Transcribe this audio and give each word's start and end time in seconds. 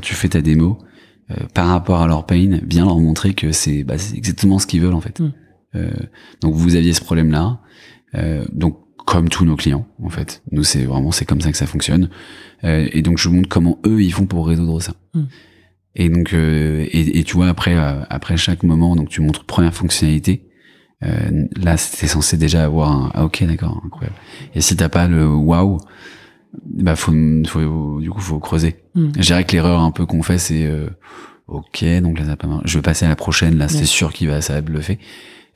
quand 0.00 0.06
tu 0.06 0.14
fais 0.14 0.28
ta 0.28 0.40
démo, 0.40 0.78
euh, 1.30 1.34
par 1.52 1.68
rapport 1.68 2.00
à 2.00 2.06
leur 2.06 2.24
pain, 2.24 2.58
bien 2.62 2.86
leur 2.86 2.98
montrer 2.98 3.34
que 3.34 3.52
c'est 3.52 3.84
bah, 3.84 3.96
exactement 4.14 4.58
ce 4.58 4.66
qu'ils 4.66 4.80
veulent 4.80 4.94
en 4.94 5.00
fait. 5.00 5.20
Mm. 5.20 5.32
Euh, 5.76 5.90
donc 6.40 6.54
vous 6.54 6.74
aviez 6.74 6.92
ce 6.94 7.02
problème-là. 7.02 7.60
Euh, 8.14 8.44
donc 8.52 8.78
comme 9.06 9.28
tous 9.28 9.44
nos 9.44 9.56
clients 9.56 9.86
en 10.02 10.08
fait, 10.08 10.42
nous 10.52 10.64
c'est 10.64 10.84
vraiment 10.84 11.12
c'est 11.12 11.24
comme 11.24 11.40
ça 11.40 11.50
que 11.50 11.56
ça 11.56 11.66
fonctionne. 11.66 12.08
Et 12.62 13.00
donc 13.02 13.16
je 13.18 13.28
vous 13.28 13.34
montre 13.34 13.48
comment 13.48 13.78
eux 13.86 14.02
ils 14.02 14.12
font 14.12 14.26
pour 14.26 14.46
résoudre 14.46 14.80
ça. 14.80 14.92
Mm. 15.14 15.22
Et 15.96 16.08
donc 16.08 16.32
et, 16.32 17.18
et 17.18 17.24
tu 17.24 17.34
vois 17.34 17.48
après 17.48 17.74
après 17.74 18.36
chaque 18.36 18.62
moment 18.62 18.96
donc 18.96 19.08
tu 19.08 19.20
montres 19.20 19.44
première 19.44 19.74
fonctionnalité. 19.74 20.48
Là 21.02 21.76
c'était 21.76 22.06
censé 22.06 22.36
déjà 22.36 22.64
avoir 22.64 22.92
un 22.92 23.10
ah 23.14 23.24
ok 23.24 23.44
d'accord 23.44 23.82
incroyable. 23.84 24.16
Et 24.54 24.60
si 24.60 24.76
t'as 24.76 24.88
pas 24.88 25.08
le 25.08 25.26
waouh 25.26 25.78
bah 26.64 26.96
faut, 26.96 27.12
faut 27.46 28.00
du 28.00 28.10
coup 28.10 28.20
faut 28.20 28.38
creuser. 28.38 28.76
Mm. 28.94 29.08
Je 29.16 29.20
dirais 29.20 29.44
que 29.44 29.52
l'erreur 29.52 29.80
un 29.80 29.90
peu 29.90 30.06
qu'on 30.06 30.22
fait, 30.22 30.38
c'est 30.38 30.66
euh, 30.66 30.88
ok, 31.48 31.84
donc 32.02 32.18
là 32.18 32.26
ça 32.26 32.36
pas 32.36 32.46
marché. 32.48 32.64
Je 32.66 32.78
vais 32.78 32.82
passer 32.82 33.06
à 33.06 33.08
la 33.08 33.16
prochaine. 33.16 33.56
Là, 33.58 33.68
c'est 33.68 33.84
sûr 33.86 34.12
qu'il 34.12 34.28
va 34.28 34.40
ça 34.40 34.54
va 34.54 34.60
bluffer. 34.60 34.98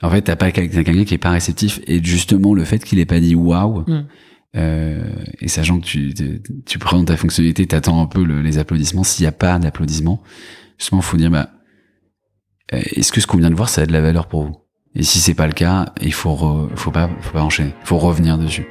En 0.02 0.10
fait, 0.10 0.22
t'as 0.22 0.36
pas 0.36 0.50
quelqu'un 0.52 1.04
qui 1.04 1.14
est 1.14 1.18
pas 1.18 1.30
réceptif 1.30 1.80
et 1.86 2.02
justement 2.02 2.52
le 2.54 2.64
fait 2.64 2.78
qu'il 2.84 2.98
ait 2.98 3.06
pas 3.06 3.20
dit 3.20 3.34
waouh 3.34 3.84
Mm. 3.86 4.06
euh, 4.56 5.04
et 5.40 5.48
sachant 5.48 5.78
que 5.80 5.84
tu 5.84 6.14
tu, 6.14 6.42
tu 6.66 6.78
présentes 6.78 7.06
ta 7.08 7.16
fonctionnalité, 7.16 7.66
t'attends 7.66 8.00
un 8.02 8.06
peu 8.06 8.22
le- 8.22 8.40
les 8.42 8.58
applaudissements. 8.58 9.02
S'il 9.04 9.24
y 9.24 9.26
a 9.26 9.32
pas 9.32 9.58
d'applaudissements, 9.58 10.22
justement, 10.78 11.00
faut 11.00 11.16
dire 11.16 11.30
bah 11.30 11.50
euh, 12.72 12.80
est-ce 12.96 13.12
que 13.12 13.20
ce 13.20 13.26
qu'on 13.26 13.38
vient 13.38 13.50
de 13.50 13.54
voir, 13.56 13.68
ça 13.68 13.82
a 13.82 13.86
de 13.86 13.92
la 13.92 14.00
valeur 14.00 14.26
pour 14.28 14.44
vous? 14.44 14.56
Et 14.94 15.02
si 15.02 15.18
c'est 15.18 15.34
pas 15.34 15.46
le 15.48 15.52
cas, 15.54 15.92
il 16.00 16.12
faut 16.12 16.34
re- 16.34 16.68
faut 16.76 16.90
pas 16.92 17.10
faut 17.20 17.32
pas 17.32 17.42
enchaîner, 17.42 17.72
faut 17.84 17.98
revenir 17.98 18.38
dessus. 18.38 18.66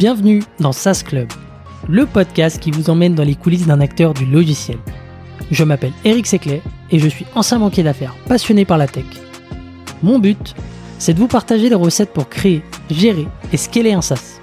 Bienvenue 0.00 0.42
dans 0.60 0.72
SaaS 0.72 1.02
Club, 1.04 1.28
le 1.86 2.06
podcast 2.06 2.58
qui 2.58 2.70
vous 2.70 2.88
emmène 2.88 3.14
dans 3.14 3.22
les 3.22 3.34
coulisses 3.34 3.66
d'un 3.66 3.82
acteur 3.82 4.14
du 4.14 4.24
logiciel. 4.24 4.78
Je 5.50 5.62
m'appelle 5.62 5.92
Eric 6.06 6.26
Seclet 6.26 6.62
et 6.90 6.98
je 6.98 7.06
suis 7.06 7.26
ancien 7.34 7.58
banquier 7.58 7.82
d'affaires 7.82 8.16
passionné 8.26 8.64
par 8.64 8.78
la 8.78 8.86
tech. 8.86 9.04
Mon 10.02 10.18
but, 10.18 10.54
c'est 10.98 11.12
de 11.12 11.18
vous 11.18 11.26
partager 11.26 11.68
les 11.68 11.74
recettes 11.74 12.14
pour 12.14 12.30
créer, 12.30 12.62
gérer 12.88 13.28
et 13.52 13.58
scaler 13.58 13.92
un 13.92 14.00
SaaS. 14.00 14.40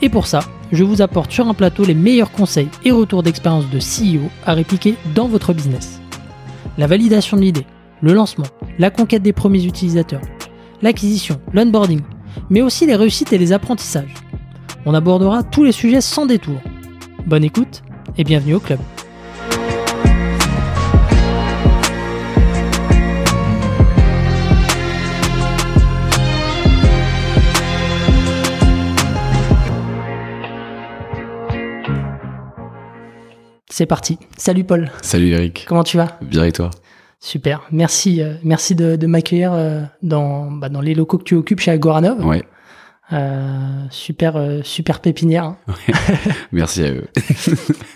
Et 0.00 0.08
pour 0.08 0.26
ça, 0.26 0.40
je 0.72 0.82
vous 0.82 1.00
apporte 1.00 1.30
sur 1.30 1.46
un 1.46 1.54
plateau 1.54 1.84
les 1.84 1.94
meilleurs 1.94 2.32
conseils 2.32 2.68
et 2.84 2.90
retours 2.90 3.22
d'expérience 3.22 3.70
de 3.70 3.78
CEO 3.78 4.28
à 4.46 4.52
répliquer 4.52 4.96
dans 5.14 5.28
votre 5.28 5.52
business. 5.52 6.00
La 6.76 6.88
validation 6.88 7.36
de 7.36 7.42
l'idée, 7.42 7.66
le 8.00 8.14
lancement, 8.14 8.48
la 8.80 8.90
conquête 8.90 9.22
des 9.22 9.32
premiers 9.32 9.64
utilisateurs, 9.64 10.22
l'acquisition, 10.82 11.40
l'onboarding, 11.52 12.00
mais 12.50 12.62
aussi 12.62 12.84
les 12.84 12.96
réussites 12.96 13.32
et 13.32 13.38
les 13.38 13.52
apprentissages. 13.52 14.14
On 14.84 14.94
abordera 14.94 15.42
tous 15.42 15.64
les 15.64 15.72
sujets 15.72 16.00
sans 16.00 16.26
détour. 16.26 16.60
Bonne 17.26 17.44
écoute 17.44 17.82
et 18.18 18.24
bienvenue 18.24 18.54
au 18.54 18.60
club. 18.60 18.80
C'est 33.70 33.86
parti. 33.86 34.18
Salut 34.36 34.64
Paul, 34.64 34.90
Salut 35.00 35.28
Eric. 35.30 35.64
comment 35.68 35.82
tu 35.84 35.96
vas? 35.96 36.18
Bien 36.20 36.44
et 36.44 36.52
toi? 36.52 36.70
Super, 37.20 37.62
merci, 37.70 38.20
euh, 38.20 38.34
merci 38.42 38.74
de, 38.74 38.96
de 38.96 39.06
m'accueillir 39.06 39.52
euh, 39.54 39.82
dans, 40.02 40.50
bah, 40.50 40.68
dans 40.68 40.80
les 40.80 40.94
locaux 40.94 41.18
que 41.18 41.24
tu 41.24 41.34
occupes 41.36 41.60
chez 41.60 41.70
Agoranov. 41.70 42.24
Ouais. 42.26 42.42
Euh, 43.12 43.84
super, 43.90 44.36
euh, 44.36 44.60
super 44.62 45.00
pépinière. 45.00 45.44
hein. 45.44 45.56
Merci 46.52 46.84
à 46.84 46.92
eux. 46.92 47.06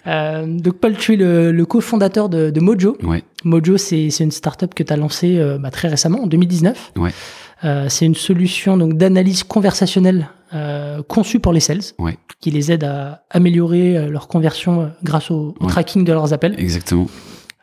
Euh, 0.06 0.46
donc 0.46 0.74
Paul, 0.74 0.96
tu 0.96 1.14
es 1.14 1.16
le, 1.16 1.50
le 1.50 1.66
cofondateur 1.66 2.28
de, 2.28 2.50
de 2.50 2.60
Mojo. 2.60 2.96
Ouais. 3.02 3.24
Mojo, 3.42 3.76
c'est 3.76 4.06
une 4.20 4.30
startup 4.30 4.72
que 4.72 4.84
tu 4.84 4.92
as 4.92 4.96
lancée 4.96 5.44
bah, 5.58 5.72
très 5.72 5.88
récemment, 5.88 6.22
en 6.22 6.26
2019. 6.28 6.92
Ouais. 6.96 7.10
Euh, 7.64 7.86
c'est 7.88 8.06
une 8.06 8.14
solution 8.14 8.76
donc 8.76 8.96
d'analyse 8.96 9.42
conversationnelle 9.42 10.28
conçue 11.08 11.40
pour 11.40 11.52
les 11.52 11.58
sales, 11.58 11.80
qui 12.40 12.52
les 12.52 12.70
aide 12.70 12.84
à 12.84 13.24
améliorer 13.30 14.08
leur 14.08 14.28
conversion 14.28 14.92
grâce 15.02 15.32
au, 15.32 15.56
tracking 15.66 16.04
de 16.04 16.12
leurs 16.12 16.32
appels. 16.32 16.54
Exactement. 16.56 17.08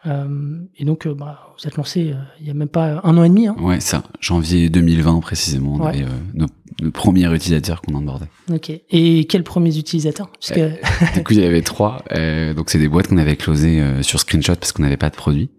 Euh, 0.06 0.59
et 0.78 0.86
donc, 0.86 1.06
euh, 1.08 1.14
bah, 1.14 1.53
vous 1.58 1.68
êtes 1.68 1.78
lancé 1.78 2.12
euh, 2.12 2.16
il 2.41 2.47
y 2.47 2.50
a 2.52 2.53
même 2.53 2.68
pas 2.68 3.00
un 3.03 3.18
an 3.18 3.24
et 3.24 3.30
demi. 3.30 3.47
Hein. 3.47 3.56
Ouais, 3.59 3.80
ça. 3.80 4.03
Janvier 4.19 4.69
2020 4.69 5.19
précisément. 5.22 5.75
On 5.75 5.80
Ouais. 5.81 5.90
avait 5.96 6.03
euh, 6.03 6.08
nos, 6.34 6.47
nos 6.81 6.91
premiers 6.91 7.34
utilisateurs 7.34 7.81
qu'on 7.81 7.96
onboardait. 7.96 8.28
Ok. 8.52 8.72
Et 8.90 9.25
quels 9.25 9.44
premiers 9.44 9.78
utilisateurs? 9.78 10.30
Que 10.53 10.72
du 11.16 11.24
coup, 11.24 11.34
il 11.34 11.40
y 11.40 11.46
avait 11.46 11.62
trois. 11.62 12.03
euh, 12.12 12.53
donc, 12.53 12.69
c'est 12.69 12.80
des 12.80 12.90
boîtes 12.90 13.08
qu'on 13.08 13.18
avait 13.18 13.38
closées 13.38 13.80
euh, 13.81 14.02
sur 14.03 14.19
screenshot 14.19 14.56
parce 14.56 14.72
qu'on 14.74 14.84
n'avait 14.84 14.97
pas 14.97 15.09
de 15.09 15.16
produit. 15.16 15.50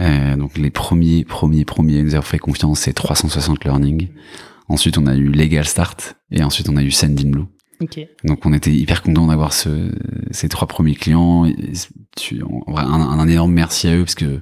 Euh, 0.00 0.36
donc, 0.36 0.58
les 0.58 0.70
premiers, 0.70 1.24
premiers, 1.24 1.64
premiers 1.64 2.02
nous 2.02 2.14
avons 2.14 2.22
fait 2.22 2.38
confiance, 2.38 2.80
c'est 2.80 2.92
360 2.92 3.64
Learning. 3.64 4.08
Ensuite, 4.68 4.98
on 4.98 5.06
a 5.06 5.14
eu 5.14 5.28
Legal 5.30 5.64
Start 5.64 6.16
et 6.32 6.42
ensuite, 6.42 6.68
on 6.68 6.76
a 6.76 6.82
eu 6.82 6.90
Sendinblue. 6.90 7.44
Donc, 8.24 8.46
on 8.46 8.52
était 8.52 8.70
hyper 8.72 9.02
contents 9.02 9.26
d'avoir 9.26 9.52
ce, 9.52 9.90
ces 10.30 10.48
trois 10.48 10.66
premiers 10.66 10.94
clients. 10.94 11.44
Un, 11.44 12.76
un 12.76 13.28
énorme 13.28 13.52
merci 13.52 13.88
à 13.88 13.96
eux 13.96 14.04
parce 14.04 14.14
que 14.14 14.40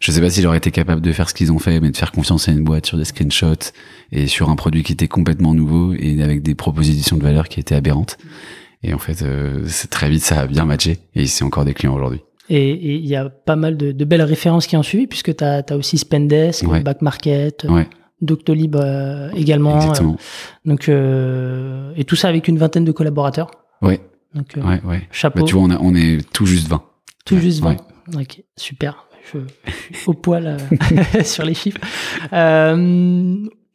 je 0.00 0.10
sais 0.12 0.20
pas 0.20 0.30
si 0.30 0.42
j'aurais 0.42 0.58
été 0.58 0.70
capable 0.70 1.00
de 1.00 1.12
faire 1.12 1.28
ce 1.28 1.34
qu'ils 1.34 1.52
ont 1.52 1.58
fait, 1.58 1.80
mais 1.80 1.90
de 1.90 1.96
faire 1.96 2.12
confiance 2.12 2.48
à 2.48 2.52
une 2.52 2.64
boîte 2.64 2.86
sur 2.86 2.98
des 2.98 3.04
screenshots 3.04 3.72
et 4.10 4.26
sur 4.26 4.50
un 4.50 4.56
produit 4.56 4.82
qui 4.82 4.92
était 4.92 5.08
complètement 5.08 5.54
nouveau 5.54 5.94
et 5.94 6.20
avec 6.22 6.42
des 6.42 6.54
propositions 6.54 7.16
de 7.16 7.22
valeur 7.22 7.48
qui 7.48 7.60
étaient 7.60 7.74
aberrantes. 7.74 8.18
Et 8.82 8.94
en 8.94 8.98
fait, 8.98 9.22
euh, 9.22 9.62
c'est 9.66 9.90
très 9.90 10.10
vite, 10.10 10.24
ça 10.24 10.40
a 10.40 10.46
bien 10.46 10.64
matché 10.64 10.98
et 11.14 11.26
c'est 11.26 11.44
encore 11.44 11.64
des 11.64 11.74
clients 11.74 11.94
aujourd'hui. 11.94 12.20
Et 12.50 12.96
il 12.96 13.06
y 13.06 13.14
a 13.14 13.30
pas 13.30 13.54
mal 13.56 13.76
de, 13.76 13.92
de 13.92 14.04
belles 14.04 14.22
références 14.22 14.66
qui 14.66 14.76
ont 14.76 14.82
suivi, 14.82 15.06
puisque 15.06 15.36
tu 15.36 15.44
as, 15.44 15.64
aussi 15.76 15.96
Spendesk, 15.96 16.66
Ouais. 16.66 16.80
Back 16.80 17.00
Market, 17.00 17.64
Ouais, 17.68 17.86
Doctolib 18.22 18.76
euh, 18.76 19.30
également. 19.34 19.76
exactement. 19.80 20.12
euh, 20.18 20.68
donc, 20.70 20.88
euh, 20.88 21.92
et 21.96 22.04
tout 22.04 22.16
ça 22.16 22.28
avec 22.28 22.48
une 22.48 22.56
vingtaine 22.58 22.84
de 22.84 22.92
collaborateurs. 22.92 23.50
Ouais, 23.82 24.00
Donc, 24.34 24.56
euh, 24.56 24.62
ouais, 24.62 24.80
ouais. 24.84 25.08
chapeau. 25.10 25.40
Bah, 25.40 25.44
tu 25.46 25.54
vois, 25.54 25.64
on, 25.64 25.70
a, 25.70 25.78
on 25.80 25.94
est 25.94 26.18
tout 26.32 26.46
juste 26.46 26.68
20. 26.68 26.82
tout 27.24 27.38
juste 27.38 27.60
20. 27.60 27.70
ouais. 27.70 27.76
Ok, 28.16 28.42
super. 28.56 29.06
Je, 29.32 29.38
je 29.92 29.96
suis 29.98 30.08
au 30.08 30.14
poil 30.14 30.56
sur 31.24 31.44
les 31.44 31.54
chiffres. 31.54 31.80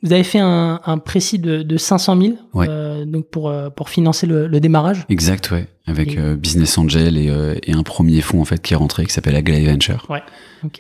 Vous 0.04 0.14
avez 0.14 0.24
fait 0.24 0.40
un, 0.40 0.80
un 0.86 0.98
précis 1.00 1.40
de, 1.40 1.64
de 1.64 1.78
500 1.78 2.22
000 2.22 2.34
Ouais. 2.54 2.68
euh, 2.70 3.04
donc 3.06 3.30
pour, 3.30 3.50
euh, 3.50 3.70
pour 3.72 3.90
financer 3.90 4.28
le, 4.28 4.48
le 4.48 4.60
démarrage. 4.60 5.06
Exact, 5.10 5.50
ouais. 5.52 5.68
Avec 5.88 6.14
Et- 6.14 6.20
euh, 6.20 6.36
Business 6.36 6.78
Angel 6.78 7.18
et, 7.18 7.30
euh, 7.30 7.56
et 7.64 7.74
un 7.74 7.82
premier 7.84 8.22
fonds 8.22 8.40
en 8.42 8.46
fait 8.46 8.62
qui 8.62 8.74
est 8.74 8.78
rentré 8.78 9.06
qui 9.06 9.14
s'appelle 9.14 9.36
Aglaé 9.36 9.66
Venture. 9.66 10.06
Ouais. 10.10 10.22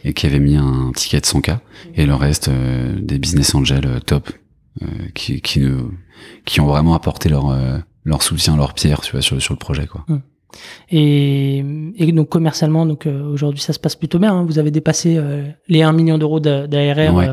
Et 0.04 0.14
qui 0.14 0.26
avait 0.28 0.40
mis 0.40 0.56
un 0.56 0.92
ticket 0.96 1.20
de 1.20 1.26
100K 1.26 1.58
et 1.96 2.06
le 2.06 2.14
reste 2.14 2.50
euh, 2.50 2.96
des 3.02 3.18
business 3.18 3.56
angels 3.56 3.86
euh, 3.88 4.00
top 4.00 4.30
euh, 4.84 4.86
qui 5.16 5.42
qui 5.42 5.60
ne 5.62 5.78
qui 6.46 6.62
ont 6.62 6.68
vraiment 6.68 6.94
apporté 6.94 7.30
leur 7.30 7.50
euh, 7.50 7.78
leur 8.06 8.22
soutien 8.22 8.56
leur 8.58 8.74
pierre 8.74 9.02
tu 9.02 9.12
vois 9.14 9.22
sur 9.22 9.42
sur 9.42 9.54
le 9.54 9.60
projet 9.60 9.88
quoi. 9.88 10.06
Et, 10.90 11.58
et 11.98 12.12
donc 12.12 12.30
commercialement, 12.30 12.86
donc 12.86 13.06
euh, 13.06 13.24
aujourd'hui 13.32 13.62
ça 13.62 13.74
se 13.74 13.80
passe 13.80 13.96
plutôt 13.96 14.20
bien. 14.20 14.34
hein. 14.34 14.44
Vous 14.48 14.60
avez 14.60 14.72
dépassé 14.72 15.16
euh, 15.18 15.44
les 15.68 15.82
1 15.84 15.92
million 15.92 16.18
d'euros 16.18 16.40
d'a- 16.40 16.68
d'ARR 16.68 17.14
Ouais. 17.16 17.30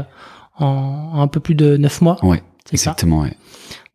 En, 0.58 1.12
un 1.20 1.28
peu 1.28 1.40
plus 1.40 1.54
de 1.54 1.76
9 1.76 2.00
mois. 2.00 2.24
Ouais, 2.24 2.38
ça. 2.66 2.72
exactement 2.72 3.20
ouais. 3.20 3.34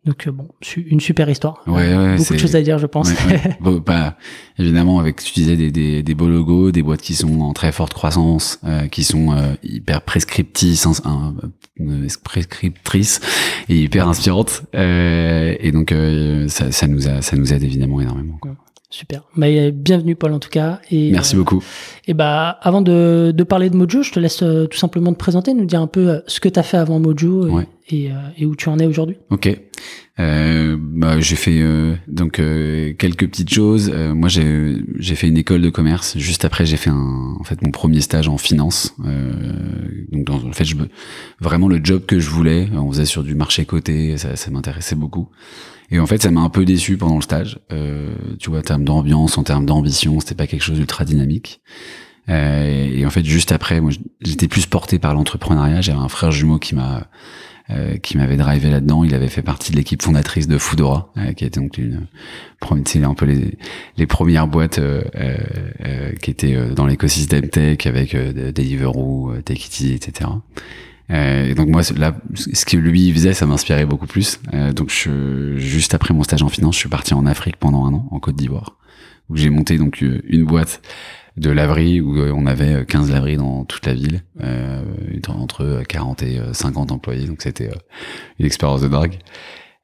Donc 0.06 0.28
euh, 0.28 0.32
bon, 0.32 0.48
une 0.78 1.02
super 1.02 1.30
histoire. 1.30 1.62
Ouais, 1.68 1.94
ouais, 1.96 2.12
Beaucoup 2.14 2.24
c'est- 2.24 2.34
de 2.36 2.40
choses 2.40 2.56
à 2.56 2.62
dire, 2.62 2.78
je 2.80 2.86
pense. 2.88 3.10
Ouais. 3.28 3.58
Bon, 3.60 3.84
bah, 3.86 4.16
évidemment 4.58 5.00
avec 5.00 5.18
tu 5.22 5.34
disais 5.34 5.58
des, 5.58 5.72
des 5.72 6.02
des 6.04 6.14
beaux 6.16 6.30
logos, 6.30 6.72
des 6.72 6.82
boîtes 6.82 7.02
qui 7.02 7.16
sont 7.16 7.42
en 7.42 7.52
très 7.52 7.72
forte 7.74 7.94
croissance, 7.94 8.60
euh, 8.64 8.88
qui 8.88 9.04
sont 9.04 9.34
euh, 9.34 9.54
hyper 9.62 10.02
prescriptrices, 10.02 10.86
hein, 11.04 11.36
euh, 11.82 12.08
prescriptrices 12.24 13.20
et 13.68 13.76
hyper 13.84 14.08
inspirantes 14.08 14.64
euh, 14.74 15.56
et 15.60 15.72
donc 15.74 15.92
euh, 15.92 16.48
ça 16.48 16.72
ça 16.72 16.88
nous 16.88 17.08
a 17.10 17.22
ça 17.22 17.36
nous 17.36 17.54
aide 17.54 17.64
évidemment 17.64 18.00
énormément. 18.00 18.38
quoi. 18.42 18.56
Super. 18.90 19.24
Mais 19.36 19.72
bienvenue 19.72 20.16
Paul 20.16 20.34
en 20.34 20.40
tout 20.40 20.50
cas. 20.50 20.80
Et, 20.92 21.12
Merci 21.12 21.36
euh, 21.36 21.40
beaucoup. 21.40 21.64
Et 22.08 22.14
bah 22.14 22.58
avant 22.62 22.82
de, 22.82 23.32
de 23.36 23.44
parler 23.44 23.70
de 23.70 23.76
Mojo, 23.76 24.04
je 24.04 24.12
te 24.12 24.20
laisse 24.20 24.42
euh, 24.44 24.66
tout 24.68 24.78
simplement 24.78 25.14
te 25.14 25.18
présenter, 25.18 25.54
nous 25.54 25.66
dire 25.66 25.82
un 25.82 25.88
peu 25.88 26.10
euh, 26.10 26.20
ce 26.28 26.40
que 26.40 26.50
tu 26.50 26.60
as 26.60 26.64
fait 26.64 26.78
avant 26.78 27.00
Mojo 27.00 27.48
et, 27.48 27.52
Ouais. 27.52 27.68
et, 27.90 28.10
et 28.38 28.46
où 28.46 28.56
tu 28.56 28.70
en 28.70 28.80
es 28.80 28.86
aujourd'hui. 28.86 29.18
Ok. 29.30 29.60
Euh, 30.20 30.76
bah, 30.80 31.20
j'ai 31.22 31.36
fait 31.38 31.60
euh, 31.62 31.96
donc 32.08 32.40
euh, 32.40 32.94
quelques 32.98 33.28
petites 33.28 33.54
choses. 33.54 33.90
Euh, 33.94 34.14
moi, 34.14 34.28
j'ai 34.28 34.76
j'ai 34.98 35.16
fait 35.16 35.28
une 35.30 35.38
école 35.38 35.62
de 35.62 35.70
commerce. 35.70 36.18
Juste 36.18 36.44
après, 36.46 36.66
j'ai 36.66 36.76
fait 36.78 36.90
un, 36.90 37.36
en 37.40 37.44
fait 37.44 37.62
mon 37.62 37.72
premier 37.72 38.02
stage 38.02 38.28
en 38.28 38.38
finance. 38.38 38.96
Euh, 39.06 39.32
donc, 40.12 40.26
dans, 40.26 40.44
en 40.48 40.52
fait, 40.52 40.66
je 40.66 40.76
me- 40.76 40.90
vraiment 41.40 41.68
le 41.70 41.80
job 41.84 42.06
que 42.06 42.20
je 42.20 42.30
voulais. 42.30 42.68
On 42.74 42.92
faisait 42.92 43.06
sur 43.06 43.24
du 43.24 43.34
marché 43.36 43.66
coté. 43.66 44.18
Ça, 44.18 44.36
ça 44.36 44.52
m'intéressait 44.52 44.96
beaucoup. 44.96 45.30
Et 45.92 46.00
en 46.00 46.06
fait, 46.06 46.22
ça 46.22 46.32
m'a 46.32 46.42
un 46.42 46.50
peu 46.50 46.66
déçu 46.66 46.98
pendant 46.98 47.16
le 47.16 47.22
stage. 47.22 47.60
Euh, 47.72 48.14
tu 48.40 48.50
vois, 48.50 48.60
en 48.60 48.64
termes 48.64 48.84
d'ambiance, 48.84 49.38
en 49.38 49.44
termes 49.44 49.66
d'ambition, 49.66 50.20
c'était 50.20 50.36
pas 50.36 50.48
quelque 50.48 50.64
chose 50.64 50.78
d'ultra 50.78 51.06
dynamique. 51.06 51.62
Et 52.28 53.04
en 53.08 53.10
fait, 53.10 53.26
juste 53.26 53.52
après, 53.52 53.82
moi, 53.82 53.90
j'étais 54.22 54.48
plus 54.48 54.68
porté 54.68 55.00
par 55.00 55.16
l'entrepreneuriat. 55.16 55.82
J'avais 55.82 55.98
un 55.98 56.10
frère 56.10 56.30
jumeau 56.30 56.60
qui 56.60 56.76
m'a 56.76 57.08
euh, 57.72 57.98
qui 57.98 58.18
m'avait 58.18 58.36
drivé 58.36 58.72
là-dedans. 58.72 59.04
Il 59.04 59.14
avait 59.14 59.28
fait 59.28 59.44
partie 59.44 59.72
de 59.72 59.78
l'équipe 59.78 60.02
fondatrice 60.02 60.48
de 60.48 60.58
Foodora, 60.58 61.12
euh, 61.18 61.34
qui 61.34 61.46
était 61.46 61.60
donc 61.60 61.78
une, 61.78 62.08
un 63.04 63.14
peu 63.14 63.26
les, 63.26 63.60
les 63.98 64.08
premières 64.08 64.48
boîtes 64.48 64.80
euh, 64.80 65.04
qui 66.20 66.32
étaient 66.32 66.58
dans 66.74 66.88
l'écosystème 66.88 67.48
tech 67.50 67.86
avec 67.86 68.16
Deliveroo, 68.16 69.34
Techity, 69.46 69.94
etc. 69.94 70.32
et 71.10 71.54
donc 71.54 71.70
moi, 71.70 71.82
là, 71.96 72.16
ce 72.34 72.66
que 72.66 72.76
lui 72.76 73.12
faisait, 73.14 73.34
ça 73.34 73.46
m'inspirait 73.46 73.86
beaucoup 73.86 74.08
plus. 74.08 74.40
donc 74.76 74.90
je, 74.90 75.56
juste 75.58 75.94
après 75.94 76.14
mon 76.14 76.24
stage 76.24 76.42
en 76.42 76.50
finance, 76.50 76.74
je 76.74 76.80
suis 76.80 76.90
parti 76.90 77.14
en 77.14 77.28
Afrique 77.28 77.58
pendant 77.58 77.86
un 77.86 77.94
an, 77.94 78.08
en 78.10 78.20
Côte 78.20 78.36
d'Ivoire, 78.36 78.78
où 79.30 79.38
j'ai 79.38 79.52
monté 79.52 79.78
donc 79.78 80.02
une 80.02 80.44
boîte 80.44 80.82
de 81.38 81.50
laverie 81.50 82.02
où 82.02 82.18
euh, 82.18 82.32
on 82.36 82.46
avait 82.46 82.86
15 82.86 83.10
euh, 83.10 83.14
laveries 83.14 83.38
dans 83.38 83.66
toute 83.66 83.86
la 83.86 83.94
ville, 83.94 84.24
euh, 84.42 84.82
entre 85.30 85.84
40 85.88 86.24
et 86.24 86.40
50 86.54 86.92
employés. 86.92 87.28
Donc 87.28 87.42
c'était 87.42 87.70
une 88.40 88.46
expérience 88.46 88.82
de 88.82 88.88
drague. 88.88 89.20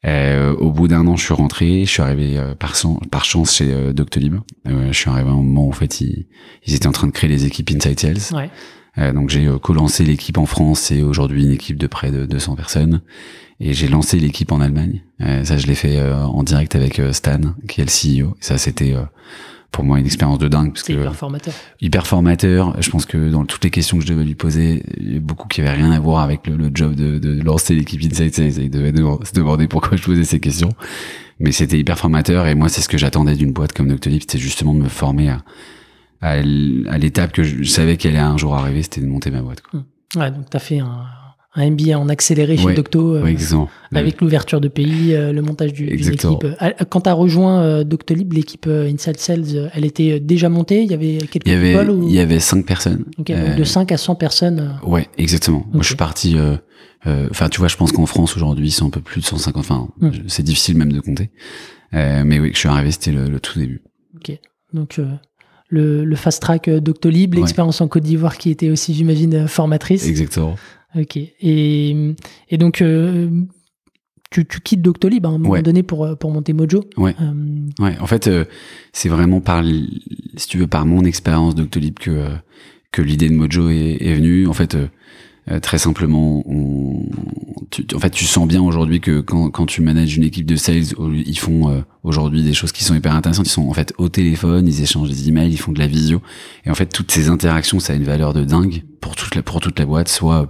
au 0.05 0.71
bout 0.71 0.87
d'un 0.87 1.05
an, 1.07 1.15
je 1.15 1.23
suis 1.23 1.33
rentré. 1.33 1.85
Je 1.85 1.89
suis 1.89 2.01
arrivé 2.01 2.39
par, 2.59 2.75
par 3.11 3.25
chance 3.25 3.55
chez 3.55 3.93
Doctolib. 3.93 4.35
je 4.65 4.91
suis 4.91 5.09
arrivé 5.09 5.29
à 5.29 5.33
un 5.33 5.37
moment 5.37 5.65
où 5.65 5.69
en 5.69 5.73
fait 5.73 6.01
ils, 6.01 6.27
ils, 6.65 6.73
étaient 6.73 6.87
en 6.87 6.91
train 6.91 7.07
de 7.07 7.11
créer 7.11 7.29
les 7.29 7.45
équipes 7.45 7.71
Inside 7.71 7.99
Sales. 7.99 8.49
Ouais. 8.97 9.13
donc 9.13 9.29
j'ai 9.29 9.49
co-lancé 9.61 10.03
l'équipe 10.03 10.37
en 10.37 10.45
France 10.45 10.91
et 10.91 11.03
aujourd'hui 11.03 11.43
une 11.43 11.51
équipe 11.51 11.77
de 11.77 11.87
près 11.87 12.11
de 12.11 12.25
200 12.25 12.55
personnes. 12.55 13.01
Et 13.59 13.73
j'ai 13.73 13.87
lancé 13.87 14.19
l'équipe 14.19 14.51
en 14.51 14.59
Allemagne. 14.59 15.03
ça, 15.19 15.57
je 15.57 15.67
l'ai 15.67 15.75
fait 15.75 16.01
en 16.01 16.43
direct 16.43 16.75
avec 16.75 17.01
Stan, 17.11 17.39
qui 17.67 17.81
est 17.81 17.85
le 17.85 18.23
CEO. 18.23 18.31
Et 18.31 18.43
ça, 18.43 18.57
c'était 18.57 18.95
pour 19.71 19.83
moi 19.83 19.99
une 19.99 20.05
expérience 20.05 20.39
de 20.39 20.47
dingue. 20.47 20.77
Hyper 20.87 21.15
formateur. 21.15 21.53
Hyper 21.81 22.07
formateur. 22.07 22.81
Je 22.81 22.89
pense 22.89 23.05
que 23.05 23.29
dans 23.29 23.45
toutes 23.45 23.63
les 23.63 23.69
questions 23.69 23.97
que 23.97 24.03
je 24.03 24.09
devais 24.09 24.23
lui 24.23 24.35
poser, 24.35 24.83
il 24.97 25.13
y 25.13 25.17
a 25.17 25.19
beaucoup 25.19 25.47
qui 25.47 25.61
avaient 25.61 25.73
rien 25.73 25.91
à 25.91 25.99
voir 25.99 26.23
avec 26.23 26.47
le, 26.47 26.69
job 26.73 26.95
de, 26.95 27.19
de, 27.19 27.41
lancer 27.43 27.75
l'équipe 27.75 28.01
Insight 28.03 28.37
Il 28.37 28.69
devait 28.69 28.93
se 28.95 29.33
demander 29.33 29.67
pourquoi 29.67 29.97
je 29.97 30.03
posais 30.03 30.23
ces 30.23 30.39
questions. 30.39 30.71
Mais 31.39 31.51
c'était 31.51 31.77
hyper 31.77 31.99
formateur 31.99 32.47
et 32.47 32.55
moi 32.55 32.69
c'est 32.69 32.81
ce 32.81 32.87
que 32.87 32.97
j'attendais 32.97 33.35
d'une 33.35 33.51
boîte 33.51 33.73
comme 33.73 33.89
Doctolib, 33.89 34.21
c'était 34.21 34.37
justement 34.37 34.73
de 34.73 34.79
me 34.79 34.87
former 34.87 35.29
à, 35.29 35.43
à, 36.21 36.41
l'étape 36.41 37.33
que 37.33 37.43
je 37.43 37.63
savais 37.63 37.97
qu'elle 37.97 38.15
allait 38.15 38.21
un 38.21 38.37
jour 38.37 38.55
arriver, 38.55 38.83
c'était 38.83 39.01
de 39.01 39.07
monter 39.07 39.31
ma 39.31 39.41
boîte. 39.41 39.61
Quoi. 39.61 39.83
Ouais, 40.15 40.31
donc 40.31 40.49
tu 40.49 40.55
as 40.55 40.61
fait 40.61 40.79
un, 40.79 41.05
un 41.55 41.69
MBA 41.71 41.97
en 41.97 42.09
accéléré 42.09 42.57
chez 42.57 42.73
Docto, 42.73 43.15
euh, 43.15 43.35
avec 43.93 44.21
l'ouverture 44.21 44.59
de 44.59 44.67
pays, 44.67 45.13
euh, 45.13 45.31
le 45.31 45.41
montage 45.41 45.73
du, 45.73 45.85
d'une 45.85 46.13
équipe. 46.13 46.45
Ah, 46.59 46.71
quand 46.85 47.01
tu 47.01 47.09
as 47.09 47.13
rejoint 47.13 47.61
euh, 47.61 47.83
Doctolib, 47.83 48.33
l'équipe 48.33 48.67
Inside 48.67 49.17
Sales, 49.17 49.71
elle 49.73 49.85
était 49.85 50.19
déjà 50.19 50.49
montée? 50.49 50.83
Il 50.83 50.91
y 50.91 50.93
avait 50.93 51.17
quelques 51.17 51.47
Il 51.47 51.53
y 51.53 51.55
avait, 51.55 51.73
il 51.73 52.11
y 52.11 52.19
avait 52.19 52.39
cinq 52.39 52.65
personnes. 52.65 53.05
de 53.17 53.63
5 53.63 53.91
à 53.91 53.97
100 53.97 54.15
personnes. 54.15 54.79
Ouais, 54.83 55.07
exactement. 55.17 55.65
Moi, 55.71 55.81
je 55.81 55.87
suis 55.87 55.95
parti. 55.95 56.35
Enfin, 57.05 57.49
tu 57.49 57.59
vois, 57.59 57.69
je 57.69 57.77
pense 57.77 57.91
qu'en 57.91 58.05
France 58.05 58.35
aujourd'hui, 58.35 58.71
c'est 58.71 58.83
un 58.83 58.89
peu 58.89 59.01
plus 59.01 59.21
de 59.21 59.25
150. 59.25 59.57
Enfin, 59.57 59.87
hmm. 60.01 60.11
c'est 60.27 60.43
difficile 60.43 60.77
même 60.77 60.91
de 60.91 60.99
compter. 60.99 61.31
mais 61.93 62.39
oui, 62.39 62.49
que 62.49 62.55
je 62.55 62.59
suis 62.59 62.69
arrivé, 62.69 62.91
c'était 62.91 63.11
le, 63.11 63.39
tout 63.39 63.57
début. 63.57 63.81
Ok. 64.17 64.37
Donc 64.73 64.99
le, 65.69 66.03
le 66.03 66.15
fast 66.15 66.41
track 66.41 66.69
Doctolib, 66.69 67.35
l'expérience 67.35 67.79
en 67.79 67.87
Côte 67.87 68.03
d'Ivoire 68.03 68.37
qui 68.37 68.49
était 68.49 68.69
aussi, 68.69 68.93
j'imagine, 68.93 69.47
formatrice. 69.47 70.05
Exactement. 70.05 70.55
Ok. 70.95 71.17
Et, 71.17 72.15
et 72.49 72.57
donc, 72.57 72.81
euh, 72.81 73.29
tu, 74.31 74.45
tu, 74.45 74.59
quittes 74.61 74.81
Doctolib 74.81 75.25
à 75.25 75.29
un 75.29 75.37
moment 75.37 75.61
donné 75.61 75.83
pour, 75.83 76.17
pour 76.17 76.31
monter 76.31 76.53
Mojo. 76.53 76.83
Ouais. 76.97 77.15
Euh, 77.21 77.83
ouais. 77.83 77.97
En 77.99 78.07
fait, 78.07 78.27
euh, 78.27 78.45
c'est 78.93 79.09
vraiment 79.09 79.41
par, 79.41 79.63
si 80.35 80.47
tu 80.47 80.57
veux, 80.57 80.67
par 80.67 80.85
mon 80.85 81.03
expérience 81.03 81.55
Doctolib 81.55 81.99
que, 81.99 82.29
que 82.91 83.01
l'idée 83.01 83.29
de 83.29 83.35
Mojo 83.35 83.69
est, 83.69 83.97
est 84.01 84.13
venue. 84.15 84.47
En 84.47 84.53
fait, 84.53 84.77
euh, 85.51 85.59
très 85.59 85.77
simplement, 85.77 86.43
on, 86.47 87.07
tu, 87.69 87.85
en 87.93 87.99
fait, 87.99 88.09
tu 88.09 88.25
sens 88.25 88.47
bien 88.47 88.63
aujourd'hui 88.63 88.99
que 88.99 89.21
quand, 89.21 89.51
quand 89.51 89.67
tu 89.67 89.81
manages 89.81 90.17
une 90.17 90.23
équipe 90.23 90.45
de 90.47 90.55
sales, 90.55 90.85
ils 91.25 91.37
font 91.37 91.69
euh, 91.69 91.81
aujourd'hui 92.03 92.41
des 92.41 92.53
choses 92.53 92.71
qui 92.71 92.83
sont 92.83 92.95
hyper 92.95 93.13
intéressantes. 93.13 93.45
Ils 93.47 93.51
sont 93.51 93.69
en 93.69 93.73
fait 93.73 93.93
au 93.99 94.09
téléphone, 94.09 94.67
ils 94.67 94.81
échangent 94.81 95.09
des 95.09 95.29
emails, 95.29 95.51
ils 95.51 95.57
font 95.57 95.71
de 95.71 95.77
la 95.79 95.85
visio. 95.85 96.21
Et 96.65 96.71
en 96.71 96.75
fait, 96.75 96.87
toutes 96.87 97.11
ces 97.11 97.29
interactions, 97.29 97.79
ça 97.79 97.93
a 97.93 97.95
une 97.95 98.05
valeur 98.05 98.33
de 98.33 98.43
dingue 98.43 98.83
pour 99.01 99.15
toute 99.15 99.35
la, 99.35 99.43
pour 99.43 99.59
toute 99.59 99.77
la 99.77 99.85
boîte, 99.85 100.09
soit 100.09 100.49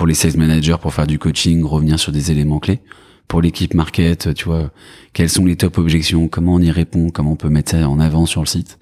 pour 0.00 0.06
les 0.06 0.14
sales 0.14 0.38
managers 0.38 0.76
pour 0.80 0.94
faire 0.94 1.06
du 1.06 1.18
coaching, 1.18 1.62
revenir 1.62 2.00
sur 2.00 2.10
des 2.10 2.30
éléments 2.30 2.58
clés. 2.58 2.80
Pour 3.28 3.42
l'équipe 3.42 3.74
market, 3.74 4.32
tu 4.32 4.46
vois, 4.46 4.70
quelles 5.12 5.28
sont 5.28 5.44
les 5.44 5.56
top 5.56 5.76
objections, 5.76 6.26
comment 6.26 6.54
on 6.54 6.58
y 6.58 6.70
répond, 6.70 7.10
comment 7.10 7.32
on 7.32 7.36
peut 7.36 7.50
mettre 7.50 7.72
ça 7.72 7.86
en 7.86 8.00
avant 8.00 8.24
sur 8.24 8.40
le 8.40 8.46
site. 8.46 8.78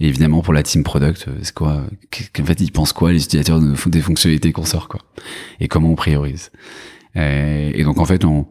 Et 0.00 0.08
évidemment, 0.08 0.42
pour 0.42 0.52
la 0.52 0.64
team 0.64 0.82
product, 0.82 1.26
euh, 1.28 1.38
c'est 1.40 1.54
quoi 1.54 1.84
En 2.40 2.44
fait, 2.44 2.60
ils 2.60 2.72
pensent 2.72 2.92
quoi 2.92 3.12
les 3.12 3.22
utilisateurs 3.22 3.60
des 3.60 4.00
fonctionnalités 4.00 4.50
qu'on 4.50 4.64
sort, 4.64 4.88
quoi 4.88 5.02
Et 5.60 5.68
comment 5.68 5.92
on 5.92 5.94
priorise 5.94 6.50
euh, 7.16 7.70
et 7.74 7.84
donc 7.84 7.98
en 7.98 8.04
fait, 8.04 8.24
on, 8.24 8.46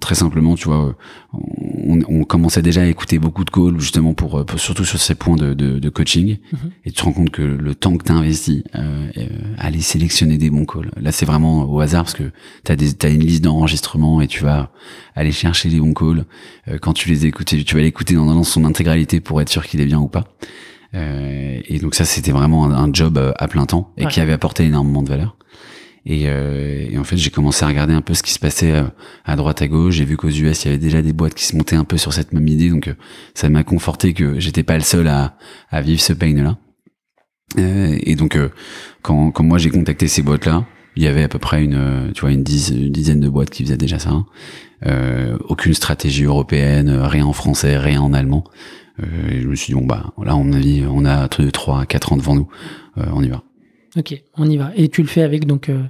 très 0.00 0.14
simplement, 0.14 0.54
tu 0.54 0.68
vois, 0.68 0.96
on, 1.32 1.98
on, 2.08 2.24
commençait 2.24 2.62
déjà 2.62 2.82
à 2.82 2.86
écouter 2.86 3.18
beaucoup 3.18 3.44
de 3.44 3.50
calls 3.50 3.78
justement 3.78 4.14
pour, 4.14 4.44
surtout 4.56 4.84
sur 4.84 4.98
ces 4.98 5.14
points 5.14 5.36
de, 5.36 5.54
de, 5.54 5.78
de 5.78 5.88
coaching. 5.88 6.36
Mm-hmm. 6.36 6.70
Et 6.84 6.90
tu 6.90 6.96
te 6.96 7.04
rends 7.04 7.12
compte 7.12 7.30
que 7.30 7.42
le 7.42 7.74
temps 7.74 7.96
que 7.96 8.04
tu 8.04 8.12
as 8.12 8.14
investi 8.14 8.64
euh, 8.74 9.10
euh, 9.16 9.26
à 9.58 9.66
aller 9.66 9.80
sélectionner 9.80 10.38
des 10.38 10.50
bons 10.50 10.64
calls, 10.64 10.90
là 11.00 11.12
c'est 11.12 11.26
vraiment 11.26 11.64
au 11.64 11.80
hasard 11.80 12.04
parce 12.04 12.14
que 12.14 12.30
tu 12.64 12.72
as, 12.72 13.06
as 13.06 13.10
une 13.10 13.24
liste 13.24 13.44
d'enregistrement 13.44 14.20
et 14.20 14.28
tu 14.28 14.44
vas 14.44 14.70
aller 15.14 15.32
chercher 15.32 15.68
les 15.68 15.80
bons 15.80 15.94
calls. 15.94 16.24
Euh, 16.68 16.78
quand 16.80 16.92
tu 16.92 17.08
les 17.08 17.26
écoutes, 17.26 17.46
tu 17.46 17.74
vas 17.74 17.82
l'écouter 17.82 18.14
dans, 18.14 18.26
dans 18.26 18.44
son 18.44 18.64
intégralité 18.64 19.20
pour 19.20 19.40
être 19.40 19.48
sûr 19.48 19.66
qu'il 19.66 19.80
est 19.80 19.86
bien 19.86 19.98
ou 19.98 20.08
pas. 20.08 20.24
Euh, 20.94 21.60
et 21.66 21.78
donc 21.80 21.94
ça, 21.94 22.04
c'était 22.04 22.32
vraiment 22.32 22.64
un, 22.64 22.92
job 22.92 23.34
à 23.36 23.48
plein 23.48 23.66
temps 23.66 23.92
et 23.98 24.06
qui 24.06 24.20
avait 24.20 24.32
apporté 24.32 24.64
énormément 24.64 25.02
de 25.02 25.08
valeur. 25.08 25.36
Et, 26.06 26.24
euh, 26.26 26.88
et, 26.90 26.98
en 26.98 27.04
fait, 27.04 27.16
j'ai 27.16 27.30
commencé 27.30 27.64
à 27.64 27.68
regarder 27.68 27.94
un 27.94 28.00
peu 28.00 28.14
ce 28.14 28.22
qui 28.22 28.32
se 28.32 28.38
passait 28.38 28.72
euh, 28.72 28.84
à 29.24 29.36
droite 29.36 29.62
à 29.62 29.68
gauche. 29.68 29.94
J'ai 29.94 30.04
vu 30.04 30.16
qu'aux 30.16 30.28
US, 30.28 30.64
il 30.64 30.66
y 30.66 30.68
avait 30.68 30.78
déjà 30.78 31.02
des 31.02 31.12
boîtes 31.12 31.34
qui 31.34 31.44
se 31.44 31.56
montaient 31.56 31.76
un 31.76 31.84
peu 31.84 31.96
sur 31.98 32.12
cette 32.12 32.32
même 32.32 32.48
idée, 32.48 32.70
donc 32.70 32.88
euh, 32.88 32.94
ça 33.34 33.48
m'a 33.48 33.64
conforté 33.64 34.14
que 34.14 34.38
j'étais 34.40 34.62
pas 34.62 34.76
le 34.76 34.82
seul 34.82 35.08
à, 35.08 35.36
à 35.70 35.82
vivre 35.82 36.00
ce 36.00 36.12
pain-là. 36.12 36.58
Euh, 37.58 37.96
et 38.02 38.14
donc, 38.14 38.38
quand, 39.02 39.30
quand 39.30 39.44
moi 39.44 39.58
j'ai 39.58 39.70
contacté 39.70 40.08
ces 40.08 40.22
boîtes-là, 40.22 40.66
il 40.96 41.02
y 41.02 41.06
avait 41.06 41.22
à 41.22 41.28
peu 41.28 41.38
près 41.38 41.62
une, 41.62 42.10
tu 42.14 42.22
vois, 42.22 42.32
une, 42.32 42.42
dizaine 42.42 43.20
de 43.20 43.28
boîtes 43.28 43.50
qui 43.50 43.62
faisaient 43.62 43.76
déjà 43.76 43.98
ça. 43.98 44.24
Euh, 44.86 45.36
aucune 45.48 45.74
stratégie 45.74 46.24
européenne, 46.24 46.90
rien 46.90 47.24
en 47.24 47.32
français, 47.32 47.78
rien 47.78 48.00
en 48.00 48.12
allemand. 48.12 48.44
Euh, 49.00 49.30
et 49.30 49.40
je 49.40 49.48
me 49.48 49.54
suis 49.54 49.72
dit 49.72 49.78
bon 49.78 49.86
bah 49.86 50.12
là 50.24 50.34
on 50.34 50.52
a 50.52 50.58
on 50.88 51.04
a 51.04 51.28
3 51.28 51.86
4 51.86 52.12
ans 52.12 52.16
devant 52.16 52.34
nous, 52.34 52.48
on 52.96 53.22
y 53.22 53.28
va. 53.28 53.44
Ok, 53.98 54.22
on 54.36 54.48
y 54.48 54.56
va. 54.56 54.70
Et 54.76 54.88
tu 54.88 55.02
le 55.02 55.08
fais 55.08 55.22
avec 55.22 55.44
donc 55.44 55.68
euh, 55.68 55.82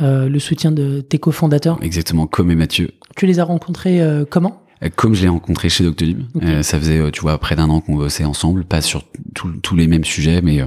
euh, 0.00 0.28
le 0.28 0.38
soutien 0.38 0.72
de 0.72 1.00
tes 1.00 1.18
cofondateurs? 1.18 1.78
Exactement, 1.82 2.26
comme 2.26 2.50
et 2.50 2.54
Mathieu. 2.54 2.92
Tu 3.14 3.26
les 3.26 3.40
as 3.40 3.44
rencontrés 3.44 4.00
euh, 4.00 4.24
comment? 4.28 4.62
Comme 4.96 5.14
je 5.14 5.22
l'ai 5.22 5.28
rencontré 5.28 5.68
chez 5.68 5.84
Doctolib. 5.84 6.22
ça 6.62 6.78
faisait, 6.78 7.12
tu 7.12 7.20
vois, 7.20 7.38
près 7.38 7.54
d'un 7.54 7.68
an 7.68 7.80
qu'on 7.80 7.94
bossait 7.94 8.24
ensemble, 8.24 8.64
pas 8.64 8.80
sur 8.80 9.04
tous 9.62 9.76
les 9.76 9.86
mêmes 9.86 10.02
sujets, 10.02 10.42
mais 10.42 10.60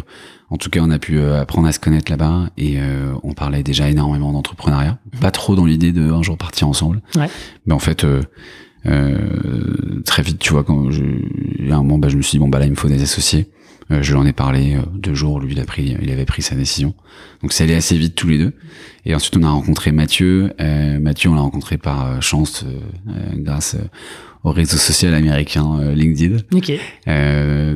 en 0.50 0.56
tout 0.56 0.70
cas, 0.70 0.80
on 0.82 0.90
a 0.90 1.00
pu 1.00 1.20
apprendre 1.20 1.68
à 1.68 1.74
se 1.74 1.82
connaître 1.82 2.10
là-bas 2.10 2.50
et 2.58 2.78
on 3.24 3.34
parlait 3.34 3.62
déjà 3.62 3.90
énormément 3.90 4.32
d'entrepreneuriat. 4.32 5.00
Mhm. 5.16 5.20
Pas 5.20 5.32
trop 5.32 5.58
dans 5.58 5.66
l'idée 5.66 5.92
de 5.92 6.14
un 6.14 6.24
jour 6.24 6.38
partir 6.38 6.70
ensemble. 6.70 7.02
Ouais. 7.18 7.28
Mais 7.66 7.74
en 7.74 7.80
fait. 7.80 8.08
très 10.06 10.24
vite, 10.24 10.40
tu 10.40 10.54
vois, 10.54 10.64
quand 10.64 10.92
je, 10.92 11.04
un 11.70 11.78
moment, 11.84 11.98
bah, 11.98 12.08
je 12.08 12.16
me 12.16 12.22
suis 12.22 12.38
dit 12.38 12.40
bon 12.40 12.48
bah 12.48 12.60
là 12.60 12.68
il 12.68 12.72
me 12.72 12.78
faut 12.78 12.88
des 12.88 13.04
associés. 13.04 13.50
Euh, 13.92 14.02
je 14.02 14.12
lui 14.12 14.20
en 14.20 14.26
ai 14.26 14.34
parlé 14.34 14.76
euh, 14.76 14.82
deux 14.94 15.14
jours, 15.14 15.40
lui 15.40 15.54
il 15.54 15.60
a 15.60 15.66
pris, 15.66 15.96
il 16.02 16.12
avait 16.12 16.26
pris 16.26 16.42
sa 16.42 16.56
décision. 16.56 16.96
Donc 17.42 17.54
c'est 17.54 17.66
allé 17.66 17.76
assez 17.76 17.98
vite 17.98 18.16
tous 18.16 18.28
les 18.28 18.38
deux. 18.38 18.54
Et 19.06 19.14
ensuite 19.14 19.38
on 19.38 19.44
a 19.44 19.50
rencontré 19.50 19.92
Mathieu. 19.92 20.54
Euh, 20.60 21.00
Mathieu 21.00 21.30
on 21.30 21.36
l'a 21.36 21.42
rencontré 21.42 21.78
par 21.78 22.22
chance 22.22 22.66
grâce 23.36 23.78
au 24.44 24.52
réseau 24.52 24.78
social 24.78 25.14
américain 25.14 25.94
LinkedIn. 25.94 26.38
Ok. 26.54 26.72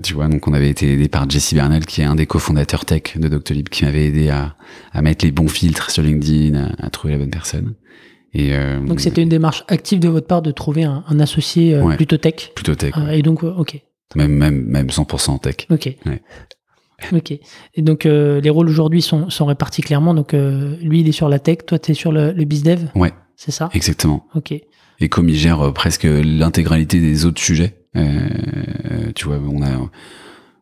tu 0.02 0.14
vois, 0.14 0.28
donc 0.28 0.48
on 0.48 0.54
avait 0.54 0.70
été 0.70 0.94
aidé 0.94 1.08
par 1.08 1.30
Jesse 1.30 1.54
Bernal, 1.54 1.86
qui 1.86 2.02
est 2.02 2.06
un 2.06 2.16
des 2.16 2.26
cofondateurs 2.26 2.86
tech 2.86 3.18
de 3.18 3.28
Doctolib, 3.28 3.70
qui 3.70 3.86
m'avait 3.86 4.06
aidé 4.06 4.30
à, 4.30 4.56
à 4.92 5.02
mettre 5.02 5.26
les 5.26 5.32
bons 5.32 5.48
filtres 5.48 5.92
sur 5.92 6.04
LinkedIn, 6.04 6.74
à, 6.80 6.90
trouver 6.90 7.14
la 7.14 7.20
bonne 7.20 7.32
personne. 7.32 7.74
Et 8.34 8.52
donc 8.86 9.00
c'était 9.00 9.22
une 9.22 9.30
démarche 9.30 9.64
active 9.68 10.00
de 10.00 10.10
votre 10.10 10.28
part 10.28 10.42
de 10.42 10.52
trouver 10.52 10.84
un, 10.84 11.04
un 11.08 11.20
associé 11.20 11.80
plutôt 11.98 12.18
tech. 12.18 12.52
Plutôt 12.56 12.76
tech. 12.76 12.94
et 13.12 13.22
donc 13.22 13.44
ok. 13.44 13.82
Même, 14.16 14.32
même, 14.32 14.64
même 14.66 14.88
100% 14.88 15.40
tech. 15.40 15.68
Ok. 15.70 15.96
Ok. 17.14 17.32
Et 17.32 17.82
donc, 17.82 18.06
euh, 18.06 18.42
les 18.42 18.50
rôles 18.50 18.68
aujourd'hui 18.70 19.02
sont, 19.02 19.30
sont 19.30 19.46
répartis 19.46 19.82
clairement. 19.82 20.14
Donc, 20.14 20.34
euh, 20.34 20.76
lui, 20.82 21.02
il 21.02 21.08
est 21.08 21.14
sur 21.14 21.30
la 21.30 21.40
tech, 21.40 21.60
toi, 21.66 21.80
tu 21.80 21.92
es 21.92 21.94
sur 21.94 22.12
le, 22.12 22.32
le 22.32 22.44
bizdev. 22.46 22.90
Ouais. 22.96 23.14
C'est 23.36 23.52
ça? 23.52 23.70
Exactement. 23.74 24.26
Ok. 24.36 24.54
Et 25.00 25.08
comme 25.08 25.30
il 25.30 25.36
gère 25.36 25.62
euh, 25.62 25.72
presque 25.72 26.04
l'intégralité 26.04 27.00
des 27.00 27.26
autres 27.26 27.42
sujets, 27.42 27.76
tu 29.16 29.26
vois, 29.26 29.40
on 29.40 29.62
a, 29.62 29.70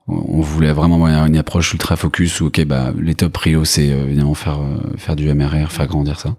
on 0.08 0.42
voulait 0.42 0.72
vraiment 0.72 1.04
avoir 1.04 1.26
une 1.26 1.38
approche 1.38 1.74
ultra 1.74 1.96
focus 1.96 2.40
où, 2.42 2.48
ok, 2.48 2.64
bah, 2.66 2.94
les 3.00 3.16
top 3.16 3.34
prios, 3.34 3.66
c'est 3.66 3.88
évidemment 3.88 4.34
faire, 4.34 4.60
faire 4.98 5.16
du 5.16 5.34
MRR, 5.34 5.72
faire 5.72 5.88
grandir 5.88 6.20
ça. 6.20 6.36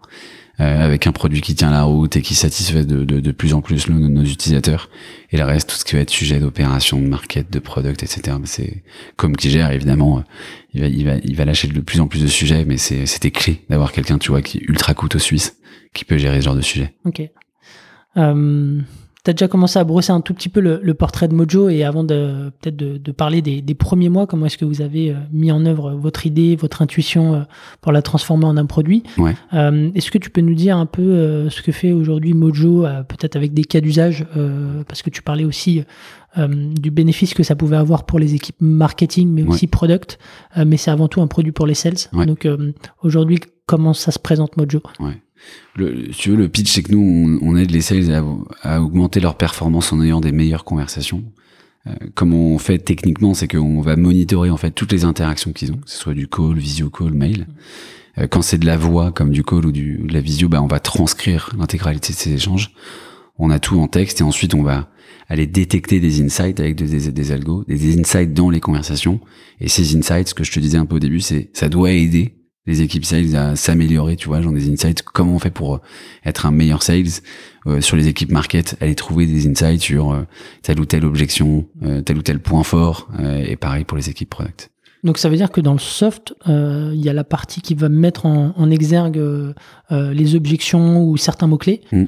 Euh, 0.60 0.84
avec 0.84 1.06
un 1.06 1.12
produit 1.12 1.40
qui 1.40 1.54
tient 1.54 1.70
la 1.70 1.84
route 1.84 2.16
et 2.16 2.22
qui 2.22 2.34
satisfait 2.34 2.84
de, 2.84 3.04
de, 3.04 3.20
de 3.20 3.30
plus 3.30 3.54
en 3.54 3.60
plus 3.60 3.88
nos, 3.88 4.08
nos, 4.08 4.24
utilisateurs. 4.24 4.90
Et 5.30 5.36
le 5.36 5.44
reste, 5.44 5.70
tout 5.70 5.76
ce 5.76 5.84
qui 5.84 5.94
va 5.94 6.00
être 6.00 6.10
sujet 6.10 6.40
d'opération, 6.40 7.00
de 7.00 7.06
market, 7.06 7.48
de 7.48 7.60
product, 7.60 8.02
etc. 8.02 8.36
C'est 8.42 8.82
comme 9.16 9.36
qui 9.36 9.50
gère 9.50 9.70
évidemment. 9.70 10.18
Euh, 10.18 10.22
il 10.74 10.80
va, 10.80 10.86
il 10.88 11.04
va, 11.04 11.14
il 11.22 11.36
va 11.36 11.44
lâcher 11.44 11.68
de 11.68 11.80
plus 11.80 12.00
en 12.00 12.08
plus 12.08 12.22
de 12.22 12.26
sujets, 12.26 12.64
mais 12.64 12.76
c'était 12.76 13.30
clé 13.30 13.64
d'avoir 13.70 13.92
quelqu'un, 13.92 14.18
tu 14.18 14.32
vois, 14.32 14.42
qui 14.42 14.58
est 14.58 14.62
ultra 14.62 14.94
couteau 14.94 15.20
suisse, 15.20 15.58
qui 15.94 16.04
peut 16.04 16.18
gérer 16.18 16.40
ce 16.40 16.46
genre 16.46 16.56
de 16.56 16.60
sujet. 16.60 16.92
Euh, 18.16 18.80
tu 19.28 19.30
as 19.30 19.34
déjà 19.34 19.48
commencé 19.48 19.78
à 19.78 19.84
brosser 19.84 20.10
un 20.10 20.22
tout 20.22 20.32
petit 20.32 20.48
peu 20.48 20.60
le, 20.60 20.94
portrait 20.94 21.28
de 21.28 21.34
Mojo 21.34 21.68
et 21.68 21.84
avant 21.84 22.02
de 22.02 22.50
peut-être 22.60 22.76
de, 22.76 23.12
parler 23.12 23.42
des, 23.42 23.74
premiers 23.74 24.08
mois, 24.08 24.26
comment 24.26 24.46
est-ce 24.46 24.56
que 24.56 24.64
vous 24.64 24.80
avez 24.80 25.10
euh, 25.10 25.16
mis 25.32 25.52
en 25.52 25.66
œuvre 25.66 25.92
votre 25.92 26.24
idée, 26.26 26.56
votre 26.56 26.80
intuition 26.80 27.34
euh, 27.34 27.40
pour 27.82 27.92
la 27.92 28.00
transformer 28.00 28.46
en 28.46 28.56
un 28.56 28.64
produit? 28.64 29.02
Ouais. 29.18 29.34
euh, 29.52 29.90
Est-ce 29.94 30.10
que 30.10 30.16
tu 30.16 30.30
peux 30.30 30.40
nous 30.40 30.54
dire 30.54 30.78
un 30.78 30.86
peu 30.86 31.02
euh, 31.02 31.50
ce 31.50 31.60
que 31.60 31.72
fait 31.72 31.92
aujourd'hui 31.92 32.32
Mojo, 32.32 32.86
peut-être 33.08 33.36
avec 33.36 33.52
des 33.52 33.64
cas 33.64 33.80
d'usage, 33.80 34.24
parce 34.86 35.02
que 35.02 35.10
tu 35.10 35.22
parlais 35.22 35.44
aussi 35.44 35.84
du 36.36 36.90
bénéfice 36.90 37.34
que 37.34 37.42
ça 37.42 37.56
pouvait 37.56 37.76
avoir 37.76 38.04
pour 38.04 38.18
les 38.18 38.34
équipes 38.34 38.56
marketing, 38.60 39.30
mais 39.30 39.42
aussi 39.42 39.66
product, 39.66 40.18
mais 40.56 40.76
c'est 40.76 40.90
avant 40.90 41.08
tout 41.08 41.20
un 41.20 41.26
produit 41.26 41.52
pour 41.52 41.66
les 41.66 41.74
sales. 41.74 41.96
Donc 42.26 42.48
aujourd'hui, 43.02 43.40
comment 43.66 43.92
ça 43.92 44.10
se 44.10 44.18
présente 44.18 44.56
Mojo? 44.56 44.80
Le, 45.76 46.08
tu 46.08 46.30
veux, 46.30 46.36
le 46.36 46.48
pitch, 46.48 46.72
c'est 46.72 46.82
que 46.82 46.92
nous, 46.92 47.38
on, 47.42 47.56
aide 47.56 47.70
les 47.70 47.80
sales 47.80 48.22
à, 48.62 48.82
augmenter 48.82 49.20
leur 49.20 49.36
performance 49.36 49.92
en 49.92 50.02
ayant 50.02 50.20
des 50.20 50.32
meilleures 50.32 50.64
conversations. 50.64 51.24
Euh, 51.86 51.92
comment 52.14 52.54
on 52.54 52.58
fait 52.58 52.78
techniquement, 52.78 53.34
c'est 53.34 53.48
qu'on 53.48 53.80
va 53.80 53.96
monitorer 53.96 54.50
en 54.50 54.56
fait 54.56 54.72
toutes 54.72 54.92
les 54.92 55.04
interactions 55.04 55.52
qu'ils 55.52 55.72
ont, 55.72 55.76
que 55.76 55.90
ce 55.90 55.98
soit 55.98 56.14
du 56.14 56.28
call, 56.28 56.58
visio 56.58 56.90
call, 56.90 57.12
mail. 57.12 57.46
Euh, 58.18 58.26
quand 58.26 58.42
c'est 58.42 58.58
de 58.58 58.66
la 58.66 58.76
voix, 58.76 59.12
comme 59.12 59.30
du 59.30 59.44
call 59.44 59.66
ou 59.66 59.72
du, 59.72 59.98
de 59.98 60.12
la 60.12 60.20
visio, 60.20 60.48
bah, 60.48 60.62
on 60.62 60.66
va 60.66 60.80
transcrire 60.80 61.50
l'intégralité 61.58 62.12
de 62.12 62.18
ces 62.18 62.32
échanges. 62.32 62.72
On 63.38 63.50
a 63.50 63.60
tout 63.60 63.78
en 63.78 63.86
texte 63.86 64.20
et 64.20 64.24
ensuite 64.24 64.54
on 64.54 64.62
va 64.62 64.90
aller 65.28 65.46
détecter 65.46 66.00
des 66.00 66.22
insights 66.22 66.58
avec 66.58 66.74
des, 66.74 67.12
des, 67.12 67.32
algos, 67.32 67.64
des 67.68 67.98
insights 67.98 68.32
dans 68.32 68.50
les 68.50 68.60
conversations. 68.60 69.20
Et 69.60 69.68
ces 69.68 69.96
insights, 69.96 70.28
ce 70.28 70.34
que 70.34 70.42
je 70.42 70.50
te 70.50 70.58
disais 70.58 70.78
un 70.78 70.86
peu 70.86 70.96
au 70.96 71.00
début, 71.00 71.20
c'est 71.20 71.50
ça 71.52 71.68
doit 71.68 71.92
aider 71.92 72.37
les 72.68 72.82
équipes 72.82 73.04
sales 73.04 73.34
à 73.34 73.56
s'améliorer, 73.56 74.16
tu 74.16 74.28
vois, 74.28 74.42
genre 74.42 74.52
des 74.52 74.70
insights, 74.70 75.02
comment 75.02 75.34
on 75.34 75.38
fait 75.38 75.50
pour 75.50 75.76
euh, 75.76 75.80
être 76.24 76.44
un 76.44 76.50
meilleur 76.50 76.82
sales 76.82 77.22
euh, 77.66 77.80
sur 77.80 77.96
les 77.96 78.08
équipes 78.08 78.30
market, 78.30 78.76
aller 78.80 78.94
trouver 78.94 79.26
des 79.26 79.48
insights 79.48 79.80
sur 79.80 80.12
euh, 80.12 80.26
telle 80.62 80.78
ou 80.78 80.84
telle 80.84 81.06
objection, 81.06 81.66
tel 82.04 82.18
ou 82.18 82.22
tel 82.22 82.40
point 82.40 82.62
fort, 82.62 83.08
et 83.18 83.56
pareil 83.56 83.84
pour 83.84 83.96
les 83.96 84.10
équipes 84.10 84.28
product. 84.28 84.70
Donc 85.02 85.16
ça 85.16 85.28
veut 85.30 85.36
dire 85.36 85.50
que 85.50 85.60
dans 85.60 85.72
le 85.72 85.78
soft, 85.78 86.34
il 86.46 87.00
y 87.00 87.08
a 87.08 87.12
la 87.12 87.24
partie 87.24 87.62
qui 87.62 87.74
va 87.74 87.88
mettre 87.88 88.26
en, 88.26 88.70
exergue 88.70 89.20
les 89.90 90.34
objections 90.34 91.02
ou 91.02 91.16
certains 91.16 91.46
mots-clés, 91.46 91.80
mm. 91.92 92.04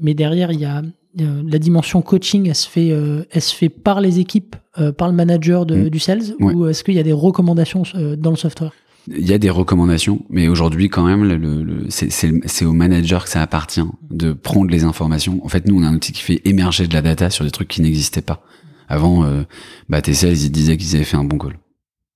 mais 0.00 0.14
derrière, 0.14 0.52
il 0.52 0.60
y 0.60 0.64
a 0.64 0.82
la 1.18 1.58
dimension 1.58 2.00
coaching, 2.00 2.48
elle 2.48 2.54
se 2.54 2.68
fait, 2.68 2.88
elle 2.88 3.42
se 3.42 3.54
fait 3.54 3.68
par 3.68 4.00
les 4.00 4.20
équipes, 4.20 4.56
par 4.96 5.08
le 5.08 5.14
manager 5.14 5.66
de, 5.66 5.76
mm. 5.76 5.90
du 5.90 5.98
sales, 5.98 6.34
ou 6.40 6.66
est-ce 6.66 6.82
qu'il 6.84 6.94
y 6.94 7.00
a 7.00 7.04
des 7.04 7.12
recommandations 7.12 7.82
dans 8.16 8.30
le 8.30 8.36
software? 8.36 8.72
Il 9.08 9.28
y 9.28 9.32
a 9.32 9.38
des 9.38 9.50
recommandations, 9.50 10.24
mais 10.30 10.48
aujourd'hui 10.48 10.88
quand 10.88 11.04
même, 11.04 11.24
le, 11.24 11.36
le, 11.36 11.86
c'est 11.88 12.64
au 12.64 12.72
manager 12.72 13.24
que 13.24 13.30
ça 13.30 13.42
appartient 13.42 13.82
de 14.10 14.32
prendre 14.32 14.70
les 14.70 14.84
informations. 14.84 15.44
En 15.44 15.48
fait, 15.48 15.66
nous, 15.66 15.80
on 15.80 15.82
a 15.82 15.88
un 15.88 15.94
outil 15.94 16.12
qui 16.12 16.22
fait 16.22 16.40
émerger 16.44 16.86
de 16.86 16.94
la 16.94 17.02
data 17.02 17.30
sur 17.30 17.44
des 17.44 17.50
trucs 17.50 17.68
qui 17.68 17.82
n'existaient 17.82 18.22
pas. 18.22 18.44
Avant, 18.88 19.24
euh, 19.24 19.42
bah, 19.88 20.02
tes 20.02 20.14
sales, 20.14 20.36
ils 20.36 20.52
disaient 20.52 20.76
qu'ils 20.76 20.94
avaient 20.96 21.04
fait 21.04 21.16
un 21.16 21.24
bon 21.24 21.38
call. 21.38 21.58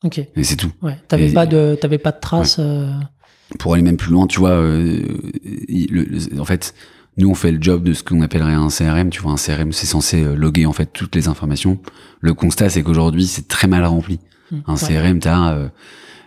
Ok. 0.05 0.19
Et 0.19 0.45
c'est 0.45 0.57
tout. 0.57 0.71
Ouais. 0.83 0.97
T'avais 1.09 1.33
pas 1.33 1.47
de, 1.47 1.77
t'avais 1.81 1.99
pas 1.99 2.13
de 2.13 2.21
traces. 2.21 2.59
Euh... 2.59 2.93
Pour 3.59 3.75
aller 3.75 3.83
même 3.83 3.97
plus 3.97 4.11
loin, 4.11 4.27
tu 4.27 4.41
vois, 4.41 4.51
euh, 4.51 5.03
en 6.39 6.45
fait, 6.45 6.75
nous, 7.17 7.31
on 7.31 7.35
fait 7.35 7.53
le 7.53 7.63
job 7.63 7.83
de 7.83 7.93
ce 7.95 8.03
qu'on 8.03 8.21
appellerait 8.21 8.53
un 8.53 8.69
CRM. 8.69 9.11
Tu 9.11 9.23
vois, 9.23 9.33
un 9.33 9.37
CRM, 9.37 9.73
c'est 9.73 9.87
censé 9.87 10.23
euh, 10.23 10.35
loguer 10.35 10.67
en 10.67 10.73
fait 10.73 10.87
toutes 10.93 11.15
les 11.15 11.29
informations. 11.29 11.79
Le 12.21 12.35
constat, 12.35 12.69
c'est 12.69 12.83
qu'aujourd'hui, 12.83 13.27
c'est 13.27 13.49
très 13.49 13.69
mal 13.69 13.85
rempli. 13.85 14.19
Mmh. 14.51 14.57
un 14.67 14.77
CRM, 14.77 15.19
t'as 15.19 15.55
euh, 15.55 15.69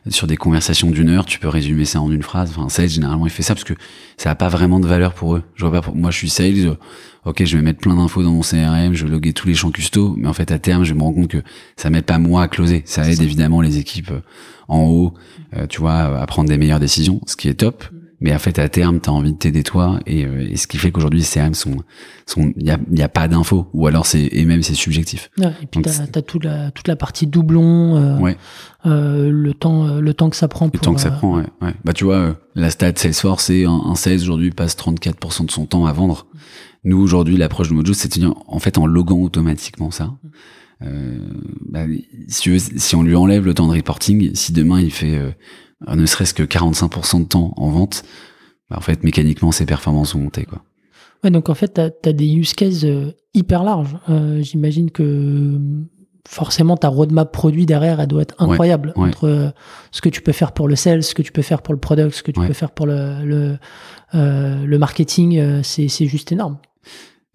sur 0.08 0.28
des 0.28 0.38
conversations 0.38 0.90
d'une 0.90 1.10
heure, 1.10 1.26
tu 1.26 1.40
peux 1.40 1.48
résumer 1.48 1.86
ça 1.86 2.02
en 2.02 2.12
une 2.12 2.24
phrase. 2.24 2.52
Enfin, 2.52 2.70
sales, 2.70 2.90
généralement, 2.90 3.26
il 3.26 3.32
fait 3.32 3.44
ça 3.44 3.54
parce 3.54 3.64
que 3.64 3.74
ça 4.18 4.32
a 4.32 4.36
pas 4.36 4.48
vraiment 4.48 4.80
de 4.80 4.88
valeur 4.88 5.14
pour 5.14 5.36
eux. 5.36 5.44
Je 5.56 5.66
vois 5.66 5.72
pas, 5.72 5.82
pour... 5.82 5.96
moi, 5.96 6.12
je 6.12 6.18
suis 6.18 6.30
sales, 6.30 6.68
euh, 6.68 6.76
ok, 7.26 7.44
je 7.44 7.58
vais 7.58 7.64
mettre 7.64 7.80
plein 7.80 7.96
d'infos 7.96 8.24
dans 8.24 8.32
mon 8.32 8.42
CRM, 8.42 8.94
je 8.94 9.06
vais 9.06 9.12
loguer 9.12 9.34
tous 9.34 9.48
les 9.48 9.54
champs 9.56 9.72
custo, 9.72 10.16
mais 10.18 10.28
en 10.28 10.34
fait, 10.34 10.52
à 10.52 10.60
terme, 10.60 10.84
je 10.84 10.94
me 10.94 11.02
rends 11.02 11.14
compte 11.14 11.30
que 11.30 11.42
ça 11.76 11.90
m'aide 11.90 12.06
pas 12.06 12.18
moi 12.18 12.44
à 12.44 12.48
closer. 12.48 12.84
Ça 12.86 13.10
aide 13.10 13.22
évidemment 13.22 13.62
les 13.62 13.78
équipes 13.78 14.12
euh, 14.12 14.22
en 14.68 14.84
haut, 14.84 15.14
euh, 15.56 15.68
tu 15.68 15.80
vois, 15.80 16.20
à 16.20 16.26
prendre 16.26 16.50
des 16.50 16.58
meilleures 16.58 16.80
décisions, 16.80 17.22
ce 17.26 17.36
qui 17.36 17.50
est 17.50 17.56
top. 17.56 17.84
Mais 18.22 18.34
en 18.34 18.40
fait, 18.40 18.60
à 18.60 18.68
terme, 18.68 19.00
tu 19.00 19.10
as 19.10 19.14
envie 19.14 19.32
de 19.32 19.38
t'aider 19.38 19.64
toi, 19.64 20.00
et, 20.06 20.22
et, 20.22 20.58
ce 20.58 20.68
qui 20.68 20.78
fait 20.78 20.92
qu'aujourd'hui, 20.92 21.22
les 21.22 21.26
CRM 21.26 21.54
sont, 21.54 21.78
sont, 22.26 22.52
il 22.58 22.66
y 22.66 22.70
a, 22.70 22.78
y 22.92 23.02
a 23.02 23.08
pas 23.08 23.28
d'infos, 23.30 23.68
ou 23.74 23.88
alors 23.88 24.06
c'est, 24.06 24.28
et 24.32 24.46
même 24.46 24.62
c'est 24.62 24.74
subjectif. 24.74 25.30
Ouais, 25.38 25.54
et 25.62 25.66
puis 25.68 25.82
t'as, 25.82 26.04
as 26.04 26.22
toute 26.22 26.44
la, 26.44 26.72
toute 26.72 26.88
la 26.88 26.98
partie 26.98 27.28
doublon, 27.28 27.96
euh, 27.96 28.20
ouais. 28.20 28.38
euh, 28.86 29.30
le 29.32 29.54
temps, 29.54 29.88
euh, 29.88 30.02
le 30.02 30.14
temps 30.14 30.30
que 30.30 30.36
ça 30.36 30.50
prend. 30.50 30.70
Le 30.72 30.80
temps 30.80 30.94
que 30.94 31.02
ça 31.02 31.10
euh, 31.10 31.18
prend, 31.18 31.38
ouais, 31.38 31.46
ouais. 31.62 31.74
Bah 31.86 31.94
tu 31.94 32.04
vois, 32.04 32.16
euh, 32.16 32.34
la 32.56 32.70
stat 32.70 32.92
Salesforce, 32.96 33.46
c'est 33.46 33.66
un, 33.66 33.82
un 33.86 33.96
sales 33.96 34.20
aujourd'hui 34.22 34.52
passe 34.52 34.76
34% 34.76 35.46
de 35.46 35.52
son 35.52 35.66
temps 35.66 35.86
à 35.86 35.94
vendre. 35.94 36.28
Nous 36.84 36.98
aujourd'hui, 36.98 37.38
l'approche 37.38 37.70
de 37.70 37.74
Mojo, 37.74 37.94
c'est 37.94 38.12
en 38.48 38.60
fait 38.60 38.78
en 38.78 38.86
loguant 38.86 39.22
automatiquement 39.22 39.92
ça. 39.92 40.14
Euh, 40.82 41.20
bah, 41.70 41.86
si, 42.28 42.60
si 42.60 42.96
on 42.96 43.04
lui 43.04 43.16
enlève 43.16 43.46
le 43.46 43.54
temps 43.54 43.68
de 43.68 43.76
reporting, 43.76 44.34
si 44.34 44.54
demain 44.54 44.80
il 44.80 44.92
fait 44.92 45.20
ne 45.88 46.06
serait-ce 46.06 46.34
que 46.34 46.44
45% 46.44 47.22
de 47.22 47.28
temps 47.28 47.54
en 47.58 47.70
vente, 47.70 48.04
bah, 48.70 48.78
en 48.78 48.82
fait, 48.82 49.04
mécaniquement, 49.04 49.52
ses 49.52 49.66
performances 49.66 50.14
vont 50.14 50.22
monter, 50.22 50.46
quoi. 50.46 50.62
Ouais, 51.24 51.32
donc 51.32 51.50
en 51.50 51.54
fait, 51.54 51.74
tu 51.74 52.10
as, 52.10 52.14
des 52.14 52.28
use 52.28 52.54
cases 52.54 52.86
euh, 52.86 53.12
hyper 53.34 53.64
larges. 53.64 53.98
Euh, 54.10 54.42
j'imagine 54.42 54.90
que 54.90 55.60
forcément, 56.28 56.78
ta 56.78 56.88
roadmap 56.88 57.32
produit 57.34 57.66
derrière, 57.66 58.00
elle 58.00 58.08
doit 58.08 58.22
être 58.22 58.36
incroyable. 58.40 58.94
Entre 58.96 59.28
euh, 59.28 59.50
ce 59.92 60.02
que 60.02 60.10
tu 60.10 60.22
peux 60.22 60.32
faire 60.32 60.54
pour 60.54 60.68
le 60.68 60.76
sales, 60.76 61.04
ce 61.04 61.14
que 61.14 61.22
tu 61.22 61.32
peux 61.32 61.42
faire 61.42 61.62
pour 61.62 61.74
le 61.74 61.80
product, 61.80 62.14
ce 62.14 62.24
que 62.24 62.32
tu 62.32 62.40
peux 62.40 62.54
faire 62.54 62.72
pour 62.72 62.86
le, 62.86 63.26
le, 63.26 63.58
le 64.66 64.78
marketing, 64.78 65.62
c'est 65.64 66.06
juste 66.06 66.32
énorme. 66.32 66.58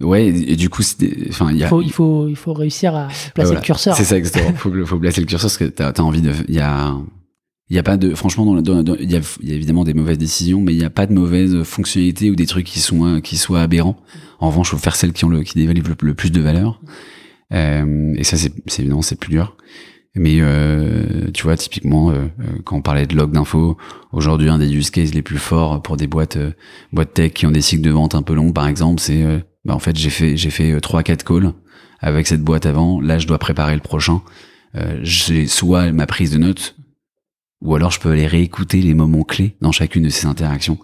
Ouais, 0.00 0.26
et 0.26 0.56
du 0.56 0.70
coup, 0.70 0.82
enfin, 1.28 1.52
il. 1.52 1.64
Faut, 1.66 1.80
il 1.80 1.92
faut, 1.92 2.28
il 2.28 2.36
faut 2.36 2.52
réussir 2.52 2.94
à 2.96 3.08
placer 3.34 3.54
le 3.54 3.60
curseur. 3.60 3.96
C'est 3.96 4.04
ça, 4.04 4.16
exactement. 4.16 4.56
faut, 4.56 4.72
faut 4.86 4.98
placer 4.98 5.20
le 5.20 5.26
curseur 5.26 5.48
parce 5.48 5.58
que 5.58 5.64
t'as 5.64 5.90
as 5.90 6.00
envie 6.00 6.22
de, 6.22 6.32
il 6.48 6.54
y 6.54 6.60
a, 6.60 6.94
il 7.70 7.76
y 7.76 7.78
a 7.78 7.82
pas 7.82 7.96
de, 7.96 8.14
franchement, 8.14 8.58
il, 8.58 9.10
y 9.10 9.16
a, 9.16 9.20
évidemment 9.42 9.84
des 9.84 9.94
mauvaises 9.94 10.18
décisions, 10.18 10.60
mais 10.60 10.74
il 10.74 10.78
n'y 10.78 10.84
a 10.84 10.90
pas 10.90 11.06
de 11.06 11.14
mauvaises 11.14 11.62
fonctionnalités 11.62 12.30
ou 12.30 12.36
des 12.36 12.46
trucs 12.46 12.66
qui 12.66 12.80
sont 12.80 13.06
euh, 13.06 13.20
qui 13.20 13.36
soient 13.36 13.62
aberrants. 13.62 13.96
En 14.38 14.48
revanche, 14.48 14.70
faut 14.70 14.78
faire 14.78 14.96
celles 14.96 15.12
qui 15.12 15.24
ont 15.24 15.30
le 15.30 15.42
qui 15.42 15.54
développent 15.54 16.02
le, 16.02 16.14
plus 16.14 16.30
de 16.30 16.40
valeur. 16.40 16.80
Euh, 17.52 18.14
et 18.16 18.24
ça, 18.24 18.36
c'est 18.36 18.52
évidemment 18.78 19.02
c'est 19.02 19.18
plus 19.18 19.30
dur. 19.30 19.56
Mais 20.16 20.36
euh, 20.40 21.30
tu 21.32 21.42
vois, 21.42 21.56
typiquement, 21.56 22.10
euh, 22.10 22.26
euh, 22.40 22.58
quand 22.64 22.76
on 22.76 22.82
parlait 22.82 23.06
de 23.06 23.16
log 23.16 23.32
d'infos, 23.32 23.76
aujourd'hui, 24.12 24.48
un 24.48 24.58
des 24.58 24.72
use 24.72 24.90
cases 24.90 25.12
les 25.12 25.22
plus 25.22 25.38
forts 25.38 25.82
pour 25.82 25.96
des 25.96 26.06
boîtes 26.06 26.38
boîtes 26.92 27.14
tech 27.14 27.32
qui 27.32 27.46
ont 27.46 27.50
des 27.50 27.60
cycles 27.60 27.82
de 27.82 27.90
vente 27.90 28.14
un 28.14 28.22
peu 28.22 28.34
longs, 28.34 28.52
par 28.52 28.68
exemple, 28.68 29.00
c'est 29.00 29.24
bah, 29.64 29.74
en 29.74 29.80
fait 29.80 29.96
j'ai 29.96 30.10
fait 30.10 30.36
j'ai 30.36 30.50
fait 30.50 30.80
trois 30.80 31.02
quatre 31.02 31.24
calls 31.24 31.52
avec 31.98 32.26
cette 32.28 32.42
boîte 32.42 32.66
avant. 32.66 33.00
Là, 33.00 33.18
je 33.18 33.26
dois 33.26 33.38
préparer 33.38 33.74
le 33.74 33.80
prochain. 33.80 34.22
j'ai 35.02 35.46
soit 35.48 35.90
ma 35.90 36.06
prise 36.06 36.30
de 36.30 36.38
notes 36.38 36.76
ou 37.64 37.74
alors 37.74 37.90
je 37.90 37.98
peux 37.98 38.10
aller 38.10 38.26
réécouter 38.26 38.80
les 38.80 38.94
moments 38.94 39.24
clés 39.24 39.56
dans 39.60 39.72
chacune 39.72 40.04
de 40.04 40.10
ces 40.10 40.26
interactions. 40.26 40.78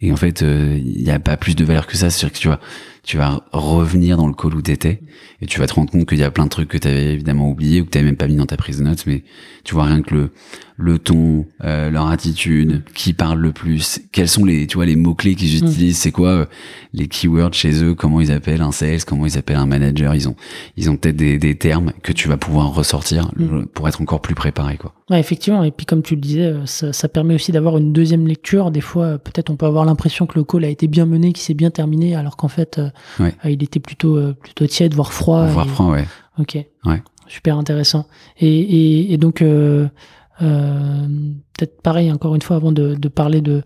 Et 0.00 0.12
en 0.12 0.16
fait, 0.16 0.42
il 0.42 0.46
euh, 0.46 0.80
n'y 0.80 1.10
a 1.10 1.18
pas 1.18 1.36
plus 1.36 1.56
de 1.56 1.64
valeur 1.64 1.86
que 1.86 1.96
ça. 1.96 2.10
C'est-à-dire 2.10 2.32
que 2.32 2.42
tu 2.42 2.48
vas, 2.48 2.60
tu 3.02 3.16
vas 3.16 3.44
revenir 3.52 4.16
dans 4.16 4.26
le 4.26 4.34
call 4.34 4.54
où 4.54 4.62
t'étais 4.62 5.00
et 5.40 5.46
tu 5.46 5.60
vas 5.60 5.66
te 5.66 5.74
rendre 5.74 5.90
compte 5.90 6.08
qu'il 6.08 6.18
y 6.18 6.24
a 6.24 6.30
plein 6.30 6.44
de 6.44 6.50
trucs 6.50 6.68
que 6.68 6.78
tu 6.78 6.88
avais 6.88 7.14
évidemment 7.14 7.50
oublié 7.50 7.80
ou 7.80 7.84
que 7.84 7.90
tu 7.90 8.02
même 8.02 8.16
pas 8.16 8.26
mis 8.26 8.36
dans 8.36 8.46
ta 8.46 8.56
prise 8.56 8.78
de 8.78 8.84
notes, 8.84 9.06
mais 9.06 9.22
tu 9.64 9.74
vois 9.74 9.84
rien 9.84 10.02
que 10.02 10.14
le, 10.14 10.30
le 10.76 10.98
ton, 10.98 11.44
euh, 11.64 11.90
leur 11.90 12.06
attitude, 12.08 12.82
qui 12.94 13.12
parle 13.12 13.40
le 13.40 13.52
plus, 13.52 14.00
quels 14.12 14.28
sont 14.28 14.44
les, 14.44 14.66
tu 14.66 14.76
vois, 14.76 14.86
les 14.86 14.96
mots 14.96 15.14
clés 15.14 15.34
qu'ils 15.34 15.62
mm. 15.62 15.68
utilisent, 15.68 15.98
c'est 15.98 16.12
quoi 16.12 16.28
euh, 16.28 16.46
les 16.92 17.08
keywords 17.08 17.52
chez 17.52 17.84
eux, 17.84 17.94
comment 17.94 18.20
ils 18.20 18.32
appellent 18.32 18.62
un 18.62 18.72
sales, 18.72 19.04
comment 19.04 19.26
ils 19.26 19.36
appellent 19.36 19.56
un 19.56 19.66
manager, 19.66 20.14
ils 20.14 20.28
ont, 20.28 20.36
ils 20.76 20.88
ont 20.88 20.96
peut-être 20.96 21.16
des, 21.16 21.38
des 21.38 21.56
termes 21.56 21.92
que 22.02 22.12
tu 22.12 22.28
vas 22.28 22.36
pouvoir 22.36 22.72
ressortir 22.74 23.30
mm. 23.36 23.66
pour 23.74 23.88
être 23.88 24.00
encore 24.00 24.20
plus 24.20 24.34
préparé, 24.34 24.76
quoi. 24.76 24.94
Ouais, 25.10 25.20
effectivement. 25.20 25.64
Et 25.64 25.70
puis 25.70 25.86
comme 25.86 26.02
tu 26.02 26.14
le 26.14 26.20
disais, 26.20 26.46
euh, 26.46 26.66
ça, 26.66 26.92
ça 26.92 27.08
permet 27.08 27.34
aussi 27.34 27.50
d'avoir 27.52 27.76
une 27.78 27.92
deuxième 27.92 28.26
lecture. 28.26 28.70
Des 28.70 28.80
fois, 28.80 29.18
peut-être 29.18 29.50
on 29.50 29.56
peut 29.56 29.66
avoir 29.66 29.84
l'impression 29.84 30.26
que 30.26 30.38
le 30.38 30.44
call 30.44 30.64
a 30.64 30.68
été 30.68 30.86
bien 30.86 31.06
mené, 31.06 31.32
qu'il 31.32 31.42
s'est 31.42 31.54
bien 31.54 31.70
terminé, 31.70 32.14
alors 32.14 32.36
qu'en 32.36 32.48
fait, 32.48 32.80
il 33.44 33.62
était 33.62 33.80
plutôt, 33.80 34.32
plutôt 34.34 34.66
tiède, 34.66 34.94
voire 34.94 35.12
froid. 35.12 35.46
Voire 35.46 35.68
froid, 35.68 35.86
ouais. 35.92 36.06
Ok. 36.38 36.58
Ouais. 36.84 37.02
Super 37.26 37.58
intéressant. 37.58 38.06
Et, 38.38 38.48
et, 38.48 39.12
et 39.12 39.16
donc. 39.16 39.42
Euh, 39.42 39.88
euh, 40.42 41.06
peut-être 41.56 41.80
pareil, 41.82 42.12
encore 42.12 42.34
une 42.34 42.42
fois, 42.42 42.56
avant 42.56 42.72
de, 42.72 43.08
parler 43.08 43.40
de, 43.40 43.62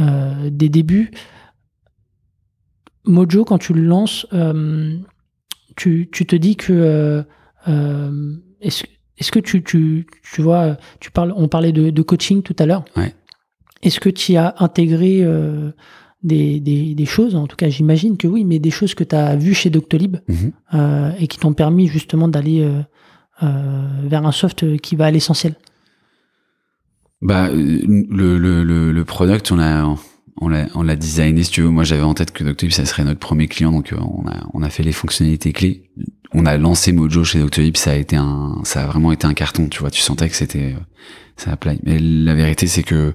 euh, 0.00 0.50
des 0.50 0.68
débuts. 0.68 1.10
Mojo, 3.04 3.44
quand 3.44 3.58
tu 3.58 3.72
le 3.72 3.82
lances, 3.82 4.26
euh, 4.32 4.96
tu, 5.76 6.08
te 6.10 6.36
dis 6.36 6.56
que 6.56 7.24
est-ce 8.60 9.32
que 9.32 9.40
tu, 9.40 9.62
tu, 9.62 10.06
tu, 10.22 10.42
vois, 10.42 10.76
tu 11.00 11.10
parles, 11.10 11.32
on 11.36 11.48
parlait 11.48 11.72
de, 11.72 12.02
coaching 12.02 12.42
tout 12.42 12.56
à 12.58 12.66
l'heure. 12.66 12.84
Est-ce 13.82 13.98
que 13.98 14.10
tu 14.10 14.36
as 14.36 14.54
intégré 14.58 15.26
des, 16.22 16.60
des, 16.60 17.06
choses, 17.06 17.34
en 17.34 17.46
tout 17.46 17.56
cas 17.56 17.68
j'imagine 17.68 18.16
que 18.16 18.26
oui, 18.28 18.44
mais 18.44 18.58
des 18.58 18.70
choses 18.70 18.94
que 18.94 19.04
tu 19.04 19.16
as 19.16 19.36
vues 19.36 19.54
chez 19.54 19.70
Doctolib 19.70 20.18
mm-hmm. 20.28 21.14
et 21.18 21.26
qui 21.26 21.38
t'ont 21.38 21.52
permis 21.52 21.88
justement 21.88 22.28
d'aller 22.28 22.68
vers 23.40 24.24
un 24.24 24.32
soft 24.32 24.78
qui 24.78 24.96
va 24.96 25.06
à 25.06 25.10
l'essentiel 25.10 25.54
bah, 27.22 27.48
le, 27.52 28.36
le, 28.36 28.64
le, 28.64 28.92
le, 28.92 29.04
product, 29.04 29.52
on 29.52 29.56
l'a 29.56 29.86
on 30.40 30.82
l'a 30.82 30.96
designé 30.96 31.44
si 31.44 31.50
tu 31.50 31.62
veux. 31.62 31.68
Moi 31.68 31.84
j'avais 31.84 32.02
en 32.02 32.14
tête 32.14 32.32
que 32.32 32.42
Doctolib 32.42 32.72
ça 32.72 32.84
serait 32.84 33.04
notre 33.04 33.20
premier 33.20 33.46
client, 33.46 33.70
donc 33.70 33.94
on 33.96 34.26
a 34.28 34.46
on 34.52 34.62
a 34.62 34.70
fait 34.70 34.82
les 34.82 34.92
fonctionnalités 34.92 35.52
clés. 35.52 35.90
On 36.34 36.46
a 36.46 36.56
lancé 36.56 36.92
Mojo 36.92 37.24
chez 37.24 37.38
Doctolib, 37.38 37.76
ça 37.76 37.92
a 37.92 37.94
été 37.94 38.16
un 38.16 38.60
ça 38.64 38.82
a 38.82 38.86
vraiment 38.86 39.12
été 39.12 39.26
un 39.26 39.34
carton, 39.34 39.68
tu 39.68 39.80
vois. 39.80 39.90
Tu 39.90 40.00
sentais 40.00 40.28
que 40.28 40.36
c'était 40.36 40.74
ça 41.36 41.52
a 41.52 41.56
Mais 41.84 41.98
la 41.98 42.34
vérité 42.34 42.66
c'est 42.66 42.82
que 42.82 43.14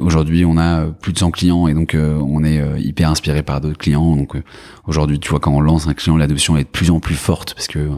aujourd'hui 0.00 0.44
on 0.44 0.56
a 0.56 0.86
plus 0.86 1.12
de 1.12 1.18
100 1.18 1.30
clients 1.32 1.68
et 1.68 1.74
donc 1.74 1.94
on 1.96 2.44
est 2.44 2.80
hyper 2.80 3.10
inspiré 3.10 3.42
par 3.42 3.60
d'autres 3.60 3.78
clients. 3.78 4.16
Donc 4.16 4.36
aujourd'hui 4.86 5.18
tu 5.18 5.30
vois 5.30 5.40
quand 5.40 5.52
on 5.52 5.60
lance 5.60 5.86
un 5.86 5.94
client 5.94 6.16
l'adoption 6.16 6.56
est 6.56 6.64
de 6.64 6.68
plus 6.68 6.90
en 6.90 7.00
plus 7.00 7.16
forte 7.16 7.54
parce 7.54 7.66
que 7.66 7.88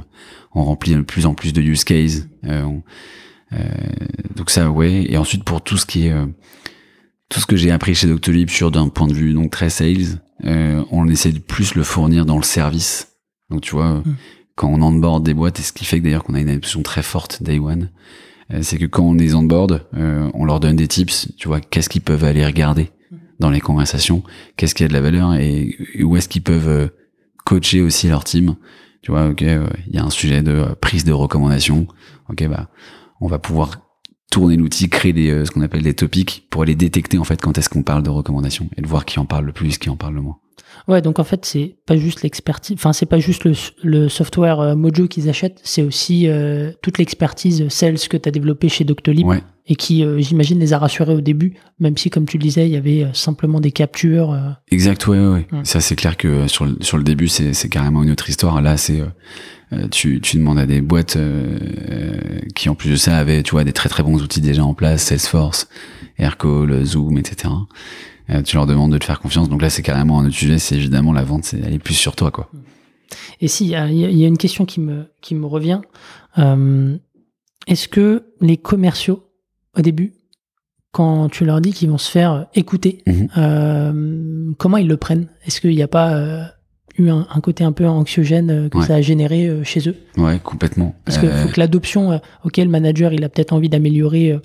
on 0.54 0.64
remplit 0.64 0.94
de 0.94 1.02
plus 1.02 1.26
en 1.26 1.34
plus 1.34 1.52
de 1.52 1.62
use 1.62 1.84
cases. 1.84 2.26
Euh, 3.52 3.58
donc 4.34 4.50
ça, 4.50 4.70
ouais. 4.70 5.06
Et 5.08 5.16
ensuite 5.16 5.44
pour 5.44 5.62
tout 5.62 5.76
ce 5.76 5.87
qui 5.87 6.06
est 6.06 6.12
euh, 6.12 6.26
tout 7.28 7.40
ce 7.40 7.46
que 7.46 7.56
j'ai 7.56 7.70
appris 7.70 7.94
chez 7.94 8.06
Doctolib 8.06 8.49
sur 8.49 8.70
d'un 8.70 8.88
point 8.88 9.06
de 9.06 9.14
vue 9.14 9.32
donc 9.32 9.50
très 9.50 9.70
sales, 9.70 10.20
euh, 10.44 10.84
on 10.90 11.08
essaie 11.08 11.32
de 11.32 11.38
plus 11.38 11.75
le 11.75 11.82
fournir 11.82 12.26
dans 12.26 12.37
le 12.37 12.42
service. 12.42 13.16
Donc 13.50 13.60
tu 13.62 13.72
vois, 13.72 13.94
mm. 13.94 14.16
quand 14.56 14.68
on 14.68 14.82
onboard 14.82 15.25
des 15.25 15.34
boîtes, 15.34 15.60
et 15.60 15.62
ce 15.62 15.72
qui 15.72 15.84
fait 15.84 15.99
que 15.99 16.04
d'ailleurs 16.04 16.25
qu'on 16.25 16.34
a 16.34 16.40
une 16.40 16.49
adoption 16.49 16.82
très 16.82 17.02
forte 17.02 17.42
day 17.42 17.58
one, 17.58 17.90
c'est 18.62 18.78
que 18.78 18.87
quand 18.87 19.04
on 19.04 19.14
les 19.14 19.35
onboard, 19.35 19.87
euh, 19.97 20.30
on 20.35 20.45
leur 20.45 20.61
donne 20.61 20.76
des 20.76 20.88
tips, 20.88 21.28
tu 21.37 21.49
vois, 21.49 21.61
qu'est-ce 21.61 21.88
qu'ils 21.88 22.02
peuvent 22.02 22.25
aller 22.25 22.45
regarder 22.45 22.90
mm. 23.11 23.16
dans 23.38 23.50
les 23.50 23.61
conversations, 23.61 24.23
qu'est-ce 24.57 24.75
qui 24.75 24.85
a 24.85 24.88
de 24.88 24.92
la 24.92 25.00
valeur 25.00 25.35
et, 25.35 25.76
où 26.02 26.16
est-ce 26.16 26.28
qu'ils 26.28 26.42
peuvent 26.42 26.90
coacher 27.45 27.83
aussi 27.83 28.09
leur 28.09 28.25
team. 28.25 28.57
Tu 29.02 29.11
vois, 29.11 29.28
ok, 29.28 29.40
il 29.40 29.95
y 29.95 29.99
a 29.99 30.04
un 30.04 30.11
sujet 30.11 30.42
de 30.42 30.66
prise 30.80 31.04
de 31.04 31.12
recommandation. 31.12 31.87
Ok, 32.28 32.47
bah 32.49 32.69
on 33.21 33.28
va 33.28 33.38
pouvoir 33.38 33.80
tourner 34.30 34.57
l'outil, 34.57 34.88
créer 34.88 35.12
des, 35.12 35.30
euh, 35.30 35.45
ce 35.45 35.50
qu'on 35.50 35.61
appelle 35.61 35.83
des 35.83 35.95
topics 35.95 36.47
pour 36.50 36.62
aller 36.62 36.76
détecter 36.76 37.19
en 37.19 37.25
fait 37.25 37.40
quand 37.40 37.59
est-ce 37.59 37.69
qu'on 37.69 37.83
parle 37.83 38.02
de 38.02 38.11
recommandations 38.11 38.71
et 38.76 38.83
de 38.83 38.87
voir 38.87 39.04
qui 39.04 39.19
en 39.19 39.26
parle 39.26 39.45
le 39.45 39.52
plus, 39.52 39.76
qui 39.76 39.90
en 39.90 39.97
parle 39.97 40.14
le 40.14 40.23
moins. 40.23 40.38
Ouais, 40.88 41.02
donc 41.02 41.18
en 41.18 41.24
fait, 41.24 41.44
c'est 41.44 41.76
pas 41.86 41.96
juste 41.96 42.22
l'expertise, 42.22 42.76
enfin, 42.78 42.92
c'est 42.92 43.06
pas 43.06 43.18
juste 43.18 43.44
le, 43.44 43.52
le 43.82 44.08
software 44.08 44.60
euh, 44.60 44.74
Mojo 44.74 45.08
qu'ils 45.08 45.28
achètent, 45.28 45.60
c'est 45.62 45.82
aussi 45.82 46.28
euh, 46.28 46.72
toute 46.82 46.98
l'expertise 46.98 47.68
sales 47.68 47.98
que 47.98 48.16
tu 48.16 48.28
as 48.28 48.32
développé 48.32 48.68
chez 48.68 48.84
Doctolib 48.84 49.26
et 49.66 49.76
qui, 49.76 50.04
euh, 50.04 50.18
j'imagine, 50.18 50.58
les 50.58 50.72
a 50.72 50.78
rassurés 50.78 51.14
au 51.14 51.20
début, 51.20 51.54
même 51.78 51.96
si, 51.96 52.10
comme 52.10 52.26
tu 52.26 52.38
le 52.38 52.42
disais, 52.42 52.66
il 52.66 52.72
y 52.72 52.76
avait 52.76 53.06
simplement 53.12 53.60
des 53.60 53.70
captures. 53.70 54.36
Exact, 54.70 55.06
ouais, 55.06 55.18
ouais. 55.18 55.46
Ça, 55.64 55.80
c'est 55.80 55.96
clair 55.96 56.16
que 56.16 56.48
sur, 56.48 56.64
le, 56.64 56.76
sur 56.80 56.96
le 56.96 57.04
début, 57.04 57.28
c'est 57.28 57.68
carrément 57.68 58.02
une 58.02 58.10
autre 58.10 58.28
histoire. 58.28 58.60
Là, 58.60 58.76
c'est. 58.76 59.00
tu, 59.92 60.20
tu 60.20 60.38
demandes 60.38 60.58
à 60.58 60.66
des 60.66 60.80
boîtes 60.80 61.16
qui 62.56 62.68
en 62.68 62.74
plus 62.74 62.90
de 62.90 62.96
ça 62.96 63.16
avaient 63.16 63.42
tu 63.44 63.52
vois 63.52 63.62
des 63.62 63.72
très 63.72 63.88
très 63.88 64.02
bons 64.02 64.20
outils 64.20 64.40
déjà 64.40 64.64
en 64.64 64.74
place 64.74 65.04
Salesforce 65.04 65.68
Aircall 66.18 66.84
Zoom 66.84 67.18
etc 67.18 67.50
tu 68.44 68.56
leur 68.56 68.66
demandes 68.66 68.92
de 68.92 68.99
te 68.99 69.04
faire 69.04 69.20
confiance. 69.20 69.49
Donc 69.49 69.62
là, 69.62 69.70
c'est 69.70 69.82
carrément 69.82 70.20
un 70.20 70.26
autre 70.26 70.34
sujet. 70.34 70.58
C'est 70.58 70.76
évidemment 70.76 71.12
la 71.12 71.25
vente, 71.25 71.44
c'est 71.44 71.60
elle 71.60 71.75
est 71.75 71.78
plus 71.78 71.94
sur 71.94 72.16
toi, 72.16 72.30
quoi. 72.30 72.50
Et 73.40 73.49
si, 73.49 73.64
il 73.64 73.70
y, 73.70 74.25
a 74.25 74.28
une 74.28 74.38
question 74.38 74.64
qui 74.64 74.80
me 74.80 75.06
qui 75.20 75.34
me 75.34 75.46
revient. 75.46 75.80
Euh, 76.38 76.96
est-ce 77.66 77.88
que 77.88 78.25
les 78.40 78.56
commerciaux 78.56 79.25
au 79.76 79.80
début, 79.80 80.14
quand 80.92 81.28
tu 81.28 81.44
leur 81.44 81.60
dis 81.60 81.72
qu'ils 81.72 81.90
vont 81.90 81.99
se 81.99 82.10
faire 82.10 82.46
écouter, 82.54 83.02
mhm. 83.06 83.28
euh, 83.37 84.52
comment 84.58 84.76
ils 84.76 84.88
le 84.88 84.96
prennent? 84.96 85.28
Est-ce 85.44 85.60
qu'il 85.60 85.75
n'y 85.75 85.82
a 85.82 85.88
pas 85.88 86.52
eu 86.99 87.08
un, 87.08 87.40
côté 87.42 87.64
un 87.64 87.72
peu 87.72 87.87
anxiogène 87.87 88.68
que 88.68 88.82
ça 88.82 88.96
a 88.96 89.00
généré 89.00 89.64
chez 89.64 89.88
eux? 89.88 89.96
Ouais, 90.16 90.38
complètement. 90.42 90.94
Parce 91.04 91.18
qu'il 91.18 91.30
faut 91.30 91.49
que 91.49 91.58
l'adoption, 91.58 92.20
auquel 92.44 92.66
le 92.66 92.70
manager 92.70 93.12
il 93.12 93.25
a 93.25 93.28
peut-être 93.28 93.52
envie 93.52 93.68
d'améliorer 93.68 94.32
euh, 94.32 94.38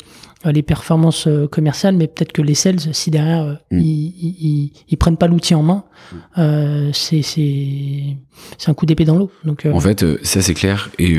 les 0.51 0.63
performances 0.63 1.27
euh, 1.27 1.47
commerciales, 1.47 1.95
mais 1.95 2.07
peut-être 2.07 2.31
que 2.31 2.41
les 2.41 2.55
sales, 2.55 2.79
si 2.93 3.11
derrière 3.11 3.43
euh, 3.43 3.53
mm. 3.71 3.79
ils, 3.79 4.71
ils, 4.87 4.97
prennent 4.97 5.17
pas 5.17 5.27
l'outil 5.27 5.55
en 5.55 5.63
main, 5.63 5.83
mm. 6.11 6.15
euh, 6.37 6.89
c'est 6.93 7.21
c'est 7.21 8.69
un 8.69 8.73
coup 8.73 8.85
d'épée 8.85 9.05
dans 9.05 9.17
l'eau. 9.17 9.31
Donc 9.43 9.67
en 9.71 9.79
fait, 9.79 10.05
ça 10.23 10.41
c'est 10.41 10.53
clair. 10.53 10.89
Et 10.99 11.17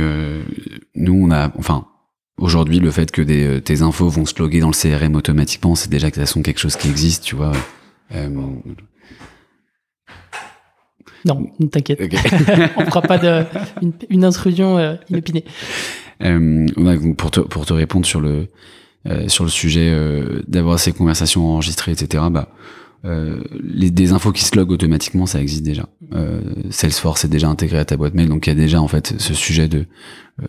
nous 0.95 1.15
on 1.15 1.31
a, 1.31 1.53
enfin 1.59 1.87
aujourd'hui 2.39 2.79
le 2.79 2.91
fait 2.91 3.11
que 3.11 3.23
des, 3.23 3.61
tes 3.63 3.83
infos 3.83 4.09
vont 4.09 4.27
se 4.27 4.39
loguer 4.39 4.61
dans 4.61 4.71
le 4.71 4.75
CRM 4.75 5.15
automatiquement, 5.17 5.75
c'est 5.75 5.91
déjà 5.91 6.11
que 6.11 6.17
ça 6.17 6.27
sont 6.27 6.43
quelque 6.43 6.61
chose 6.61 6.77
qui 6.77 6.89
existe, 6.89 7.25
tu 7.25 7.37
vois. 7.37 7.53
Non, 11.25 11.45
t'inquiète. 11.73 12.01
on 12.77 12.85
fera 12.85 13.03
pas 13.03 13.19
de, 13.19 13.45
une, 13.83 13.93
une 14.11 14.25
intrusion 14.25 14.97
inopinée. 15.11 15.45
pour, 17.17 17.31
te, 17.33 17.41
pour 17.41 17.67
te 17.67 17.73
répondre 17.73 18.07
sur 18.07 18.21
le, 18.21 18.31
euh, 18.31 18.47
sur 19.29 19.45
le 19.45 19.51
sujet 19.51 19.91
euh, 19.91 20.43
d'avoir 20.49 20.79
ces 20.79 20.93
conversations 20.93 21.47
enregistrées, 21.47 21.93
etc. 21.93 22.25
Bah, 22.31 22.49
euh, 23.05 23.41
les, 23.63 23.91
des 23.91 24.13
infos 24.13 24.33
qui 24.33 24.45
se 24.45 24.57
loguent 24.57 24.73
automatiquement, 24.73 25.27
ça 25.27 25.41
existe 25.41 25.63
déjà. 25.63 25.89
Euh, 26.15 26.41
Salesforce 26.71 27.25
est 27.25 27.29
déjà 27.29 27.49
intégré 27.49 27.79
à 27.79 27.85
ta 27.85 27.97
boîte 27.97 28.15
mail, 28.15 28.29
donc 28.29 28.47
il 28.47 28.51
y 28.51 28.53
a 28.53 28.57
déjà 28.57 28.81
en 28.81 28.89
fait 28.89 29.15
ce 29.19 29.35
sujet 29.35 29.69
de 29.69 29.87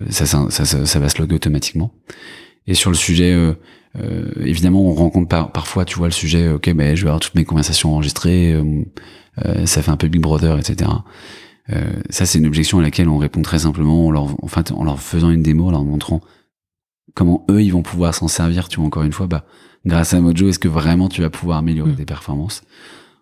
ça, 0.09 0.25
ça, 0.25 0.47
ça, 0.49 0.65
ça, 0.65 0.99
va 0.99 1.09
se 1.09 1.19
loguer 1.19 1.35
automatiquement. 1.35 1.93
Et 2.65 2.73
sur 2.73 2.89
le 2.89 2.97
sujet, 2.97 3.31
euh, 3.31 3.53
évidemment, 4.43 4.81
on 4.81 4.93
rencontre 4.93 5.29
par, 5.29 5.51
parfois, 5.51 5.85
tu 5.85 5.97
vois, 5.97 6.07
le 6.07 6.13
sujet, 6.13 6.49
ok, 6.49 6.73
ben 6.73 6.95
je 6.95 7.03
vais 7.03 7.09
avoir 7.09 7.21
toutes 7.21 7.35
mes 7.35 7.45
conversations 7.45 7.93
enregistrées, 7.93 8.61
ça 9.65 9.81
fait 9.81 9.91
un 9.91 9.95
peu 9.95 10.09
Big 10.09 10.21
Brother, 10.21 10.57
etc. 10.59 10.89
ça, 12.09 12.25
c'est 12.25 12.39
une 12.39 12.47
objection 12.47 12.79
à 12.79 12.81
laquelle 12.81 13.07
on 13.07 13.17
répond 13.17 13.41
très 13.43 13.59
simplement 13.59 14.07
en 14.07 14.11
leur, 14.11 14.43
en 14.43 14.47
fait, 14.47 14.71
en 14.73 14.83
leur 14.83 14.99
faisant 14.99 15.29
une 15.29 15.41
démo, 15.41 15.67
en 15.67 15.71
leur 15.71 15.85
montrant 15.85 16.21
comment 17.13 17.45
eux 17.49 17.61
ils 17.61 17.71
vont 17.71 17.83
pouvoir 17.83 18.13
s'en 18.13 18.27
servir 18.27 18.69
tu 18.69 18.77
vois 18.77 18.87
encore 18.87 19.03
une 19.03 19.13
fois 19.13 19.27
bah 19.27 19.45
grâce 19.85 20.13
à 20.13 20.21
Mojo 20.21 20.49
est-ce 20.49 20.59
que 20.59 20.67
vraiment 20.67 21.09
tu 21.09 21.21
vas 21.21 21.29
pouvoir 21.29 21.59
améliorer 21.59 21.91
mm. 21.91 21.95
tes 21.95 22.05
performances? 22.05 22.63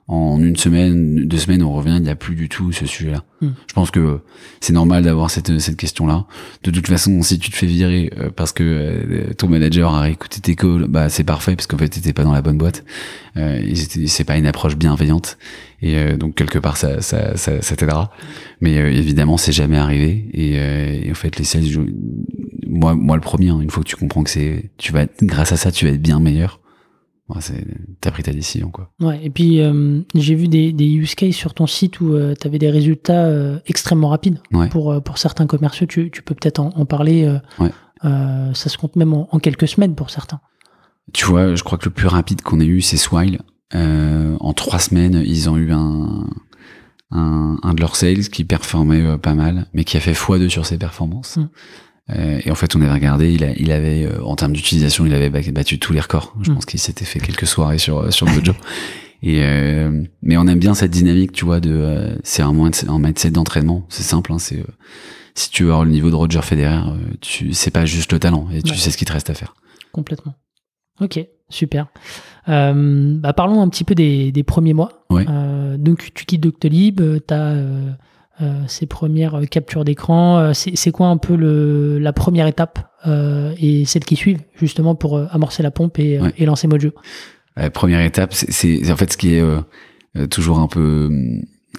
En 0.07 0.39
une 0.39 0.55
semaine 0.55 1.27
deux 1.27 1.37
semaines 1.37 1.63
on 1.63 1.73
revient 1.73 1.95
il 1.97 2.03
n'y 2.03 2.09
a 2.09 2.15
plus 2.15 2.35
du 2.35 2.47
tout 2.47 2.71
ce 2.71 2.85
sujet 2.85 3.11
là 3.11 3.23
mm. 3.41 3.47
je 3.67 3.73
pense 3.73 3.89
que 3.89 4.19
c'est 4.61 4.73
normal 4.73 5.03
d'avoir 5.03 5.31
cette 5.31 5.57
cette 5.59 5.77
question 5.77 6.05
là 6.05 6.25
de 6.63 6.69
toute 6.69 6.87
façon 6.87 7.23
si 7.23 7.39
tu 7.39 7.49
te 7.49 7.55
fais 7.55 7.65
virer 7.65 8.11
euh, 8.17 8.29
parce 8.29 8.51
que 8.51 8.63
euh, 8.63 9.33
ton 9.33 9.47
manager 9.47 9.95
a 9.95 10.09
écouté 10.09 10.41
tes 10.41 10.55
calls 10.55 10.85
bah 10.87 11.09
c'est 11.09 11.23
parfait 11.23 11.55
parce 11.55 11.65
qu'en 11.65 11.77
fait 11.77 11.89
t'étais 11.89 12.13
pas 12.13 12.23
dans 12.23 12.33
la 12.33 12.41
bonne 12.41 12.57
boîte. 12.57 12.83
Euh, 13.37 13.73
c'est 14.07 14.23
pas 14.23 14.37
une 14.37 14.45
approche 14.45 14.77
bienveillante. 14.77 15.37
Et 15.81 15.97
euh, 15.97 16.15
donc 16.15 16.35
quelque 16.35 16.57
part 16.57 16.77
ça 16.77 17.01
ça 17.01 17.35
ça, 17.35 17.61
ça 17.61 17.75
t'aidera. 17.75 18.11
Mais 18.61 18.75
évidemment 18.75 19.37
c'est 19.37 19.51
jamais 19.51 19.77
arrivé. 19.77 20.29
Et, 20.33 20.53
et 21.07 21.11
en 21.11 21.15
fait 21.15 21.37
les 21.37 21.43
sales 21.43 21.65
moi, 22.67 22.95
moi 22.95 23.15
le 23.15 23.21
premier, 23.21 23.49
hein, 23.49 23.59
une 23.61 23.69
fois 23.69 23.83
que 23.83 23.89
tu 23.89 23.95
comprends 23.95 24.23
que 24.23 24.29
c'est, 24.29 24.71
tu 24.77 24.91
vas, 24.91 25.05
grâce 25.21 25.51
à 25.51 25.57
ça, 25.57 25.71
tu 25.71 25.85
vas 25.85 25.91
être 25.91 26.01
bien 26.01 26.19
meilleur. 26.19 26.59
C'est, 27.39 27.65
t'as 28.01 28.11
pris 28.11 28.23
ta 28.23 28.31
décision, 28.31 28.69
quoi. 28.69 28.91
Ouais. 28.99 29.19
Et 29.23 29.29
puis, 29.29 29.59
euh, 29.61 30.01
j'ai 30.13 30.35
vu 30.35 30.47
des, 30.47 30.71
des 30.71 30.85
use 30.85 31.15
cases 31.15 31.35
sur 31.35 31.53
ton 31.53 31.65
site 31.65 31.99
où 31.99 32.13
euh, 32.13 32.35
tu 32.39 32.47
avais 32.47 32.59
des 32.59 32.69
résultats 32.69 33.25
euh, 33.25 33.59
extrêmement 33.65 34.09
rapides. 34.09 34.39
Pour, 34.69 35.01
pour 35.03 35.17
certains 35.17 35.47
commerciaux, 35.47 35.87
tu, 35.87 36.11
tu 36.11 36.21
peux 36.21 36.35
peut-être 36.35 36.59
en, 36.59 36.85
parler. 36.85 37.27
ça 38.01 38.53
se 38.53 38.77
compte 38.77 38.95
même 38.95 39.13
en, 39.13 39.39
quelques 39.39 39.67
semaines 39.67 39.95
pour 39.95 40.09
certains. 40.09 40.39
Tu 41.13 41.25
vois, 41.25 41.55
je 41.55 41.63
crois 41.63 41.77
que 41.77 41.85
le 41.85 41.91
plus 41.91 42.07
rapide 42.07 42.41
qu'on 42.41 42.59
ait 42.59 42.65
eu, 42.65 42.81
c'est 42.81 42.97
Swile. 42.97 43.39
en 43.73 44.53
trois 44.53 44.79
semaines, 44.79 45.21
ils 45.25 45.49
ont 45.49 45.57
eu 45.57 45.71
un, 45.71 46.25
un, 47.11 47.57
un 47.61 47.73
de 47.73 47.81
leurs 47.81 47.95
sales 47.95 48.29
qui 48.29 48.43
performait 48.43 49.17
pas 49.17 49.33
mal, 49.33 49.67
mais 49.73 49.83
qui 49.83 49.97
a 49.97 49.99
fait 49.99 50.13
x2 50.13 50.49
sur 50.49 50.65
ses 50.65 50.77
performances. 50.77 51.37
Mmh. 51.37 51.49
Euh, 52.11 52.39
et 52.43 52.51
en 52.51 52.55
fait, 52.55 52.75
on 52.75 52.81
avait 52.81 52.91
regardé, 52.91 53.33
il, 53.33 53.43
a, 53.43 53.51
il 53.53 53.71
avait, 53.71 54.03
euh, 54.03 54.23
en 54.23 54.35
termes 54.35 54.53
d'utilisation, 54.53 55.05
il 55.05 55.13
avait 55.13 55.29
battu 55.29 55.79
tous 55.79 55.93
les 55.93 55.99
records. 55.99 56.35
Je 56.41 56.51
mm. 56.51 56.55
pense 56.55 56.65
qu'il 56.65 56.79
s'était 56.79 57.05
fait 57.05 57.19
quelques 57.19 57.47
soirées 57.47 57.77
sur 57.77 57.99
euh, 57.99 58.11
sur 58.11 58.27
Mojo. 58.31 58.53
Et 59.23 59.41
mais 60.21 60.37
on 60.37 60.45
aime 60.45 60.59
bien 60.59 60.75
cette 60.75 60.91
dynamique, 60.91 61.31
tu 61.31 61.45
vois, 61.45 61.59
de 61.59 62.19
c'est 62.23 62.43
un 62.43 62.49
un 62.49 62.99
mindset 62.99 63.31
d'entraînement. 63.31 63.83
C'est 63.89 64.03
simple, 64.03 64.31
hein, 64.31 64.37
c'est 64.37 64.63
si 65.33 65.49
tu 65.49 65.63
veux 65.63 65.69
avoir 65.69 65.83
le 65.83 65.89
niveau 65.89 66.11
de 66.11 66.15
Roger 66.15 66.41
Federer, 66.43 66.81
tu 67.21 67.53
c'est 67.53 67.71
pas 67.71 67.85
juste 67.85 68.11
le 68.11 68.19
talent 68.19 68.47
et 68.53 68.61
tu 68.61 68.75
sais 68.75 68.91
ce 68.91 68.97
qu'il 68.97 69.07
te 69.07 69.13
reste 69.13 69.31
à 69.31 69.33
faire. 69.33 69.55
Complètement. 69.93 70.35
Ok, 71.01 71.19
super. 71.49 71.87
Euh, 72.49 73.15
bah 73.17 73.33
parlons 73.33 73.63
un 73.63 73.69
petit 73.69 73.83
peu 73.83 73.95
des, 73.95 74.31
des 74.31 74.43
premiers 74.43 74.75
mois. 74.75 75.05
Ouais. 75.09 75.25
donc 75.79 76.11
tu 76.13 76.25
quittes 76.25 76.41
Doctolib, 76.41 77.01
t'as 77.25 77.55
euh, 78.41 78.63
ces 78.67 78.85
premières 78.85 79.35
euh, 79.35 79.45
captures 79.45 79.85
d'écran. 79.85 80.39
Euh, 80.39 80.51
c'est 80.53 80.91
quoi 80.91 81.07
un 81.07 81.17
peu 81.17 81.35
le, 81.35 81.99
la 81.99 82.13
première 82.13 82.47
étape 82.47 82.79
et 83.59 83.85
celles 83.85 84.03
qui 84.03 84.15
suivent 84.15 84.41
justement 84.55 84.95
pour 84.95 85.19
amorcer 85.29 85.61
la 85.61 85.69
pompe 85.69 85.99
et, 85.99 86.19
et 86.39 86.45
lancer 86.47 86.67
Mojo 86.67 86.89
La 87.55 87.69
première 87.69 88.01
étape, 88.01 88.33
c'est 88.33 88.91
en 88.91 88.97
fait 88.97 89.13
ce 89.13 89.17
qui 89.17 89.35
est 89.35 89.43
toujours 90.31 90.57
un 90.57 90.65
peu 90.65 91.11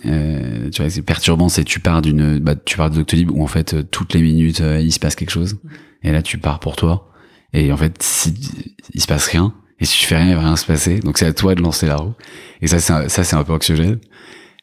euh, 0.05 0.71
tu 0.71 0.83
vois, 0.83 0.89
c'est 0.89 1.03
perturbant, 1.03 1.49
c'est 1.49 1.65
tu 1.65 1.81
pars 1.81 2.01
d'une, 2.01 2.39
bah, 2.39 2.55
tu 2.55 2.77
pars 2.77 2.91
de 2.91 2.95
Doctolib 2.95 3.33
où 3.33 3.43
en 3.43 3.49
fait 3.49 3.91
toutes 3.91 4.15
les 4.15 4.23
minutes 4.23 4.61
il 4.61 4.93
se 4.93 5.01
passe 5.01 5.17
quelque 5.17 5.31
chose, 5.31 5.59
et 6.05 6.13
là 6.13 6.23
tu 6.23 6.39
pars 6.39 6.61
pour 6.61 6.77
toi, 6.77 7.11
et 7.53 7.73
en 7.73 7.77
fait 7.77 8.01
si 8.01 8.33
il 8.95 9.01
se 9.01 9.09
passe 9.09 9.27
rien, 9.27 9.53
et 9.81 9.85
si 9.85 9.99
tu 9.99 10.07
fais 10.07 10.17
rien, 10.17 10.29
il 10.29 10.35
va 10.37 10.43
rien 10.43 10.57
se 10.57 10.67
passer, 10.67 11.01
donc 11.01 11.19
c'est 11.19 11.27
à 11.27 11.33
toi 11.33 11.57
de 11.57 11.63
lancer 11.63 11.87
la 11.87 11.97
roue, 11.97 12.15
et 12.63 12.69
ça 12.69 12.79
c'est 12.79 13.09
ça 13.09 13.25
c'est 13.25 13.35
un 13.35 13.43
peu 13.43 13.53
anxiogène. 13.53 13.99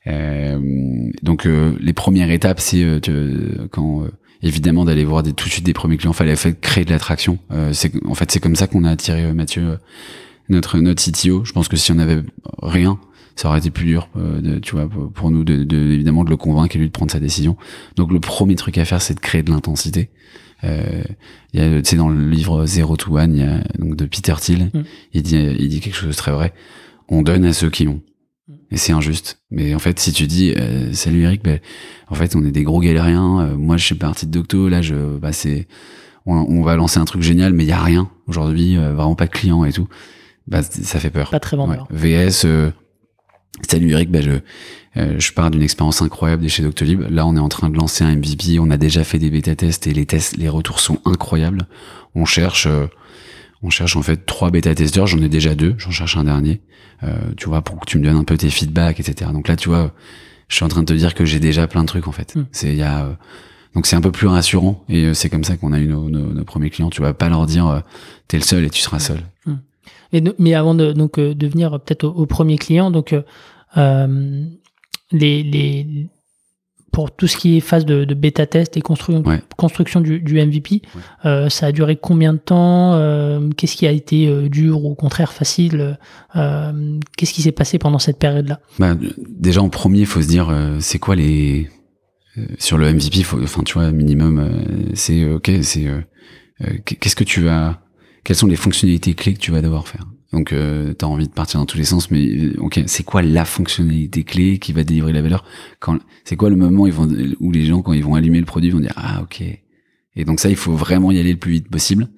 Euh, 0.08 0.60
donc 1.22 1.46
euh, 1.46 1.76
les 1.80 1.94
premières 1.94 2.30
étapes, 2.30 2.60
c'est 2.60 2.84
euh, 2.84 3.68
quand 3.72 4.06
évidemment 4.42 4.86
d'aller 4.86 5.06
voir 5.06 5.24
des, 5.24 5.34
tout 5.34 5.48
de 5.48 5.52
suite 5.54 5.66
des 5.66 5.74
premiers 5.74 5.98
clients, 5.98 6.14
fallait 6.14 6.36
fait 6.36 6.60
créer 6.60 6.86
de 6.86 6.92
l'attraction. 6.92 7.40
c'est 7.72 7.92
en 8.06 8.14
fait 8.14 8.32
c'est 8.32 8.40
comme 8.40 8.56
ça 8.56 8.68
qu'on 8.68 8.84
a 8.84 8.92
attiré 8.92 9.34
Mathieu 9.34 9.78
notre 10.50 10.80
notre 10.80 11.02
CTO. 11.04 11.46
Je 11.46 11.54
pense 11.54 11.68
que 11.68 11.78
si 11.78 11.92
on 11.92 12.00
avait 12.00 12.22
rien, 12.62 13.00
ça 13.36 13.50
aurait 13.50 13.60
été 13.60 13.72
plus 13.72 13.86
dur, 13.86 14.10
euh, 14.18 14.42
de, 14.42 14.60
tu 14.60 14.76
vois, 14.76 14.88
pour, 14.88 15.32
nous 15.32 15.44
de, 15.44 15.64
de, 15.64 15.78
évidemment 15.92 16.24
de 16.24 16.30
le 16.30 16.38
convaincre 16.38 16.76
et 16.76 16.80
lui 16.80 16.88
de 16.88 16.92
prendre 16.92 17.12
sa 17.12 17.20
décision. 17.20 17.58
Donc 17.96 18.12
le 18.12 18.20
premier 18.20 18.56
truc 18.56 18.78
à 18.78 18.86
faire, 18.86 19.02
c'est 19.02 19.16
de 19.16 19.20
créer 19.20 19.44
de 19.44 19.52
l'intensité. 19.52 20.10
Euh, 20.64 21.04
il 21.54 21.60
y 21.60 21.64
a, 21.64 21.82
tu 21.82 21.90
sais, 21.90 21.96
dans 21.96 22.10
le 22.10 22.30
livre 22.30 22.66
Zero 22.66 22.96
to 22.96 23.18
One, 23.18 23.36
y 23.36 23.44
a, 23.44 23.64
donc 23.80 23.96
de 23.96 24.06
Peter 24.06 24.36
Thiel, 24.40 24.70
Mm. 24.74 24.84
il 25.14 25.24
dit, 25.24 25.36
il 25.36 25.70
dit 25.70 25.80
quelque 25.80 25.96
chose 25.96 26.10
de 26.10 26.16
très 26.16 26.32
vrai. 26.32 26.54
On 27.10 27.22
donne 27.22 27.44
à 27.46 27.54
ceux 27.54 27.70
qui 27.70 27.88
ont. 27.88 28.02
Mm. 28.48 28.54
Et 28.72 28.78
c'est 28.78 28.94
injuste. 28.94 29.40
Mais 29.52 29.74
en 29.76 29.80
fait, 29.80 30.00
si 30.00 30.12
tu 30.14 30.28
dis, 30.28 30.54
euh, 30.58 30.94
salut 30.94 31.24
Eric, 31.24 31.44
ben, 31.44 31.60
en 32.10 32.16
fait, 32.16 32.36
on 32.36 32.44
est 32.46 32.52
des 32.52 32.64
gros 32.64 32.80
galériens. 32.80 33.42
euh, 33.42 33.56
moi, 33.56 33.78
je 33.78 33.86
suis 33.86 33.96
parti 33.96 34.26
de 34.26 34.32
Docto. 34.32 34.70
Là, 34.70 34.82
je, 34.82 35.18
bah, 35.18 35.32
c'est, 35.34 35.68
on, 36.26 36.36
on 36.36 36.62
va 36.64 36.76
lancer 36.76 37.00
un 37.00 37.06
truc 37.06 37.22
génial, 37.22 37.54
mais 37.54 37.64
il 37.64 37.70
y 37.70 37.74
a 37.74 37.82
rien 37.82 38.10
aujourd'hui, 38.28 38.78
euh, 38.78 38.94
vraiment 38.94 39.16
pas 39.16 39.26
de 39.26 39.32
clients 39.32 39.66
et 39.66 39.72
tout. 39.74 39.88
Bah, 40.48 40.62
ça 40.62 41.00
fait 41.00 41.10
peur. 41.10 41.30
Pas 41.30 41.40
très 41.40 41.56
vendeur. 41.56 41.88
Ouais. 41.90 42.28
VS, 42.28 42.44
euh, 42.46 42.72
salut 43.70 43.92
Eric, 43.92 44.12
bah, 44.12 44.22
je, 44.22 44.32
euh, 44.98 45.16
je 45.18 45.32
pars 45.32 45.50
d'une 45.52 45.62
expérience 45.64 46.02
incroyable 46.02 46.44
de 46.44 46.48
chez 46.50 46.64
Doctolib. 46.64 47.02
Là, 47.10 47.26
on 47.26 47.36
est 47.36 47.40
en 47.40 47.50
train 47.50 47.70
de 47.70 47.78
lancer 47.78 48.04
un 48.04 48.16
MVP. 48.16 48.60
On 48.60 48.70
a 48.70 48.78
déjà 48.78 49.04
fait 49.04 49.20
des 49.20 49.30
bêta 49.30 49.56
tests 49.56 49.88
et 49.88 49.94
les 49.94 50.06
tests, 50.06 50.36
les 50.38 50.50
retours 50.50 50.80
sont 50.80 51.00
incroyables. 51.06 51.68
On 52.14 52.26
cherche, 52.26 52.68
euh, 52.68 52.88
on 53.64 53.70
cherche 53.70 53.96
en 53.96 54.02
fait 54.02 54.26
trois 54.26 54.52
bêta 54.52 54.76
testeurs. 54.76 55.08
J'en 55.08 55.22
ai 55.22 55.30
déjà 55.30 55.56
deux. 55.56 55.76
J'en 55.78 55.92
cherche 55.92 56.18
un 56.18 56.26
dernier. 56.26 56.62
Euh, 57.04 57.14
tu 57.38 57.48
vois, 57.50 57.62
pour 57.62 57.80
que 57.80 57.86
tu 57.86 57.98
me 57.98 58.04
donnes 58.04 58.18
un 58.18 58.24
peu 58.24 58.38
tes 58.38 58.50
feedbacks, 58.50 59.00
etc. 59.00 59.32
Donc 59.34 59.48
là, 59.48 59.56
tu 59.56 59.70
vois, 59.70 59.94
je 60.48 60.56
suis 60.56 60.64
en 60.66 60.68
train 60.68 60.82
de 60.82 60.86
te 60.88 60.94
dire 60.94 61.14
que 61.16 61.26
j'ai 61.26 61.40
déjà 61.40 61.68
plein 61.68 61.82
de 61.82 61.88
trucs 61.88 62.08
en 62.08 62.12
fait. 62.12 62.36
Mm. 62.36 62.46
C'est 62.52 62.70
il 62.70 62.78
y 62.78 62.84
a 62.84 63.06
euh, 63.06 63.14
donc 63.76 63.88
c'est 63.88 63.96
un 63.96 64.02
peu 64.02 64.12
plus 64.12 64.28
rassurant 64.28 64.84
et 64.90 65.06
euh, 65.06 65.14
c'est 65.14 65.30
comme 65.30 65.44
ça 65.44 65.58
qu'on 65.58 65.74
a 65.74 65.80
eu 65.80 65.88
nos, 65.88 66.10
nos, 66.10 66.34
nos 66.34 66.44
premiers 66.46 66.70
clients. 66.70 66.90
Tu 66.90 67.02
vas 67.02 67.14
pas 67.14 67.30
leur 67.30 67.46
dire 67.46 67.68
euh, 67.68 67.80
t'es 68.28 68.38
le 68.38 68.44
seul 68.44 68.64
et 68.64 68.70
tu 68.70 68.82
seras 68.82 69.00
seul. 69.00 69.20
Et 70.14 70.22
de- 70.22 70.36
mais 70.38 70.54
avant 70.54 70.76
de, 70.76 70.94
donc, 70.94 71.18
euh, 71.18 71.34
de 71.34 71.48
venir 71.48 71.72
peut-être 71.80 72.04
au, 72.06 72.26
premier 72.28 72.58
client, 72.60 72.92
donc, 72.92 73.14
euh, 73.14 73.24
euh, 73.78 74.46
les, 75.12 75.42
les, 75.42 76.08
pour 76.94 77.14
tout 77.14 77.28
ce 77.28 77.36
qui 77.36 77.58
est 77.58 77.60
phase 77.60 77.86
de, 77.86 78.06
de 78.06 78.14
bêta 78.14 78.46
test 78.46 78.78
et 78.78 78.80
constru- 78.80 79.26
Ouais. 79.28 79.42
construction 79.58 80.00
du, 80.00 80.22
du 80.22 80.36
MVP, 80.36 80.82
Ouais. 80.96 81.02
euh, 81.26 81.50
ça 81.50 81.66
a 81.66 81.72
duré 81.74 81.98
combien 81.98 82.34
de 82.34 82.38
temps 82.38 82.94
euh, 82.94 83.50
Qu'est-ce 83.58 83.76
qui 83.76 83.86
a 83.88 83.92
été 83.92 84.28
euh, 84.28 84.48
dur 84.48 84.86
ou 84.86 84.92
au 84.92 84.96
contraire 84.96 85.34
facile 85.34 85.98
euh, 86.38 87.00
Qu'est-ce 87.18 87.34
qui 87.34 87.42
s'est 87.42 87.52
passé 87.52 87.80
pendant 87.80 88.00
cette 88.00 88.20
période-là? 88.20 88.60
Bah, 88.80 88.96
déjà 89.28 89.62
en 89.62 89.70
premier, 89.70 90.00
il 90.02 90.06
faut 90.06 90.22
se 90.22 90.28
dire 90.28 90.50
euh, 90.50 90.78
c'est 90.80 91.00
quoi 91.00 91.16
les 91.16 91.68
euh, 92.38 92.46
sur 92.60 92.78
le 92.78 92.94
MVP. 92.94 93.24
Faut, 93.24 93.42
enfin, 93.44 93.64
tu 93.64 93.74
vois, 93.74 93.92
minimum, 93.92 94.40
euh, 94.40 94.92
c'est 94.94 95.26
ok, 95.26 95.52
c'est 95.64 95.88
qu'est-ce 96.86 97.16
que 97.16 97.24
tu 97.24 97.42
vas, 97.42 97.82
quelles 98.24 98.36
sont 98.38 98.48
les 98.48 98.56
fonctionnalités 98.56 99.14
clés 99.16 99.34
que 99.34 99.40
tu 99.40 99.52
vas 99.52 99.62
devoir 99.62 99.88
faire? 99.88 100.06
Donc, 100.34 100.52
euh, 100.52 100.94
t'as 100.94 101.06
envie 101.06 101.28
de 101.28 101.34
partir 101.34 101.60
dans 101.60 101.68
tous 101.68 101.78
les 101.78 101.86
sens, 101.86 102.10
mais 102.10 102.28
euh, 102.28 102.56
ok, 102.58 102.82
c'est 102.88 103.04
quoi 103.04 103.22
la 103.22 103.46
fonctionnalité 103.46 104.24
clé 104.24 104.58
qui 104.58 104.74
va 104.74 104.84
délivrer 104.84 105.14
la 105.14 105.22
valeur 105.22 105.46
c'est 106.26 106.36
quoi 106.36 106.50
le 106.50 106.56
moment 106.56 106.86
où, 107.40 107.52
les 107.52 107.66
gens 107.66 107.84
quand 107.84 107.94
ils 107.94 108.04
vont 108.04 108.16
allumer 108.16 108.40
le 108.40 108.46
produit 108.46 108.72
vont 108.72 108.80
dire 108.80 108.94
ah 108.96 109.22
ok. 109.22 109.44
Et 110.16 110.26
donc 110.26 110.40
ça, 110.40 110.50
il 110.50 110.56
faut 110.56 110.74
vraiment 110.74 111.12
y 111.12 111.20
aller 111.20 111.32
le 111.32 111.38
plus 111.38 111.52
vite 111.52 111.70
possible. 111.70 112.10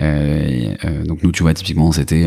Euh, 0.00 0.74
euh, 0.84 1.04
donc 1.04 1.22
nous, 1.22 1.30
tu 1.30 1.44
vois, 1.44 1.54
typiquement, 1.54 1.92
c'était 1.92 2.26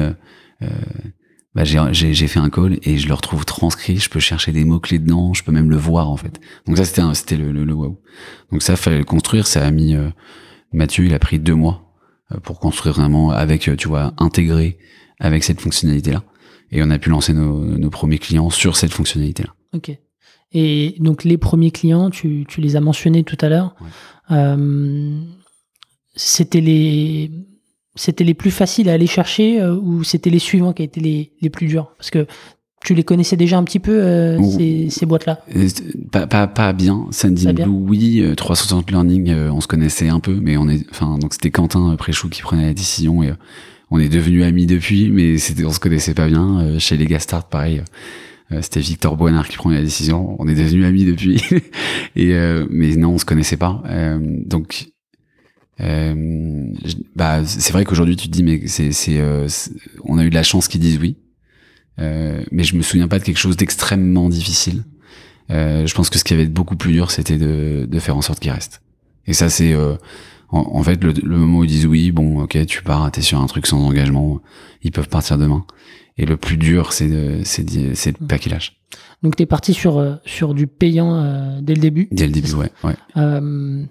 bah, 1.53 1.63
j'ai, 1.63 2.13
fait 2.27 2.39
un 2.39 2.49
call 2.49 2.79
et 2.83 2.97
je 2.97 3.07
le 3.07 3.13
retrouve 3.13 3.45
transcrit, 3.45 3.97
je 3.97 4.09
peux 4.09 4.19
chercher 4.19 4.51
des 4.51 4.63
mots-clés 4.63 4.99
dedans, 4.99 5.33
je 5.33 5.43
peux 5.43 5.51
même 5.51 5.69
le 5.69 5.77
voir 5.77 6.09
en 6.09 6.17
fait. 6.17 6.39
Donc 6.65 6.77
ça 6.77 6.85
c'était, 6.85 7.01
c'était 7.13 7.37
le, 7.37 7.73
wow. 7.73 8.01
Donc 8.51 8.61
ça, 8.61 8.75
fallait 8.77 8.99
le 8.99 9.05
construire, 9.05 9.47
ça 9.47 9.65
a 9.65 9.71
mis... 9.71 9.95
Mathieu, 10.71 11.05
il 11.05 11.13
a 11.13 11.19
pris 11.19 11.39
deux 11.39 11.55
mois 11.55 11.93
pour 12.43 12.59
construire 12.59 12.95
vraiment 12.95 13.31
avec, 13.31 13.69
tu 13.77 13.87
vois, 13.87 14.13
intégré 14.17 14.77
avec 15.19 15.43
cette 15.43 15.61
fonctionnalité-là. 15.61 16.23
Et 16.71 16.81
on 16.83 16.89
a 16.89 16.97
pu 16.99 17.09
lancer 17.09 17.33
nos, 17.33 17.59
nos 17.63 17.89
premiers 17.89 18.17
clients 18.17 18.49
sur 18.49 18.75
cette 18.75 18.91
fonctionnalité-là. 18.91 19.53
Ok. 19.73 19.97
Et 20.53 20.95
donc 20.99 21.23
les 21.23 21.37
premiers 21.37 21.71
clients, 21.71 22.09
tu, 22.09 22.45
tu 22.47 22.61
les 22.61 22.75
as 22.75 22.81
mentionnés 22.81 23.23
tout 23.23 23.37
à 23.41 23.49
l'heure. 23.49 23.75
Ouais. 23.81 24.35
Euh, 24.37 25.19
c'était 26.15 26.61
les 26.61 27.31
c'était 27.95 28.23
les 28.23 28.33
plus 28.33 28.51
faciles 28.51 28.89
à 28.89 28.93
aller 28.93 29.07
chercher 29.07 29.61
euh, 29.61 29.75
ou 29.75 30.03
c'était 30.03 30.29
les 30.29 30.39
suivants 30.39 30.73
qui 30.73 30.83
étaient 30.83 30.99
les, 31.01 31.31
les 31.41 31.49
plus 31.49 31.67
durs? 31.67 31.91
Parce 31.97 32.09
que 32.09 32.27
tu 32.83 32.93
les 32.93 33.03
connaissais 33.03 33.37
déjà 33.37 33.57
un 33.57 33.63
petit 33.63 33.79
peu 33.79 33.97
euh, 34.03 34.37
Oh. 34.39 34.51
ces, 34.57 34.89
ces 34.89 35.05
boîtes-là? 35.05 35.39
Pas, 36.11 36.27
pas, 36.27 36.47
pas 36.47 36.73
bien. 36.73 37.07
Bien. 37.23 37.53
Blue, 37.53 37.65
oui. 37.73 38.21
euh, 38.21 38.35
360 38.35 38.91
Learning, 38.91 39.29
euh, 39.29 39.49
on 39.51 39.61
se 39.61 39.67
connaissait 39.67 40.09
un 40.09 40.19
peu, 40.19 40.35
mais 40.41 40.57
on 40.57 40.67
est, 40.67 40.85
enfin, 40.91 41.17
donc 41.17 41.33
c'était 41.33 41.51
Quentin 41.51 41.95
Préchou 41.95 42.29
qui 42.29 42.41
prenait 42.41 42.65
la 42.67 42.73
décision 42.73 43.23
et 43.23 43.31
on 43.91 43.99
est 43.99 44.09
devenus 44.09 44.43
amis 44.43 44.65
depuis, 44.65 45.09
mais 45.11 45.37
c'était, 45.37 45.65
on 45.65 45.71
se 45.71 45.79
connaissait 45.79 46.13
pas 46.13 46.27
bien. 46.27 46.59
Euh, 46.59 46.79
chez 46.79 46.97
les 46.97 47.05
Gastart, 47.05 47.47
pareil. 47.49 47.83
euh, 48.51 48.61
c'était 48.61 48.79
Victor 48.79 49.15
Boinard 49.17 49.47
qui 49.47 49.57
prenait 49.57 49.75
la 49.77 49.83
décision. 49.83 50.35
On 50.39 50.47
est 50.47 50.55
devenus 50.55 50.85
amis 50.85 51.05
depuis. 51.05 51.41
et 52.15 52.33
euh, 52.33 52.65
mais 52.69 52.95
non, 52.95 53.11
on 53.13 53.17
se 53.17 53.25
connaissait 53.25 53.57
pas. 53.57 53.81
Euh, 53.87 54.19
donc, 54.45 54.87
euh, 55.81 56.65
je- 56.85 56.95
bah, 57.15 57.45
c'est 57.45 57.73
vrai 57.73 57.83
qu'aujourd'hui 57.85 58.15
tu 58.15 58.27
te 58.27 58.31
dis 58.31 58.43
mais 58.43 58.65
c'est, 58.67 58.91
c'est, 58.91 59.19
euh, 59.19 59.47
on 60.05 60.17
a 60.17 60.23
eu 60.25 60.29
de 60.29 60.35
la 60.35 60.43
chance 60.43 60.67
qu'ils 60.67 60.81
disent 60.81 60.99
oui. 60.99 61.17
Euh, 61.99 62.43
mais 62.51 62.63
je 62.63 62.75
me 62.75 62.81
souviens 62.81 63.07
pas 63.07 63.19
de 63.19 63.23
quelque 63.23 63.37
chose 63.37 63.55
d'extrêmement 63.57 64.29
difficile. 64.29 64.83
Euh, 65.51 65.85
je 65.85 65.93
pense 65.93 66.09
que 66.09 66.17
ce 66.17 66.23
qui 66.23 66.33
avait 66.33 66.43
été 66.43 66.51
beaucoup 66.51 66.75
plus 66.75 66.91
dur, 66.91 67.11
c'était 67.11 67.37
de, 67.37 67.85
de 67.89 67.99
faire 67.99 68.17
en 68.17 68.21
sorte 68.21 68.39
qu'ils 68.39 68.51
restent. 68.51 68.81
Et 69.27 69.33
ça, 69.33 69.49
c'est 69.49 69.73
euh, 69.73 69.95
en, 70.55 70.77
en 70.79 70.83
fait 70.83 71.03
le, 71.03 71.13
le 71.23 71.37
moment 71.37 71.59
où 71.59 71.63
ils 71.63 71.69
disent 71.69 71.85
oui, 71.85 72.11
bon, 72.11 72.41
ok, 72.41 72.65
tu 72.65 72.81
pars, 72.83 73.11
t'es 73.11 73.21
sur 73.21 73.39
un 73.41 73.45
truc 73.47 73.67
sans 73.67 73.85
engagement, 73.85 74.41
ils 74.81 74.91
peuvent 74.91 75.09
partir 75.09 75.37
demain. 75.37 75.65
Et 76.17 76.25
le 76.25 76.37
plus 76.37 76.55
dur, 76.57 76.93
c'est 76.93 77.09
de, 77.09 77.41
c'est 77.43 77.63
de, 77.65 78.25
pas 78.25 78.37
qu'ils 78.37 78.53
lâchent. 78.53 78.79
Donc 79.21 79.35
tu 79.35 79.43
es 79.43 79.45
parti 79.45 79.73
sur, 79.73 79.97
euh, 79.97 80.15
sur 80.25 80.53
du 80.53 80.65
payant 80.65 81.15
euh, 81.15 81.59
dès 81.61 81.75
le 81.75 81.81
début? 81.81 82.07
Dès 82.11 82.25
le 82.25 82.31
début, 82.31 82.53
ouais, 82.53 82.71
ouais. 82.85 82.95
Euh, 83.17 83.83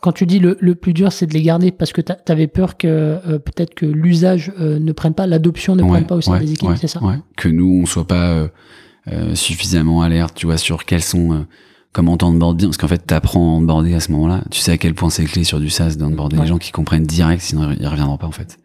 quand 0.00 0.12
tu 0.12 0.26
dis 0.26 0.38
le, 0.38 0.56
le 0.60 0.74
plus 0.76 0.94
dur, 0.94 1.12
c'est 1.12 1.26
de 1.26 1.34
les 1.34 1.42
garder 1.42 1.72
parce 1.72 1.92
que 1.92 2.00
tu 2.00 2.12
avais 2.28 2.46
peur 2.46 2.76
que 2.76 2.86
euh, 2.86 3.38
peut-être 3.40 3.74
que 3.74 3.84
l'usage 3.84 4.52
ne 4.58 4.92
prenne 4.92 5.14
pas, 5.14 5.26
l'adoption 5.26 5.74
ne 5.74 5.82
Ouais, 5.82 5.88
prenne 5.88 6.06
pas 6.06 6.16
au 6.16 6.20
sein 6.20 6.34
ouais, 6.34 6.40
des 6.40 6.52
équipes, 6.52 6.70
c'est 6.80 6.86
ça? 6.86 7.00
Que 7.36 7.48
nous, 7.48 7.80
on 7.82 7.86
soit 7.86 8.06
pas 8.06 8.48
suffisamment 9.34 10.02
alerte, 10.02 10.34
tu 10.36 10.46
vois, 10.46 10.56
sur 10.56 10.84
quels 10.84 11.02
sont 11.02 11.46
comment 11.92 12.16
t'onboard 12.16 12.56
bien, 12.56 12.68
parce 12.68 12.76
qu'en 12.76 12.88
fait, 12.88 13.04
t'apprends 13.06 13.54
à 13.54 13.58
onboarder 13.58 13.94
à 13.94 14.00
ce 14.00 14.12
moment-là. 14.12 14.42
Tu 14.50 14.60
sais 14.60 14.72
à 14.72 14.78
quel 14.78 14.94
point 14.94 15.10
c'est 15.10 15.24
clé 15.24 15.44
sur 15.44 15.60
du 15.60 15.70
SaaS 15.70 15.96
d'onboarder 15.96 16.36
Ouais. 16.36 16.42
les 16.42 16.48
gens 16.48 16.58
qui 16.58 16.70
comprennent 16.72 17.06
direct, 17.06 17.42
sinon 17.42 17.70
ils 17.78 17.86
reviendront 17.86 18.16
pas 18.18 18.26
en 18.26 18.32
fait. 18.32 18.58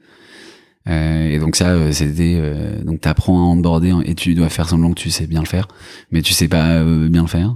Euh, 0.88 1.30
et 1.30 1.40
donc 1.40 1.56
ça, 1.56 1.70
euh, 1.70 1.92
c'était 1.92 2.36
euh, 2.40 2.84
donc 2.84 3.02
t'apprends 3.02 3.38
à 3.40 3.54
onboarder 3.54 3.92
et 4.06 4.14
tu 4.14 4.36
dois 4.36 4.50
faire 4.50 4.70
semblant 4.70 4.90
que 4.92 5.00
tu 5.00 5.10
sais 5.10 5.26
bien 5.26 5.40
le 5.40 5.48
faire, 5.48 5.68
mais 6.12 6.22
tu 6.22 6.34
sais 6.34 6.48
pas 6.48 6.74
euh, 6.74 7.10
bien 7.10 7.24
le 7.24 7.28
faire. 7.28 7.56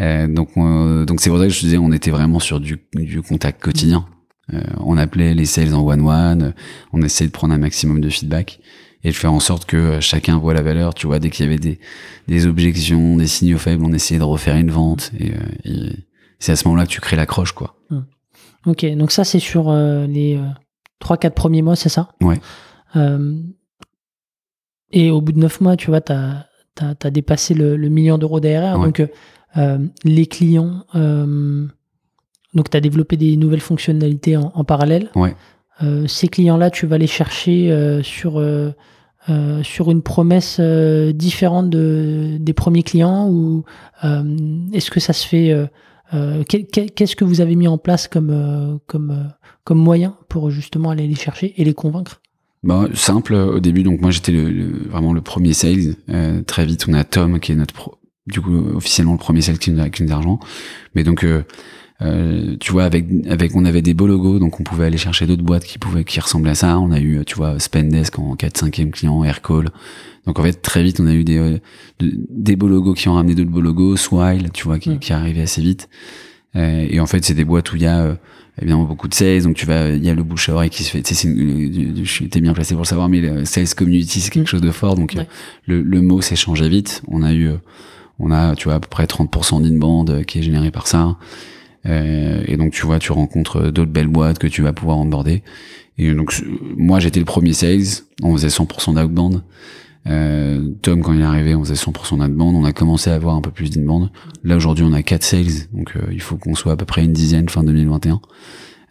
Euh, 0.00 0.26
donc 0.28 0.50
euh, 0.58 1.06
donc 1.06 1.20
c'est 1.20 1.30
pour 1.30 1.38
ça 1.38 1.46
que 1.46 1.52
je 1.52 1.60
te 1.60 1.64
disais, 1.64 1.78
on 1.78 1.92
était 1.92 2.10
vraiment 2.10 2.40
sur 2.40 2.60
du, 2.60 2.78
du 2.94 3.22
contact 3.22 3.62
quotidien. 3.62 4.04
Euh, 4.52 4.60
on 4.80 4.98
appelait 4.98 5.34
les 5.34 5.46
sales 5.46 5.72
en 5.74 5.80
one 5.86 6.06
one, 6.06 6.52
on 6.92 7.00
essayait 7.00 7.28
de 7.28 7.32
prendre 7.32 7.54
un 7.54 7.58
maximum 7.58 8.00
de 8.02 8.10
feedback 8.10 8.60
et 9.04 9.10
de 9.10 9.14
faire 9.14 9.32
en 9.32 9.40
sorte 9.40 9.64
que 9.64 9.76
euh, 9.76 10.00
chacun 10.00 10.38
voit 10.38 10.54
la 10.54 10.62
valeur. 10.62 10.94
Tu 10.94 11.06
vois, 11.06 11.18
dès 11.18 11.30
qu'il 11.30 11.44
y 11.44 11.48
avait 11.48 11.58
des, 11.58 11.78
des 12.28 12.46
objections, 12.46 13.16
des 13.16 13.26
signaux 13.26 13.58
faibles, 13.58 13.84
on 13.84 13.92
essayait 13.92 14.20
de 14.20 14.24
refaire 14.24 14.56
une 14.56 14.70
vente. 14.70 15.10
Et, 15.18 15.30
euh, 15.30 15.34
et 15.64 15.96
c'est 16.38 16.52
à 16.52 16.56
ce 16.56 16.66
moment-là 16.68 16.86
que 16.86 16.90
tu 16.92 17.00
crées 17.00 17.16
l'accroche, 17.16 17.52
quoi. 17.52 17.76
Ok, 18.64 18.86
donc 18.94 19.10
ça 19.10 19.24
c'est 19.24 19.40
sur 19.40 19.70
euh, 19.70 20.06
les 20.06 20.36
euh, 20.36 20.46
3-4 21.04 21.30
premiers 21.30 21.62
mois, 21.62 21.74
c'est 21.74 21.88
ça? 21.88 22.10
Ouais. 22.20 22.40
Euh, 22.94 23.34
et 24.92 25.10
au 25.10 25.20
bout 25.20 25.32
de 25.32 25.40
9 25.40 25.60
mois, 25.62 25.76
tu 25.76 25.88
vois, 25.88 26.00
tu 26.00 26.12
as, 26.12 27.10
dépassé 27.10 27.54
le, 27.54 27.76
le 27.76 27.88
million 27.88 28.18
d'euros 28.18 28.38
d'ARR. 28.38 28.78
Ouais. 28.78 28.84
Donc 28.84 29.02
les 30.04 30.26
clients, 30.26 30.84
donc 30.94 32.70
tu 32.70 32.76
as 32.76 32.80
développé 32.80 33.16
des 33.16 33.36
nouvelles 33.36 33.60
fonctionnalités 33.60 34.36
en, 34.36 34.52
en 34.54 34.64
parallèle. 34.64 35.10
Ouais. 35.16 35.34
Euh, 35.82 36.06
ces 36.06 36.28
clients-là, 36.28 36.70
tu 36.70 36.86
vas 36.86 36.98
les 36.98 37.06
chercher 37.06 37.70
euh, 37.70 38.02
sur, 38.02 38.38
euh, 38.38 38.72
sur 39.62 39.90
une 39.90 40.02
promesse 40.02 40.60
différente 40.60 41.70
de, 41.70 42.36
des 42.38 42.52
premiers 42.52 42.82
clients 42.82 43.28
ou 43.28 43.64
est-ce 44.72 44.90
que 44.90 45.00
ça 45.00 45.12
se 45.12 45.26
fait 45.26 45.54
Qu'est-ce 46.48 47.16
que 47.16 47.24
vous 47.24 47.40
avez 47.40 47.56
mis 47.56 47.68
en 47.68 47.78
place 47.78 48.08
comme, 48.08 48.80
comme, 48.86 49.32
comme 49.64 49.78
moyen 49.78 50.16
pour 50.28 50.50
justement 50.50 50.90
aller 50.90 51.06
les 51.06 51.14
chercher 51.14 51.54
et 51.56 51.64
les 51.64 51.74
convaincre? 51.74 52.20
Bah, 52.64 52.86
simple 52.94 53.34
au 53.34 53.60
début. 53.60 53.82
Donc 53.82 54.00
moi 54.00 54.10
j'étais 54.10 54.32
vraiment 54.90 55.12
le 55.12 55.20
premier 55.20 55.52
sales. 55.52 55.94
Très 56.46 56.66
vite 56.66 56.86
on 56.88 56.94
a 56.94 57.04
Tom 57.04 57.38
qui 57.38 57.52
est 57.52 57.56
notre 57.56 57.98
du 58.26 58.40
coup 58.40 58.56
officiellement 58.74 59.12
le 59.12 59.18
premier 59.18 59.40
sales 59.40 59.58
qui 59.58 59.70
nous 59.70 59.88
qui 59.90 60.02
nous 60.02 60.12
a 60.12 60.16
rejoint. 60.16 60.40
Mais 60.94 61.04
donc 61.04 61.24
euh, 62.02 62.56
tu 62.58 62.72
vois 62.72 62.84
avec 62.84 63.06
avec 63.28 63.54
on 63.54 63.64
avait 63.64 63.82
des 63.82 63.94
beaux 63.94 64.06
logos 64.06 64.38
donc 64.38 64.58
on 64.60 64.62
pouvait 64.64 64.86
aller 64.86 64.96
chercher 64.98 65.26
d'autres 65.26 65.42
boîtes 65.44 65.64
qui 65.64 65.78
pouvaient 65.78 66.04
qui 66.04 66.18
ressemblaient 66.20 66.50
à 66.52 66.54
ça. 66.54 66.78
On 66.78 66.90
a 66.90 66.98
eu 67.00 67.22
tu 67.26 67.36
vois 67.36 67.58
Spendesk 67.58 68.18
en 68.18 68.34
4 68.36 68.56
5e 68.66 68.90
client, 68.90 69.22
Aircall. 69.24 69.70
Donc 70.26 70.38
en 70.38 70.42
fait 70.42 70.54
très 70.62 70.82
vite 70.82 71.00
on 71.00 71.06
a 71.06 71.12
eu 71.14 71.24
des 71.24 71.38
euh, 71.38 71.58
de- 72.00 72.12
des 72.30 72.56
beaux 72.56 72.68
logos 72.68 72.94
qui 72.94 73.08
ont 73.08 73.14
ramené 73.14 73.34
d'autres 73.34 73.50
beaux 73.50 73.60
logos, 73.60 73.96
Swile 73.96 74.50
tu 74.52 74.64
vois 74.64 74.78
qui, 74.78 74.90
Mm. 74.90 74.98
qui 74.98 75.12
est 75.12 75.14
arrivé 75.14 75.42
assez 75.42 75.60
vite. 75.62 75.88
Euh, 76.54 76.86
et 76.90 77.00
en 77.00 77.06
fait, 77.06 77.24
c'est 77.24 77.32
des 77.32 77.46
boîtes 77.46 77.72
où 77.72 77.76
il 77.76 77.82
y 77.82 77.86
a 77.86 78.18
évidemment 78.60 78.84
beaucoup 78.84 79.08
de 79.08 79.14
sales, 79.14 79.42
donc 79.42 79.56
tu 79.56 79.64
vas, 79.64 79.88
il 79.88 80.04
y 80.04 80.10
a 80.10 80.14
le 80.14 80.22
bouche 80.22 80.50
à 80.50 80.52
oreille 80.52 80.68
qui 80.68 80.82
se 80.84 80.90
fait. 80.90 81.00
Tu 81.02 81.14
sais, 81.14 81.26
je 81.26 82.24
t'es 82.24 82.42
bien 82.42 82.52
placé 82.52 82.74
pour 82.74 82.82
le 82.82 82.86
savoir, 82.86 83.08
mais 83.08 83.20
le 83.22 83.46
sales 83.46 83.68
community 83.74 84.20
c'est 84.20 84.30
quelque 84.30 84.42
Mm. 84.44 84.46
chose 84.48 84.60
de 84.60 84.70
fort, 84.70 84.94
donc 84.94 85.14
Ouais. 85.16 85.26
le, 85.66 85.80
le 85.82 86.02
mot 86.02 86.20
s'est 86.20 86.36
changé 86.36 86.68
vite. 86.68 87.00
On 87.08 87.22
a 87.22 87.32
eu, 87.32 87.52
on 88.18 88.30
a, 88.30 88.54
tu 88.54 88.64
vois, 88.64 88.74
à 88.74 88.80
peu 88.80 88.88
près 88.88 89.06
30% 89.06 89.60
d'inbound 89.62 90.24
qui 90.26 90.40
est 90.40 90.42
généré 90.42 90.70
par 90.70 90.86
ça. 90.86 91.16
Euh, 91.86 92.42
et 92.46 92.56
donc 92.56 92.72
tu 92.72 92.86
vois, 92.86 92.98
tu 92.98 93.12
rencontres 93.12 93.70
d'autres 93.70 93.90
belles 93.90 94.08
boîtes 94.08 94.38
que 94.38 94.46
tu 94.46 94.62
vas 94.62 94.72
pouvoir 94.72 94.98
onboarder. 94.98 95.42
Et 95.98 96.12
donc 96.14 96.32
euh, 96.42 96.58
moi 96.76 97.00
j'étais 97.00 97.20
le 97.20 97.26
premier 97.26 97.52
sales, 97.52 98.04
on 98.22 98.32
faisait 98.32 98.48
100% 98.48 98.94
d'outbound. 98.94 99.42
Euh, 100.08 100.68
Tom 100.82 101.02
quand 101.02 101.12
il 101.12 101.20
est 101.20 101.24
arrivé, 101.24 101.54
on 101.54 101.64
faisait 101.64 101.74
100% 101.74 102.18
d'outbound. 102.18 102.56
On 102.56 102.64
a 102.64 102.72
commencé 102.72 103.10
à 103.10 103.14
avoir 103.14 103.36
un 103.36 103.40
peu 103.40 103.50
plus 103.50 103.70
d'inbound. 103.70 104.10
Là 104.44 104.56
aujourd'hui 104.56 104.84
on 104.84 104.92
a 104.92 105.02
4 105.02 105.22
sales, 105.22 105.68
donc 105.72 105.96
euh, 105.96 106.00
il 106.12 106.20
faut 106.20 106.36
qu'on 106.36 106.54
soit 106.54 106.72
à 106.72 106.76
peu 106.76 106.84
près 106.84 107.04
une 107.04 107.12
dizaine 107.12 107.48
fin 107.48 107.64
2021. 107.64 108.20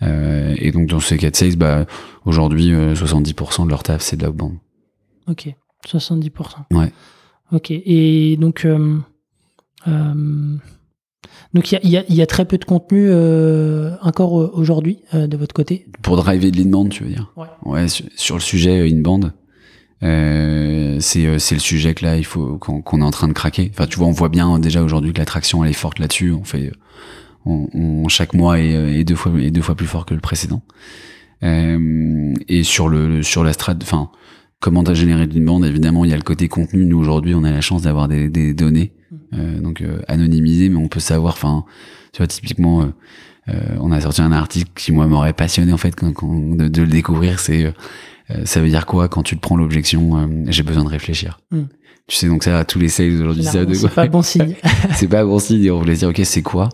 Euh, 0.03 0.55
et 0.57 0.71
donc 0.71 0.87
dans 0.87 0.99
ces 0.99 1.17
4 1.17 1.35
sales, 1.35 1.55
bah 1.55 1.85
aujourd'hui 2.25 2.73
euh, 2.73 2.95
70% 2.95 3.65
de 3.65 3.69
leur 3.69 3.83
taf 3.83 4.01
c'est 4.01 4.17
de 4.17 4.25
l'outbound. 4.25 4.57
Ok, 5.27 5.53
70%. 5.87 6.31
Ouais. 6.71 6.91
Ok, 7.51 7.69
et 7.71 8.37
donc, 8.37 8.63
euh, 8.63 8.97
euh, 9.87 10.55
donc 11.53 11.71
il 11.71 11.79
y 11.83 11.97
y 11.97 12.15
y 12.15 12.21
a 12.21 12.25
très 12.25 12.45
peu 12.45 12.57
de 12.57 12.65
contenu 12.65 13.07
euh, 13.09 13.95
encore 14.01 14.39
euh, 14.41 14.51
aujourd'hui 14.53 14.99
euh, 15.13 15.27
de 15.27 15.37
votre 15.37 15.53
côté. 15.53 15.85
Pour 16.01 16.15
driver 16.17 16.51
de 16.51 16.57
l'inbound, 16.57 16.89
tu 16.91 17.03
veux 17.03 17.09
dire? 17.09 17.31
Ouais. 17.35 17.47
Ouais, 17.63 17.87
sur, 17.87 18.05
sur 18.15 18.35
le 18.35 18.41
sujet 18.41 18.79
euh, 18.79 18.89
inbound, 18.91 19.31
euh, 20.03 20.97
c'est 20.99 21.25
euh, 21.27 21.37
c'est 21.39 21.55
le 21.55 21.61
sujet 21.61 21.93
que 21.93 22.05
là 22.05 22.17
il 22.17 22.25
faut 22.25 22.57
qu'on 22.57 22.81
qu'on 22.81 23.01
est 23.01 23.05
en 23.05 23.11
train 23.11 23.27
de 23.27 23.33
craquer. 23.33 23.69
Enfin, 23.73 23.85
tu 23.87 23.97
vois, 23.97 24.07
on 24.07 24.11
voit 24.11 24.29
bien 24.29 24.57
déjà 24.59 24.81
aujourd'hui 24.83 25.13
que 25.13 25.19
l'attraction 25.19 25.63
elle 25.63 25.69
est 25.69 25.73
forte 25.73 25.99
là-dessus. 25.99 26.31
On 26.33 26.43
fait, 26.43 26.71
on, 27.45 27.67
on- 27.73 28.07
chaque 28.07 28.33
mois 28.33 28.59
est, 28.59 28.71
est 28.99 29.03
deux 29.03 29.15
fois 29.15 29.31
est 29.39 29.51
deux 29.51 29.61
fois 29.61 29.75
plus 29.75 29.87
fort 29.87 30.05
que 30.05 30.13
le 30.13 30.21
précédent. 30.21 30.61
Euh, 31.43 32.33
et 32.47 32.63
sur 32.63 32.87
le 32.87 33.23
sur 33.23 33.43
la 33.43 33.53
strat, 33.53 33.75
enfin, 33.81 34.09
comment 34.61 34.83
t'as 34.85 34.93
généré 34.93 35.27
de 35.27 35.33
l'inbound 35.37 35.65
Évidemment, 35.65 36.05
il 36.05 36.11
y 36.11 36.13
a 36.13 36.17
le 36.17 36.21
côté 36.23 36.47
contenu. 36.47 36.85
Nous 36.85 36.97
aujourd'hui, 36.97 37.35
on 37.35 37.43
a 37.43 37.51
la 37.51 37.59
chance 37.61 37.81
d'avoir 37.81 38.07
des, 38.07 38.29
des 38.29 38.53
données, 38.53 38.93
euh, 39.33 39.59
donc 39.59 39.81
euh, 39.81 39.99
anonymisées, 40.07 40.69
mais 40.69 40.77
on 40.77 40.87
peut 40.87 40.99
savoir. 41.01 41.33
Enfin, 41.33 41.65
tu 42.13 42.19
vois, 42.19 42.27
typiquement. 42.27 42.83
euh, 42.83 42.85
euh, 43.49 43.53
on 43.79 43.91
a 43.91 43.99
sorti 43.99 44.21
un 44.21 44.31
article 44.31 44.69
qui 44.75 44.91
moi 44.91 45.07
m'aurait 45.07 45.33
passionné 45.33 45.73
en 45.73 45.77
fait 45.77 45.95
quand, 45.95 46.13
quand- 46.13 46.55
de, 46.55 46.67
de 46.67 46.81
le 46.83 46.87
découvrir. 46.87 47.39
C'est 47.39 47.65
euh, 47.65 47.71
euh, 48.29 48.45
ça 48.45 48.61
veut 48.61 48.69
dire 48.69 48.85
quoi 48.85 49.09
quand 49.09 49.23
tu 49.23 49.35
te 49.35 49.41
prends 49.41 49.57
l'objection 49.57 50.15
euh, 50.15 50.27
J'ai 50.47 50.61
besoin 50.61 50.83
de 50.83 50.89
réfléchir. 50.89 51.39
Mm. 51.49 51.61
Tu 52.07 52.15
sais 52.17 52.27
donc 52.27 52.43
ça 52.43 52.59
à 52.59 52.65
tous 52.65 52.77
les 52.77 52.87
sales 52.87 53.13
aujourd'hui 53.19 53.43
ça 53.43 53.65
C'est 53.89 53.95
pas 53.95 54.07
bon 54.07 54.21
signe. 54.21 54.55
c'est 54.93 55.07
pas 55.07 55.25
bon 55.25 55.39
signe. 55.39 55.63
Et 55.63 55.71
on 55.71 55.79
voulait 55.79 55.95
dire 55.95 56.09
ok 56.09 56.21
c'est 56.23 56.43
quoi? 56.43 56.69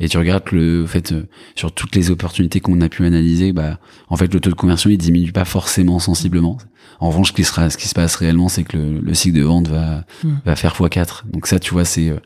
Et 0.00 0.08
tu 0.08 0.16
regardes 0.18 0.44
le 0.52 0.84
en 0.84 0.86
fait 0.86 1.12
euh, 1.12 1.26
sur 1.56 1.72
toutes 1.72 1.94
les 1.96 2.10
opportunités 2.10 2.60
qu'on 2.60 2.80
a 2.80 2.88
pu 2.88 3.04
analyser, 3.04 3.52
bah 3.52 3.78
en 4.08 4.16
fait 4.16 4.32
le 4.32 4.40
taux 4.40 4.50
de 4.50 4.54
conversion 4.54 4.90
il 4.90 4.98
diminue 4.98 5.32
pas 5.32 5.44
forcément 5.44 5.98
sensiblement. 5.98 6.56
En 7.00 7.08
revanche, 7.10 7.28
ce 7.28 7.32
qui 7.32 7.44
sera, 7.44 7.70
ce 7.70 7.76
qui 7.76 7.86
se 7.88 7.94
passe 7.94 8.16
réellement, 8.16 8.48
c'est 8.48 8.64
que 8.64 8.76
le, 8.76 8.98
le 9.00 9.14
cycle 9.14 9.36
de 9.38 9.42
vente 9.42 9.68
va 9.68 10.04
Mm. 10.24 10.28
va 10.44 10.56
faire 10.56 10.74
x4. 10.74 11.24
Donc 11.32 11.46
ça, 11.46 11.58
tu 11.60 11.72
vois, 11.72 11.84
c'est 11.84 12.08
euh, 12.10 12.18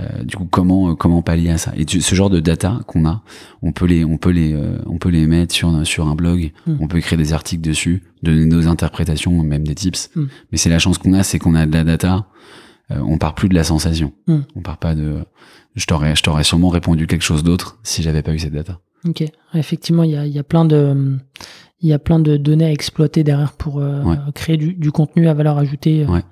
euh, 0.00 0.22
du 0.24 0.36
coup 0.36 0.46
comment 0.50 0.90
euh, 0.90 0.94
comment 0.94 1.22
pallier 1.22 1.50
à 1.50 1.58
ça. 1.58 1.72
Et 1.76 1.84
tu- 1.84 2.00
ce 2.00 2.14
genre 2.14 2.30
de 2.30 2.38
data 2.40 2.80
qu'on 2.86 3.04
a, 3.06 3.22
on 3.62 3.72
peut 3.72 3.86
les 3.86 4.04
on 4.04 4.16
peut 4.18 4.30
les 4.30 4.52
euh, 4.52 4.78
on 4.86 4.98
peut 4.98 5.08
les 5.10 5.26
mettre 5.26 5.54
sur 5.54 5.84
sur 5.86 6.06
un 6.08 6.14
blog. 6.14 6.52
Mm. 6.66 6.76
On 6.80 6.86
peut 6.88 6.98
écrire 6.98 7.18
des 7.18 7.32
articles 7.32 7.62
dessus, 7.62 8.02
donner 8.22 8.44
nos 8.46 8.68
interprétations, 8.68 9.42
même 9.42 9.66
des 9.66 9.74
tips. 9.74 10.10
Mm. 10.14 10.24
Mais 10.52 10.58
c'est 10.58 10.70
la 10.70 10.78
chance 10.78 10.98
qu'on 10.98 11.14
a, 11.14 11.22
c'est 11.22 11.38
qu'on 11.38 11.54
a 11.54 11.66
de 11.66 11.72
la 11.72 11.84
data. 11.84 12.26
Euh, 12.90 12.98
on 13.06 13.16
part 13.18 13.34
plus 13.34 13.48
de 13.48 13.54
la 13.54 13.64
sensation. 13.64 14.12
On 14.28 14.60
part 14.62 14.78
pas 14.78 14.94
de. 14.94 15.24
Je 15.74 15.86
t'aurais 15.86 16.14
je 16.16 16.22
t'aurais 16.22 16.44
sûrement 16.44 16.68
répondu 16.68 17.06
quelque 17.06 17.22
chose 17.22 17.42
d'autre 17.42 17.78
si 17.82 18.02
j'avais 18.02 18.22
pas 18.22 18.32
eu 18.34 18.38
cette 18.38 18.52
data. 18.52 18.78
Ok, 19.08 19.24
effectivement, 19.54 20.02
il 20.04 20.10
y 20.12 20.16
a, 20.16 20.26
y 20.26 20.38
a 20.38 20.42
plein 20.44 20.64
de 20.64 21.16
il 21.80 21.88
y 21.88 21.92
a 21.92 21.98
plein 21.98 22.20
de 22.20 22.36
données 22.36 22.66
à 22.66 22.70
exploiter 22.70 23.24
derrière 23.24 23.54
pour 23.54 23.80
euh, 23.80 24.02
Ouais. 24.04 24.16
créer 24.34 24.56
du, 24.56 24.74
du 24.74 24.92
contenu 24.92 25.26
à 25.28 25.34
valeur 25.34 25.58
ajoutée 25.58 26.04
euh, 26.04 26.06
Ouais. 26.12 26.22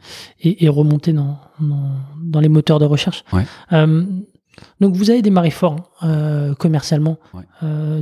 et, 0.40 0.64
et 0.64 0.68
remonter 0.68 1.12
dans, 1.12 1.38
dans, 1.58 1.90
dans 2.22 2.38
les 2.40 2.48
moteurs 2.48 2.78
de 2.78 2.84
recherche. 2.84 3.24
Ouais. 3.32 3.44
Euh, 3.72 4.04
donc 4.80 4.94
vous 4.94 5.10
avez 5.10 5.22
démarré 5.22 5.50
fort 5.50 5.90
euh, 6.04 6.54
commercialement. 6.54 7.18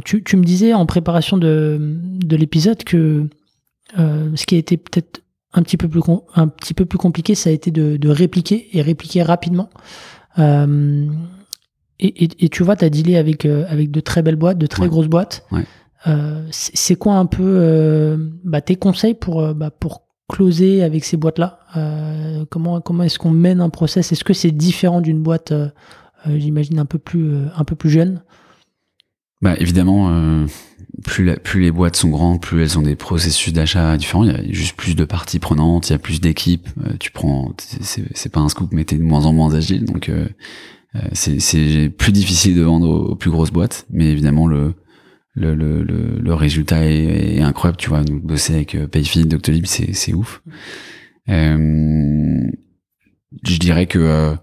Tu, 0.04 0.22
tu 0.24 0.36
me 0.36 0.44
disais 0.44 0.74
en 0.74 0.84
préparation 0.86 1.38
de, 1.38 1.78
de 1.80 2.36
l'épisode 2.36 2.82
que 2.84 3.28
ce 3.96 4.44
qui 4.44 4.56
a 4.56 4.58
été 4.58 4.76
peut-être 4.76 5.22
un 5.54 5.62
petit 5.62 5.76
peu 5.78 5.88
plus 5.88 6.02
un 6.34 6.48
petit 6.48 6.74
peu 6.74 6.84
plus 6.84 6.98
compliqué, 6.98 7.34
ça 7.34 7.48
a 7.48 7.52
été 7.54 7.70
de, 7.70 7.96
de 7.96 8.08
répliquer 8.10 8.68
et 8.76 8.82
répliquer 8.82 9.22
rapidement. 9.22 9.70
Euh, 10.38 11.06
et, 12.00 12.24
et, 12.24 12.44
et 12.44 12.48
tu 12.48 12.62
vois, 12.62 12.76
tu 12.76 12.84
as 12.84 12.90
dealé 12.90 13.16
avec, 13.16 13.44
euh, 13.44 13.64
avec 13.68 13.90
de 13.90 14.00
très 14.00 14.22
belles 14.22 14.36
boîtes, 14.36 14.58
de 14.58 14.66
très 14.66 14.82
Ouais. 14.82 14.88
grosses 14.88 15.08
boîtes. 15.08 15.44
Ouais. 15.50 15.64
Euh, 16.06 16.46
c'est 16.50 16.94
quoi 16.94 17.14
un 17.16 17.26
peu 17.26 18.30
bah, 18.44 18.60
tes 18.60 18.76
conseils 18.76 19.14
pour, 19.14 19.52
bah, 19.54 19.70
pour 19.70 20.02
closer 20.28 20.84
avec 20.84 21.04
ces 21.04 21.16
boîtes-là? 21.16 21.58
Comment, 22.50 22.80
comment 22.80 23.02
est-ce 23.02 23.18
qu'on 23.18 23.30
mène 23.32 23.60
un 23.60 23.68
process? 23.70 24.12
Est-ce 24.12 24.22
que 24.22 24.32
c'est 24.32 24.52
différent 24.52 25.00
d'une 25.00 25.22
boîte, 25.22 25.52
j'imagine, 26.24 26.78
un, 26.78 26.86
peu 26.86 26.98
plus, 26.98 27.32
un 27.56 27.64
peu 27.64 27.74
plus 27.74 27.90
jeune? 27.90 28.22
Bah 29.40 29.54
évidemment, 29.58 30.10
euh, 30.10 30.46
plus, 31.04 31.24
la- 31.24 31.36
plus 31.36 31.60
les 31.62 31.70
boîtes 31.70 31.94
sont 31.96 32.08
grandes, 32.08 32.40
plus 32.40 32.60
elles 32.60 32.78
ont 32.78 32.82
des 32.82 32.96
processus 32.96 33.52
d'achat 33.52 33.96
différents. 33.96 34.24
Il 34.24 34.30
y 34.32 34.34
a 34.34 34.52
juste 34.52 34.76
plus 34.76 34.96
de 34.96 35.04
parties 35.04 35.38
prenantes, 35.38 35.88
il 35.88 35.92
y 35.92 35.94
a 35.94 35.98
plus 35.98 36.20
d'équipes. 36.20 36.68
Euh, 36.84 36.94
tu 36.98 37.12
prends, 37.12 37.52
c'est- 37.58 38.28
pas 38.32 38.40
un 38.40 38.48
scoop, 38.48 38.70
mais 38.72 38.84
t'es 38.84 38.96
de 38.98 39.02
moins 39.04 39.26
en 39.26 39.32
moins 39.32 39.54
agile, 39.54 39.84
donc 39.84 40.08
euh, 40.08 40.28
euh, 40.96 41.00
c'est 41.12 41.88
plus 41.96 42.12
difficile 42.12 42.56
de 42.56 42.62
vendre 42.62 42.88
aux, 42.88 43.14
plus 43.14 43.30
grosses 43.30 43.52
boîtes. 43.52 43.86
Mais 43.90 44.10
évidemment 44.10 44.46
le 44.46 44.74
le, 45.34 45.54
le, 45.54 45.84
le, 45.84 46.34
résultat 46.34 46.84
est, 46.84 47.36
est 47.36 47.40
incroyable. 47.42 47.76
Tu 47.76 47.90
vois, 47.90 48.02
nous 48.02 48.18
bosser 48.18 48.54
avec 48.54 48.74
euh, 48.74 48.88
Payfit, 48.88 49.24
Doctolib, 49.24 49.66
c'est 49.66 50.12
ouf. 50.12 50.42
Euh, 51.28 52.50
je 53.44 53.58
dirais 53.58 53.86
que 53.86 54.34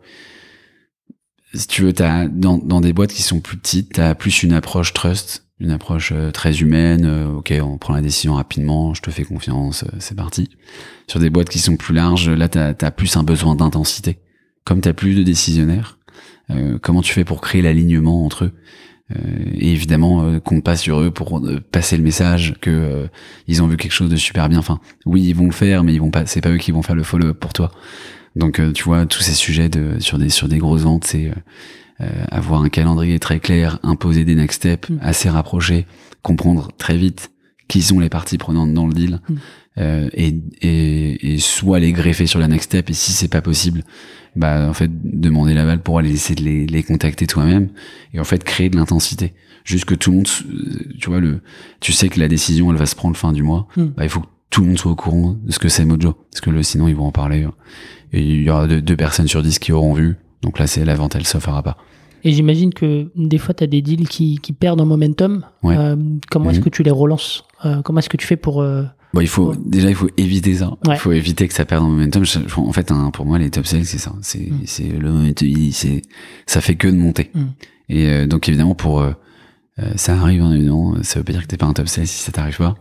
si 1.55 1.67
tu 1.67 1.81
veux, 1.83 1.93
dans, 1.93 2.81
des 2.81 2.93
boîtes 2.93 3.13
qui 3.13 3.23
sont 3.23 3.39
plus 3.39 3.57
petites, 3.57 3.93
t'as 3.93 4.15
plus 4.15 4.43
une 4.43 4.53
approche 4.53 4.93
trust, 4.93 5.45
une 5.59 5.71
approche 5.71 6.11
euh, 6.13 6.31
très 6.31 6.59
humaine. 6.61 7.05
euh, 7.05 7.27
ok, 7.29 7.53
on 7.61 7.77
prend 7.77 7.93
la 7.93 8.01
décision 8.01 8.35
rapidement, 8.35 8.93
je 8.93 9.01
te 9.01 9.09
fais 9.09 9.23
confiance, 9.23 9.83
euh, 9.83 9.95
c'est 9.99 10.15
parti. 10.15 10.49
Sur 11.07 11.19
des 11.19 11.29
boîtes 11.29 11.49
qui 11.49 11.59
sont 11.59 11.77
plus 11.77 11.93
larges, 11.93 12.29
là, 12.29 12.49
t'as 12.49 12.73
as 12.79 12.91
plus 12.91 13.15
un 13.17 13.23
besoin 13.23 13.55
d'intensité. 13.55 14.19
Comme 14.65 14.81
t'as 14.81 14.93
plus 14.93 15.15
de 15.15 15.23
décisionnaires, 15.23 15.99
comment 16.81 17.01
tu 17.01 17.13
fais 17.13 17.23
pour 17.23 17.39
créer 17.39 17.61
l'alignement 17.61 18.25
entre 18.25 18.45
eux? 18.45 18.51
Et 19.13 19.71
évidemment, 19.71 20.23
euh, 20.23 20.39
compte 20.39 20.63
pas 20.63 20.75
sur 20.75 20.99
eux 20.99 21.11
pour 21.11 21.39
passer 21.71 21.95
le 21.95 22.01
message 22.01 22.55
que 22.59 23.07
ils 23.47 23.61
ont 23.61 23.67
vu 23.67 23.77
quelque 23.77 23.91
chose 23.91 24.09
de 24.09 24.15
super 24.15 24.49
bien. 24.49 24.57
Enfin, 24.57 24.79
oui, 25.05 25.23
ils 25.23 25.35
vont 25.35 25.45
le 25.45 25.51
faire, 25.51 25.83
mais 25.83 25.93
ils 25.93 26.01
vont 26.01 26.09
pas. 26.09 26.25
C'est 26.25 26.41
pas 26.41 26.49
eux 26.49 26.57
qui 26.57 26.71
vont 26.71 26.81
faire 26.81 26.95
le 26.95 27.03
follow-up 27.03 27.39
pour 27.39 27.53
toi. 27.53 27.71
Donc, 28.35 28.59
euh, 28.59 28.71
tu 28.71 28.83
vois, 28.83 29.05
tous 29.05 29.21
ces 29.21 29.33
sujets 29.33 29.69
de 29.69 29.99
sur 29.99 30.17
des 30.17 30.29
sur 30.29 30.47
des 30.47 30.57
grosses 30.57 30.81
ventes, 30.83 31.05
c'est 31.05 31.29
euh, 31.29 31.33
euh, 32.01 32.25
avoir 32.29 32.61
un 32.61 32.69
calendrier 32.69 33.19
très 33.19 33.39
clair, 33.39 33.79
imposer 33.83 34.25
des 34.25 34.35
next 34.35 34.57
steps 34.57 34.89
Mm. 34.89 34.97
assez 35.01 35.29
rapprochés, 35.29 35.85
comprendre 36.21 36.69
très 36.77 36.97
vite 36.97 37.31
qui 37.67 37.81
sont 37.81 37.99
les 37.99 38.09
parties 38.09 38.37
prenantes 38.37 38.73
dans 38.73 38.85
le 38.87 38.93
deal, 38.93 39.21
Mm. 39.29 39.33
euh, 39.77 40.09
et, 40.13 40.35
et, 40.61 41.33
et 41.33 41.37
soit 41.39 41.79
les 41.79 41.93
greffer 41.93 42.27
sur 42.27 42.39
la 42.39 42.47
next 42.47 42.65
step, 42.65 42.89
et 42.89 42.93
si 42.93 43.11
c'est 43.13 43.27
pas 43.29 43.41
possible, 43.41 43.83
bah 44.35 44.67
en 44.69 44.73
fait 44.73 44.91
demander 45.03 45.53
l'aval 45.53 45.81
pour 45.81 45.97
aller 45.97 46.11
essayer 46.11 46.35
de 46.35 46.43
les, 46.43 46.67
les 46.67 46.83
contacter 46.83 47.25
toi-même, 47.27 47.69
et 48.13 48.19
en 48.19 48.23
fait 48.25 48.43
créer 48.43 48.69
de 48.69 48.75
l'intensité, 48.75 49.33
juste 49.63 49.85
que 49.85 49.95
tout 49.95 50.11
le 50.11 50.17
monde, 50.17 50.27
tu 50.99 51.09
vois 51.09 51.19
le, 51.21 51.41
tu 51.79 51.93
sais 51.93 52.09
que 52.09 52.19
la 52.19 52.27
décision 52.27 52.69
elle 52.71 52.77
va 52.77 52.85
se 52.85 52.95
prendre 52.95 53.15
fin 53.15 53.31
du 53.31 53.41
mois, 53.43 53.67
Mm. 53.77 53.83
bah 53.95 54.03
il 54.03 54.09
faut 54.09 54.19
que 54.21 54.27
tout 54.51 54.61
le 54.61 54.67
monde 54.67 54.77
soit 54.77 54.91
au 54.91 54.95
courant 54.95 55.35
de 55.43 55.51
ce 55.51 55.57
que 55.59 55.69
c'est 55.69 55.85
Mojo, 55.85 56.13
parce 56.31 56.41
que 56.41 56.49
le, 56.49 56.61
sinon 56.63 56.87
ils 56.87 56.95
vont 56.95 57.05
en 57.07 57.11
parler, 57.11 57.47
et 58.13 58.21
il 58.21 58.41
y 58.43 58.49
aura 58.49 58.67
deux, 58.67 58.81
deux 58.81 58.95
personnes 58.97 59.27
sur 59.27 59.41
dix 59.43 59.59
qui 59.59 59.71
auront 59.71 59.93
vu, 59.93 60.15
donc 60.41 60.59
là 60.59 60.67
c'est 60.67 60.83
la 60.85 60.95
vente 60.95 61.15
elle 61.15 61.25
se 61.27 61.37
fera 61.39 61.61
pas. 61.63 61.77
Et 62.23 62.31
j'imagine 62.31 62.73
que 62.73 63.11
des 63.15 63.37
fois, 63.37 63.53
tu 63.53 63.63
as 63.63 63.67
des 63.67 63.83
deals 63.83 64.09
qui, 64.09 64.39
qui 64.41 64.51
perdent 64.51 64.81
en 64.81 64.87
momentum. 64.87 65.45
Ouais. 65.61 65.77
Euh, 65.77 65.95
comment 66.31 66.49
est-ce 66.49 66.57
Mhm. 66.57 66.65
que 66.65 66.69
tu 66.69 66.81
les 66.81 66.89
relances? 66.89 67.43
Euh, 67.65 67.83
Comment 67.83 67.99
est-ce 67.99 68.09
que 68.09 68.17
tu 68.17 68.25
fais 68.25 68.35
pour... 68.35 68.63
euh, 68.63 68.81
Bon, 69.13 69.21
il 69.21 69.27
faut 69.27 69.53
déjà 69.55 69.89
il 69.89 69.95
faut 69.95 70.09
éviter 70.17 70.55
ça. 70.55 70.75
Il 70.85 70.89
Ouais. 70.89 70.97
faut 70.97 71.11
éviter 71.11 71.47
que 71.47 71.53
ça 71.53 71.65
perde 71.65 71.83
en 71.83 71.89
momentum. 71.89 72.25
Je- 72.25 72.39
je- 72.47 72.59
en 72.59 72.71
fait, 72.73 72.89
hein, 72.91 73.11
pour 73.13 73.27
moi, 73.27 73.37
les 73.37 73.51
top 73.51 73.67
sales, 73.67 73.85
c'est 73.85 73.99
ça. 73.99 74.11
C'est 74.23 74.39
Mm. 74.49 74.59
c'est 74.65 74.87
le 74.89 75.11
momentum. 75.11 75.47
il- 75.47 75.71
ça 76.47 76.61
fait 76.61 76.73
que 76.75 76.87
de 76.87 76.95
monter. 76.95 77.29
Mm. 77.35 77.39
Et 77.89 78.07
euh, 78.09 78.25
donc 78.25 78.49
évidemment 78.49 78.73
pour 78.73 79.05
ça 79.95 80.13
arrive, 80.19 80.41
hein, 80.41 80.53
évidemment. 80.53 80.95
Ça 81.03 81.19
veut 81.19 81.23
pas 81.25 81.33
dire 81.33 81.43
que 81.43 81.47
t'es 81.47 81.57
pas 81.57 81.65
un 81.67 81.73
top 81.73 81.87
sales 81.87 82.07
si 82.07 82.23
ça 82.23 82.31
t'arrive 82.31 82.57
pas. 82.57 82.75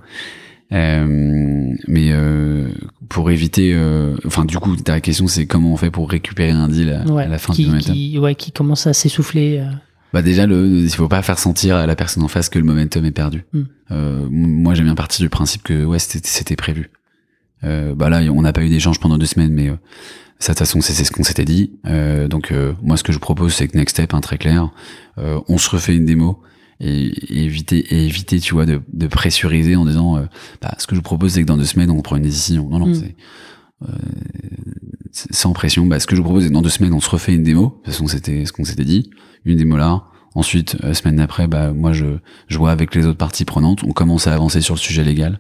Euh, 0.74 1.72
mais 1.86 2.08
euh, 2.10 2.68
pour 3.08 3.30
éviter, 3.30 3.72
euh, 3.74 4.16
enfin 4.26 4.44
du 4.44 4.58
coup, 4.58 4.74
ta 4.76 5.00
question 5.00 5.28
c'est 5.28 5.46
comment 5.46 5.72
on 5.72 5.76
fait 5.76 5.90
pour 5.90 6.10
récupérer 6.10 6.50
un 6.50 6.68
deal 6.68 6.90
à, 6.90 7.04
ouais, 7.10 7.24
à 7.24 7.28
la 7.28 7.38
fin 7.38 7.52
qui, 7.52 7.62
du 7.64 7.68
momentum. 7.68 7.94
qui, 7.94 8.18
ouais, 8.18 8.34
qui 8.34 8.50
commence 8.52 8.86
à 8.86 8.92
s'essouffler. 8.92 9.58
euh. 9.60 9.70
Bah 10.12 10.22
déjà, 10.22 10.46
le, 10.46 10.66
il 10.66 10.90
faut 10.90 11.08
pas 11.08 11.22
faire 11.22 11.38
sentir 11.38 11.76
à 11.76 11.86
la 11.86 11.96
personne 11.96 12.22
en 12.22 12.28
face 12.28 12.48
que 12.48 12.58
le 12.58 12.64
momentum 12.64 13.04
est 13.04 13.12
perdu. 13.12 13.44
Mm. 13.52 13.62
Euh, 13.90 14.26
moi, 14.30 14.74
j'aime 14.74 14.86
bien 14.86 14.94
partir 14.94 15.24
du 15.24 15.28
principe 15.28 15.62
que 15.62 15.84
ouais, 15.84 15.98
c'était 15.98 16.56
prévu. 16.56 16.90
Euh, 17.64 17.94
bah 17.94 18.10
là, 18.10 18.20
on 18.32 18.42
n'a 18.42 18.52
pas 18.52 18.62
eu 18.62 18.68
d'échange 18.68 19.00
pendant 19.00 19.18
deux 19.18 19.26
semaines, 19.26 19.52
mais 19.52 19.68
euh, 19.68 19.76
Ça, 20.38 20.52
de 20.52 20.58
toute 20.58 20.66
façon, 20.66 20.80
c'est 20.82 20.92
ce 21.04 21.10
qu'on 21.10 21.22
s'était 21.24 21.44
dit. 21.44 21.72
Euh, 21.86 22.28
donc, 22.28 22.52
euh, 22.52 22.74
moi, 22.82 22.96
ce 22.96 23.02
que 23.02 23.12
je 23.12 23.18
propose, 23.18 23.54
c'est 23.54 23.66
que 23.68 23.76
next 23.78 23.96
step, 23.96 24.12
hein, 24.14 24.20
très 24.20 24.36
clair, 24.38 24.70
euh, 25.18 25.40
on 25.48 25.58
se 25.58 25.70
refait 25.70 25.96
une 25.96 26.04
démo 26.04 26.40
et, 26.80 27.06
et 27.06 27.44
éviter, 27.44 27.78
et 27.94 28.04
éviter, 28.06 28.40
tu 28.40 28.54
vois, 28.54 28.66
de, 28.66 28.80
de 28.92 29.06
pressuriser 29.06 29.76
en 29.76 29.84
disant, 29.86 30.16
euh, 30.16 30.22
bah, 30.62 30.74
ce 30.78 30.86
que 30.86 30.94
je 30.94 30.98
vous 31.00 31.04
propose, 31.04 31.32
c'est 31.32 31.42
que 31.42 31.46
dans 31.46 31.56
deux 31.56 31.64
semaines, 31.64 31.90
on 31.90 32.02
prend 32.02 32.16
une 32.16 32.22
décision. 32.22 32.68
Non, 32.68 32.78
non, 32.78 32.88
Mm. 32.88 32.94
c'est 32.94 33.16
euh, 33.82 33.86
sans 35.30 35.52
pression. 35.52 35.86
Bah, 35.86 36.00
ce 36.00 36.06
que 36.06 36.16
je 36.16 36.20
vous 36.20 36.24
propose, 36.24 36.42
c'est 36.44 36.48
que 36.48 36.54
dans 36.54 36.62
deux 36.62 36.68
semaines, 36.68 36.92
on 36.94 37.00
se 37.00 37.10
refait 37.10 37.34
une 37.34 37.42
démo. 37.42 37.62
De 37.62 37.68
toute 37.68 37.86
façon, 37.86 38.06
c'était 38.06 38.44
ce 38.46 38.52
qu'on 38.52 38.64
s'était 38.64 38.84
dit. 38.84 39.10
Une 39.44 39.58
démo 39.58 39.76
là. 39.76 40.04
Ensuite, 40.34 40.76
euh, 40.82 40.94
semaine 40.94 41.16
d'après, 41.16 41.46
bah, 41.46 41.72
moi, 41.72 41.92
je, 41.92 42.06
je 42.48 42.58
vois 42.58 42.72
avec 42.72 42.94
les 42.94 43.06
autres 43.06 43.18
parties 43.18 43.44
prenantes. 43.44 43.84
On 43.84 43.92
commence 43.92 44.26
à 44.26 44.34
avancer 44.34 44.60
sur 44.60 44.74
le 44.74 44.80
sujet 44.80 45.04
légal. 45.04 45.38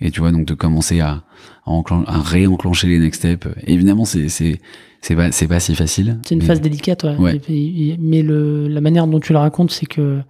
Et 0.00 0.10
tu 0.10 0.20
vois, 0.20 0.32
donc 0.32 0.46
de 0.46 0.54
commencer 0.54 1.00
à, 1.00 1.24
à, 1.66 1.72
à 2.06 2.20
réenclencher 2.20 2.86
les 2.88 2.98
next 2.98 3.20
steps. 3.20 3.48
Évidemment, 3.66 4.04
c'est, 4.04 4.28
c'est, 4.28 4.60
c'est 5.02 5.14
pas, 5.16 5.30
c'est 5.32 5.48
pas 5.48 5.60
si 5.60 5.74
facile. 5.74 6.18
C'est 6.24 6.34
une 6.34 6.40
mais- 6.40 6.46
phase 6.46 6.60
délicate, 6.62 7.02
ouais. 7.04 7.16
Ouais. 7.16 7.40
Et- 7.48 7.90
et- 7.90 7.96
Mais 7.98 8.22
le, 8.22 8.66
la 8.68 8.80
manière 8.80 9.06
dont 9.06 9.20
tu 9.20 9.32
le 9.34 9.38
racontes, 9.38 9.70
c'est 9.70 9.84
que 9.86 10.22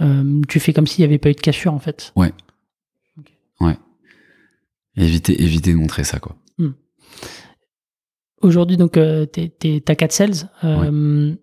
euh, 0.00 0.42
tu 0.48 0.58
fais 0.58 0.72
comme 0.72 0.86
s'il 0.88 1.02
n'y 1.02 1.06
avait 1.06 1.18
pas 1.18 1.30
eu 1.30 1.34
de 1.34 1.40
cassure, 1.40 1.72
en 1.72 1.78
fait. 1.78 2.12
Éviter, 4.98 5.42
éviter 5.42 5.72
de 5.72 5.76
montrer 5.76 6.04
ça, 6.04 6.18
quoi. 6.18 6.36
Aujourd'hui, 8.40 8.76
donc, 8.78 8.96
euh, 8.96 9.26
t'as 9.26 9.94
4 9.94 10.12
sales. 10.12 10.50
Euh, 10.64 11.34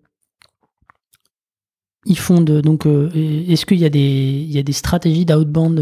Ils 2.06 2.18
font 2.18 2.40
de. 2.40 2.60
Donc, 2.60 2.86
euh, 2.86 3.10
est-ce 3.14 3.64
qu'il 3.64 3.78
y, 3.78 3.84
a 3.84 3.88
des- 3.90 3.98
il 4.46 4.50
y 4.52 4.58
a 4.58 4.62
des 4.62 4.72
stratégies 4.72 5.24
d'outbound 5.24 5.78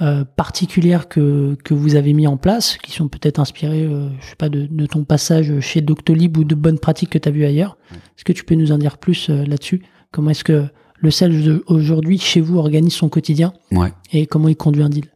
euh, 0.00 0.24
particulières 0.24 1.08
que, 1.08 1.56
que 1.62 1.72
vous 1.72 1.94
avez 1.94 2.12
mis 2.14 2.26
en 2.26 2.36
place, 2.36 2.78
qui 2.78 2.90
sont 2.92 3.08
peut-être 3.08 3.38
inspirées, 3.38 3.84
euh, 3.84 4.08
je 4.20 4.26
sais 4.30 4.36
pas, 4.36 4.48
de, 4.48 4.66
de 4.68 4.86
ton 4.86 5.04
passage 5.04 5.60
chez 5.60 5.80
Doctolib 5.80 6.36
ou 6.36 6.44
de 6.44 6.54
bonnes 6.54 6.78
pratiques 6.78 7.10
que 7.10 7.18
tu 7.18 7.28
as 7.28 7.32
vues 7.32 7.44
ailleurs. 7.44 7.76
Est-ce 7.92 8.24
que 8.24 8.32
tu 8.32 8.44
peux 8.44 8.56
nous 8.56 8.72
en 8.72 8.78
dire 8.78 8.98
plus 8.98 9.30
euh, 9.30 9.44
là-dessus? 9.44 9.82
Comment 10.10 10.30
est-ce 10.30 10.44
que 10.44 10.66
le 10.96 11.10
sales 11.10 11.60
aujourd'hui, 11.66 12.18
chez 12.18 12.40
vous, 12.40 12.58
organise 12.58 12.94
son 12.94 13.08
quotidien? 13.08 13.52
Ouais. 13.70 13.92
et 14.12 14.26
comment 14.26 14.48
il 14.48 14.56
conduit 14.56 14.82
un 14.82 14.88
deal? 14.88 15.06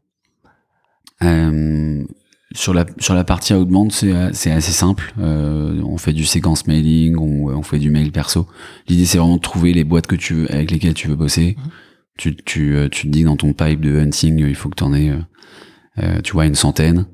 Euh, 1.22 2.04
sur 2.52 2.72
la 2.72 2.86
sur 2.98 3.14
la 3.14 3.24
partie 3.24 3.52
outbound, 3.52 3.92
c'est 3.92 4.12
c'est 4.32 4.50
assez 4.52 4.72
simple. 4.72 5.12
Euh, 5.18 5.82
on 5.82 5.98
fait 5.98 6.12
du 6.12 6.24
séquence 6.24 6.66
mailing, 6.66 7.16
on, 7.16 7.48
on 7.48 7.62
fait 7.62 7.78
du 7.78 7.90
mail 7.90 8.12
perso. 8.12 8.46
L'idée 8.88 9.04
c'est 9.04 9.18
vraiment 9.18 9.36
de 9.36 9.40
trouver 9.42 9.72
les 9.72 9.84
boîtes 9.84 10.06
que 10.06 10.16
tu 10.16 10.34
veux, 10.34 10.52
avec 10.52 10.70
lesquelles 10.70 10.94
tu 10.94 11.08
veux 11.08 11.16
bosser. 11.16 11.56
Mhm. 11.58 11.70
Tu 12.18 12.36
tu 12.36 12.76
euh, 12.76 12.88
tu 12.90 13.06
te 13.06 13.12
dis 13.12 13.24
dans 13.24 13.36
ton 13.36 13.54
pipe 13.54 13.80
de 13.80 13.98
hunting, 13.98 14.38
il 14.38 14.54
faut 14.54 14.68
que 14.68 14.76
tu 14.76 14.84
en 14.84 14.92
aies, 14.92 15.08
euh, 15.08 15.18
euh, 16.02 16.20
tu 16.22 16.32
vois, 16.32 16.44
une 16.44 16.54
centaine. 16.54 17.06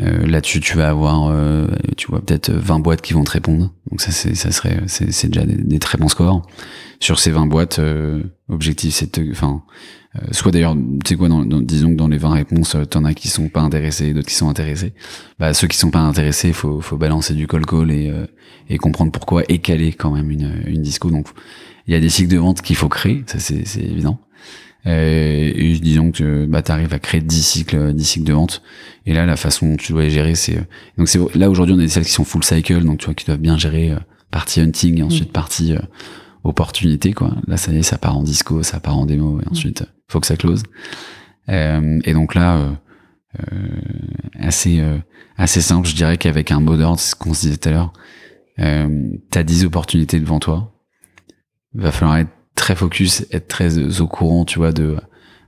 Euh, 0.00 0.26
Là-dessus, 0.26 0.60
tu 0.60 0.76
vas 0.76 0.88
avoir, 0.88 1.28
euh, 1.30 1.68
tu 1.96 2.08
vois, 2.08 2.20
peut-être 2.24 2.50
20 2.50 2.80
boîtes 2.80 3.02
qui 3.02 3.12
vont 3.12 3.22
te 3.24 3.30
répondre. 3.30 3.72
Donc 3.90 4.00
ça, 4.00 4.10
c'est 4.10 4.34
ça 4.34 4.50
serait, 4.50 4.80
c'est 4.86 5.28
déjà 5.28 5.44
des, 5.46 5.78
très 5.78 5.98
bons 5.98 6.08
scores. 6.08 6.42
Sur 7.00 7.18
ces 7.20 7.30
20 7.30 7.46
boîtes, 7.46 7.78
euh, 7.78 8.22
objectif, 8.48 8.94
c'est 8.94 9.20
de, 9.20 9.30
enfin, 9.30 9.62
euh, 10.16 10.26
soit 10.30 10.52
d'ailleurs, 10.52 10.74
tu 10.74 11.08
sais 11.08 11.16
quoi, 11.16 11.28
disons 11.62 11.90
que 11.90 11.96
dans 11.96 12.08
les 12.08 12.18
20 12.18 12.30
réponses, 12.34 12.74
euh, 12.76 12.84
t'en 12.84 13.04
as 13.04 13.14
qui 13.14 13.28
sont 13.28 13.48
pas 13.48 13.60
intéressés, 13.60 14.12
d'autres 14.14 14.28
qui 14.28 14.34
sont 14.34 14.48
intéressés. 14.48 14.94
Bah, 15.38 15.54
ceux 15.54 15.66
qui 15.66 15.76
sont 15.76 15.90
pas 15.90 16.00
intéressés, 16.00 16.52
faut, 16.52 16.80
faut 16.80 16.96
balancer 16.96 17.34
du 17.34 17.46
call 17.46 17.66
call 17.66 17.90
et, 17.90 18.10
euh, 18.10 18.26
et 18.68 18.78
comprendre 18.78 19.10
pourquoi 19.12 19.42
et 19.48 19.58
caler 19.58 19.92
quand 19.92 20.12
même 20.12 20.30
une, 20.30 20.62
une 20.66 20.82
disco. 20.82 21.10
Donc, 21.10 21.28
il 21.86 21.94
y 21.94 21.96
a 21.96 22.00
des 22.00 22.08
cycles 22.08 22.30
de 22.30 22.38
vente 22.38 22.62
qu'il 22.62 22.76
faut 22.76 22.88
créer, 22.88 23.24
ça 23.26 23.38
c'est, 23.38 23.66
c'est 23.66 23.82
évident. 23.82 24.18
Euh, 24.86 25.52
et 25.54 25.78
disons 25.80 26.10
que 26.10 26.44
bah, 26.46 26.62
tu 26.62 26.70
arrives 26.72 26.92
à 26.92 26.98
créer 26.98 27.20
10 27.22 27.42
cycles, 27.42 27.94
10 27.94 28.04
cycles 28.04 28.26
de 28.26 28.32
vente. 28.34 28.62
Et 29.06 29.14
là, 29.14 29.24
la 29.26 29.36
façon 29.36 29.70
dont 29.70 29.76
tu 29.76 29.92
dois 29.92 30.02
les 30.02 30.10
gérer, 30.10 30.34
c'est... 30.34 30.58
euh, 30.58 30.62
Donc 30.98 31.08
c'est 31.08 31.18
là, 31.34 31.48
aujourd'hui, 31.50 31.74
on 31.74 31.78
a 31.78 31.82
des 31.82 31.88
celles 31.88 32.04
qui 32.04 32.12
sont 32.12 32.24
full 32.24 32.44
cycle, 32.44 32.84
donc 32.84 32.98
tu 32.98 33.06
vois, 33.06 33.14
qui 33.14 33.24
doivent 33.24 33.40
bien 33.40 33.56
gérer 33.56 33.92
euh, 33.92 33.98
partie 34.30 34.60
hunting 34.60 34.98
et 34.98 35.02
ensuite 35.02 35.32
partie 35.32 35.74
euh, 35.74 35.80
opportunité, 36.42 37.12
quoi. 37.14 37.34
Là, 37.46 37.56
ça 37.56 37.72
y 37.72 37.78
est, 37.78 37.82
ça 37.82 37.96
part 37.98 38.16
en 38.18 38.22
disco, 38.22 38.62
ça 38.62 38.80
part 38.80 38.98
en 38.98 39.06
démo, 39.06 39.40
et 39.40 39.48
ensuite, 39.48 39.82
euh, 39.82 39.86
faut 40.08 40.20
que 40.20 40.26
ça 40.26 40.36
close. 40.36 40.62
Euh, 41.48 41.98
et 42.04 42.12
donc 42.12 42.34
là, 42.34 42.56
euh, 42.58 42.70
euh, 43.52 43.80
assez, 44.38 44.80
euh, 44.80 44.98
assez 45.36 45.60
simple, 45.62 45.88
je 45.88 45.94
dirais 45.94 46.18
qu'avec 46.18 46.50
un 46.52 46.60
mot 46.60 46.76
d'ordre, 46.76 47.00
c'est 47.00 47.12
ce 47.12 47.16
qu'on 47.16 47.32
se 47.34 47.42
disait 47.42 47.56
tout 47.56 47.68
à 47.70 47.72
l'heure, 47.72 47.92
euh, 48.60 49.08
t'as 49.30 49.42
10 49.42 49.64
opportunités 49.64 50.20
devant 50.20 50.38
toi. 50.40 50.72
Va 51.74 51.90
falloir 51.90 52.18
être 52.18 52.30
très 52.54 52.74
focus, 52.76 53.26
être 53.32 53.48
très 53.48 54.00
au 54.00 54.06
courant, 54.06 54.44
tu 54.44 54.58
vois, 54.58 54.72
de 54.72 54.96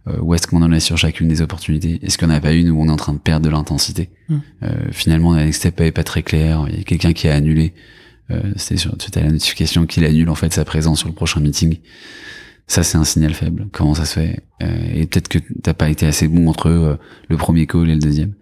euh, 0.08 0.16
où 0.20 0.34
est-ce 0.34 0.46
qu'on 0.46 0.62
en 0.62 0.72
est 0.72 0.80
sur 0.80 0.96
chacune 0.96 1.28
des 1.28 1.42
opportunités. 1.42 1.98
Est-ce 2.02 2.16
qu'il 2.18 2.28
n'y 2.28 2.34
en 2.34 2.36
a 2.36 2.40
pas 2.40 2.52
une 2.52 2.70
où 2.70 2.80
on 2.80 2.88
est 2.88 2.92
en 2.92 2.96
train 2.96 3.12
de 3.12 3.18
perdre 3.18 3.44
de 3.46 3.50
l'intensité 3.50 4.10
Mm. 4.28 4.36
Euh, 4.64 4.68
Finalement, 4.90 5.34
la 5.34 5.44
next 5.44 5.60
step 5.60 5.80
est 5.80 5.92
pas 5.92 6.02
très 6.04 6.22
clair. 6.24 6.66
Il 6.68 6.78
y 6.78 6.80
a 6.80 6.82
quelqu'un 6.84 7.12
qui 7.12 7.28
a 7.28 7.34
annulé. 7.34 7.72
Euh, 8.32 8.40
C'était 8.56 8.76
sur 8.76 8.92
c'était 9.00 9.22
la 9.22 9.30
notification 9.30 9.86
qu'il 9.86 10.04
annule 10.04 10.28
en 10.30 10.34
fait 10.34 10.52
sa 10.52 10.64
présence 10.64 10.98
sur 10.98 11.08
le 11.08 11.14
prochain 11.14 11.40
meeting. 11.40 11.78
Ça, 12.66 12.82
c'est 12.82 12.98
un 12.98 13.04
signal 13.04 13.34
faible. 13.34 13.68
Comment 13.72 13.94
ça 13.94 14.04
se 14.04 14.14
fait 14.14 14.40
Euh, 14.62 14.66
Et 14.94 15.06
peut-être 15.06 15.28
que 15.28 15.38
t'as 15.62 15.74
pas 15.74 15.88
été 15.88 16.06
assez 16.06 16.26
bon 16.26 16.48
entre 16.48 16.68
euh, 16.68 16.96
le 17.28 17.36
premier 17.36 17.66
call 17.68 17.88
et 17.88 17.94
le 17.94 18.00
deuxième. 18.00 18.32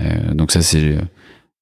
Euh, 0.00 0.34
donc 0.34 0.50
ça, 0.50 0.60
c'est 0.62 0.96
euh, 0.96 1.00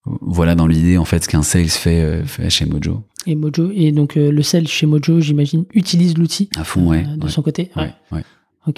voilà 0.04 0.54
dans 0.54 0.66
l'idée 0.66 0.96
en 0.98 1.04
fait 1.04 1.24
ce 1.24 1.28
qu'un 1.28 1.42
sales 1.42 1.68
fait, 1.68 2.00
euh, 2.00 2.24
fait 2.24 2.48
chez 2.50 2.64
Mojo. 2.66 3.02
Et 3.26 3.34
Mojo, 3.34 3.70
et 3.74 3.92
donc 3.92 4.16
euh, 4.16 4.30
le 4.32 4.42
sales 4.42 4.66
chez 4.68 4.86
Mojo, 4.86 5.20
j'imagine, 5.20 5.64
utilise 5.74 6.16
l'outil 6.16 6.48
À 6.56 6.64
fond, 6.64 6.86
ouais. 6.88 7.04
euh, 7.06 7.16
de 7.16 7.24
ouais. 7.24 7.30
son 7.30 7.42
côté. 7.42 7.70
Ouais, 7.76 7.92
ouais. 8.12 8.24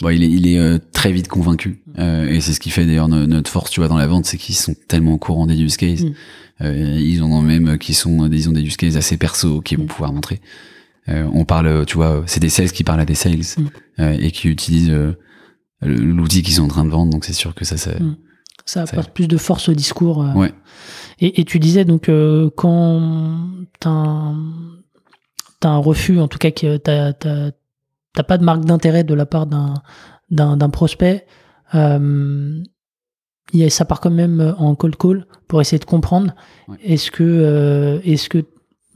Bon, 0.01 0.09
il 0.11 0.23
est, 0.23 0.31
il 0.31 0.47
est 0.47 0.59
euh, 0.59 0.79
très 0.93 1.13
vite 1.13 1.29
convaincu. 1.29 1.83
Euh, 1.99 2.29
et 2.29 2.41
c'est 2.41 2.53
ce 2.53 2.61
qui 2.61 2.71
fait 2.71 2.87
d'ailleurs 2.87 3.09
no- 3.09 3.27
notre 3.27 3.51
force, 3.51 3.71
tu 3.71 3.81
vois, 3.81 3.89
dans 3.89 3.97
la 3.99 4.07
vente, 4.07 4.25
c'est 4.27 4.39
qu'ils 4.39 4.55
sont 4.55 4.75
tellement 4.89 5.15
au 5.15 5.19
courant 5.19 5.47
des 5.47 5.61
use 5.61 5.77
cases. 5.77 6.03
Mm. 6.03 6.13
Euh, 6.63 6.99
ils 7.01 7.23
en 7.23 7.31
ont 7.31 7.43
même 7.43 7.77
qui 7.79 7.93
sont, 7.93 8.31
ils 8.31 8.49
ont 8.49 8.53
des 8.53 8.63
use 8.63 8.77
cases 8.77 8.95
assez 8.97 9.17
perso 9.17 9.61
qu'ils 9.61 9.79
vont 9.79 9.85
Mm. 9.85 9.89
pouvoir 9.89 10.13
montrer. 10.13 10.41
Euh, 11.09 11.29
on 11.33 11.45
parle, 11.45 11.85
tu 11.85 11.97
vois, 11.97 12.23
c'est 12.27 12.39
des 12.41 12.49
sales 12.49 12.71
qui 12.71 12.85
parlent 12.85 13.01
à 13.01 13.05
des 13.05 13.17
sales 13.17 13.39
Mm. 13.59 13.63
euh, 14.01 14.17
et 14.21 14.31
qui 14.31 14.49
utilisent 14.49 14.91
euh, 14.91 15.13
l'outil 15.83 16.43
qu'ils 16.43 16.55
sont 16.55 16.63
en 16.65 16.69
train 16.69 16.85
de 16.85 16.91
vendre. 16.91 17.11
Donc 17.13 17.25
c'est 17.25 17.33
sûr 17.33 17.55
que 17.55 17.65
ça, 17.65 17.77
ça. 17.77 17.91
Ça 18.65 18.87
Ça- 18.87 18.93
apporte 18.93 19.13
plus 19.13 19.27
de 19.27 19.37
force 19.37 19.69
au 19.69 19.75
discours. 19.75 20.19
ouais, 20.37 20.53
Et, 21.25 21.41
et 21.41 21.45
tu 21.45 21.59
disais 21.59 21.85
donc 21.85 22.09
euh, 22.09 22.51
quand 22.57 23.01
t'as 23.81 23.91
un, 23.91 24.37
t'as 25.61 25.69
un 25.71 25.79
refus, 25.79 26.19
en 26.21 26.27
tout 26.29 26.39
cas 26.39 26.51
que 26.51 26.77
t'as 26.77 27.13
t'as- 27.13 27.53
pas 28.27 28.37
de 28.39 28.45
marque 28.45 28.65
d'intérêt 28.65 29.05
de 29.05 29.15
la 29.15 29.25
part 29.27 29.47
d'un 29.47 30.71
prospect, 30.71 31.25
euh, 31.75 32.63
il 33.53 33.61
y 33.61 33.65
a, 33.65 33.71
ça 33.71 33.85
part 33.85 34.01
quand 34.01 34.11
même 34.11 34.55
en 34.59 34.75
cold 34.75 34.97
call 34.97 35.27
pour 35.49 35.61
essayer 35.61 35.79
de 35.79 35.85
comprendre. 35.85 36.35
Est-ce 36.85 37.11
que 37.11 37.23
euh, 37.25 38.01
est-ce 38.05 38.29
que 38.29 38.45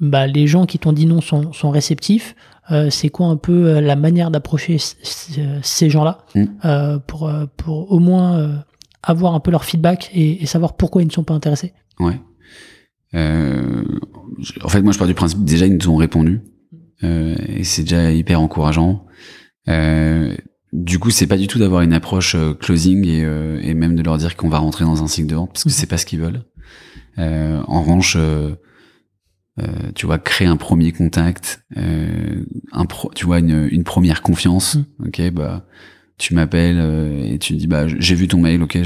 bah, 0.01 0.27
les 0.27 0.47
gens 0.47 0.67
qui 0.67 0.79
t'ont 0.79 0.93
dit 0.93 1.07
non 1.07 1.21
sont, 1.21 1.53
sont 1.53 1.71
réceptifs 1.71 2.35
Euh, 2.73 2.91
C'est 2.91 3.09
quoi 3.11 3.27
un 3.29 3.37
peu 3.37 3.53
euh, 3.69 3.81
la 3.81 3.95
manière 3.97 4.31
d'approcher 4.33 4.79
ces 4.79 5.89
gens-là 5.91 6.19
Mm. 6.35 6.45
euh, 6.65 6.99
pour 6.99 7.29
euh, 7.29 7.47
pour 7.57 7.93
au 7.93 7.99
moins 8.01 8.37
euh, 8.39 8.57
avoir 9.03 9.35
un 9.35 9.41
peu 9.41 9.51
leur 9.53 9.65
feedback 9.65 10.11
et, 10.13 10.43
et 10.43 10.47
savoir 10.47 10.75
pourquoi 10.77 11.03
ils 11.03 11.07
ne 11.07 11.13
sont 11.13 11.23
pas 11.25 11.35
intéressés? 11.35 11.73
Ouais. 12.01 12.21
Euh, 13.15 13.85
en 14.63 14.69
fait, 14.69 14.83
moi, 14.83 14.93
je 14.93 14.99
pars 14.99 15.07
du 15.07 15.15
principe 15.15 15.45
déjà 15.45 15.67
ils 15.67 15.75
nous 15.77 15.89
ont 15.89 15.97
répondu 15.97 16.41
euh, 17.05 17.35
et 17.49 17.65
c'est 17.65 17.83
déjà 17.83 18.11
hyper 18.13 18.41
encourageant. 18.41 19.07
Euh, 19.69 20.35
du 20.73 20.99
coup, 20.99 21.11
c'est 21.11 21.27
pas 21.27 21.39
du 21.39 21.47
tout 21.47 21.59
d'avoir 21.59 21.83
une 21.83 21.93
approche 21.95 22.35
euh, 22.35 22.53
closing 22.55 23.07
et, 23.07 23.25
euh, 23.25 23.61
et 23.63 23.75
même 23.75 23.95
de 23.97 24.03
leur 24.03 24.19
dire 24.19 24.37
qu'on 24.37 24.49
va 24.49 24.59
rentrer 24.59 24.85
dans 24.85 25.03
un 25.03 25.07
cycle 25.07 25.29
de 25.29 25.35
vente 25.37 25.53
parce 25.53 25.65
que 25.65 25.69
Mhm. 25.71 25.75
c'est 25.75 25.87
pas 25.87 25.97
ce 25.99 26.07
qu'ils 26.07 26.21
veulent. 26.21 26.43
Euh, 27.19 27.63
en 27.67 27.81
revanche, 27.83 28.17
tu 29.95 30.05
vois, 30.05 30.19
créer 30.19 30.47
un 30.49 30.57
premier 30.59 30.93
contact, 30.93 31.63
euh, 31.79 32.45
un 32.73 32.85
pro, 32.85 33.11
tu 33.15 33.25
vois, 33.25 33.39
une, 33.39 33.67
une 33.71 33.85
première 33.85 34.21
confiance. 34.21 34.77
Ok, 35.05 35.23
bah, 35.33 35.67
tu 36.19 36.35
m'appelles 36.35 36.79
euh, 36.79 37.25
et 37.35 37.39
tu 37.39 37.55
dis, 37.55 37.67
bah, 37.67 37.87
j'ai 37.87 38.15
vu 38.15 38.27
ton 38.29 38.39
mail, 38.41 38.63
ok, 38.63 38.79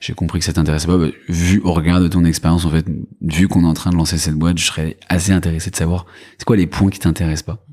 j'ai 0.00 0.14
compris 0.14 0.40
que 0.40 0.44
ça 0.44 0.52
t'intéressait 0.52 0.86
pas. 0.86 0.98
Bah, 0.98 1.08
vu 1.28 1.60
au 1.64 1.72
regard 1.72 2.00
de 2.00 2.08
ton 2.08 2.24
expérience, 2.24 2.64
en 2.66 2.70
fait, 2.70 2.84
vu 3.22 3.48
qu'on 3.48 3.62
est 3.64 3.66
en 3.66 3.74
train 3.74 3.90
de 3.90 3.96
lancer 3.96 4.18
cette 4.18 4.34
boîte, 4.34 4.58
je 4.58 4.64
serais 4.64 4.96
assez 5.08 5.32
intéressé 5.32 5.70
de 5.70 5.76
savoir 5.76 6.06
c'est 6.38 6.44
quoi 6.44 6.56
les 6.56 6.66
points 6.66 6.90
qui 6.90 6.98
t'intéressent 6.98 7.46
pas? 7.46 7.64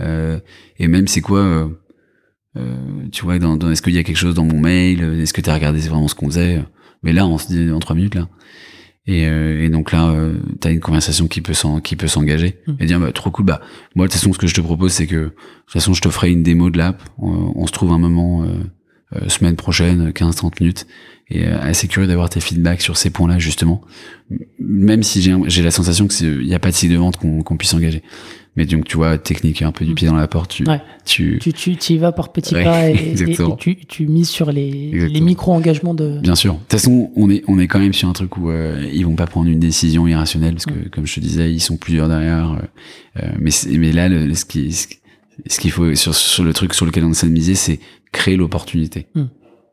Euh, 0.00 0.40
et 0.78 0.88
même 0.88 1.06
c'est 1.06 1.20
quoi, 1.20 1.40
euh, 2.56 3.08
tu 3.12 3.24
vois, 3.24 3.38
dans, 3.38 3.56
dans- 3.56 3.70
est-ce 3.70 3.82
qu'il 3.82 3.94
y 3.94 3.98
a 3.98 4.02
quelque 4.02 4.16
chose 4.16 4.34
dans 4.34 4.44
mon 4.44 4.58
mail, 4.58 5.02
est-ce 5.20 5.32
que 5.32 5.40
tu 5.40 5.50
as 5.50 5.54
regardé 5.54 5.78
vraiment 5.80 6.08
ce 6.08 6.14
qu'on 6.14 6.26
faisait? 6.26 6.64
Mais 7.02 7.12
là, 7.12 7.26
on 7.26 7.38
se 7.38 7.46
dit 7.46 7.70
en 7.70 7.78
trois 7.78 7.94
minutes 7.96 8.14
là. 8.16 8.28
Et, 9.06 9.26
euh, 9.26 9.64
et 9.64 9.68
donc 9.70 9.92
là, 9.92 10.10
euh, 10.10 10.34
t'as 10.60 10.70
une 10.70 10.80
conversation 10.80 11.26
qui 11.26 11.40
peut 11.40 11.54
s'en, 11.54 11.80
qui 11.80 11.96
peut 11.96 12.06
s'engager 12.06 12.58
Mm. 12.66 12.72
et 12.80 12.86
dire 12.86 13.00
bah, 13.00 13.12
trop 13.12 13.30
cool. 13.30 13.46
Bah 13.46 13.60
moi 13.96 14.06
de 14.06 14.12
toute 14.12 14.20
façon, 14.20 14.32
ce 14.32 14.38
que 14.38 14.46
je 14.46 14.54
te 14.54 14.60
propose, 14.60 14.92
c'est 14.92 15.06
que 15.06 15.16
de 15.16 15.28
toute 15.30 15.72
façon, 15.72 15.94
je 15.94 16.00
te 16.02 16.08
ferai 16.10 16.30
une 16.30 16.42
démo 16.42 16.70
de 16.70 16.78
l'app. 16.78 17.02
On, 17.18 17.52
on 17.56 17.66
se 17.66 17.72
trouve 17.72 17.92
un 17.92 17.98
moment 17.98 18.44
euh, 18.44 18.48
euh, 19.16 19.28
semaine 19.28 19.56
prochaine, 19.56 20.10
15-30 20.10 20.60
minutes, 20.60 20.86
et 21.28 21.46
euh, 21.46 21.58
assez 21.60 21.88
curieux 21.88 22.06
d'avoir 22.06 22.28
tes 22.28 22.40
feedbacks 22.40 22.82
sur 22.82 22.96
ces 22.96 23.10
points-là 23.10 23.38
justement. 23.38 23.80
Même 24.58 25.02
si 25.02 25.22
j'ai, 25.22 25.34
j'ai 25.46 25.62
la 25.62 25.70
sensation 25.70 26.06
que 26.06 26.14
il 26.22 26.46
y 26.46 26.54
a 26.54 26.58
pas 26.60 26.70
de 26.70 26.76
cycle 26.76 26.92
de 26.92 26.98
vente 26.98 27.16
qu'on, 27.16 27.42
qu'on 27.42 27.56
puisse 27.56 27.74
engager. 27.74 28.02
Mais 28.56 28.66
donc, 28.66 28.84
tu 28.84 28.96
vois, 28.96 29.16
technique 29.16 29.62
un 29.62 29.70
peu 29.70 29.84
du 29.84 29.94
pied 29.94 30.08
dans 30.08 30.16
la 30.16 30.26
porte, 30.26 30.50
tu, 30.50 30.64
Ouais. 30.68 30.80
tu, 31.04 31.38
Tu, 31.40 31.52
tu, 31.52 31.76
tu 31.76 31.92
y 31.92 31.98
vas 31.98 32.10
par 32.10 32.32
petits 32.32 32.54
Ouais, 32.54 32.64
pas 32.64 32.90
et, 32.90 32.94
et- 32.96 33.10
exactement. 33.12 33.54
et 33.54 33.58
tu, 33.58 33.76
tu 33.86 34.06
mises 34.06 34.28
sur 34.28 34.50
les, 34.50 34.90
les 35.08 35.20
micro-engagements 35.20 35.94
de. 35.94 36.18
Bien 36.20 36.34
sûr. 36.34 36.54
De 36.54 36.58
toute 36.58 36.72
façon, 36.72 37.12
on 37.14 37.30
est 37.30 37.44
on 37.46 37.58
est 37.60 37.68
quand 37.68 37.78
même 37.78 37.92
sur 37.92 38.08
un 38.08 38.12
truc 38.12 38.36
où 38.36 38.50
euh, 38.50 38.84
ils 38.92 39.06
vont 39.06 39.14
pas 39.14 39.26
prendre 39.26 39.48
une 39.48 39.60
décision 39.60 40.06
irrationnelle 40.08 40.54
parce 40.54 40.66
que, 40.66 40.88
comme 40.88 41.06
je 41.06 41.14
te 41.14 41.20
disais, 41.20 41.52
ils 41.52 41.60
sont 41.60 41.76
plusieurs 41.76 42.08
derrière. 42.08 42.52
euh, 42.52 43.22
euh, 43.22 43.30
mais 43.38 43.50
mais 43.78 43.92
là, 43.92 44.08
le, 44.08 44.34
ce 44.34 44.44
qui 44.44 44.72
ce 44.72 44.86
qui- 44.88 44.96
ce 45.46 45.58
qu'il 45.60 45.70
faut 45.70 45.94
sur 45.94 46.14
sur 46.14 46.44
le 46.44 46.52
truc 46.52 46.74
sur 46.74 46.84
lequel 46.86 47.04
on 47.04 47.12
essaie 47.12 47.26
de 47.28 47.32
miser, 47.32 47.54
c'est 47.54 47.78
créer 48.12 48.36
l'opportunité. 48.36 49.06
Mm. 49.14 49.22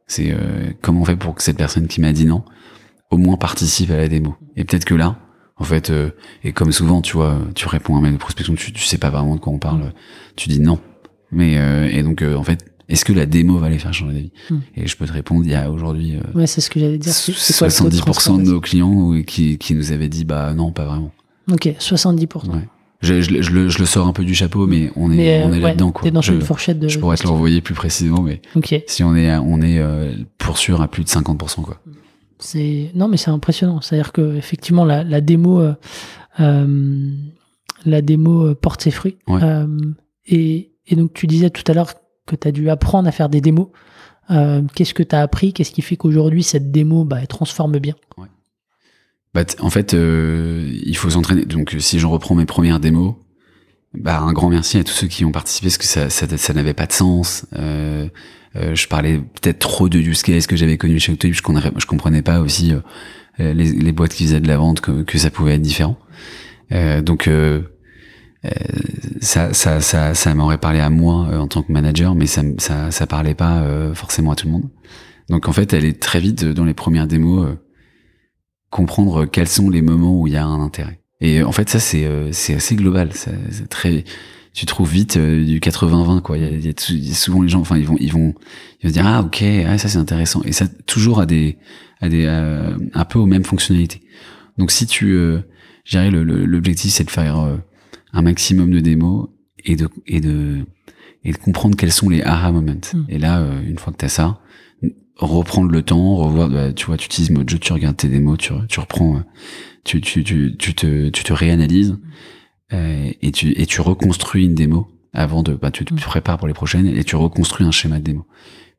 C'est 0.06 0.32
euh, 0.32 0.70
comment 0.82 1.02
on 1.02 1.06
fait 1.06 1.18
pour 1.18 1.36
que 1.36 1.42
cette 1.44 1.58
personne 1.58 1.88
qui 1.88 2.00
m'a 2.00 2.14
dit 2.14 2.26
non, 2.26 2.44
au 3.12 3.18
moins 3.18 3.36
participe 3.38 3.90
à 3.92 3.98
la 3.98 4.08
démo. 4.08 4.36
Et 4.56 4.64
peut-être 4.64 4.86
que 4.86 4.94
là, 4.96 5.18
en 5.60 5.64
fait, 5.64 5.90
euh, 5.90 6.10
et 6.44 6.52
comme 6.54 6.72
souvent, 6.72 7.02
tu 7.02 7.14
vois, 7.18 7.38
tu 7.56 7.68
réponds 7.68 7.96
à 7.96 8.00
un 8.00 8.02
mail 8.02 8.14
de 8.14 8.18
prospection, 8.18 8.54
tu, 8.56 8.72
tu 8.74 8.84
sais 8.84 8.98
pas 8.98 9.10
vraiment 9.10 9.36
de 9.36 9.40
quoi 9.40 9.54
on 9.54 9.60
parle, 9.60 9.92
tu 10.36 10.50
dis 10.50 10.60
non. 10.60 10.80
Mais 11.32 11.58
euh, 11.58 11.90
et 11.92 12.04
donc, 12.04 12.22
euh, 12.22 12.36
en 12.36 12.44
fait, 12.44 12.66
est-ce 12.90 13.04
que 13.04 13.12
la 13.12 13.26
démo 13.26 13.58
va 13.58 13.70
les 13.70 13.80
faire 13.80 13.94
changer 13.94 14.14
d'avis 14.14 14.32
Mm. 14.50 14.58
Et 14.78 14.88
je 14.88 14.96
peux 14.96 15.06
te 15.06 15.12
répondre, 15.12 15.42
il 15.44 15.52
y 15.52 15.56
a 15.56 15.70
aujourd'hui. 15.72 16.16
euh, 16.16 16.38
Ouais, 16.40 16.48
c'est 16.48 16.62
ce 16.62 16.70
que 16.70 16.80
j'allais 16.80 16.98
dire. 16.98 17.12
C'est 17.12 17.34
c'est 17.34 17.58
quoi 17.58 17.68
le 17.68 17.74
taux 17.74 17.90
de 17.90 17.96
70% 17.98 18.38
de 18.44 18.50
nos 18.52 18.62
clients 18.62 19.22
qui, 19.26 19.58
qui 19.58 19.74
nous 19.74 19.92
avaient 19.92 20.08
dit 20.10 20.24
bah 20.26 20.54
non 20.54 20.72
pas 20.72 20.86
vraiment. 20.86 21.12
Ok, 21.52 21.66
70%. 21.80 22.50
Ouais. 22.50 22.60
Je, 23.02 23.22
je, 23.22 23.42
je 23.42 23.52
le, 23.52 23.70
je 23.70 23.78
le 23.80 23.86
sors 23.86 24.08
un 24.08 24.14
peu 24.14 24.24
du 24.26 24.34
chapeau 24.34 24.66
mais 24.68 24.92
on 24.96 25.12
est 25.12 25.16
Mais 25.18 25.44
on 25.44 25.50
euh, 25.50 25.54
est 25.54 25.56
ouais, 25.56 25.60
là-dedans 25.60 25.92
quoi. 25.92 26.10
Dans 26.12 26.22
je, 26.22 26.34
une 26.34 26.42
fourchette 26.42 26.80
de. 26.80 26.88
je 26.88 26.98
pourrais 26.98 27.16
te 27.18 27.24
le 27.24 27.30
renvoyer 27.30 27.62
plus 27.62 27.76
précisément 27.76 28.22
mais 28.24 28.42
Ok. 28.56 28.74
si 28.88 29.04
on 29.04 29.16
est 29.16 29.30
à- 29.30 29.40
on 29.42 29.62
est 29.62 29.78
euh, 29.80 30.14
pour 30.40 30.58
sûr 30.58 30.82
à 30.82 30.88
plus 30.88 31.04
de 31.04 31.10
50% 31.10 31.62
quoi. 31.62 31.80
C'est 32.40 32.92
non, 32.94 33.08
mais 33.08 33.18
c'est 33.18 33.32
impressionnant. 33.32 33.82
C'est-à-dire 33.82 34.12
que 34.12 34.36
effectivement, 34.36 34.86
la, 34.86 35.04
la 35.04 35.22
démo, 35.22 35.60
euh, 35.60 35.74
euh, 36.40 37.12
la 37.86 38.02
démo 38.02 38.48
euh, 38.48 38.56
porte 38.56 38.82
ses 38.82 38.92
fruits. 38.92 39.18
Ouais. 39.28 39.42
Euh, 39.44 39.68
et, 40.28 40.72
et 40.88 40.96
donc, 40.96 41.14
tu 41.14 41.26
disais 41.28 41.50
tout 41.50 41.64
à 41.68 41.74
l'heure 41.74 41.94
que 42.26 42.36
tu 42.36 42.48
as 42.48 42.52
dû 42.52 42.70
apprendre 42.70 43.08
à 43.08 43.12
faire 43.12 43.30
des 43.30 43.42
démos. 43.42 43.68
Qu'est-ce 44.76 44.94
que 44.94 45.04
tu 45.04 45.16
as 45.16 45.22
appris? 45.22 45.54
Qu'est-ce 45.54 45.72
qui 45.72 45.82
fait 45.82 45.96
qu'aujourd'hui, 45.96 46.44
cette 46.44 46.72
démo, 46.72 47.06
bah, 47.06 47.20
elle 47.22 47.28
transforme 47.28 47.80
bien? 47.80 47.96
Bah, 49.34 49.44
en 49.60 49.70
fait 49.70 49.94
il 49.94 50.98
faut 50.98 51.10
s'entraîner 51.12 51.46
donc 51.46 51.76
si 51.80 52.00
je 52.00 52.08
reprends 52.08 52.34
mes 52.34 52.46
premières 52.46 52.80
démos 52.80 53.16
bah 53.94 54.20
un 54.20 54.34
grand 54.34 54.50
merci 54.50 54.80
à 54.80 54.84
tous 54.84 54.94
ceux 54.94 55.08
qui 55.08 55.26
ont 55.26 55.32
participé 55.32 55.68
parce 55.68 55.78
que 55.78 55.86
ça 55.86 56.10
ça, 56.10 56.26
ça 56.38 56.54
n'avait 56.54 56.74
pas 56.74 56.88
de 56.88 56.94
sens. 56.94 57.46
Euh, 58.58 58.76
je 58.76 58.88
parlais 58.88 59.18
peut-être 59.18 59.60
trop 59.60 59.90
de 59.90 60.00
use 60.00 60.22
case 60.24 60.48
que 60.48 60.56
j'avais 60.56 60.78
connu 60.78 61.00
chez 61.00 61.12
Octave, 61.12 61.32
je 61.32 61.42
je 61.78 61.86
comprenais 61.86 62.22
pas 62.22 62.40
aussi 62.40 62.74
euh, 63.40 63.54
les, 63.54 63.72
les 63.72 63.92
boîtes 63.92 64.14
qui 64.14 64.24
faisaient 64.24 64.40
de 64.40 64.48
la 64.48 64.58
vente 64.58 64.82
que, 64.82 65.04
que 65.04 65.18
ça 65.18 65.30
pouvait 65.30 65.56
être 65.56 65.62
différent. 65.62 65.98
Euh, 66.72 67.02
donc 67.02 67.28
euh, 67.28 67.62
euh, 68.46 68.50
ça, 69.22 69.54
ça, 69.54 69.80
ça, 69.82 70.14
ça 70.14 70.36
m'aurait 70.36 70.58
parlé 70.58 70.80
à 70.80 70.90
moi 70.90 71.28
en 71.38 71.48
tant 71.48 71.64
que 71.64 71.72
manager, 71.72 72.16
mais 72.16 72.28
ça, 72.28 72.44
ça, 72.58 72.92
ça 72.92 73.08
parlait 73.08 73.36
pas 73.36 73.64
forcément 73.94 74.32
à 74.32 74.36
tout 74.36 74.48
le 74.48 74.54
monde. 74.54 74.70
Donc 75.30 75.48
en 75.48 75.52
fait, 75.52 75.74
elle 75.74 75.86
est 75.86 76.00
très 76.02 76.20
vite 76.20 76.46
dans 76.46 76.66
les 76.66 76.74
premières 76.74 77.08
démos 77.08 77.48
comprendre 78.70 79.26
quels 79.26 79.48
sont 79.48 79.70
les 79.70 79.82
moments 79.82 80.20
où 80.20 80.28
il 80.28 80.34
y 80.34 80.38
a 80.38 80.46
un 80.46 80.62
intérêt. 80.62 81.02
Et 81.20 81.42
en 81.42 81.52
fait, 81.52 81.70
ça 81.70 81.80
c'est 81.80 82.08
c'est 82.32 82.54
assez 82.54 82.76
global. 82.76 83.10
C'est 83.14 83.70
très 83.70 84.04
tu 84.58 84.66
trouves 84.66 84.90
vite 84.92 85.18
euh, 85.18 85.46
du 85.46 85.60
80-20 85.60 86.22
quoi. 86.24 86.36
Il 86.36 86.44
y 86.44 86.68
y 86.68 87.08
y 87.08 87.12
a 87.12 87.14
souvent 87.14 87.44
les 87.44 87.48
gens, 87.48 87.60
enfin 87.60 87.78
ils 87.78 87.86
vont 87.86 87.96
ils 88.00 88.12
vont 88.12 88.34
ils 88.82 88.88
vont 88.88 88.92
dire 88.92 89.06
ah 89.06 89.22
ok 89.22 89.44
ah, 89.68 89.78
ça 89.78 89.88
c'est 89.88 90.00
intéressant 90.00 90.42
et 90.46 90.52
ça 90.52 90.68
toujours 90.88 91.20
à 91.20 91.28
des 91.28 91.60
à 92.02 92.10
des 92.10 92.26
euh, 92.26 92.76
un 92.96 93.06
peu 93.06 93.20
aux 93.20 93.28
mêmes 93.28 93.44
fonctionnalités. 93.44 94.02
Donc 94.58 94.72
si 94.72 94.88
tu 94.88 95.12
euh, 95.12 95.42
le- 95.94 96.24
l'objectif 96.24 96.92
c'est 96.92 97.04
de 97.04 97.12
faire 97.12 97.38
euh, 97.38 97.58
un 98.14 98.24
maximum 98.24 98.72
de 98.72 98.80
démos 98.80 99.30
et 99.64 99.76
de 99.76 99.90
et 100.08 100.22
de 100.22 100.66
et 101.24 101.34
de 101.34 101.38
comprendre 101.38 101.78
quels 101.78 101.92
sont 101.92 102.10
les 102.10 102.24
aha 102.24 102.52
moments. 102.52 102.82
Mm. 102.96 103.06
Et 103.10 103.20
là 103.20 103.42
euh, 103.42 103.62
une 103.64 103.78
fois 103.78 103.94
que 103.94 104.00
tu 104.00 104.06
as 104.06 104.10
ça, 104.10 104.40
reprendre 105.18 105.70
le 105.70 105.84
temps, 105.84 106.16
revoir 106.16 106.50
bah, 106.50 106.74
tu 106.74 106.88
vois 106.88 106.98
tu 106.98 107.06
utilises 107.06 107.30
jeu, 107.48 107.60
tu 107.60 107.74
regardes 107.74 107.98
tes 107.98 108.10
démos, 108.10 108.40
tu 108.40 108.54
tu 108.68 108.80
reprends 108.80 109.18
euh, 109.18 109.22
tu 109.84 110.02
tu 110.02 110.24
tu 110.24 110.56
tu 110.58 110.74
te 110.74 111.10
tu 111.10 111.24
te 111.24 111.32
réanalyses 111.32 111.96
et 112.72 113.32
tu 113.32 113.52
et 113.60 113.66
tu 113.66 113.82
reconstruis 113.82 114.46
une 114.46 114.56
démo 114.56 114.88
avant 115.14 115.42
de 115.44 115.54
bah 115.54 115.72
tu 115.72 115.86
te 115.86 115.94
Mm. 115.94 115.98
prépares 115.98 116.38
pour 116.38 116.48
les 116.48 116.54
prochaines 116.54 116.88
et 116.88 117.04
tu 117.04 117.16
reconstruis 117.16 117.66
un 117.66 117.72
schéma 117.72 118.00
de 118.00 118.04
démo. 118.04 118.26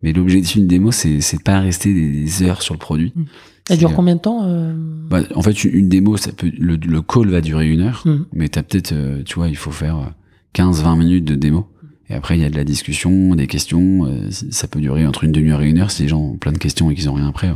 Mais 0.02 0.12
l'objectif 0.12 0.56
d'une 0.58 0.66
démo 0.68 0.92
c'est 0.92 1.20
c'est 1.20 1.42
pas 1.42 1.58
rester 1.60 1.92
des, 1.94 2.10
des 2.24 2.42
heures 2.42 2.62
sur 2.62 2.74
le 2.74 2.78
produit. 2.78 3.12
Mm. 3.16 3.22
Elle 3.70 3.78
dure 3.78 3.90
euh, 3.90 3.94
combien 3.94 4.16
de 4.16 4.20
temps 4.20 4.44
euh, 4.44 4.72
bah, 5.10 5.22
en 5.34 5.42
fait, 5.42 5.64
une- 5.64 5.74
une 5.74 5.88
démo, 5.88 6.16
ça 6.16 6.32
peut, 6.32 6.50
le, 6.58 6.76
le 6.76 7.02
call 7.02 7.28
va 7.30 7.40
durer 7.42 7.68
une 7.68 7.80
heure, 7.82 8.02
Mm. 8.06 8.24
mais 8.32 8.48
t'as 8.48 8.62
peut-être, 8.62 8.92
euh, 8.92 9.22
tu 9.24 9.34
vois, 9.34 9.48
il 9.48 9.56
faut 9.56 9.70
faire 9.72 9.96
euh, 9.98 10.06
15-20 10.54 10.96
minutes 10.98 11.24
de 11.26 11.34
démo. 11.34 11.66
Et 12.10 12.14
après, 12.14 12.38
il 12.38 12.40
y 12.40 12.44
a 12.46 12.50
de 12.50 12.56
la 12.56 12.64
discussion, 12.64 13.34
des 13.34 13.46
questions. 13.46 14.06
euh, 14.06 14.30
ça 14.30 14.66
peut 14.68 14.80
durer 14.80 15.06
entre 15.06 15.24
une 15.24 15.32
demi-heure 15.32 15.60
et 15.60 15.68
une 15.68 15.78
heure. 15.78 15.90
Si 15.90 16.02
les 16.04 16.08
gens 16.08 16.20
ont 16.20 16.36
plein 16.38 16.52
de 16.52 16.58
questions 16.58 16.90
et 16.90 16.94
qu'ils 16.94 17.10
ont 17.10 17.14
rien 17.14 17.28
après, 17.28 17.48
euh, 17.48 17.54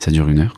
ça 0.00 0.10
dure 0.10 0.28
une 0.28 0.40
heure. 0.40 0.54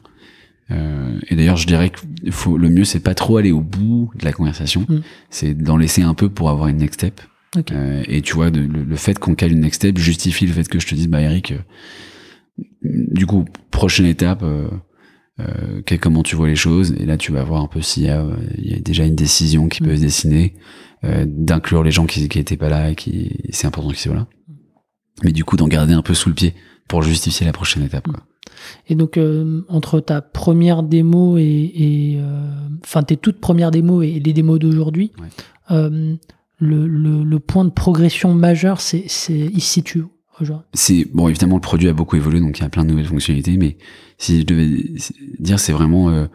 Euh, 0.71 1.19
et 1.29 1.37
d'ailleurs, 1.37 1.57
je 1.59 1.67
dirais 1.67 1.91
que 1.91 2.01
faut, 2.31 2.57
le 2.57 2.69
mieux, 2.71 2.85
c'est 2.85 3.01
pas 3.01 3.15
trop 3.15 3.37
aller 3.37 3.53
au 3.53 3.61
bout 3.61 4.11
de 4.19 4.25
la 4.25 4.33
conversation. 4.33 4.87
Mm. 4.89 5.01
C'est 5.31 5.55
d'en 5.55 5.77
laisser 5.77 6.03
un 6.03 6.15
peu 6.15 6.29
pour 6.31 6.49
avoir 6.51 6.69
une 6.69 6.79
next 6.79 7.01
step. 7.01 7.21
Ok. 7.57 7.71
Euh, 7.73 8.03
et 8.09 8.23
tu 8.23 8.35
vois, 8.35 8.51
de- 8.51 8.61
le, 8.61 8.83
le 8.83 8.97
fait 8.97 9.19
qu'on 9.19 9.35
cale 9.35 9.53
une 9.53 9.61
next 9.61 9.83
step 9.83 9.99
justifie 9.99 10.47
le 10.47 10.53
fait 10.53 10.67
que 10.69 10.81
je 10.81 10.87
te 10.87 10.95
dise, 10.95 11.09
bah 11.09 11.21
Eric, 11.21 11.53
euh, 11.53 11.59
du 12.83 13.27
coup, 13.27 13.45
prochaine 13.71 14.07
étape, 14.07 14.43
euh, 14.43 14.69
euh, 15.41 15.83
quel- 15.87 16.01
comment 16.01 16.23
tu 16.23 16.37
vois 16.37 16.49
les 16.49 16.57
choses, 16.57 16.95
et 16.99 17.07
là 17.07 17.17
tu 17.17 17.33
vas 17.33 17.43
voir 17.43 17.61
un 17.63 17.67
peu 17.69 17.81
s'il 17.83 18.05
y 18.05 18.09
a, 18.09 18.25
il 18.59 18.71
y 18.71 18.75
a 18.75 18.79
déjà 18.81 19.05
une 19.05 19.15
décision 19.17 19.69
qui 19.69 19.83
Mm. 19.83 19.87
peut 19.87 19.97
se 19.97 20.01
dessiner, 20.01 20.55
euh, 21.05 21.25
d'inclure 21.29 21.83
les 21.83 21.91
gens 21.91 22.07
qui 22.07 22.29
qui 22.29 22.39
étaient 22.39 22.57
pas 22.57 22.69
là 22.69 22.91
et 22.91 22.95
qui 22.95 23.37
c'est 23.51 23.67
important 23.67 23.91
qu'ils 23.91 23.99
soient 23.99 24.15
là. 24.15 24.27
Mais 25.23 25.33
du 25.33 25.45
coup, 25.45 25.57
d'en 25.57 25.69
garder 25.69 25.93
un 25.93 26.03
peu 26.03 26.15
sous 26.15 26.29
le 26.29 26.35
pied 26.35 26.55
pour 26.89 27.03
justifier 27.03 27.47
la 27.47 27.53
prochaine 27.53 27.83
étape. 27.85 28.09
Quoi. 28.09 28.21
Et 28.89 28.95
donc, 28.95 29.17
euh, 29.17 29.63
entre 29.69 30.01
ta 30.01 30.21
première 30.21 30.83
démo 30.83 31.37
et, 31.39 32.17
euh, 32.19 32.49
enfin 32.83 33.03
tes 33.03 33.17
toutes 33.17 33.41
premières 33.41 33.71
démos 33.71 34.05
et 34.05 34.21
les 34.21 34.33
démos 34.33 34.59
d'aujourd'hui, 34.59 35.13
Ouais. 35.21 35.29
euh, 35.71 36.15
le, 36.59 36.87
le, 36.87 37.25
le 37.25 37.39
point 37.41 37.65
de 37.65 37.71
progression 37.71 38.33
majeur, 38.35 38.81
c'est, 38.81 39.05
c'est, 39.09 39.39
il 39.53 39.61
se 39.61 39.71
situe 39.73 40.05
aujourd'hui 40.41 40.67
C'est 40.75 41.07
bon, 41.13 41.29
évidemment, 41.29 41.57
le 41.57 41.61
produit 41.61 41.89
a 41.89 41.93
beaucoup 41.93 42.17
évolué, 42.17 42.41
donc 42.41 42.59
il 42.59 42.63
y 42.63 42.65
a 42.65 42.69
plein 42.69 42.85
de 42.85 42.91
nouvelles 42.91 43.07
fonctionnalités. 43.07 43.57
Mais 43.57 43.77
si 44.19 44.41
je 44.41 44.47
devais 44.47 44.69
dire, 45.39 45.59
c'est 45.59 45.73
vraiment 45.73 46.27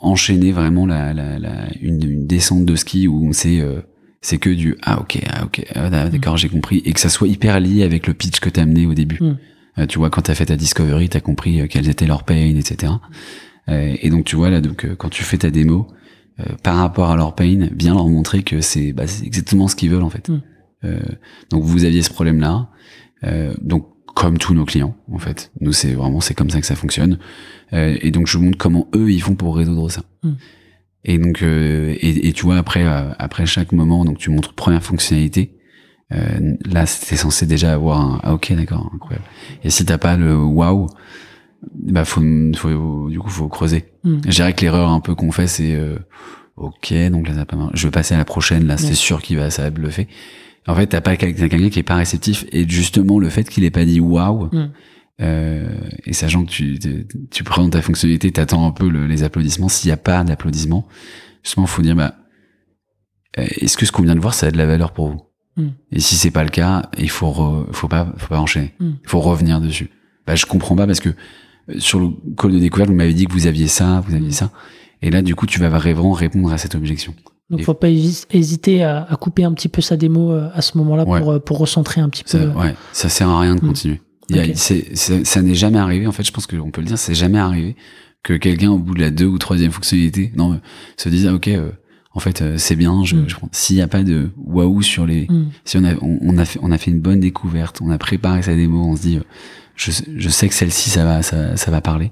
enchaîner 0.00 0.52
vraiment 0.52 0.86
la, 0.86 1.12
la, 1.14 1.38
la 1.38 1.68
une, 1.80 2.02
une 2.02 2.26
descente 2.26 2.64
de 2.64 2.76
ski 2.76 3.08
où 3.08 3.26
on 3.26 3.32
sait 3.32 3.62
c'est 4.20 4.38
que 4.38 4.50
du 4.50 4.76
ah 4.82 5.00
ok 5.00 5.18
ah 5.28 5.44
ok 5.44 5.64
ah, 5.74 6.08
d'accord 6.08 6.36
j'ai 6.36 6.48
compris 6.48 6.82
et 6.84 6.92
que 6.92 7.00
ça 7.00 7.08
soit 7.08 7.28
hyper 7.28 7.58
lié 7.60 7.82
avec 7.82 8.06
le 8.06 8.14
pitch 8.14 8.40
que 8.40 8.48
t'as 8.48 8.62
amené 8.62 8.86
au 8.86 8.94
début. 8.94 9.18
Mm. 9.20 9.38
Euh, 9.78 9.86
tu 9.86 9.98
vois 9.98 10.10
quand 10.10 10.22
t'as 10.22 10.34
fait 10.34 10.46
ta 10.46 10.56
discovery, 10.56 11.08
t'as 11.08 11.20
compris 11.20 11.60
euh, 11.60 11.66
quels 11.68 11.88
étaient 11.88 12.06
leurs 12.06 12.24
pains, 12.24 12.54
etc. 12.56 12.92
Euh, 13.68 13.96
et 14.00 14.10
donc 14.10 14.24
tu 14.24 14.36
vois 14.36 14.50
là 14.50 14.60
donc 14.60 14.86
quand 14.96 15.08
tu 15.08 15.22
fais 15.22 15.38
ta 15.38 15.50
démo 15.50 15.88
par 16.62 16.76
rapport 16.76 17.10
à 17.10 17.16
leur 17.16 17.34
pain, 17.34 17.68
bien 17.72 17.94
leur 17.94 18.08
montrer 18.08 18.42
que 18.42 18.60
c'est 18.60 18.92
bah, 18.92 19.04
exactement 19.24 19.68
ce 19.68 19.76
qu'ils 19.76 19.90
veulent 19.90 20.02
en 20.02 20.10
fait. 20.10 20.28
Mm. 20.28 20.42
Euh, 20.84 21.00
donc 21.50 21.64
vous 21.64 21.84
aviez 21.84 22.02
ce 22.02 22.10
problème 22.10 22.40
là. 22.40 22.68
Euh, 23.24 23.54
donc 23.60 23.88
comme 24.14 24.38
tous 24.38 24.54
nos 24.54 24.64
clients 24.64 24.96
en 25.12 25.18
fait, 25.18 25.50
nous 25.60 25.72
c'est 25.72 25.92
vraiment 25.92 26.20
c'est 26.20 26.34
comme 26.34 26.50
ça 26.50 26.60
que 26.60 26.66
ça 26.66 26.76
fonctionne. 26.76 27.18
Euh, 27.72 27.96
et 28.00 28.10
donc 28.10 28.26
je 28.26 28.38
vous 28.38 28.44
montre 28.44 28.58
comment 28.58 28.88
eux 28.94 29.10
ils 29.10 29.22
font 29.22 29.34
pour 29.34 29.56
résoudre 29.56 29.90
ça. 29.90 30.02
Mm. 30.22 30.32
Et 31.04 31.18
donc 31.18 31.42
euh, 31.42 31.94
et, 32.00 32.28
et 32.28 32.32
tu 32.32 32.44
vois 32.44 32.56
après 32.56 32.84
euh, 32.84 33.12
après 33.18 33.46
chaque 33.46 33.72
moment 33.72 34.04
donc 34.04 34.18
tu 34.18 34.30
montres 34.30 34.54
première 34.54 34.82
fonctionnalité. 34.82 35.55
Euh, 36.12 36.54
là 36.64 36.86
c'était 36.86 37.16
censé 37.16 37.46
déjà 37.46 37.72
avoir 37.74 38.00
un 38.00 38.20
ah 38.22 38.34
ok 38.34 38.52
d'accord 38.52 38.90
incroyable. 38.94 39.24
Et 39.64 39.70
si 39.70 39.84
t'as 39.84 39.98
pas 39.98 40.16
le 40.16 40.36
waouh 40.36 40.86
bah 41.74 42.04
faut, 42.04 42.22
faut 42.56 43.08
du 43.10 43.18
coup 43.18 43.28
faut 43.30 43.48
creuser. 43.48 43.86
Mm. 44.04 44.18
Je 44.24 44.30
dirais 44.30 44.52
que 44.52 44.60
l'erreur 44.60 44.90
un 44.90 45.00
peu 45.00 45.14
qu'on 45.16 45.32
fait 45.32 45.48
c'est 45.48 45.74
euh, 45.74 45.98
ok 46.56 46.94
donc 47.10 47.26
là 47.28 47.34
ça 47.34 47.44
pas 47.44 47.56
marché. 47.56 47.72
je 47.76 47.86
vais 47.88 47.90
passer 47.90 48.14
à 48.14 48.18
la 48.18 48.24
prochaine 48.24 48.66
là 48.68 48.76
c'est 48.76 48.94
sûr 48.94 49.20
qu'il 49.20 49.36
va 49.36 49.50
ça 49.50 49.62
va 49.62 49.70
bluffer. 49.70 50.06
En 50.68 50.76
fait 50.76 50.86
t'as 50.86 51.00
pas 51.00 51.16
quelqu'un 51.16 51.68
qui 51.70 51.78
est 51.80 51.82
pas 51.82 51.96
réceptif 51.96 52.44
et 52.52 52.68
justement 52.68 53.18
le 53.18 53.28
fait 53.28 53.48
qu'il 53.48 53.64
ait 53.64 53.70
pas 53.70 53.84
dit 53.84 53.98
waouh 53.98 54.48
Mm. 54.52 54.70
euh, 55.22 55.68
et 56.04 56.12
sachant 56.12 56.44
que 56.44 56.50
tu, 56.50 56.78
tu, 56.78 57.06
tu 57.32 57.42
présentes 57.42 57.72
ta 57.72 57.82
fonctionnalité, 57.82 58.30
t'attends 58.30 58.64
un 58.66 58.70
peu 58.70 58.88
le- 58.88 59.06
les 59.08 59.24
applaudissements. 59.24 59.68
S'il 59.68 59.88
n'y 59.88 59.92
a 59.92 59.96
pas 59.96 60.22
d'applaudissements, 60.24 60.86
justement, 61.42 61.66
faut 61.66 61.80
dire, 61.82 61.96
bah, 61.96 62.14
euh, 63.38 63.46
est-ce 63.62 63.76
que 63.78 63.86
ce 63.86 63.92
qu'on 63.92 64.02
vient 64.02 64.14
de 64.14 64.20
voir, 64.20 64.34
ça 64.34 64.48
a 64.48 64.50
de 64.50 64.58
la 64.58 64.66
valeur 64.66 64.92
pour 64.92 65.08
vous? 65.08 65.22
Mm. 65.56 65.68
Et 65.92 66.00
si 66.00 66.16
c'est 66.16 66.30
pas 66.30 66.44
le 66.44 66.50
cas, 66.50 66.90
il 66.98 67.10
faut, 67.10 67.28
re- 67.30 67.66
faut 67.72 67.88
pas, 67.88 68.12
faut 68.18 68.28
pas 68.28 68.38
enchaîner. 68.40 68.74
Mm. 68.80 68.90
Il 69.02 69.08
faut 69.08 69.20
revenir 69.20 69.60
dessus. 69.60 69.90
Bah, 70.26 70.34
je 70.34 70.46
comprends 70.46 70.76
pas 70.76 70.86
parce 70.86 71.00
que 71.00 71.08
euh, 71.10 71.74
sur 71.78 71.98
le 72.00 72.08
call 72.36 72.52
de 72.52 72.58
découverte, 72.58 72.90
vous 72.90 72.96
m'avez 72.96 73.14
dit 73.14 73.26
que 73.26 73.32
vous 73.32 73.46
aviez 73.46 73.68
ça, 73.68 74.02
vous 74.06 74.14
aviez 74.14 74.28
Mm. 74.28 74.32
ça. 74.32 74.50
Et 75.02 75.10
là, 75.10 75.22
du 75.22 75.34
coup, 75.34 75.46
tu 75.46 75.58
vas 75.60 75.68
vraiment 75.68 76.12
répondre 76.12 76.52
à 76.52 76.58
cette 76.58 76.74
objection. 76.74 77.14
Donc, 77.50 77.60
Et- 77.60 77.62
faut 77.62 77.74
pas 77.74 77.88
hési- 77.88 78.26
hésiter 78.32 78.82
à, 78.82 79.04
à 79.08 79.16
couper 79.16 79.44
un 79.44 79.52
petit 79.52 79.68
peu 79.68 79.80
sa 79.80 79.96
démo 79.96 80.32
euh, 80.32 80.48
à 80.54 80.62
ce 80.62 80.76
moment-là 80.78 81.04
Ouais. 81.06 81.20
pour, 81.20 81.32
euh, 81.32 81.38
pour 81.38 81.58
recentrer 81.58 82.00
un 82.00 82.08
petit 82.08 82.24
Ça, 82.26 82.38
peu. 82.38 82.46
ouais, 82.58 82.74
ça 82.92 83.08
sert 83.08 83.28
à 83.28 83.40
rien 83.40 83.54
de 83.54 83.64
Mm. 83.64 83.68
continuer. 83.68 84.00
Il 84.28 84.36
y 84.36 84.40
a- 84.40 84.54
ça 84.56 85.42
n'est 85.42 85.54
jamais 85.54 85.78
arrivé. 85.78 86.06
En 86.08 86.12
fait, 86.12 86.24
je 86.24 86.32
pense 86.32 86.46
qu'on 86.48 86.70
peut 86.72 86.80
le 86.80 86.88
dire, 86.88 86.98
c'est 86.98 87.14
jamais 87.14 87.38
arrivé 87.38 87.76
que 88.24 88.32
quelqu'un 88.32 88.72
au 88.72 88.78
bout 88.78 88.94
de 88.94 89.00
la 89.00 89.10
deux 89.12 89.26
ou 89.26 89.38
troisième 89.38 89.70
fonctionnalité, 89.70 90.32
non, 90.36 90.60
se 90.96 91.08
dise 91.08 91.28
ah, 91.28 91.34
ok, 91.34 91.46
euh, 91.48 91.70
en 92.16 92.20
fait, 92.20 92.42
euh, 92.42 92.54
c'est 92.58 92.74
bien. 92.76 93.04
Je, 93.04 93.14
Mm. 93.16 93.28
je 93.28 93.36
S'il 93.52 93.76
n'y 93.76 93.82
a 93.82 93.88
pas 93.88 94.02
de 94.02 94.30
waouh 94.36 94.82
sur 94.82 95.06
les, 95.06 95.26
Mm. 95.28 95.44
si 95.64 95.76
on 95.76 95.84
a, 95.84 95.94
on, 96.02 96.18
on 96.22 96.38
a 96.38 96.44
fait, 96.44 96.58
on 96.62 96.72
a 96.72 96.78
fait 96.78 96.90
une 96.90 97.00
bonne 97.00 97.20
découverte, 97.20 97.80
on 97.82 97.90
a 97.90 97.98
préparé 97.98 98.42
sa 98.42 98.54
démo, 98.54 98.84
on 98.84 98.96
se 98.96 99.02
dit, 99.02 99.16
euh, 99.18 99.22
je, 99.76 99.90
je 100.16 100.28
sais 100.28 100.48
que 100.48 100.54
celle-ci, 100.54 100.90
ça 100.90 101.04
va, 101.04 101.22
ça, 101.22 101.56
ça 101.56 101.70
va 101.70 101.80
parler. 101.80 102.10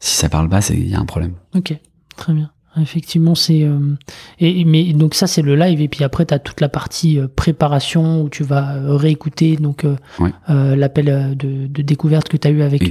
Si 0.00 0.16
ça 0.16 0.28
parle 0.28 0.48
pas, 0.48 0.60
c'est 0.62 0.74
il 0.74 0.88
y 0.88 0.94
a 0.94 0.98
un 1.00 1.04
problème. 1.04 1.34
Ok, 1.54 1.74
très 2.16 2.32
bien. 2.32 2.50
Effectivement, 2.80 3.34
c'est 3.34 3.64
euh, 3.64 3.94
et 4.38 4.64
mais 4.64 4.94
donc 4.94 5.14
ça 5.14 5.26
c'est 5.26 5.42
le 5.42 5.54
live 5.56 5.82
et 5.82 5.88
puis 5.88 6.04
après 6.04 6.24
tu 6.24 6.32
as 6.32 6.38
toute 6.38 6.62
la 6.62 6.70
partie 6.70 7.18
euh, 7.18 7.28
préparation 7.28 8.22
où 8.22 8.30
tu 8.30 8.44
vas 8.44 8.72
réécouter 8.96 9.56
donc 9.56 9.84
euh, 9.84 9.96
Ouais. 10.18 10.30
euh, 10.48 10.74
l'appel 10.74 11.36
de, 11.36 11.66
de 11.66 11.82
découverte 11.82 12.30
que 12.30 12.38
tu 12.38 12.48
as 12.48 12.50
eu 12.50 12.62
avec. 12.62 12.82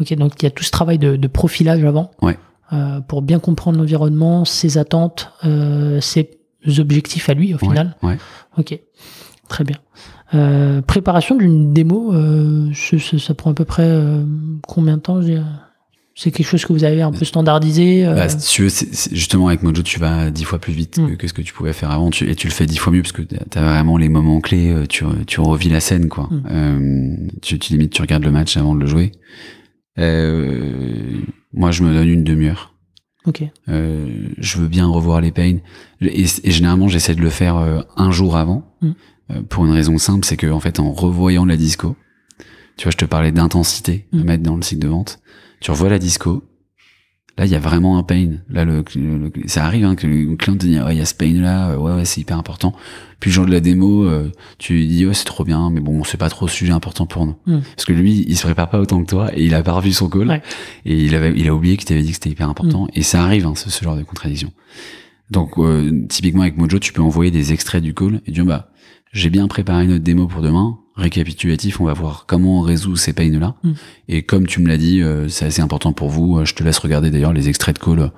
OK, 0.00 0.12
donc 0.14 0.32
il 0.42 0.42
y 0.42 0.46
a 0.46 0.50
tout 0.50 0.64
ce 0.64 0.72
travail 0.72 0.98
de, 0.98 1.14
de 1.14 1.28
profilage 1.28 1.84
avant 1.84 2.10
Ouais. 2.20 2.36
Euh, 2.72 3.00
pour 3.00 3.22
bien 3.22 3.38
comprendre 3.38 3.78
l'environnement, 3.78 4.44
ses 4.44 4.78
attentes, 4.78 5.30
euh, 5.44 6.00
ses 6.00 6.30
objectifs 6.78 7.28
à 7.28 7.34
lui 7.34 7.54
au 7.54 7.58
final. 7.58 7.96
ouais. 8.02 8.18
OK. 8.58 8.78
Très 9.48 9.62
bien. 9.64 9.76
Euh, 10.34 10.82
préparation 10.82 11.36
d'une 11.36 11.72
démo, 11.72 12.12
ça 12.74 13.34
prend 13.34 13.50
à 13.52 13.54
peu 13.54 13.64
près 13.64 13.88
combien 14.66 14.96
de 14.96 15.02
temps 15.02 15.20
C'est 16.16 16.32
quelque 16.32 16.46
chose 16.48 16.64
que 16.64 16.72
vous 16.72 16.82
avez 16.82 17.02
un 17.02 17.12
peu 17.12 17.24
standardisé 17.24 18.04
Bah, 18.06 18.28
si 18.28 18.48
tu 18.54 18.62
veux, 18.62 18.68
justement 19.12 19.46
avec 19.48 19.62
Mojo, 19.62 19.82
tu 19.82 20.00
vas 20.00 20.30
dix 20.32 20.42
fois 20.42 20.58
plus 20.58 20.72
vite 20.72 20.98
Mm. 20.98 21.16
que, 21.16 21.28
ce 21.28 21.32
que 21.32 21.42
tu 21.42 21.52
pouvais 21.52 21.72
faire 21.74 21.92
avant, 21.92 22.10
tu, 22.10 22.28
et 22.28 22.34
tu 22.34 22.48
le 22.48 22.52
fais 22.52 22.66
dix 22.66 22.78
fois 22.78 22.92
mieux 22.92 23.02
parce 23.02 23.12
que 23.12 23.22
t'as 23.22 23.62
vraiment 23.62 23.98
les 23.98 24.08
moments 24.08 24.40
clés, 24.40 24.74
tu, 24.88 25.04
tu 25.28 25.40
revis 25.40 25.68
la 25.68 25.78
scène, 25.80 26.08
quoi. 26.08 26.28
Mm. 26.30 26.42
Euh, 26.50 27.16
tu, 27.42 27.58
tu 27.60 27.74
limite, 27.74 27.92
tu 27.92 28.02
regardes 28.02 28.24
le 28.24 28.32
match 28.32 28.56
avant 28.56 28.74
de 28.74 28.80
le 28.80 28.86
jouer. 28.86 29.12
Euh, 29.98 31.20
moi, 31.56 31.70
je 31.72 31.82
me 31.82 31.92
donne 31.92 32.08
une 32.08 32.24
demi-heure. 32.24 32.74
Ok. 33.24 33.42
Euh, 33.68 34.28
je 34.38 34.58
veux 34.58 34.68
bien 34.68 34.86
revoir 34.86 35.20
les 35.20 35.32
pains. 35.32 35.56
Et, 36.00 36.24
et 36.44 36.50
généralement, 36.52 36.86
j'essaie 36.88 37.14
de 37.16 37.20
le 37.22 37.30
faire 37.30 37.56
euh, 37.56 37.80
un 37.96 38.10
jour 38.12 38.36
avant, 38.36 38.72
Mm. 38.82 38.90
euh, 39.32 39.42
pour 39.48 39.64
une 39.66 39.72
raison 39.72 39.98
simple, 39.98 40.24
c'est 40.24 40.36
que 40.36 40.46
en 40.48 40.60
fait, 40.60 40.78
en 40.78 40.92
revoyant 40.92 41.44
la 41.44 41.56
disco, 41.56 41.96
tu 42.76 42.84
vois, 42.84 42.92
je 42.92 42.96
te 42.98 43.04
parlais 43.06 43.32
d'intensité 43.32 44.06
à 44.12 44.16
Mm. 44.18 44.22
mettre 44.24 44.42
dans 44.44 44.54
le 44.56 44.62
cycle 44.62 44.82
de 44.82 44.88
vente. 44.88 45.18
Tu 45.60 45.70
revois 45.72 45.88
la 45.88 45.98
disco. 45.98 46.44
Là, 47.38 47.44
il 47.44 47.52
y 47.52 47.54
a 47.54 47.58
vraiment 47.58 47.98
un 47.98 48.02
pain. 48.02 48.30
Là, 48.48 48.64
le, 48.64 48.82
le- 48.94 49.18
le- 49.18 49.32
ça 49.46 49.64
arrive 49.66 49.84
hein, 49.84 49.94
que 49.94 50.06
le 50.06 50.36
client 50.36 50.56
te 50.56 50.64
dit, 50.66 50.80
ouais, 50.80 50.94
il 50.94 50.98
y 50.98 51.02
a 51.02 51.04
ce 51.04 51.14
pain 51.14 51.32
là, 51.34 51.70
euh, 51.70 51.76
ouais, 51.76 51.92
ouais, 51.94 52.04
c'est 52.06 52.20
hyper 52.22 52.38
important. 52.38 52.74
Puis 53.20 53.30
le 53.30 53.34
jour 53.34 53.44
de 53.46 53.50
la 53.50 53.60
démo, 53.60 54.04
euh, 54.04 54.30
tu 54.58 54.86
dis, 54.86 55.04
oh, 55.04 55.12
c'est 55.12 55.24
trop 55.26 55.44
bien, 55.44 55.68
mais 55.70 55.80
bon, 55.80 56.02
c'est 56.04 56.16
pas 56.16 56.30
trop 56.30 56.48
sujet 56.48 56.72
important 56.72 57.04
pour 57.06 57.26
nous. 57.26 57.36
Mm. 57.46 57.58
Parce 57.76 57.84
que 57.84 57.92
lui, 57.92 58.24
il 58.26 58.36
se 58.36 58.42
prépare 58.42 58.70
pas 58.70 58.80
autant 58.80 59.02
que 59.04 59.08
toi 59.10 59.30
et 59.36 59.44
il 59.44 59.54
a 59.54 59.62
pas 59.62 59.72
revu 59.72 59.92
son 59.92 60.08
call. 60.08 60.28
Ouais. 60.28 60.42
Et 60.86 61.04
il 61.04 61.14
avait, 61.14 61.34
il 61.36 61.46
a 61.48 61.54
oublié 61.54 61.76
qu'il 61.76 61.86
t'avait 61.86 62.02
dit 62.02 62.08
que 62.08 62.14
c'était 62.14 62.30
hyper 62.30 62.48
important. 62.48 62.88
Et 62.94 63.02
ça 63.02 63.22
arrive, 63.22 63.46
hein, 63.46 63.54
ce, 63.54 63.68
ce 63.68 63.84
genre 63.84 63.96
de 63.96 64.02
contradiction. 64.02 64.50
Donc, 65.30 65.58
euh, 65.58 66.06
typiquement 66.08 66.42
avec 66.42 66.56
Mojo, 66.56 66.78
tu 66.78 66.92
peux 66.92 67.02
envoyer 67.02 67.30
des 67.30 67.52
extraits 67.52 67.82
du 67.82 67.92
call 67.94 68.20
et 68.26 68.30
dire, 68.32 68.44
bah, 68.46 68.70
j'ai 69.12 69.28
bien 69.28 69.46
préparé 69.48 69.86
notre 69.86 70.04
démo 70.04 70.26
pour 70.26 70.40
demain. 70.40 70.78
Récapitulatif, 70.96 71.80
on 71.80 71.84
va 71.84 71.92
voir 71.92 72.24
comment 72.26 72.58
on 72.60 72.62
résout 72.62 72.96
ces 72.96 73.12
pains-là. 73.12 73.54
Mm. 73.62 73.72
Et 74.08 74.22
comme 74.22 74.46
tu 74.46 74.60
me 74.60 74.68
l'as 74.68 74.78
dit, 74.78 75.02
euh, 75.02 75.28
c'est 75.28 75.44
assez 75.44 75.60
important 75.60 75.92
pour 75.92 76.08
vous. 76.08 76.38
euh, 76.38 76.44
Je 76.46 76.54
te 76.54 76.64
laisse 76.64 76.78
regarder 76.78 77.10
d'ailleurs 77.10 77.34
les 77.34 77.48
extraits 77.50 77.76
de 77.78 77.84
call 77.84 78.10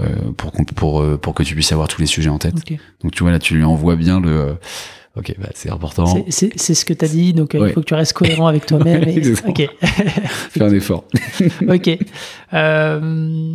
euh, 0.00 0.06
pour, 0.36 0.52
pour, 0.76 1.00
euh, 1.02 1.16
pour 1.16 1.34
que 1.34 1.42
tu 1.42 1.54
puisses 1.54 1.72
avoir 1.72 1.88
tous 1.88 2.00
les 2.00 2.06
sujets 2.06 2.30
en 2.30 2.38
tête. 2.38 2.54
Donc, 3.02 3.12
tu 3.12 3.22
vois, 3.24 3.32
là, 3.32 3.38
tu 3.40 3.54
lui 3.56 3.64
envoies 3.64 3.96
bien 3.96 4.20
le... 4.20 4.28
euh, 4.30 4.52
ok, 5.16 5.34
bah, 5.40 5.48
c'est 5.54 5.70
important. 5.70 6.06
C'est- 6.28 6.56
ce 6.56 6.84
que 6.84 6.94
tu 6.94 7.04
as 7.04 7.08
dit, 7.08 7.32
donc 7.32 7.54
Ouais. 7.58 7.70
il 7.70 7.72
faut 7.72 7.80
que 7.80 7.86
tu 7.86 7.94
restes 7.94 8.12
cohérent 8.12 8.46
avec 8.46 8.64
toi-même. 8.64 9.02
Ouais, 9.06 9.14
et- 9.18 9.32
ok. 9.48 9.68
Fais 9.82 10.62
un 10.62 10.72
effort. 10.72 11.04
ok. 11.68 11.98
Euh, 12.54 13.54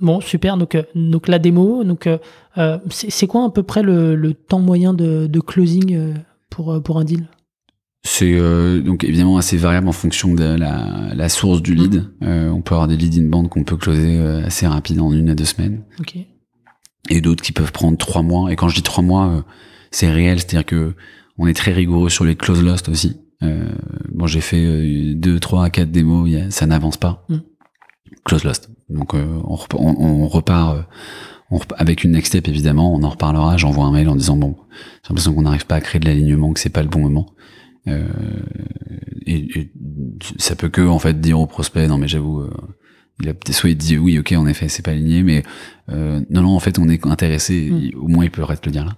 bon, 0.00 0.20
super. 0.22 0.56
Donc, 0.56 0.74
euh, 0.76 0.82
donc 0.94 1.28
la 1.28 1.38
démo, 1.38 1.84
donc 1.84 2.08
c'est 2.90 3.26
quoi 3.26 3.44
à 3.44 3.50
peu 3.50 3.62
près 3.62 3.82
le, 3.82 4.14
le 4.16 4.32
temps 4.34 4.60
moyen 4.60 4.94
de, 4.94 5.26
de 5.26 5.40
closing 5.40 6.14
pour, 6.50 6.82
pour 6.82 6.98
un 6.98 7.04
deal? 7.04 7.26
C'est 8.06 8.34
euh, 8.34 8.80
donc 8.82 9.02
évidemment 9.02 9.38
assez 9.38 9.56
variable 9.56 9.88
en 9.88 9.92
fonction 9.92 10.34
de 10.34 10.44
la, 10.44 11.14
la 11.14 11.28
source 11.30 11.62
du 11.62 11.74
lead. 11.74 12.04
Euh, 12.22 12.50
on 12.50 12.60
peut 12.60 12.74
avoir 12.74 12.86
des 12.86 12.96
leads 12.98 13.18
in-band 13.18 13.48
qu'on 13.48 13.64
peut 13.64 13.78
closer 13.78 14.18
euh, 14.18 14.44
assez 14.44 14.66
rapide 14.66 15.00
en 15.00 15.10
une 15.12 15.30
à 15.30 15.34
deux 15.34 15.46
semaines, 15.46 15.82
Ok. 15.98 16.16
et 17.08 17.20
d'autres 17.22 17.42
qui 17.42 17.52
peuvent 17.52 17.72
prendre 17.72 17.96
trois 17.96 18.22
mois. 18.22 18.52
Et 18.52 18.56
quand 18.56 18.68
je 18.68 18.74
dis 18.76 18.82
trois 18.82 19.02
mois, 19.02 19.28
euh, 19.28 19.40
c'est 19.90 20.10
réel, 20.10 20.38
c'est-à-dire 20.38 20.66
que 20.66 20.94
on 21.38 21.46
est 21.46 21.54
très 21.54 21.72
rigoureux 21.72 22.10
sur 22.10 22.24
les 22.24 22.36
close 22.36 22.62
lost 22.62 22.90
aussi. 22.90 23.16
Euh, 23.42 23.68
bon, 24.12 24.26
j'ai 24.26 24.42
fait 24.42 24.62
euh, 24.64 25.14
deux, 25.14 25.40
trois, 25.40 25.70
quatre 25.70 25.90
démos, 25.90 26.28
il 26.28 26.32
y 26.34 26.36
a- 26.36 26.50
ça 26.50 26.66
n'avance 26.66 26.98
pas. 26.98 27.24
Mm. 27.30 27.36
Close 28.26 28.44
lost. 28.44 28.68
Donc 28.90 29.14
euh, 29.14 29.24
on, 29.44 29.56
on, 29.78 29.96
on 29.98 30.28
repart. 30.28 30.76
euh, 30.76 30.82
on 31.50 31.58
avec 31.78 32.04
une 32.04 32.12
next 32.12 32.28
step 32.32 32.48
évidemment, 32.48 32.94
on 32.94 33.02
en 33.02 33.08
reparlera. 33.08 33.56
J'envoie 33.56 33.86
un 33.86 33.92
mail 33.92 34.08
en 34.10 34.14
disant 34.16 34.36
bon, 34.36 34.56
j'ai 35.02 35.08
l'impression 35.08 35.32
qu'on 35.34 35.42
n'arrive 35.42 35.66
pas 35.66 35.76
à 35.76 35.80
créer 35.80 36.00
de 36.00 36.06
l'alignement, 36.06 36.52
que 36.52 36.60
c'est 36.60 36.68
pas 36.68 36.82
le 36.82 36.88
bon 36.88 37.00
moment. 37.00 37.26
Euh, 37.86 38.06
et, 39.26 39.58
et 39.60 39.72
ça 40.38 40.56
peut 40.56 40.68
que 40.68 40.80
en 40.80 40.98
fait 40.98 41.20
dire 41.20 41.38
au 41.38 41.46
prospect 41.46 41.86
non 41.86 41.98
mais 41.98 42.08
j'avoue 42.08 42.40
euh, 42.40 42.50
il 43.20 43.28
a 43.28 43.34
peut-être 43.34 43.54
soit 43.54 43.70
il 43.70 43.76
dit 43.76 43.98
oui 43.98 44.18
ok 44.18 44.32
en 44.32 44.46
effet 44.46 44.68
c'est 44.68 44.82
pas 44.82 44.92
aligné 44.92 45.22
mais 45.22 45.42
euh, 45.90 46.20
non 46.30 46.42
non 46.42 46.56
en 46.56 46.60
fait 46.60 46.78
on 46.78 46.88
est 46.88 47.06
intéressé 47.06 47.68
Mm. 47.70 47.76
il- 47.82 47.96
au 47.96 48.08
moins 48.08 48.24
il 48.24 48.30
peut 48.30 48.42
arrêter 48.42 48.62
de 48.62 48.66
le 48.68 48.72
dire 48.72 48.84
là 48.86 48.96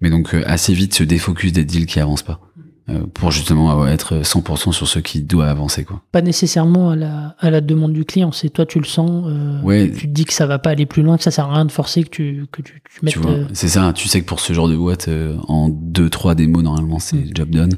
mais 0.00 0.10
donc 0.10 0.32
euh, 0.34 0.42
assez 0.46 0.72
vite 0.74 0.94
se 0.94 1.02
défocus 1.04 1.52
des 1.52 1.64
deals 1.64 1.86
qui 1.86 1.98
avancent 1.98 2.22
pas 2.22 2.40
euh, 2.88 3.00
pour 3.14 3.30
justement 3.32 3.86
être 3.86 4.22
100% 4.22 4.72
sur 4.72 4.86
ceux 4.88 5.00
qui 5.00 5.22
doivent 5.22 5.48
avancer 5.48 5.84
quoi 5.84 6.02
Pas 6.12 6.22
nécessairement 6.22 6.90
à 6.90 6.96
la, 6.96 7.36
à 7.38 7.50
la 7.50 7.60
demande 7.60 7.92
du 7.92 8.04
client, 8.04 8.32
c'est 8.32 8.48
toi 8.50 8.64
tu 8.66 8.78
le 8.78 8.84
sens, 8.84 9.26
euh, 9.28 9.60
Ouais. 9.62 9.90
tu 9.90 10.06
te 10.08 10.12
dis 10.12 10.24
que 10.24 10.32
ça 10.32 10.46
va 10.46 10.58
pas 10.58 10.70
aller 10.70 10.86
plus 10.86 11.02
loin, 11.02 11.16
que 11.16 11.22
ça 11.22 11.30
sert 11.30 11.46
à 11.46 11.54
rien 11.54 11.64
de 11.66 11.70
forcer, 11.72 12.02
que 12.04 12.08
tu, 12.08 12.46
que 12.50 12.62
tu, 12.62 12.80
tu 12.90 13.04
mettes... 13.04 13.16
euh, 13.18 13.44
c'est 13.52 13.68
ça 13.68 13.92
tu 13.92 14.08
sais 14.08 14.20
que 14.20 14.26
pour 14.26 14.40
ce 14.40 14.52
genre 14.52 14.68
de 14.68 14.76
boîte 14.76 15.06
euh, 15.08 15.36
en 15.46 15.68
deux 15.68 16.10
trois 16.10 16.34
démos 16.34 16.62
normalement 16.64 16.98
c'est 17.00 17.16
Mm. 17.16 17.30
job 17.36 17.50
done 17.50 17.76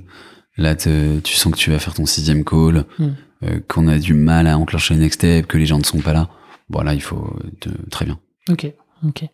là 0.57 0.75
te- 0.75 1.19
tu 1.21 1.35
sens 1.35 1.53
que 1.53 1.59
tu 1.59 1.71
vas 1.71 1.79
faire 1.79 1.95
ton 1.95 2.07
sixième 2.07 2.45
call 2.45 2.85
Mm. 2.99 3.05
euh, 3.45 3.61
qu'on 3.69 3.89
a 3.89 3.99
du 3.99 4.15
mal 4.15 4.47
à 4.47 4.59
enclencher 4.59 4.95
le 4.95 5.01
next 5.01 5.21
step 5.21 5.47
que 5.47 5.59
les 5.59 5.67
gens 5.67 5.79
ne 5.79 5.85
sont 5.85 6.01
pas 6.01 6.13
là 6.13 6.29
bon 6.71 6.83
là 6.83 6.95
il 6.95 7.03
faut 7.03 7.37
te- 7.61 7.69
très 7.91 8.05
bien 8.05 8.19
Ok, 8.51 8.73
ok. 9.07 9.25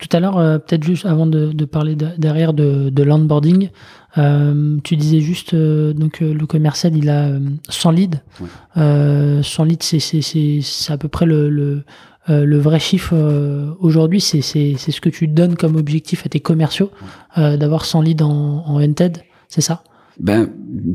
Tout 0.00 0.08
à 0.12 0.18
l'heure, 0.20 0.36
euh, 0.36 0.58
peut-être 0.58 0.82
juste 0.82 1.06
avant 1.06 1.26
de, 1.26 1.52
de 1.52 1.64
parler 1.64 1.94
de- 1.94 2.10
derrière 2.18 2.52
de, 2.52 2.90
de 2.90 3.02
l'onboarding, 3.04 3.70
euh, 4.18 4.76
tu 4.82 4.96
disais 4.96 5.20
juste 5.20 5.54
donc 5.54 6.18
le 6.20 6.44
commercial 6.46 6.96
il 6.96 7.08
a 7.08 7.28
euh, 7.28 7.40
100 7.68 7.90
leads. 7.92 8.20
Ouais. 8.40 8.48
Euh, 8.76 9.42
100 9.42 9.64
leads, 9.64 9.82
c'est 9.84 10.00
c'est 10.00 10.22
c'est 10.22 10.58
c'est 10.62 10.92
à 10.92 10.98
peu 10.98 11.06
près 11.08 11.24
le 11.24 11.48
le, 11.50 11.84
euh, 12.30 12.44
le 12.44 12.58
vrai 12.58 12.80
chiffre 12.80 13.14
euh, 13.14 13.72
aujourd'hui. 13.78 14.20
C'est 14.20 14.40
c'est 14.42 14.74
c'est 14.76 14.90
ce 14.92 15.00
que 15.00 15.08
tu 15.08 15.26
donnes 15.28 15.56
comme 15.56 15.76
objectif 15.76 16.26
à 16.26 16.28
tes 16.28 16.40
commerciaux 16.40 16.90
euh, 17.38 17.56
d'avoir 17.56 17.84
100 17.84 18.02
leads 18.02 18.24
en 18.24 18.64
en 18.66 18.80
NTED, 18.80 19.22
c'est 19.48 19.60
ça? 19.60 19.84
Ben, 20.20 20.48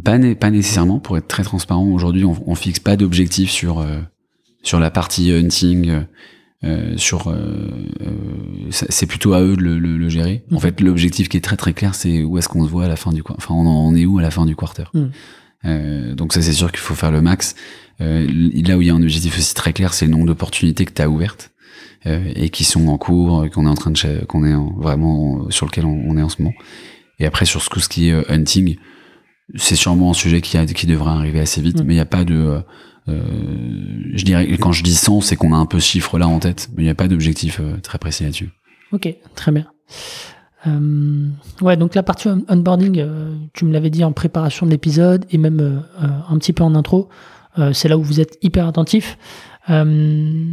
pas, 0.04 0.18
né- 0.18 0.36
pas 0.36 0.50
nécessairement, 0.50 1.00
pour 1.00 1.18
être 1.18 1.28
très 1.28 1.44
transparent. 1.44 1.86
Aujourd'hui, 1.88 2.24
on, 2.26 2.36
on 2.46 2.56
fixe 2.56 2.80
pas 2.80 2.96
d'objectif 2.96 3.50
sur, 3.52 3.80
euh, 3.80 4.00
sur 4.64 4.80
la 4.80 4.90
partie 4.92 5.32
hunting, 5.32 5.90
euh, 5.90 6.02
euh, 6.64 6.98
sur, 6.98 7.28
euh, 7.28 7.36
euh, 8.02 8.12
c'est 8.70 9.06
plutôt 9.06 9.34
à 9.34 9.42
eux 9.42 9.56
de 9.56 9.62
le, 9.64 9.80
le- 9.80 9.98
le 9.98 10.10
gérer. 10.10 10.44
En 10.52 10.56
Mhm. 10.56 10.62
fait, 10.62 10.82
l'objectif 10.82 11.28
qui 11.30 11.38
est 11.38 11.42
très 11.42 11.58
très 11.58 11.74
clair, 11.74 11.96
c'est 11.96 12.24
où 12.24 12.38
est-ce 12.38 12.48
qu'on 12.50 12.66
se 12.66 12.70
voit 12.70 12.86
à 12.86 12.88
la 12.88 12.96
fin 12.96 13.12
du, 13.12 13.22
enfin, 13.30 13.54
on, 13.54 13.66
en- 13.68 13.88
on 13.90 13.96
est 13.96 14.06
où 14.06 14.20
à 14.20 14.22
la 14.22 14.32
fin 14.32 14.46
du 14.46 14.56
quarter. 14.56 14.86
Mhm. 14.94 15.12
Donc 16.16 16.32
ça, 16.34 16.42
c'est 16.42 16.54
sûr 16.54 16.72
qu'il 16.72 16.80
faut 16.80 16.96
faire 16.96 17.12
le 17.12 17.22
max. 17.22 17.54
Euh, 18.00 18.26
là 18.66 18.78
où 18.78 18.82
il 18.82 18.88
y 18.88 18.90
a 18.90 18.94
un 18.94 19.02
objectif 19.04 19.38
aussi 19.38 19.54
très 19.54 19.74
clair, 19.74 19.94
c'est 19.94 20.06
le 20.06 20.12
nombre 20.12 20.26
d'opportunités 20.28 20.86
que 20.86 20.94
tu 20.94 21.02
as 21.02 21.10
ouvertes. 21.10 21.52
euh, 22.06 22.32
et 22.34 22.48
qui 22.50 22.64
sont 22.64 22.88
en 22.88 22.98
cours, 22.98 23.46
qu'on 23.52 23.66
est 23.66 23.70
en 23.70 23.74
train 23.74 23.92
de, 23.92 24.24
qu'on 24.24 24.46
est 24.46 24.54
en- 24.54 24.72
vraiment 24.78 25.50
sur 25.50 25.66
lequel 25.66 25.84
on, 25.86 26.02
on 26.08 26.16
est 26.18 26.22
en 26.22 26.30
ce 26.30 26.42
moment. 26.42 26.56
Et 27.20 27.26
après 27.26 27.44
sur 27.44 27.62
ce, 27.62 27.68
ce 27.78 27.90
qui 27.90 28.08
est 28.08 28.32
hunting, 28.32 28.78
c'est 29.56 29.76
sûrement 29.76 30.12
un 30.12 30.14
sujet 30.14 30.42
qui, 30.42 30.58
a, 30.58 30.66
qui 30.66 30.86
devrait 30.88 31.12
arriver 31.12 31.40
assez 31.40 31.62
vite, 31.62 31.80
Mm. 31.82 31.84
mais 31.86 31.94
il 31.94 31.98
n'y 31.98 32.02
a 32.02 32.06
pas 32.06 32.24
de. 32.24 32.62
euh, 33.08 33.22
je 34.14 34.24
dirais, 34.24 34.48
quand 34.60 34.72
je 34.72 34.84
dis 34.84 34.96
100, 34.96 35.22
c'est 35.22 35.36
qu'on 35.36 35.54
a 35.54 35.58
un 35.58 35.66
peu 35.66 35.80
ce 35.80 35.88
chiffre-là 35.88 36.28
en 36.28 36.40
tête, 36.40 36.70
mais 36.76 36.84
il 36.84 36.86
n'y 36.86 36.92
a 36.92 36.96
pas 36.96 37.08
d'objectif 37.08 37.60
euh, 37.60 37.78
très 37.82 37.98
précis 37.98 38.24
là-dessus. 38.24 38.50
Ok, 38.92 39.14
très 39.36 39.52
bien. 39.52 39.66
Euh, 40.68 41.28
ouais, 41.62 41.78
donc 41.78 41.96
la 41.96 42.04
partie 42.04 42.28
on- 42.28 42.44
onboarding, 42.50 43.00
euh, 43.00 43.34
tu 43.54 43.66
me 43.66 43.72
l'avais 43.72 43.90
dit 43.90 44.04
en 44.04 44.12
préparation 44.12 44.66
de 44.66 44.72
l'épisode 44.72 45.26
et 45.32 45.38
même 45.38 45.60
euh, 45.62 45.80
un 46.30 46.38
petit 46.38 46.54
peu 46.54 46.64
en 46.64 46.76
intro, 46.76 47.10
c'est 47.74 47.90
là 47.90 47.98
où 47.98 48.04
vous 48.04 48.20
êtes 48.22 48.38
hyper 48.42 48.68
attentif. 48.68 49.18
Euh, 49.70 50.46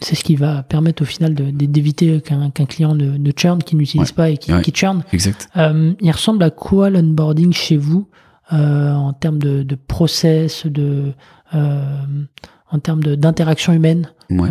c'est 0.00 0.14
ce 0.14 0.22
qui 0.24 0.36
va 0.36 0.62
permettre 0.62 1.02
au 1.02 1.06
final 1.06 1.34
d'éviter 1.34 2.20
qu'un 2.20 2.50
client 2.50 2.94
ne, 2.94 3.16
ne 3.16 3.30
churn, 3.34 3.62
qui 3.62 3.76
n'utilise 3.76 4.08
Ouais. 4.10 4.14
pas 4.14 4.30
et 4.30 4.36
qui, 4.36 4.52
Ouais. 4.52 4.62
qui 4.62 4.70
churn. 4.72 5.02
Exact. 5.12 5.48
Euh, 5.56 5.92
il 6.00 6.10
ressemble 6.10 6.42
à 6.42 6.50
quoi 6.50 6.90
l'onboarding 6.90 7.52
chez 7.52 7.76
vous 7.76 8.08
euh, 8.52 8.92
en 8.92 9.12
termes 9.12 9.38
de, 9.38 9.62
de 9.62 9.74
process, 9.74 10.66
de, 10.66 11.12
euh, 11.54 11.96
en 12.70 12.78
termes 12.78 13.02
d'interaction 13.02 13.72
humaine 13.72 14.10
Ouais. 14.28 14.48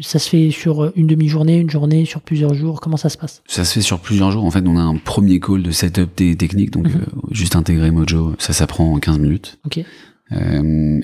ça 0.00 0.18
se 0.18 0.28
fait 0.30 0.50
sur 0.50 0.90
une 0.96 1.06
demi-journée, 1.06 1.58
une 1.58 1.68
journée, 1.68 2.06
sur 2.06 2.22
plusieurs 2.22 2.54
jours? 2.54 2.80
Comment 2.80 2.96
ça 2.96 3.10
se 3.10 3.18
passe? 3.18 3.42
Ça 3.46 3.64
se 3.66 3.74
fait 3.74 3.82
sur 3.82 4.00
plusieurs 4.00 4.30
jours. 4.30 4.44
En 4.46 4.50
fait, 4.50 4.66
on 4.66 4.78
a 4.78 4.80
un 4.82 4.96
premier 4.96 5.40
call 5.40 5.62
de 5.62 5.70
setup 5.70 6.16
des 6.16 6.36
techniques, 6.36 6.70
donc 6.70 6.86
Mhm. 6.88 7.02
juste 7.30 7.54
intégrer 7.54 7.90
Mojo, 7.90 8.32
ça, 8.38 8.54
ça 8.54 8.66
prend 8.66 8.98
15 8.98 9.18
minutes. 9.18 9.58
Ok. 9.66 9.84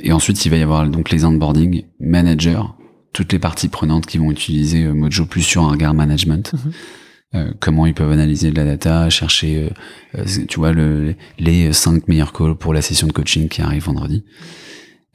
Et 0.02 0.12
ensuite, 0.12 0.44
il 0.44 0.48
va 0.50 0.56
y 0.56 0.62
avoir 0.62 0.88
donc 0.88 1.10
les 1.10 1.24
onboarding 1.26 1.84
managers, 2.00 2.62
toutes 3.12 3.32
les 3.32 3.38
parties 3.38 3.68
prenantes 3.68 4.06
qui 4.06 4.18
vont 4.18 4.30
utiliser 4.30 4.84
euh, 4.84 4.92
Mojo 4.92 5.26
plus 5.26 5.42
sur 5.42 5.62
un 5.62 5.70
regard 5.70 5.94
management. 5.94 6.52
Mhm. 6.52 6.72
euh, 7.34 7.52
comment 7.60 7.86
ils 7.86 7.94
peuvent 7.94 8.10
analyser 8.10 8.50
de 8.50 8.56
la 8.56 8.64
data, 8.64 9.08
chercher, 9.08 9.70
euh, 10.16 10.24
tu 10.48 10.58
vois, 10.58 10.72
le, 10.72 11.14
les 11.38 11.72
cinq 11.72 12.08
meilleurs 12.08 12.32
calls 12.32 12.56
pour 12.56 12.74
la 12.74 12.82
session 12.82 13.06
de 13.06 13.12
coaching 13.12 13.48
qui 13.48 13.62
arrive 13.62 13.84
vendredi. 13.84 14.24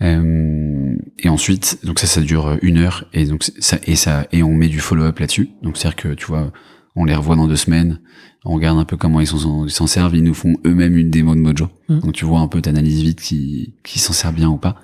Euh, 0.01 0.95
et 1.19 1.29
ensuite, 1.29 1.79
donc 1.83 1.99
ça, 1.99 2.07
ça 2.07 2.21
dure 2.21 2.57
une 2.61 2.77
heure 2.77 3.05
et 3.13 3.25
donc 3.25 3.43
ça 3.59 3.77
et 3.85 3.95
ça 3.95 4.27
et 4.31 4.43
on 4.43 4.51
met 4.53 4.67
du 4.67 4.79
follow-up 4.79 5.19
là-dessus. 5.19 5.49
Donc 5.61 5.77
c'est-à-dire 5.77 5.95
que 5.95 6.13
tu 6.13 6.25
vois, 6.25 6.51
on 6.95 7.05
les 7.05 7.15
revoit 7.15 7.35
dans 7.35 7.47
deux 7.47 7.55
semaines, 7.55 7.99
on 8.43 8.53
regarde 8.53 8.77
un 8.77 8.85
peu 8.85 8.97
comment 8.97 9.21
ils 9.21 9.27
s'en 9.27 9.67
s'en 9.67 9.87
servent, 9.87 10.15
ils 10.15 10.23
nous 10.23 10.33
font 10.33 10.55
eux-mêmes 10.65 10.97
une 10.97 11.09
démo 11.09 11.33
de 11.33 11.39
Mojo. 11.39 11.69
Mhm. 11.89 11.99
Donc 12.01 12.13
tu 12.13 12.25
vois 12.25 12.39
un 12.39 12.47
peu, 12.47 12.61
t'analyses 12.61 13.03
vite 13.03 13.21
qui 13.21 13.73
qui 13.83 13.99
s'en 13.99 14.13
sert 14.13 14.33
bien 14.33 14.49
ou 14.49 14.57
pas. 14.57 14.75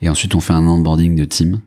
Et 0.00 0.08
ensuite, 0.08 0.34
on 0.34 0.40
fait 0.40 0.52
un 0.52 0.66
onboarding 0.66 1.16
de 1.16 1.24
team. 1.24 1.60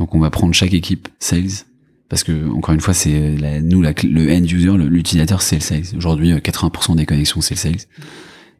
Donc 0.00 0.14
on 0.14 0.18
va 0.18 0.30
prendre 0.30 0.54
chaque 0.54 0.72
équipe 0.74 1.08
sales 1.18 1.64
parce 2.08 2.24
que 2.24 2.48
encore 2.50 2.74
une 2.74 2.80
fois, 2.80 2.94
c'est 2.94 3.36
la- 3.36 3.60
nous 3.60 3.82
la, 3.82 3.92
le 4.02 4.32
end 4.32 4.42
user, 4.42 4.76
le- 4.76 4.88
l'utilisateur, 4.88 5.42
c'est 5.42 5.56
le 5.56 5.60
sales. 5.60 5.84
Aujourd'hui, 5.96 6.32
euh, 6.32 6.38
80% 6.40 6.96
des 6.96 7.06
connexions, 7.06 7.40
c'est 7.40 7.54
le 7.54 7.58
sales. 7.60 7.86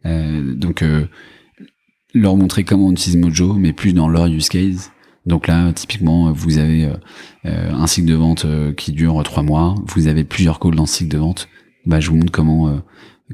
Euh, 0.07 0.55
donc 0.55 0.83
euh, 0.83 1.07
leur 2.15 2.37
montrer 2.37 2.63
comment 2.65 2.87
on 2.89 2.93
utilise 2.93 3.17
Mojo, 3.17 3.55
mais 3.55 3.73
plus 3.73 3.93
dans 3.93 4.09
leur 4.09 4.27
use 4.27 4.49
case. 4.49 4.91
Donc 5.27 5.47
là, 5.47 5.73
typiquement, 5.73 6.31
vous 6.33 6.59
avez 6.59 6.85
euh, 6.85 6.95
euh, 7.47 7.73
un 7.73 7.87
cycle 7.87 8.09
de 8.09 8.15
vente 8.15 8.45
euh, 8.45 8.73
qui 8.73 8.93
dure 8.93 9.23
trois 9.23 9.43
mois. 9.43 9.75
Vous 9.95 10.07
avez 10.09 10.25
plusieurs 10.25 10.61
calls 10.61 10.75
dans 10.77 10.87
ce 10.87 10.97
cycle 10.99 11.11
de 11.13 11.19
vente. 11.19 11.49
Bah, 11.87 12.01
je 12.01 12.11
vous 12.11 12.17
montre 12.17 12.33
comment, 12.33 12.69
euh, 12.69 12.77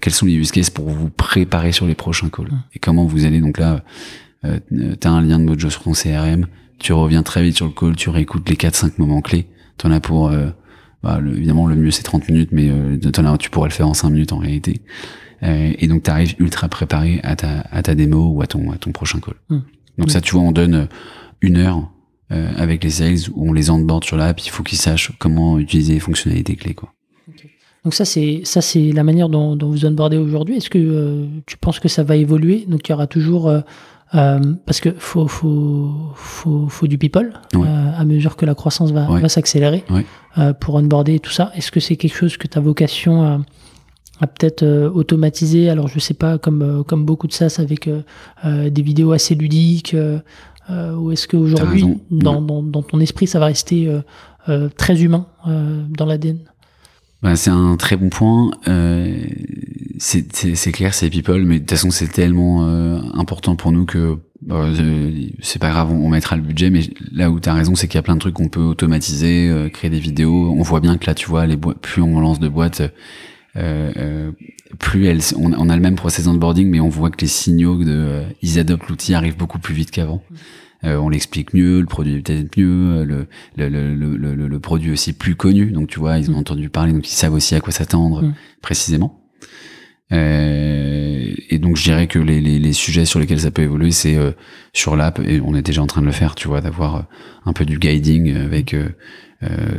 quels 0.00 0.12
sont 0.12 0.26
les 0.26 0.34
use 0.34 0.50
cases 0.52 0.70
pour 0.70 0.88
vous 0.88 1.08
préparer 1.10 1.72
sur 1.72 1.86
les 1.86 1.94
prochains 1.94 2.28
calls 2.28 2.48
Mm. 2.52 2.62
et 2.74 2.78
comment 2.78 3.04
vous 3.04 3.24
allez. 3.24 3.40
Donc 3.40 3.58
là, 3.58 3.82
euh, 4.44 4.58
t'as 5.00 5.10
un 5.10 5.20
lien 5.22 5.38
de 5.40 5.44
Mojo 5.44 5.68
sur 5.70 5.82
ton 5.82 5.92
CRM. 5.92 6.46
Tu 6.78 6.92
reviens 6.92 7.22
très 7.22 7.42
vite 7.42 7.56
sur 7.56 7.66
le 7.66 7.72
call. 7.72 7.96
Tu 7.96 8.10
réécoutes 8.10 8.48
les 8.48 8.56
4-5 8.56 8.92
moments 8.98 9.20
clés. 9.20 9.46
T'en 9.78 9.90
as 9.90 10.00
pour, 10.00 10.28
euh, 10.28 10.48
bah, 11.02 11.18
le- 11.20 11.36
évidemment, 11.36 11.66
le 11.66 11.74
mieux 11.76 11.90
c'est 11.90 12.02
30 12.02 12.28
minutes, 12.28 12.50
mais 12.52 12.68
euh, 12.70 12.96
t'en 13.12 13.24
as- 13.24 13.38
tu 13.38 13.50
pourrais 13.50 13.68
le 13.68 13.74
faire 13.74 13.88
en 13.88 13.94
5 13.94 14.10
minutes 14.10 14.32
en 14.32 14.38
réalité. 14.38 14.80
Euh, 15.42 15.72
et 15.78 15.86
donc, 15.88 16.02
tu 16.02 16.10
arrives 16.10 16.34
ultra 16.38 16.68
préparé 16.68 17.20
à 17.22 17.36
ta, 17.36 17.60
à 17.70 17.82
ta 17.82 17.94
démo 17.94 18.30
ou 18.30 18.42
à 18.42 18.46
ton, 18.46 18.70
à 18.72 18.76
ton 18.76 18.92
prochain 18.92 19.20
call. 19.20 19.34
Mm. 19.50 19.58
Donc 19.98 20.10
ça, 20.10 20.20
tu 20.20 20.32
vois, 20.32 20.42
on 20.42 20.52
donne 20.52 20.88
une 21.40 21.56
heure 21.56 21.90
avec 22.30 22.82
les 22.84 22.90
sales 22.90 23.30
où 23.34 23.48
on 23.48 23.52
les 23.52 23.70
onboard 23.70 24.04
sur 24.04 24.16
l'app. 24.16 24.40
Il 24.44 24.50
faut 24.50 24.62
qu'ils 24.64 24.78
sachent 24.78 25.12
comment 25.18 25.58
utiliser 25.58 25.94
les 25.94 26.00
fonctionnalités 26.00 26.56
clés. 26.56 26.74
Quoi. 26.74 26.92
Donc 27.84 27.94
ça 27.94 28.04
c'est 28.04 28.40
ça 28.44 28.60
c'est 28.60 28.90
la 28.90 29.04
manière 29.04 29.28
dont, 29.28 29.54
dont 29.54 29.70
vous 29.70 29.86
onboardez 29.86 30.16
aujourd'hui. 30.16 30.56
Est-ce 30.56 30.68
que 30.68 31.28
tu 31.46 31.56
penses 31.56 31.78
que 31.78 31.86
ça 31.88 32.02
va 32.02 32.16
évoluer? 32.16 32.64
Donc 32.68 32.86
il 32.88 32.90
y 32.90 32.94
aura 32.94 33.06
toujours 33.06 33.48
euh, 34.14 34.54
parce 34.66 34.80
que 34.80 34.90
faut 34.98 35.26
faut 35.26 35.92
faut, 36.14 36.68
faut 36.68 36.86
du 36.86 36.96
people 36.98 37.32
Ouais. 37.54 37.66
euh, 37.66 37.90
à 37.98 38.04
mesure 38.04 38.36
que 38.36 38.46
la 38.46 38.54
croissance 38.54 38.92
va, 38.92 39.10
Ouais. 39.10 39.20
va 39.20 39.28
s'accélérer 39.28 39.84
Ouais. 39.90 40.06
euh, 40.38 40.52
pour 40.52 40.74
onboarder 40.76 41.18
tout 41.20 41.30
ça. 41.32 41.50
Est-ce 41.54 41.70
que 41.70 41.80
c'est 41.80 41.96
quelque 41.96 42.14
chose 42.16 42.36
que 42.36 42.46
tu 42.46 42.56
as 42.56 42.60
vocation 42.60 43.22
à, 43.22 43.40
à 44.20 44.26
peut-être 44.26 44.62
euh, 44.62 44.88
automatiser 44.90 45.68
Alors 45.70 45.88
je 45.88 45.98
sais 45.98 46.14
pas 46.14 46.38
comme 46.38 46.62
euh, 46.62 46.82
comme 46.84 47.04
beaucoup 47.04 47.26
de 47.26 47.32
SaaS 47.32 47.56
avec 47.58 47.88
des 48.44 48.82
vidéos 48.82 49.12
assez 49.12 49.34
ludiques. 49.34 49.96
ou 50.96 51.12
est-ce 51.12 51.28
qu'aujourd'hui, 51.28 51.84
dans, 52.10 52.40
Ouais. 52.40 52.46
dans, 52.46 52.62
dans 52.62 52.82
ton 52.82 52.98
esprit, 53.00 53.26
ça 53.28 53.38
va 53.38 53.46
rester 53.46 53.86
euh, 53.88 54.00
euh, 54.48 54.68
très 54.76 55.02
humain 55.02 55.26
euh, 55.46 55.82
dans 55.88 56.06
l'ADN 56.06 56.38
Bah, 57.22 57.34
c'est 57.36 57.50
un 57.50 57.76
très 57.76 57.96
bon 57.96 58.08
point. 58.08 58.50
Euh, 58.68 59.16
c'est 59.98 60.72
clair, 60.72 60.94
c'est 60.94 61.10
people, 61.10 61.44
mais 61.44 61.54
de 61.54 61.60
toute 61.60 61.70
façon, 61.70 61.90
c'est 61.90 62.08
tellement 62.08 62.66
euh, 62.66 63.00
important 63.14 63.56
pour 63.56 63.72
nous 63.72 63.86
que 63.86 64.18
bah, 64.42 64.66
euh, 64.66 65.28
c'est 65.40 65.58
pas 65.58 65.70
grave, 65.70 65.90
on, 65.90 66.04
on 66.04 66.08
mettra 66.10 66.36
le 66.36 66.42
budget. 66.42 66.70
Mais 66.70 66.82
là 67.12 67.30
où 67.30 67.40
tu 67.40 67.48
as 67.48 67.54
raison, 67.54 67.74
c'est 67.74 67.88
qu'il 67.88 67.96
y 67.96 67.98
a 67.98 68.02
plein 68.02 68.14
de 68.14 68.20
trucs 68.20 68.34
qu'on 68.34 68.48
peut 68.48 68.60
automatiser, 68.60 69.48
euh, 69.48 69.68
créer 69.68 69.90
des 69.90 69.98
vidéos. 69.98 70.52
On 70.56 70.62
voit 70.62 70.80
bien 70.80 70.98
que 70.98 71.06
là, 71.06 71.14
tu 71.14 71.26
vois, 71.26 71.46
les 71.46 71.56
boîtes, 71.56 71.78
plus 71.78 72.02
on 72.02 72.20
lance 72.20 72.38
de 72.38 72.48
boîtes, 72.48 72.82
euh, 73.56 73.92
euh, 73.96 74.32
plus 74.78 75.06
elles, 75.06 75.22
on, 75.36 75.52
on 75.54 75.68
a 75.70 75.76
le 75.76 75.82
même 75.82 75.96
process 75.96 76.26
d'onboarding, 76.26 76.68
mais 76.68 76.80
on 76.80 76.90
voit 76.90 77.10
que 77.10 77.22
les 77.22 77.26
signaux 77.26 77.82
de 77.82 78.22
ils 78.42 78.58
adoptent 78.58 78.88
l'outil 78.88 79.14
arrivent 79.14 79.36
beaucoup 79.38 79.58
plus 79.58 79.74
vite 79.74 79.90
qu'avant. 79.90 80.22
Euh, 80.84 80.96
on 80.98 81.08
l'explique 81.08 81.54
mieux, 81.54 81.80
le 81.80 81.86
produit 81.86 82.16
est 82.16 82.20
peut-être 82.20 82.56
mieux, 82.58 83.04
le, 83.04 83.26
le, 83.56 83.68
le, 83.68 83.94
le, 83.94 84.34
le, 84.34 84.46
le 84.48 84.60
produit 84.60 84.90
aussi 84.92 85.12
plus 85.12 85.34
connu. 85.34 85.66
Donc 85.72 85.88
tu 85.88 85.98
vois, 85.98 86.18
ils 86.18 86.30
ont 86.30 86.34
Mm. 86.34 86.38
entendu 86.38 86.68
parler, 86.68 86.92
donc 86.92 87.08
ils 87.08 87.14
savent 87.14 87.34
aussi 87.34 87.54
à 87.54 87.60
quoi 87.60 87.72
s'attendre 87.72 88.22
Mm. 88.22 88.34
précisément. 88.62 89.20
Euh, 90.12 91.34
et 91.50 91.58
donc 91.58 91.76
je 91.76 91.82
dirais 91.82 92.06
que 92.06 92.18
les, 92.18 92.40
les, 92.40 92.58
les 92.58 92.72
sujets 92.72 93.04
sur 93.06 93.18
lesquels 93.18 93.40
ça 93.40 93.50
peut 93.50 93.62
évoluer, 93.62 93.90
c'est 93.90 94.16
euh, 94.16 94.32
sur 94.72 94.96
l'app, 94.96 95.18
et 95.26 95.40
on 95.40 95.54
est 95.54 95.62
déjà 95.62 95.82
en 95.82 95.86
train 95.86 96.00
de 96.00 96.06
le 96.06 96.12
faire, 96.12 96.34
tu 96.34 96.46
vois, 96.48 96.60
d'avoir 96.60 96.96
euh, 96.96 97.00
un 97.44 97.52
peu 97.52 97.64
du 97.64 97.78
guiding 97.78 98.34
avec, 98.36 98.72
euh, 98.74 98.84
euh, 98.84 98.90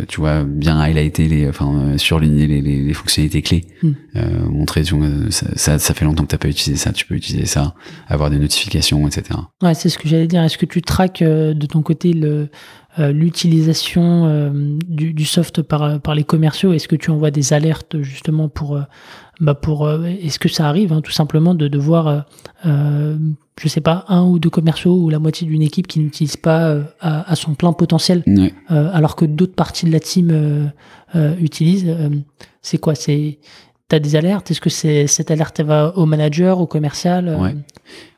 tu 0.07 0.19
vois, 0.19 0.43
bien 0.43 0.79
highlighter 0.79 1.27
les, 1.27 1.47
enfin 1.49 1.93
euh, 1.93 1.97
surligner 1.97 2.45
les, 2.47 2.61
les, 2.61 2.81
les 2.83 2.93
fonctionnalités 2.93 3.41
clés, 3.41 3.65
Mm. 3.83 3.91
euh, 4.15 4.49
montrer, 4.49 4.83
tu 4.83 4.95
vois, 4.95 5.07
ça, 5.29 5.47
ça, 5.55 5.79
ça 5.79 5.93
fait 5.93 6.05
longtemps 6.05 6.23
que 6.23 6.29
t'as 6.29 6.37
pas 6.37 6.47
utilisé 6.47 6.79
ça, 6.81 6.91
tu 6.93 7.05
peux 7.05 7.15
utiliser 7.15 7.45
ça, 7.45 7.73
avoir 8.07 8.29
des 8.29 8.39
notifications, 8.39 9.07
etc. 9.07 9.39
Ouais, 9.61 9.73
c'est 9.73 9.89
ce 9.89 9.97
que 9.97 10.07
j'allais 10.07 10.27
dire. 10.27 10.41
Est-ce 10.43 10.57
que 10.57 10.65
tu 10.65 10.81
traques 10.81 11.21
euh, 11.21 11.53
de 11.53 11.65
ton 11.65 11.81
côté 11.81 12.13
le 12.13 12.49
euh, 12.99 13.11
l'utilisation 13.11 14.25
euh, 14.25 14.49
du, 14.87 15.13
du 15.13 15.25
soft 15.25 15.61
par, 15.61 16.01
par 16.01 16.15
les 16.15 16.23
commerciaux? 16.23 16.73
Est-ce 16.73 16.87
que 16.87 16.95
tu 16.95 17.11
envoies 17.11 17.31
des 17.31 17.53
alertes 17.53 18.01
justement 18.01 18.49
pour 18.49 18.75
euh, 18.77 18.81
bah 19.39 19.53
pour 19.53 19.85
euh, 19.85 20.03
est-ce 20.05 20.39
que 20.39 20.49
ça 20.49 20.67
arrive 20.67 20.91
hein, 20.93 21.01
tout 21.01 21.11
simplement 21.11 21.53
de, 21.53 21.67
de 21.67 21.77
voir 21.77 22.07
euh, 22.07 22.19
euh, 22.65 23.17
je 23.61 23.67
sais 23.67 23.81
pas 23.81 24.05
un 24.07 24.23
ou 24.23 24.39
deux 24.39 24.49
commerciaux 24.49 24.95
ou 24.95 25.09
la 25.09 25.19
moitié 25.19 25.47
d'une 25.47 25.61
équipe 25.61 25.88
qui 25.88 25.99
n'utilise 25.99 26.38
pas 26.38 26.67
euh, 26.69 26.83
à, 27.01 27.29
à 27.31 27.35
son 27.35 27.53
plein 27.53 27.73
potentiel 27.73 28.23
alors 28.69 29.15
que 29.15 29.25
d'autres 29.25 29.55
parties 29.55 29.85
de 29.85 29.91
la 29.91 29.99
team 29.99 30.71
utilisent 31.39 31.95
c'est 32.61 32.77
quoi 32.77 32.95
c'est 32.95 33.39
T'as 33.89 33.99
des 33.99 34.17
alertes? 34.17 34.51
Est-ce 34.51 34.59
que 34.59 34.69
cette 34.69 35.31
alerte 35.31 35.61
elle 35.61 35.67
va 35.67 35.97
au 35.97 36.05
manager, 36.05 36.59
au 36.59 36.67
commercial 36.67 37.33
Ouais. 37.39 37.55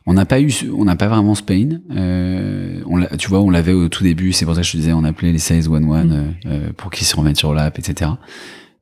On 0.07 0.13
n'a 0.13 0.25
pas 0.25 0.41
eu, 0.41 0.51
on 0.75 0.83
n'a 0.83 0.95
pas 0.95 1.07
vraiment 1.07 1.35
ce 1.35 1.43
pain. 1.43 1.77
Euh, 1.95 2.81
on 2.87 2.99
tu 3.17 3.29
vois, 3.29 3.41
on 3.41 3.51
l'avait 3.51 3.73
au 3.73 3.87
tout 3.87 4.03
début. 4.03 4.31
C'est 4.33 4.45
pour 4.45 4.55
ça 4.55 4.61
que 4.61 4.65
je 4.67 4.71
te 4.71 4.77
disais, 4.77 4.93
on 4.93 5.03
appelait 5.03 5.31
les 5.31 5.37
sales 5.37 5.69
one 5.69 5.85
one 5.85 6.07
Mm. 6.07 6.33
euh, 6.47 6.69
pour 6.75 6.89
qu'ils 6.89 7.05
se 7.05 7.15
remettent 7.15 7.37
sur 7.37 7.53
l'app, 7.53 7.77
etc. 7.77 8.09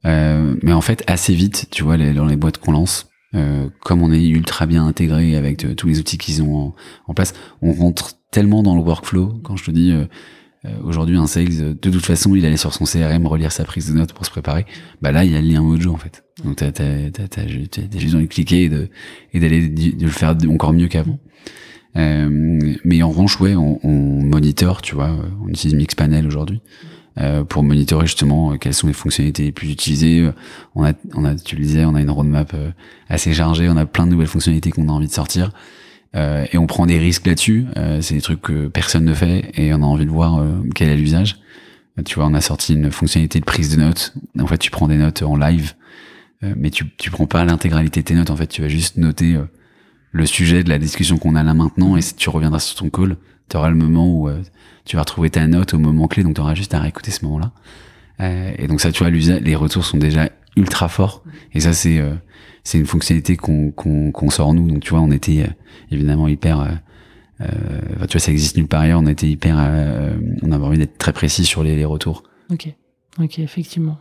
Euh, 0.05 0.55
mais 0.63 0.73
en 0.73 0.81
fait, 0.81 1.03
assez 1.07 1.33
vite, 1.33 1.67
tu 1.71 1.83
vois, 1.83 1.97
les, 1.97 2.13
dans 2.13 2.25
les 2.25 2.35
boîtes 2.37 2.57
qu'on 2.59 2.71
lance, 2.71 3.09
euh, 3.35 3.67
comme 3.81 4.01
on 4.01 4.11
est 4.13 4.25
ultra 4.27 4.65
bien 4.65 4.85
intégré 4.85 5.35
avec 5.35 5.65
euh, 5.65 5.75
tous 5.75 5.87
les 5.87 5.99
outils 5.99 6.17
qu'ils 6.17 6.41
ont 6.41 6.55
en, 6.55 6.75
en 7.07 7.13
place, 7.13 7.33
on 7.61 7.73
rentre 7.73 8.13
tellement 8.31 8.63
dans 8.63 8.75
le 8.75 8.81
workflow. 8.81 9.39
Quand 9.43 9.57
je 9.57 9.65
te 9.65 9.71
dis 9.71 9.91
euh, 9.91 10.05
aujourd'hui 10.83 11.17
un 11.17 11.27
sales, 11.27 11.77
de 11.79 11.89
toute 11.89 12.05
façon, 12.05 12.35
il 12.35 12.45
allait 12.45 12.57
sur 12.57 12.73
son 12.73 12.85
CRM 12.85 13.25
relire 13.25 13.51
sa 13.51 13.63
prise 13.65 13.89
de 13.91 13.97
notes 13.97 14.13
pour 14.13 14.25
se 14.25 14.31
préparer. 14.31 14.65
Bah 15.01 15.11
là, 15.11 15.25
il 15.25 15.31
y 15.31 15.35
a 15.35 15.41
le 15.41 15.47
lien 15.47 15.61
Mojo 15.61 15.91
en 15.91 15.97
fait. 15.97 16.23
Donc 16.43 16.57
t'as 16.57 16.71
t'as 16.71 17.09
t'as 17.11 17.27
t'as 17.27 17.47
ju- 17.47 17.67
t'as- 17.67 17.81
t'as 17.83 17.99
juste 17.99 18.15
envie 18.15 18.27
de 18.27 18.33
cliquer 18.33 18.63
et 18.63 18.69
de 18.69 18.89
et 19.33 19.39
d'aller 19.39 19.67
de 19.67 20.03
le 20.05 20.11
faire 20.11 20.35
encore 20.49 20.73
mieux 20.73 20.87
qu'avant. 20.87 21.19
Mais 21.95 23.01
en 23.01 23.09
revanche, 23.09 23.39
ouais, 23.39 23.55
on, 23.55 23.79
on 23.83 24.23
monitor, 24.23 24.81
tu 24.81 24.93
vois, 24.95 25.17
on 25.43 25.47
utilise 25.49 25.75
Mixpanel 25.75 26.27
aujourd'hui 26.27 26.61
euh, 27.20 27.43
pour 27.43 27.63
monitorer 27.63 28.05
justement 28.05 28.53
euh, 28.53 28.57
quelles 28.57 28.74
sont 28.74 28.88
les 28.88 28.93
fonctionnalités 28.93 29.43
les 29.43 29.51
plus 29.51 29.72
utilisées. 29.72 30.22
Euh, 30.22 30.32
On 30.76 30.84
a, 30.84 30.93
on 31.15 31.26
a, 31.26 31.36
tu 31.36 31.57
on 31.86 31.95
a 31.95 32.01
une 32.01 32.09
roadmap 32.09 32.53
euh, 32.53 32.72
assez 33.09 33.34
chargée, 33.34 33.70
on 33.70 33.78
a 33.78 33.86
plein 33.86 34.05
de 34.05 34.11
nouvelles 34.11 34.28
fonctionnalités 34.28 34.72
qu'on 34.72 34.89
a 34.89 34.91
envie 34.91 35.07
de 35.07 35.13
sortir. 35.13 35.51
Et 36.51 36.57
on 36.57 36.65
prend 36.65 36.88
des 36.88 36.97
risques 36.97 37.28
là-dessus. 37.28 37.68
C'est 38.01 38.15
des 38.15 38.22
trucs 38.22 38.41
que 38.41 38.68
personne 38.70 39.05
ne 39.05 39.13
fait 39.13 39.51
et 39.53 39.72
on 39.76 39.84
a 39.84 39.86
envie 39.86 40.05
de 40.05 40.09
voir 40.09 40.43
quel 40.74 40.89
est 40.89 40.95
l'usage. 40.95 41.38
Tu 42.05 42.15
vois, 42.15 42.26
on 42.26 42.34
a 42.34 42.41
sorti 42.41 42.74
une 42.74 42.89
fonctionnalité 42.89 43.39
de 43.39 43.45
prise 43.45 43.76
de 43.76 43.82
notes. 43.84 44.15
En 44.39 44.47
fait, 44.47 44.57
tu 44.57 44.72
prends 44.72 44.88
des 44.88 44.95
notes 44.95 45.22
en 45.22 45.36
live, 45.36 45.74
mais 46.41 46.72
tu 46.72 46.86
tu 46.97 47.11
prends 47.11 47.28
pas 47.28 47.45
l'intégralité 47.45 47.99
de 47.99 48.05
tes 48.05 48.15
notes. 48.15 48.32
En 48.32 48.36
fait, 48.36 48.47
tu 48.47 48.63
vas 48.63 48.68
juste 48.68 48.97
noter 48.97 49.38
le 50.11 50.26
sujet 50.26 50.63
de 50.63 50.70
la 50.70 50.80
discussion 50.80 51.20
qu'on 51.20 51.36
a 51.36 51.43
là 51.43 51.53
maintenant 51.53 51.95
et 51.97 52.01
tu 52.01 52.30
reviendras 52.30 52.59
sur 52.59 52.78
ton 52.78 52.89
call, 52.89 53.18
tu 53.49 53.57
auras 53.57 53.69
le 53.69 53.75
moment 53.75 54.07
où 54.07 54.29
euh, 54.29 54.41
tu 54.85 54.95
vas 54.95 55.01
retrouver 55.01 55.29
ta 55.29 55.47
note 55.47 55.73
au 55.73 55.79
moment 55.79 56.07
clé, 56.07 56.23
donc 56.23 56.35
tu 56.35 56.41
auras 56.41 56.55
juste 56.55 56.73
à 56.73 56.79
réécouter 56.79 57.11
ce 57.11 57.25
moment-là. 57.25 57.51
Euh, 58.19 58.51
et 58.57 58.67
donc 58.67 58.81
ça, 58.81 58.91
tu 58.91 59.03
vois, 59.03 59.11
les 59.11 59.55
retours 59.55 59.85
sont 59.85 59.97
déjà 59.97 60.29
ultra 60.55 60.87
forts. 60.89 61.23
Et 61.53 61.59
ça, 61.59 61.73
c'est 61.73 61.99
euh, 61.99 62.13
c'est 62.63 62.79
une 62.79 62.85
fonctionnalité 62.85 63.37
qu'on 63.37 63.71
qu'on 63.71 64.11
qu'on 64.11 64.29
sort 64.29 64.53
nous. 64.53 64.67
Donc 64.67 64.81
tu 64.81 64.89
vois, 64.89 65.01
on 65.01 65.11
était 65.11 65.43
euh, 65.43 65.51
évidemment 65.91 66.27
hyper... 66.27 66.59
euh, 66.59 66.67
euh, 67.41 68.05
tu 68.07 68.13
vois, 68.13 68.19
ça 68.19 68.31
existe 68.31 68.57
nulle 68.57 68.67
part 68.67 68.81
ailleurs. 68.81 68.99
On 68.99 69.07
était 69.07 69.29
hyper... 69.29 69.55
on 70.41 70.51
avait 70.51 70.65
envie 70.65 70.77
d'être 70.79 70.97
très 70.97 71.13
précis 71.13 71.45
sur 71.45 71.63
les, 71.63 71.75
les 71.75 71.85
retours. 71.85 72.23
Ok, 72.51 72.73
ok, 73.19 73.39
effectivement. 73.39 73.99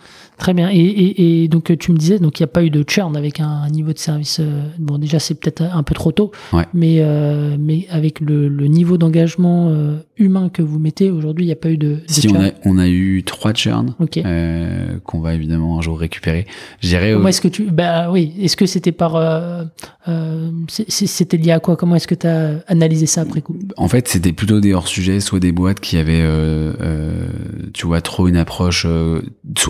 Euh, 0.00 0.36
très 0.38 0.54
bien. 0.54 0.70
Et, 0.70 0.78
et, 0.78 1.42
et 1.44 1.48
donc 1.48 1.76
tu 1.78 1.92
me 1.92 1.96
disais, 1.98 2.18
donc 2.18 2.40
il 2.40 2.42
n'y 2.42 2.44
a 2.44 2.48
pas 2.48 2.64
eu 2.64 2.70
de 2.70 2.82
churn 2.88 3.16
avec 3.16 3.40
un, 3.40 3.46
un 3.48 3.68
niveau 3.68 3.92
de 3.92 3.98
service. 3.98 4.38
euh, 4.40 4.62
bon, 4.78 4.96
déjà 4.98 5.18
c'est 5.18 5.34
peut-être 5.34 5.62
un 5.62 5.82
peu 5.82 5.94
trop 5.94 6.12
tôt, 6.12 6.30
Ouais. 6.52 6.64
mais 6.72 6.96
euh, 7.00 7.56
mais 7.58 7.86
avec 7.90 8.20
le, 8.20 8.48
le 8.48 8.66
niveau 8.66 8.96
d'engagement 8.96 9.68
euh, 9.70 9.98
humain 10.16 10.48
que 10.48 10.62
vous 10.62 10.78
mettez 10.78 11.10
aujourd'hui, 11.10 11.44
il 11.44 11.48
n'y 11.48 11.52
a 11.52 11.56
pas 11.56 11.70
eu 11.70 11.76
de, 11.76 11.96
de 11.96 12.00
Si 12.06 12.22
churn. 12.22 12.36
on 12.36 12.42
a, 12.44 12.50
on 12.64 12.78
a 12.78 12.88
eu 12.88 13.22
trois 13.24 13.52
churns 13.52 13.94
euh, 14.24 14.98
qu'on 15.04 15.20
va 15.20 15.34
évidemment 15.34 15.78
un 15.78 15.82
jour 15.82 15.98
récupérer. 15.98 16.46
Je 16.80 16.88
dirais... 16.88 17.12
Comment 17.12 17.26
euh, 17.26 17.28
est-ce 17.28 17.40
que 17.42 17.48
tu 17.48 17.64
bah 17.70 18.10
oui 18.10 18.32
est-ce 18.40 18.56
que 18.56 18.66
c'était 18.66 18.92
par 18.92 19.16
euh, 19.16 19.64
euh, 20.08 20.50
c'était 20.88 21.36
lié 21.36 21.52
à 21.52 21.60
quoi? 21.60 21.76
Comment 21.76 21.96
est-ce 21.96 22.08
que 22.08 22.14
tu 22.14 22.26
as 22.26 22.62
analysé 22.66 23.06
ça 23.06 23.20
après 23.22 23.42
coup? 23.42 23.56
En 23.76 23.88
fait, 23.88 24.08
c'était 24.08 24.32
plutôt 24.32 24.60
des 24.60 24.72
hors-sujets, 24.72 25.20
soit 25.20 25.40
des 25.40 25.52
boîtes 25.52 25.80
qui 25.80 25.96
avaient, 25.98 26.22
euh, 26.22 26.72
euh, 26.80 27.26
tu 27.74 27.86
vois, 27.86 28.00
trop 28.00 28.26
une 28.28 28.36
approche. 28.36 28.86
euh, 28.88 29.20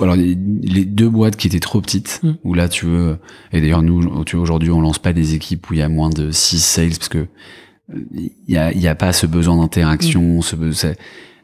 alors, 0.01 0.17
les, 0.21 0.37
les 0.63 0.85
deux 0.85 1.09
boîtes 1.09 1.37
qui 1.37 1.47
étaient 1.49 1.61
trop 1.61 1.81
petites, 1.81 2.21
Mm. 2.23 2.33
où 2.45 2.55
là 2.55 2.69
tu 2.69 2.87
veux, 2.87 3.19
et 3.53 3.61
d'ailleurs 3.61 3.83
nous, 3.83 4.25
tu 4.25 4.37
vois, 4.37 4.43
aujourd'hui 4.43 4.71
on 4.71 4.81
lance 4.81 4.99
pas 4.99 5.13
des 5.13 5.35
équipes 5.35 5.69
où 5.71 5.75
il 5.75 5.79
y 5.81 5.83
a 5.83 5.89
moins 5.89 6.11
de 6.11 6.31
6 6.31 6.63
sales 6.63 6.91
parce 6.91 7.09
que 7.09 7.27
il 8.15 8.31
y 8.49 8.57
a, 8.57 8.73
y 8.73 8.87
a 8.87 8.95
pas 8.95 9.13
ce 9.13 9.27
besoin 9.27 9.57
d'interaction, 9.57 10.43
ce 10.43 10.55
ça- 10.73 10.93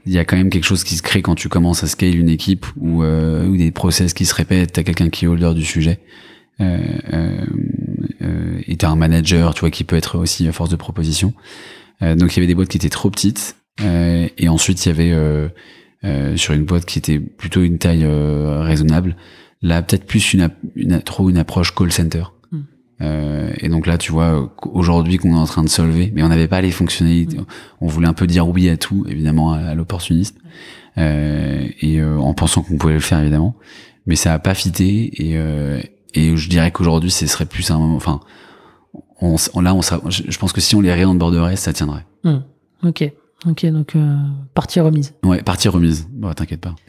il 0.07 0.13
y 0.13 0.19
a 0.19 0.25
quand 0.25 0.37
même 0.37 0.51
quelque 0.51 0.65
chose 0.65 0.85
qui 0.85 0.95
se 0.95 1.03
crée 1.03 1.21
quand 1.21 1.35
tu 1.35 1.49
commences 1.49 1.83
à 1.83 1.89
scale 1.89 2.15
une 2.15 2.29
équipe 2.29 2.65
ou 2.77 3.03
euh, 3.03 3.57
des 3.57 3.73
process 3.73 4.15
qui 4.15 4.25
se 4.25 4.35
répètent, 4.35 4.73
t'as 4.75 4.85
quelqu'un 4.85 5.09
qui 5.11 5.25
est 5.25 5.29
holder 5.29 5.53
du 5.55 5.65
sujet. 5.65 5.99
Euh, 6.61 6.79
euh, 7.13 7.45
euh, 8.23 8.61
et 8.69 8.77
t'as 8.77 8.89
un 8.89 8.95
manager, 8.97 9.53
tu 9.55 9.61
vois, 9.61 9.71
qui 9.73 9.83
peut 9.83 9.97
être 9.97 10.17
aussi 10.19 10.47
à 10.47 10.53
force 10.53 10.71
de 10.71 10.77
proposition. 10.77 11.35
Euh, 12.03 12.15
donc 12.15 12.33
il 12.33 12.37
y 12.37 12.39
avait 12.41 12.47
des 12.47 12.55
boîtes 12.55 12.69
qui 12.69 12.77
étaient 12.77 12.89
trop 12.89 13.11
petites, 13.11 13.57
et 13.83 14.49
ensuite 14.49 14.87
il 14.87 14.89
y 14.89 14.93
avait 14.93 15.51
euh, 16.07 16.37
sur 16.37 16.55
une 16.55 16.65
boîte 16.65 16.87
qui 16.87 16.99
était 16.99 17.19
plutôt 17.19 17.63
une 17.63 17.77
taille 17.79 18.05
euh, 18.05 18.63
raisonnable. 18.63 19.17
Là, 19.63 19.83
peut-être 19.83 20.07
plus 20.07 20.33
une, 20.35 20.49
une 20.75 21.01
trop 21.03 21.29
une 21.29 21.37
approche 21.39 21.75
call 21.75 21.91
center. 21.93 22.25
Mm. 22.53 22.59
Euh, 23.03 23.51
et 23.59 23.69
donc 23.69 23.87
là, 23.87 23.99
tu 23.99 24.13
vois, 24.13 24.55
aujourd'hui 24.73 25.17
qu'on 25.19 25.33
est 25.33 25.39
en 25.39 25.45
train 25.47 25.65
de 25.65 25.69
solver, 25.69 26.13
mais 26.15 26.23
on 26.23 26.29
n'avait 26.29 26.49
pas 26.49 26.61
les 26.61 26.71
fonctionnalités. 26.71 27.39
On 27.81 27.89
voulait 27.89 28.09
un 28.09 28.13
peu 28.15 28.27
dire 28.27 28.47
oui 28.49 28.69
à 28.69 28.77
tout, 28.77 29.05
évidemment, 29.09 29.53
à, 29.53 29.59
à 29.59 29.75
l'opportuniste, 29.75 30.37
euh, 30.99 31.67
et 31.81 32.01
euh, 32.01 32.19
en 32.19 32.33
pensant 32.35 32.63
qu'on 32.63 32.77
pouvait 32.79 32.95
le 32.95 33.01
faire, 33.01 33.21
évidemment. 33.21 33.57
Mais 34.07 34.15
ça 34.17 34.33
a 34.35 34.39
pas 34.39 34.55
fité, 34.55 35.11
et, 35.23 35.37
euh, 35.37 35.81
et 36.15 36.37
je 36.37 36.49
dirais 36.49 36.71
qu'aujourd'hui, 36.71 37.11
ce 37.11 37.27
serait 37.27 37.45
plus 37.47 37.71
un 37.71 37.79
moment. 37.79 37.97
Enfin, 37.97 38.21
on, 39.21 39.35
s- 39.35 39.51
là, 39.61 39.75
on 39.75 39.81
je 39.83 40.39
pense 40.39 40.53
que 40.53 40.61
si 40.61 40.77
on 40.77 40.81
les 40.81 40.93
réonboarderait, 40.93 41.57
ça 41.57 41.73
tiendrait. 41.73 42.07
Hmm. 42.25 42.39
Ok, 42.83 43.11
ok, 43.45 43.67
donc 43.67 43.97
euh, 43.97 44.17
partie 44.55 44.81
remise. 44.81 45.15
Ouais, 45.23 45.43
partie 45.43 45.69
remise. 45.69 46.09
Bon, 46.11 46.33
t'inquiète 46.33 46.61
pas. 46.61 46.75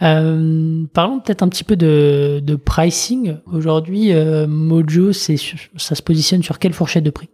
Euh, 0.00 0.84
parlons 0.92 1.18
peut-être 1.18 1.42
un 1.42 1.48
petit 1.48 1.64
peu 1.64 1.74
de, 1.74 2.40
de 2.40 2.54
pricing. 2.54 3.38
Aujourd'hui, 3.46 4.12
euh, 4.12 4.46
Mojo, 4.46 5.12
c'est 5.12 5.34
ça 5.76 5.96
se 5.96 6.02
positionne 6.02 6.40
sur 6.40 6.60
quelle 6.60 6.72
fourchette 6.72 7.02
de 7.02 7.10
prix? 7.10 7.28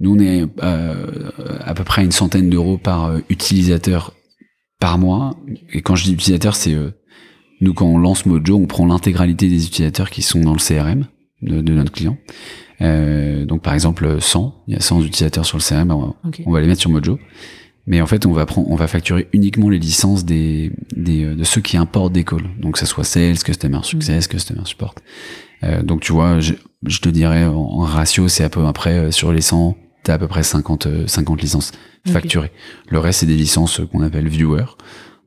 Nous, 0.00 0.14
on 0.14 0.18
est 0.18 0.46
à 0.62 1.74
peu 1.74 1.84
près 1.84 2.02
une 2.02 2.10
centaine 2.10 2.48
d'euros 2.48 2.78
par 2.78 3.14
utilisateur 3.28 4.14
par 4.80 4.96
mois. 4.96 5.36
Et 5.74 5.82
quand 5.82 5.96
je 5.96 6.04
dis 6.04 6.14
utilisateur, 6.14 6.56
c'est 6.56 6.74
nous 7.60 7.74
quand 7.74 7.84
on 7.84 7.98
lance 7.98 8.24
Mojo, 8.24 8.56
on 8.56 8.66
prend 8.66 8.86
l'intégralité 8.86 9.50
des 9.50 9.66
utilisateurs 9.66 10.08
qui 10.08 10.22
sont 10.22 10.40
dans 10.40 10.54
le 10.54 10.60
CRM 10.60 11.04
de, 11.42 11.60
de 11.60 11.74
notre 11.74 11.92
client. 11.92 12.16
Euh, 12.80 13.44
donc 13.44 13.62
par 13.62 13.74
exemple 13.74 14.20
100, 14.20 14.62
il 14.68 14.74
y 14.74 14.76
a 14.76 14.80
100 14.80 15.02
utilisateurs 15.02 15.44
sur 15.46 15.58
le 15.58 15.62
CRM, 15.62 15.90
on 15.90 15.98
va, 16.00 16.14
Ok. 16.26 16.42
on 16.46 16.52
va 16.52 16.60
les 16.60 16.66
mettre 16.66 16.80
sur 16.80 16.90
Mojo. 16.90 17.18
Mais 17.86 18.02
en 18.02 18.06
fait, 18.06 18.26
on 18.26 18.32
va 18.32 18.44
prendre, 18.44 18.70
on 18.70 18.76
va 18.76 18.86
facturer 18.86 19.28
uniquement 19.32 19.70
les 19.70 19.78
licences 19.78 20.24
des, 20.26 20.70
des 20.94 21.24
euh, 21.24 21.34
de 21.34 21.42
ceux 21.44 21.62
qui 21.62 21.76
importent 21.78 22.12
des 22.12 22.22
calls. 22.24 22.48
Donc 22.60 22.74
que 22.74 22.78
ça 22.78 22.84
soit 22.86 23.04
sales, 23.04 23.38
customer 23.38 23.78
success, 23.82 24.28
customer 24.28 24.60
support. 24.64 24.94
Euh, 25.64 25.82
donc 25.82 26.02
tu 26.02 26.12
vois, 26.12 26.38
je, 26.38 26.52
je 26.86 27.00
te 27.00 27.08
dirais 27.08 27.44
en, 27.46 27.54
en 27.56 27.78
ratio, 27.80 28.28
c'est 28.28 28.44
à 28.44 28.50
peu 28.50 28.70
près 28.74 28.98
euh, 28.98 29.10
sur 29.10 29.32
les 29.32 29.40
100, 29.40 29.74
t'as 30.04 30.14
à 30.14 30.18
peu 30.18 30.28
près 30.28 30.42
50 30.42 30.86
euh, 30.86 31.06
50 31.06 31.40
licences 31.40 31.72
Ok. 32.06 32.12
facturées. 32.12 32.52
Le 32.90 32.98
reste 32.98 33.20
c'est 33.20 33.26
des 33.26 33.34
licences 33.36 33.80
euh, 33.80 33.86
qu'on 33.86 34.02
appelle 34.02 34.28
viewer. 34.28 34.64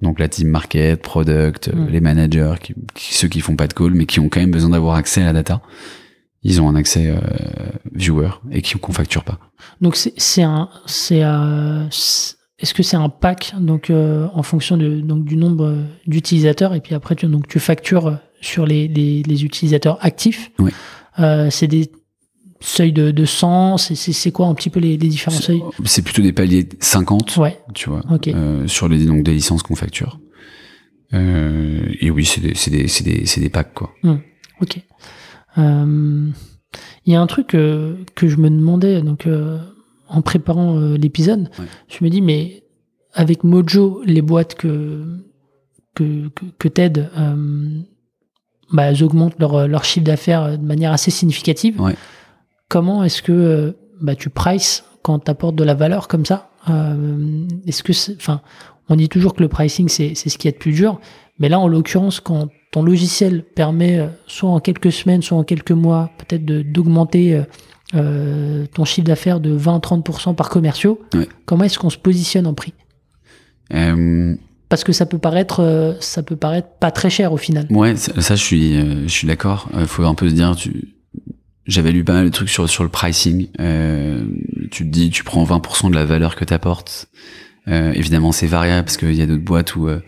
Donc 0.03 0.19
la 0.19 0.29
team 0.29 0.47
market, 0.49 1.01
product, 1.01 1.67
euh, 1.69 1.75
Mm. 1.75 1.87
les 1.89 1.99
managers, 1.99 2.53
qui, 2.61 2.73
qui- 2.93 3.13
ceux 3.15 3.27
qui 3.27 3.41
font 3.41 3.55
pas 3.55 3.67
de 3.67 3.73
call 3.73 3.93
mais 3.93 4.05
qui 4.05 4.19
ont 4.19 4.29
quand 4.29 4.39
même 4.39 4.51
besoin 4.51 4.69
d'avoir 4.69 4.95
accès 4.95 5.21
à 5.21 5.25
la 5.25 5.33
data. 5.33 5.61
Ils 6.43 6.59
ont 6.61 6.67
un 6.69 6.75
accès 6.75 7.07
euh, 7.07 7.19
viewer 7.93 8.29
et 8.51 8.61
qui 8.61 8.77
qu'on 8.79 8.91
facture 8.93 9.23
pas. 9.23 9.37
Donc 9.79 9.95
c'est 9.95 10.41
un, 10.41 10.69
c'est 10.87 11.23
euh, 11.23 11.85
est-ce 12.57 12.73
que 12.73 12.81
c'est 12.83 12.97
un 12.97 13.09
pack 13.09 13.53
donc 13.59 13.89
euh, 13.89 14.27
en 14.33 14.41
fonction 14.41 14.75
de 14.75 15.01
donc 15.01 15.23
du 15.23 15.37
nombre 15.37 15.65
euh, 15.65 15.83
d'utilisateurs 16.07 16.73
et 16.73 16.81
puis 16.81 16.95
après 16.95 17.15
tu 17.15 17.27
donc 17.27 17.47
tu 17.47 17.59
factures 17.59 18.17
sur 18.41 18.65
les 18.65 18.87
les, 18.87 19.21
les 19.23 19.43
utilisateurs 19.45 19.97
actifs? 20.01 20.51
Euh, 21.19 21.49
c'est 21.51 21.67
des 21.67 21.91
seuils 22.59 22.93
de, 22.93 23.11
de 23.11 23.25
100. 23.25 23.77
C'est 23.77 24.31
quoi 24.31 24.47
un 24.47 24.55
petit 24.55 24.69
peu 24.71 24.79
les, 24.79 24.97
les 24.97 25.07
différents 25.09 25.37
seuils? 25.37 25.61
C'est 25.85 26.01
plutôt 26.03 26.21
des 26.23 26.31
paliers 26.33 26.63
de 26.63 26.75
50. 26.79 27.37
Ouais. 27.37 27.59
tu 27.75 27.89
vois, 27.89 28.01
Ok. 28.09 28.29
euh, 28.29 28.65
sur 28.67 28.87
les 28.87 29.05
donc 29.05 29.23
des 29.23 29.33
licences 29.33 29.61
qu'on 29.61 29.75
facture. 29.75 30.19
Et 31.13 32.09
oui, 32.09 32.25
c'est 32.25 32.41
des, 32.41 32.53
des, 32.53 32.85
des, 33.03 33.41
des 33.41 33.49
packs 33.49 33.73
quoi. 33.73 33.91
Ok. 34.61 34.79
Euh, 35.57 36.27
Il 37.05 37.13
y 37.13 37.15
a 37.15 37.21
un 37.21 37.27
truc 37.27 37.55
euh, 37.55 37.95
que 38.15 38.27
je 38.27 38.37
me 38.37 38.49
demandais 38.49 39.01
donc 39.01 39.25
euh, 39.27 39.57
en 40.07 40.21
préparant 40.21 40.77
euh, 40.77 40.95
l'épisode, 40.97 41.49
Ouais. 41.59 41.65
je 41.89 42.03
me 42.03 42.09
dis 42.09 42.21
mais 42.21 42.63
avec 43.13 43.43
Mojo, 43.43 44.01
les 44.05 44.21
boîtes 44.21 44.55
que 44.55 45.03
que 45.95 46.29
que, 46.29 46.45
que 46.57 46.67
t'aides, 46.69 47.09
euh, 47.17 47.79
bah, 48.71 48.83
elles 48.83 49.03
augmentent 49.03 49.37
leur 49.39 49.67
leur 49.67 49.83
chiffre 49.83 50.05
d'affaires 50.05 50.57
de 50.57 50.65
manière 50.65 50.93
assez 50.93 51.11
significative. 51.11 51.81
Ouais. 51.81 51.95
Comment 52.69 53.03
est-ce 53.03 53.21
que 53.21 53.31
euh, 53.33 53.71
bah, 54.01 54.15
tu 54.15 54.29
prices 54.29 54.85
quand 55.01 55.19
tu 55.19 55.31
apportes 55.31 55.55
de 55.57 55.63
la 55.65 55.73
valeur 55.73 56.07
comme 56.07 56.25
ça? 56.25 56.49
Euh, 56.69 57.45
Est-ce 57.67 57.83
que 57.83 57.91
enfin, 58.15 58.41
on 58.87 58.95
dit 58.95 59.09
toujours 59.09 59.33
que 59.33 59.41
le 59.43 59.49
pricing 59.49 59.89
c'est 59.89 60.15
c'est 60.15 60.29
ce 60.29 60.37
qui 60.37 60.47
est 60.47 60.53
de 60.53 60.57
plus 60.57 60.71
dur, 60.73 61.01
mais 61.39 61.49
là 61.49 61.59
en 61.59 61.67
l'occurrence 61.67 62.19
quand 62.21 62.47
ton 62.71 62.83
logiciel 62.83 63.43
permet 63.43 63.99
euh, 63.99 64.07
soit 64.27 64.49
en 64.49 64.59
quelques 64.59 64.91
semaines, 64.91 65.21
soit 65.21 65.37
en 65.37 65.43
quelques 65.43 65.71
mois, 65.71 66.09
peut-être 66.17 66.45
d'augmenter 66.45 67.35
euh, 67.35 67.43
euh, 67.95 68.65
ton 68.73 68.85
chiffre 68.85 69.05
d'affaires 69.05 69.39
de 69.41 69.57
20-30% 69.57 70.35
par 70.35 70.49
commerciaux, 70.49 70.99
Ouais. 71.13 71.27
comment 71.45 71.65
est-ce 71.65 71.77
qu'on 71.77 71.89
se 71.89 71.97
positionne 71.97 72.47
en 72.47 72.53
prix? 72.53 72.73
Euh, 73.73 74.35
Parce 74.69 74.83
que 74.83 74.93
ça 74.93 75.05
peut 75.05 75.17
paraître, 75.17 75.97
ça 75.99 76.23
peut 76.23 76.35
paraître 76.37 76.69
pas 76.79 76.91
très 76.91 77.09
cher 77.09 77.33
au 77.33 77.37
final. 77.37 77.67
ouais, 77.69 77.95
ça, 77.95 78.19
ça, 78.21 78.35
je 78.35 78.43
suis, 78.43 78.73
je 79.03 79.07
suis 79.11 79.27
d'accord. 79.27 79.69
Faut 79.87 80.03
un 80.05 80.15
peu 80.15 80.29
se 80.29 80.33
dire, 80.33 80.55
tu, 80.55 80.93
j'avais 81.67 81.91
lu 81.91 82.03
pas 82.03 82.13
mal 82.13 82.25
de 82.25 82.29
trucs 82.31 82.49
sur 82.49 82.69
sur 82.69 82.83
le 82.83 82.89
pricing. 82.89 83.47
Euh, 83.59 84.23
tu 84.71 84.85
te 84.85 84.89
dis, 84.89 85.09
tu 85.09 85.23
prends 85.23 85.43
20% 85.43 85.89
de 85.89 85.95
la 85.95 86.05
valeur 86.05 86.35
que 86.35 86.45
t'apportes. 86.45 87.07
Euh, 87.67 87.91
évidemment, 87.93 88.31
c'est 88.31 88.47
variable 88.47 88.85
parce 88.85 88.97
qu'il 88.97 89.13
y 89.13 89.21
a 89.21 89.25
d'autres 89.25 89.43
boîtes 89.43 89.75
où, 89.75 89.87
euh, 89.87 89.99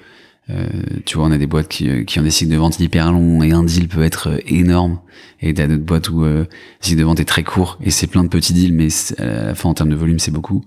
euh, 0.49 0.67
tu 1.05 1.17
vois, 1.17 1.27
on 1.27 1.31
a 1.31 1.37
des 1.37 1.47
boîtes 1.47 1.67
qui, 1.69 1.89
euh, 1.89 2.03
qui 2.03 2.19
ont 2.19 2.23
des 2.23 2.31
cycles 2.31 2.51
de 2.51 2.57
vente 2.57 2.79
hyper 2.79 3.11
longs 3.11 3.41
et 3.43 3.51
un 3.51 3.63
deal 3.63 3.87
peut 3.87 4.03
être 4.03 4.29
euh, 4.29 4.39
énorme. 4.45 4.99
Et 5.41 5.53
t'as 5.53 5.67
d'autres 5.67 5.83
boîtes 5.83 6.09
où 6.09 6.23
euh, 6.23 6.39
le 6.43 6.47
cycle 6.81 6.99
de 6.99 7.03
vente 7.05 7.19
est 7.19 7.25
très 7.25 7.43
court 7.43 7.77
et 7.81 7.91
c'est 7.91 8.07
plein 8.07 8.23
de 8.23 8.29
petits 8.29 8.53
deals, 8.53 8.73
mais 8.73 8.87
à 9.19 9.23
la 9.45 9.53
en 9.63 9.73
termes 9.73 9.89
de 9.89 9.95
volume, 9.95 10.19
c'est 10.19 10.31
beaucoup. 10.31 10.63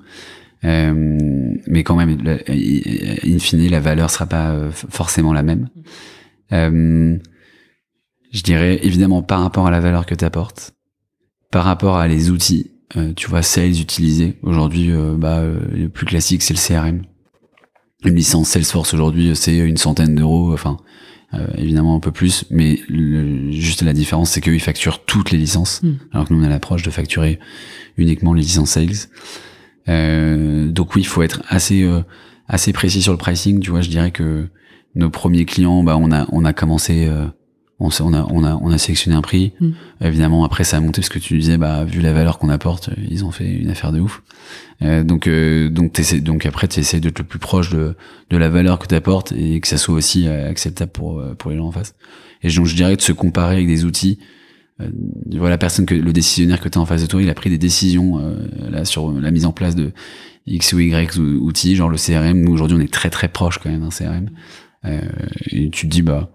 Euh, 0.65 1.19
mais 1.67 1.83
quand 1.85 1.95
même, 1.97 2.17
la- 2.25 2.39
in 2.49 3.39
fine, 3.39 3.69
la 3.69 3.81
valeur 3.81 4.11
sera 4.11 4.27
pas 4.27 4.51
euh, 4.51 4.71
forcément 4.73 5.33
la 5.35 5.43
même. 5.43 5.69
Euh, 6.53 7.17
je 8.33 8.43
dirais 8.43 8.81
évidemment 8.83 9.23
par 9.23 9.41
rapport 9.43 9.67
à 9.67 9.71
la 9.71 9.81
valeur 9.81 10.07
que 10.07 10.15
tu 10.15 10.25
apportes, 10.25 10.73
par 11.53 11.65
rapport 11.65 11.97
à 11.99 12.09
les 12.09 12.31
outils, 12.31 12.73
euh, 12.97 13.13
tu 13.15 13.29
vois, 13.29 13.43
sales 13.43 13.81
utilisés. 13.81 14.39
Aujourd'hui, 14.43 14.91
euh, 14.91 15.17
bah, 15.17 15.39
euh, 15.41 15.59
le 15.73 15.89
plus 15.89 16.07
classique, 16.07 16.43
c'est 16.43 16.55
le 16.55 16.59
CRM. 16.61 17.03
Une 18.07 18.15
licence 18.15 18.49
Salesforce 18.51 18.95
aujourd'hui, 18.95 19.35
c'est 19.35 19.57
une 19.57 19.77
centaine 19.77 20.15
d'euros, 20.15 20.53
enfin, 20.53 20.77
euh, 21.35 21.47
évidemment 21.59 21.97
un 21.97 22.01
peu 22.01 22.13
plus, 22.13 22.45
mais 22.51 22.79
le- 22.89 23.51
juste 23.51 23.83
la 23.83 23.93
différence, 23.93 24.31
c'est 24.31 24.41
qu'eux, 24.41 24.55
ils 24.55 24.61
facturent 24.61 25.05
toutes 25.05 25.33
les 25.33 25.39
licences, 25.39 25.83
Mm. 25.83 25.91
alors 26.13 26.29
que 26.29 26.33
nous, 26.35 26.41
on 26.41 26.45
a 26.45 26.49
l'approche 26.49 26.83
de 26.85 26.91
facturer 26.91 27.39
uniquement 27.97 28.33
les 28.33 28.43
licences 28.43 28.71
sales. 28.71 28.91
Euh, 29.89 30.69
donc 30.69 30.95
oui, 30.95 31.03
il 31.03 31.07
faut 31.07 31.23
être 31.23 31.43
assez 31.49 31.83
euh, 31.83 32.01
assez 32.49 32.73
précis 32.73 33.03
sur 33.03 33.13
le 33.13 33.19
pricing. 33.19 33.61
Tu 33.61 33.71
vois, 33.71 33.81
je 33.81 33.89
dirais 33.89 34.11
que 34.13 34.47
nos 34.95 35.11
premiers 35.11 35.45
clients, 35.45 35.83
bah 35.83 35.97
on 35.99 36.11
a 36.13 36.27
on 36.33 36.45
a 36.45 36.53
commencé, 36.53 37.07
euh, 37.07 37.27
on, 37.79 37.89
on 38.01 38.13
a 38.15 38.27
on 38.31 38.45
a 38.45 38.55
on 38.55 38.71
a 38.71 38.79
sélectionné 38.79 39.17
un 39.17 39.23
prix. 39.23 39.53
Mm. 39.61 39.71
Évidemment, 40.03 40.45
après 40.45 40.65
ça 40.65 40.79
a 40.79 40.81
monté 40.81 41.01
parce 41.01 41.09
que 41.09 41.19
tu 41.19 41.39
disais, 41.39 41.57
bah 41.59 41.85
vu 41.85 42.01
la 42.01 42.13
valeur 42.13 42.39
qu'on 42.39 42.49
apporte, 42.49 42.91
ils 43.11 43.25
ont 43.25 43.31
fait 43.31 43.51
une 43.51 43.71
affaire 43.71 43.93
de 43.93 44.01
ouf. 44.01 44.23
Euh, 44.83 45.05
donc 45.05 45.27
euh, 45.27 45.69
donc 45.71 45.99
donc 46.23 46.47
après 46.47 46.69
tu 46.69 46.81
essaies 46.81 47.01
d'être 47.01 47.19
le 47.19 47.25
plus 47.25 47.39
proche 47.39 47.71
de 47.71 47.95
de 48.31 48.37
la 48.37 48.49
valeur 48.49 48.79
que 48.79 48.87
tu 48.87 48.95
apportes 48.95 49.33
et 49.33 49.61
que 49.61 49.69
ça 49.69 49.77
soit 49.79 49.95
aussi 49.95 50.27
euh, 50.27 50.51
acceptable 50.51 50.93
pour 50.93 51.19
euh, 51.21 51.35
pour 51.35 51.51
les 51.51 51.57
gens 51.57 51.67
en 51.67 51.73
face. 51.73 51.95
Et 52.43 52.49
donc 52.51 52.67
je 52.67 52.75
dirais 52.77 52.97
de 52.97 53.01
se 53.03 53.13
comparer 53.13 53.57
avec 53.57 53.67
des 53.67 53.85
outils. 53.85 54.19
Euh, 54.81 54.89
voilà 55.33 55.51
la 55.51 55.59
personne 55.59 55.87
que 55.87 55.95
le 55.95 56.13
décisionnaire 56.13 56.61
que 56.61 56.69
tu 56.69 56.79
as 56.79 56.81
en 56.83 56.87
face 56.87 57.01
de 57.03 57.07
toi, 57.07 57.23
il 57.23 57.31
a 57.31 57.35
pris 57.35 57.49
des 57.51 57.59
décisions 57.59 58.19
euh, 58.19 58.37
là 58.71 58.85
sur 58.85 59.11
la 59.11 59.31
mise 59.31 59.47
en 59.47 59.53
place 59.53 59.75
de 59.75 59.93
X 60.47 60.75
ou 60.75 60.81
Y 60.81 61.17
ou- 61.19 61.23
outils, 61.47 61.75
genre 61.77 61.89
le 61.89 61.97
CRM. 61.97 62.41
Nous 62.41 62.53
aujourd'hui, 62.53 62.77
on 62.77 62.81
est 62.81 62.93
très 62.93 63.09
très 63.11 63.29
proche 63.29 63.59
quand 63.59 63.71
même 63.71 63.81
d'un 63.81 63.89
CRM. 63.89 64.29
Euh, 64.85 65.01
et 65.51 65.71
tu 65.71 65.87
te 65.89 65.91
dis 65.91 66.03
bah 66.03 66.31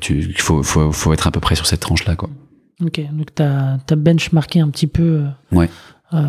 tu 0.00 0.18
il 0.20 0.40
faut, 0.40 0.62
faut 0.62 0.92
faut 0.92 1.12
être 1.12 1.26
à 1.26 1.30
peu 1.30 1.40
près 1.40 1.54
sur 1.54 1.66
cette 1.66 1.80
tranche 1.80 2.04
là 2.06 2.16
quoi. 2.16 2.28
Ok, 2.84 3.00
donc 3.12 3.34
tu 3.34 3.42
as, 3.42 3.78
benchmarké 3.96 4.60
un 4.60 4.68
petit 4.68 4.86
peu 4.86 5.02
euh, 5.02 5.26
Ouais. 5.56 5.68
euh, 6.14 6.20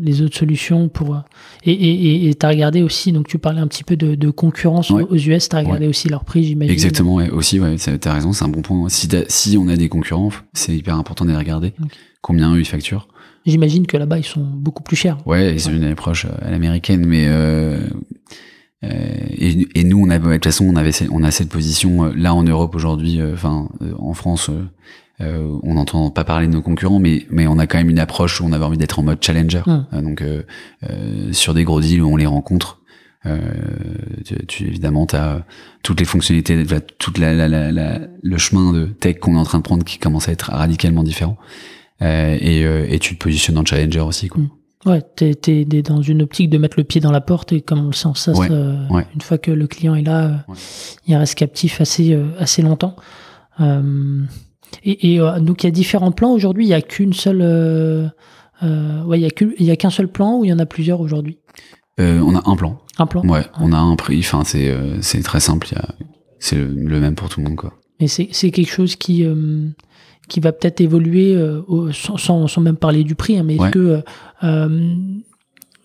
les 0.00 0.22
autres 0.22 0.36
solutions 0.36 0.88
pour. 0.88 1.16
euh, 1.16 1.18
et 1.64 2.32
tu 2.38 2.46
as 2.46 2.48
regardé 2.48 2.82
aussi, 2.82 3.10
donc 3.12 3.26
tu 3.26 3.38
parlais 3.38 3.60
un 3.60 3.66
petit 3.66 3.82
peu 3.84 3.96
de, 3.96 4.14
de 4.14 4.30
concurrence 4.30 4.90
Ouais. 4.90 5.02
aux 5.02 5.16
US, 5.16 5.48
tu 5.48 5.56
as 5.56 5.58
regardé 5.58 5.86
aussi 5.88 6.08
leur 6.08 6.24
prix, 6.24 6.44
j'imagine. 6.44 6.72
Exactement, 6.72 7.16
aussi, 7.32 7.58
ouais, 7.58 7.78
ça- 7.78 7.98
t'as 7.98 8.14
raison, 8.14 8.32
c'est 8.32 8.44
un 8.44 8.48
bon 8.48 8.62
point. 8.62 8.88
Si, 8.88 9.08
si 9.28 9.58
on 9.58 9.66
a 9.68 9.76
des 9.76 9.88
concurrents, 9.88 10.30
c'est 10.52 10.76
hyper 10.76 10.94
important 10.96 11.24
de 11.24 11.30
les 11.30 11.36
regarder. 11.36 11.72
Combien 12.22 12.54
eux 12.54 12.60
ils 12.60 12.64
facturent. 12.64 13.08
J'imagine 13.46 13.86
que 13.86 13.96
là-bas, 13.96 14.18
ils 14.18 14.24
sont 14.24 14.42
beaucoup 14.42 14.82
plus 14.82 14.96
chers. 14.96 15.16
Ouais, 15.26 15.54
ils 15.54 15.68
ont 15.68 15.72
une 15.72 15.84
approche 15.84 16.26
euh, 16.26 16.46
à 16.46 16.50
l'américaine, 16.50 17.04
mais 17.06 17.24
euh, 17.28 17.80
et, 18.82 19.66
et, 19.74 19.84
nous, 19.84 20.00
on 20.04 20.08
a, 20.10 20.18
de 20.18 20.32
toute 20.34 20.44
façon, 20.44 20.64
on 20.66 20.76
avait, 20.76 20.92
on 21.10 21.24
a 21.24 21.30
cette 21.30 21.48
position 21.48 22.04
là 22.14 22.32
en 22.34 22.44
Europe 22.44 22.74
aujourd'hui, 22.74 23.20
enfin 23.32 23.68
en 23.98 24.14
France, 24.14 24.50
euh, 25.20 25.58
on 25.62 25.74
n'entend 25.74 26.10
pas 26.10 26.24
parler 26.24 26.46
de 26.46 26.52
nos 26.52 26.62
concurrents, 26.62 27.00
mais 27.00 27.26
mais 27.30 27.46
on 27.46 27.58
a 27.58 27.66
quand 27.66 27.78
même 27.78 27.90
une 27.90 27.98
approche 27.98 28.40
où 28.40 28.44
on 28.44 28.52
avait 28.52 28.64
envie 28.64 28.78
d'être 28.78 28.98
en 28.98 29.02
mode 29.02 29.22
challenger. 29.22 29.62
Euh, 29.66 30.00
donc 30.00 30.22
euh, 30.22 30.42
sur 31.32 31.54
des 31.54 31.64
gros 31.64 31.80
deals 31.80 32.02
où 32.02 32.08
on 32.08 32.16
les 32.16 32.26
rencontre, 32.26 32.80
tu, 34.24 34.46
tu, 34.46 34.66
évidemment, 34.68 35.06
tu 35.06 35.16
as 35.16 35.44
toutes 35.82 36.00
les 36.00 36.06
fonctionnalités, 36.06 36.64
toute 36.98 37.18
la, 37.18 37.34
la, 37.34 37.70
la, 37.72 38.00
le 38.22 38.38
chemin 38.38 38.72
de 38.72 38.86
tech 38.86 39.18
qu'on 39.18 39.34
est 39.34 39.38
en 39.38 39.44
train 39.44 39.58
de 39.58 39.64
prendre 39.64 39.84
qui 39.84 39.98
commence 39.98 40.28
à 40.28 40.32
être 40.32 40.50
radicalement 40.50 41.02
différent. 41.02 41.36
et, 42.00 42.60
et 42.62 42.98
tu 43.00 43.18
te 43.18 43.22
positionnes 43.22 43.58
en 43.58 43.66
challenger 43.66 44.00
aussi. 44.00 44.28
Quoi. 44.28 44.40
Hum. 44.42 44.48
Ouais, 44.86 45.02
t'es 45.02 45.36
es, 45.48 45.82
dans 45.82 46.02
une 46.02 46.22
optique 46.22 46.50
de 46.50 46.58
mettre 46.58 46.78
le 46.78 46.84
pied 46.84 47.00
dans 47.00 47.10
la 47.10 47.20
porte 47.20 47.52
et 47.52 47.60
comme 47.60 47.80
on 47.80 47.88
le 47.88 47.92
sent 47.92 48.12
ça, 48.14 48.32
une 48.32 49.20
fois 49.20 49.38
que 49.38 49.50
le 49.50 49.66
client 49.66 49.94
est 49.94 50.02
là, 50.02 50.44
il 51.06 51.16
reste 51.16 51.34
captif 51.34 51.80
assez 51.80 52.18
assez 52.38 52.62
longtemps. 52.62 52.94
Euh, 53.60 54.22
et, 54.84 55.14
et 55.14 55.20
euh, 55.20 55.40
donc 55.40 55.64
il 55.64 55.66
y 55.66 55.68
a 55.68 55.72
différents 55.72 56.12
plans 56.12 56.32
aujourd'hui. 56.32 56.64
Il 56.64 56.68
y 56.68 56.74
a 56.74 56.82
qu'une 56.82 57.12
seule. 57.12 57.40
Euh, 57.42 58.08
euh, 58.62 59.02
ouais, 59.04 59.18
il 59.18 59.22
y 59.22 59.26
a 59.26 59.30
qu'un 59.30 59.50
y 59.58 59.70
a 59.70 59.76
qu'un 59.76 59.90
seul 59.90 60.08
plan 60.08 60.38
ou 60.38 60.44
il 60.44 60.48
y 60.48 60.52
en 60.52 60.58
a 60.58 60.66
plusieurs 60.66 61.00
aujourd'hui? 61.00 61.38
Euh, 62.00 62.20
on 62.20 62.36
a 62.36 62.48
un 62.48 62.56
plan. 62.56 62.78
Un 62.98 63.06
plan? 63.06 63.26
Ouais, 63.26 63.44
on 63.58 63.72
a 63.72 63.78
un 63.78 63.96
prix. 63.96 64.20
Enfin, 64.20 64.44
c'est 64.44 64.72
c'est 65.00 65.22
très 65.22 65.40
simple. 65.40 65.68
C'est 66.38 66.56
le, 66.56 67.00
même 67.00 67.16
pour 67.16 67.28
tout 67.28 67.40
le 67.40 67.48
monde, 67.48 67.56
quoi. 67.56 67.74
Et 67.98 68.06
c'est 68.06 68.28
c'est 68.30 68.50
quelque 68.50 68.70
chose 68.70 68.94
qui 68.94 69.26
qui 70.28 70.40
va 70.40 70.52
peut-être 70.52 70.80
évoluer 70.80 71.36
sans, 71.92 72.16
sans, 72.16 72.60
même 72.60 72.76
parler 72.76 73.04
du 73.04 73.14
prix. 73.14 73.38
Hein, 73.38 73.44
mais 73.44 73.56
est-ce 73.56 73.70
que 73.70 74.02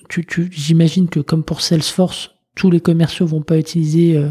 tu, 0.09 0.25
tu, 0.25 0.49
j'imagine 0.51 1.07
que 1.07 1.19
comme 1.19 1.43
pour 1.43 1.61
Salesforce, 1.61 2.31
tous 2.55 2.69
les 2.69 2.79
commerciaux 2.79 3.25
vont 3.25 3.41
pas 3.41 3.57
utiliser 3.57 4.21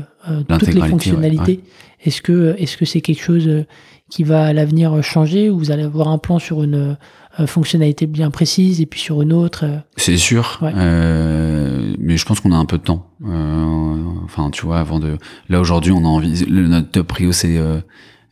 toutes 0.48 0.68
les 0.68 0.88
fonctionnalités. 0.88 1.60
Est-ce 2.04 2.20
que 2.20 2.54
est-ce 2.58 2.76
que 2.76 2.84
c'est 2.84 3.00
quelque 3.00 3.22
chose 3.22 3.64
qui 4.10 4.24
va 4.24 4.44
à 4.44 4.52
l'avenir 4.52 5.02
changer 5.02 5.48
ou 5.48 5.58
vous 5.58 5.70
allez 5.70 5.84
avoir 5.84 6.08
un 6.08 6.18
plan 6.18 6.38
sur 6.38 6.62
une 6.62 6.96
euh, 7.40 7.46
fonctionnalité 7.46 8.06
bien 8.06 8.30
précise 8.30 8.82
et 8.82 8.86
puis 8.86 9.00
sur 9.00 9.22
une 9.22 9.32
autre 9.32 9.64
euh? 9.64 9.78
C'est 9.96 10.18
sûr, 10.18 10.60
euh, 10.62 11.94
mais 11.98 12.18
je 12.18 12.26
pense 12.26 12.40
qu'on 12.40 12.52
a 12.52 12.56
un 12.56 12.66
peu 12.66 12.76
de 12.76 12.82
temps. 12.82 13.06
Euh, 13.26 13.96
enfin, 14.24 14.50
tu 14.50 14.66
vois, 14.66 14.80
avant 14.80 14.98
de 14.98 15.16
là 15.48 15.60
aujourd'hui, 15.60 15.92
on 15.92 16.04
a 16.04 16.08
envie. 16.08 16.44
Notre 16.46 16.90
top 16.90 17.06
prio, 17.06 17.32
c'est 17.32 17.58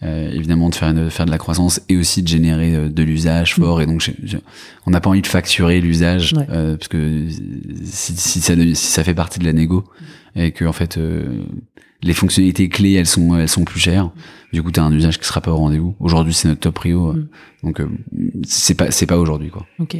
évidemment 0.02 0.70
de 0.70 0.74
faire, 0.74 0.94
de 0.94 1.08
faire 1.08 1.26
de 1.26 1.30
la 1.30 1.38
croissance 1.38 1.82
et 1.88 1.96
aussi 1.96 2.22
de 2.22 2.28
générer 2.28 2.88
de 2.88 3.02
l'usage 3.02 3.54
fort. 3.54 3.78
Mm. 3.78 3.82
Et 3.82 3.86
donc, 3.86 4.10
on 4.86 4.90
n'a 4.90 5.00
pas 5.00 5.10
envie 5.10 5.22
de 5.22 5.26
facturer 5.26 5.80
l'usage 5.80 6.34
parce 6.34 6.88
que 6.88 7.26
si, 7.84 8.16
si, 8.16 8.40
ça, 8.40 8.54
si 8.54 8.74
ça 8.74 9.04
fait 9.04 9.14
partie 9.14 9.38
de 9.38 9.44
la 9.44 9.52
négo 9.52 9.84
et 10.36 10.52
que 10.52 10.64
en 10.64 10.72
fait 10.72 10.98
les 12.02 12.14
fonctionnalités 12.14 12.68
clés, 12.68 12.94
elles 12.94 13.06
sont, 13.06 13.38
elles 13.38 13.48
sont 13.48 13.64
plus 13.64 13.80
chères. 13.80 14.10
Du 14.52 14.62
coup, 14.62 14.72
tu 14.72 14.80
as 14.80 14.84
un 14.84 14.92
usage 14.92 15.18
qui 15.18 15.26
sera 15.26 15.40
pas 15.40 15.52
au 15.52 15.56
rendez-vous. 15.56 15.94
Aujourd'hui, 16.00 16.32
c'est 16.32 16.48
notre 16.48 16.60
top 16.60 16.74
prio. 16.74 17.12
Mm. 17.12 17.28
Donc, 17.62 17.80
euh, 17.80 17.88
c'est 18.44 18.74
pas, 18.74 18.90
c'est 18.90 19.06
pas 19.06 19.18
aujourd'hui, 19.18 19.50
quoi. 19.50 19.66
Ok. 19.78 19.96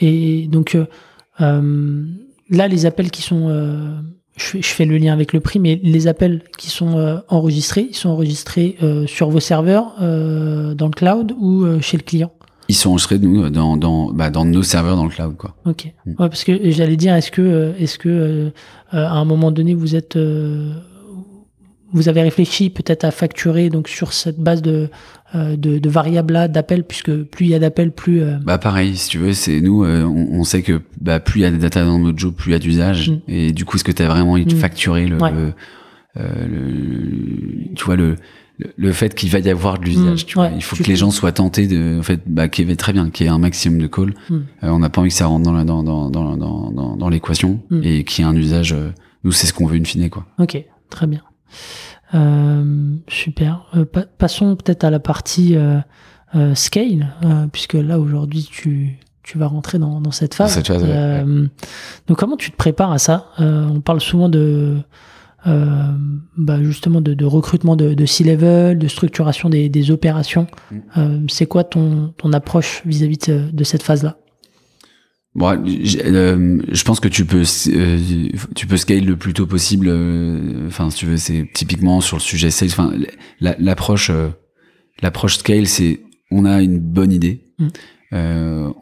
Et 0.00 0.46
donc, 0.48 0.74
euh, 0.74 0.86
euh 1.40 2.04
là, 2.48 2.68
les 2.68 2.86
appels 2.86 3.10
qui 3.10 3.22
sont, 3.22 3.48
euh, 3.48 4.00
je, 4.36 4.58
je, 4.58 4.68
fais 4.68 4.84
le 4.84 4.98
lien 4.98 5.12
avec 5.12 5.32
le 5.32 5.40
prix, 5.40 5.58
mais 5.58 5.80
les 5.82 6.06
appels 6.06 6.42
qui 6.58 6.70
sont 6.70 7.22
enregistrés, 7.28 7.88
ils 7.90 7.96
sont 7.96 8.10
enregistrés 8.10 8.76
sur 9.06 9.30
vos 9.30 9.40
serveurs, 9.40 9.94
dans 9.98 10.86
le 10.86 10.94
cloud 10.94 11.32
ou 11.38 11.64
chez 11.80 11.96
le 11.96 12.02
client? 12.02 12.30
Ils 12.68 12.74
sont 12.74 12.90
enregistrés 12.90 13.18
nous 13.18 13.48
dans 13.48 13.76
dans 13.76 14.12
bah, 14.12 14.30
dans 14.30 14.44
nos 14.44 14.62
serveurs 14.62 14.96
dans 14.96 15.04
le 15.04 15.10
cloud 15.10 15.36
quoi. 15.36 15.54
Ok. 15.64 15.92
Mm. 16.04 16.10
Ouais, 16.10 16.28
parce 16.28 16.44
que 16.44 16.70
j'allais 16.70 16.96
dire 16.96 17.14
est-ce 17.14 17.30
que 17.30 17.74
est-ce 17.78 17.98
que 17.98 18.50
à 18.90 19.14
un 19.14 19.24
moment 19.24 19.52
donné 19.52 19.74
vous 19.74 19.94
êtes 19.94 20.18
vous 21.96 22.10
avez 22.10 22.22
réfléchi 22.22 22.68
peut-être 22.68 23.04
à 23.04 23.10
facturer 23.10 23.70
donc 23.70 23.88
sur 23.88 24.12
cette 24.12 24.38
base 24.38 24.60
de 24.60 24.90
euh, 25.34 25.56
de, 25.56 25.78
de 25.78 25.88
variables 25.88 26.34
là 26.34 26.46
d'appels 26.46 26.84
puisque 26.84 27.10
plus 27.24 27.46
il 27.46 27.48
y 27.48 27.54
a 27.54 27.58
d'appels 27.58 27.90
plus 27.90 28.22
euh, 28.22 28.36
bah 28.44 28.58
pareil 28.58 28.96
si 28.96 29.08
tu 29.08 29.18
veux 29.18 29.32
c'est 29.32 29.60
nous 29.60 29.82
euh, 29.82 30.04
on, 30.04 30.44
sait 30.44 30.62
que 30.62 30.82
bah 31.00 31.20
plus 31.20 31.40
il 31.40 31.42
y 31.42 31.46
a 31.46 31.50
de 31.50 31.56
data 31.56 31.84
dans 31.84 31.98
notre 31.98 32.18
job 32.18 32.34
plus 32.34 32.50
il 32.50 32.52
y 32.52 32.56
a 32.56 32.58
d'usage 32.58 33.10
mm. 33.10 33.20
et 33.26 33.52
du 33.52 33.64
coup 33.64 33.76
est-ce 33.76 33.84
que 33.84 33.92
tu 33.92 34.02
as 34.02 34.08
vraiment 34.08 34.32
envie 34.32 34.44
de 34.44 34.54
mm. 34.54 34.58
facturer 34.58 35.06
le, 35.06 35.18
le, 36.14 37.74
tu 37.74 37.84
vois 37.84 37.96
le 37.96 38.16
le 38.58 38.92
fait 38.92 39.14
qu'il 39.14 39.28
va 39.28 39.38
y 39.38 39.50
avoir 39.50 39.78
de 39.78 39.84
l'usage, 39.84 40.22
mm. 40.22 40.26
tu 40.26 40.34
vois? 40.34 40.50
il 40.54 40.62
faut 40.62 40.76
que 40.76 40.84
les 40.84 40.96
gens 40.96 41.10
soient 41.10 41.32
tentés 41.32 41.66
de, 41.66 41.98
en 41.98 42.02
fait, 42.02 42.22
bah, 42.24 42.48
qu'il 42.48 42.66
y 42.66 42.72
ait 42.72 42.76
très 42.76 42.94
bien, 42.94 43.10
qu'il 43.10 43.26
y 43.26 43.28
ait 43.28 43.32
un 43.32 43.38
maximum 43.38 43.78
de 43.78 43.86
calls. 43.86 44.14
on 44.62 44.78
n'a 44.78 44.88
pas 44.88 45.02
envie 45.02 45.10
que 45.10 45.14
ça 45.14 45.26
rentre 45.26 45.44
dans 45.44 45.62
dans 45.62 45.82
dans 45.82 46.08
dans 46.08 46.36
dans, 46.70 46.96
dans 46.96 47.08
l'équation 47.10 47.60
et 47.82 48.04
qu'il 48.04 48.24
y 48.24 48.26
ait 48.26 48.30
un 48.30 48.34
usage. 48.34 48.74
nous, 49.24 49.32
c'est 49.32 49.46
ce 49.46 49.52
qu'on 49.52 49.66
veut 49.66 49.76
une 49.76 49.84
fine, 49.84 50.08
quoi. 50.08 50.24
Ok, 50.38 50.56
très 50.88 51.06
bien. 51.06 51.20
Euh, 52.14 52.94
super. 53.08 53.66
Euh, 53.74 53.84
passons 54.18 54.56
peut-être 54.56 54.84
à 54.84 54.90
la 54.90 55.00
partie 55.00 55.56
euh, 55.56 55.80
scale, 56.54 57.14
puisque 57.52 57.74
là 57.74 57.98
aujourd'hui 57.98 58.48
tu, 58.50 58.98
tu 59.22 59.38
vas 59.38 59.46
rentrer 59.46 59.78
dans, 59.78 60.00
dans 60.00 60.10
cette 60.10 60.34
phase. 60.34 60.62
Donc 62.06 62.18
comment 62.18 62.36
tu 62.36 62.50
te 62.50 62.56
prépares 62.56 62.92
à 62.92 62.98
ça? 62.98 63.30
On 63.38 63.80
parle 63.80 64.00
souvent 64.00 64.28
de 64.28 64.78
bah 65.44 66.62
justement 66.62 67.00
de, 67.00 67.14
de 67.14 67.24
recrutement 67.24 67.76
de, 67.76 67.94
de 67.94 68.06
C-level, 68.06 68.78
de 68.78 68.88
structuration 68.88 69.48
des, 69.48 69.68
des 69.68 69.90
opérations. 69.90 70.46
Mm. 70.72 71.26
C'est 71.28 71.46
quoi 71.46 71.64
ton, 71.64 72.12
ton 72.18 72.32
approche 72.32 72.82
vis-à-vis 72.84 73.16
-vis 73.16 73.52
de 73.52 73.64
cette 73.64 73.82
phase-là? 73.82 74.16
Bon, 75.36 75.48
euh, 75.48 76.62
je 76.72 76.84
pense 76.84 76.98
que 76.98 77.08
tu 77.08 77.26
peux 77.26 77.42
euh, 77.68 78.28
tu 78.54 78.66
peux 78.66 78.78
scale 78.78 79.04
le 79.04 79.16
plus 79.16 79.34
tôt 79.34 79.46
possible. 79.46 79.86
Euh, 79.90 80.66
enfin, 80.66 80.88
si 80.88 80.96
tu 80.96 81.06
veux, 81.06 81.18
c'est 81.18 81.46
typiquement 81.52 82.00
sur 82.00 82.16
le 82.16 82.22
sujet 82.22 82.50
sales. 82.50 82.70
Enfin, 82.70 82.94
l'approche 83.38 84.10
l'approche 85.02 85.36
scale, 85.36 85.66
c'est 85.66 86.00
on 86.30 86.46
a 86.46 86.62
une 86.62 86.78
bonne 86.78 87.12
idée, 87.12 87.44
mm. 87.58 87.68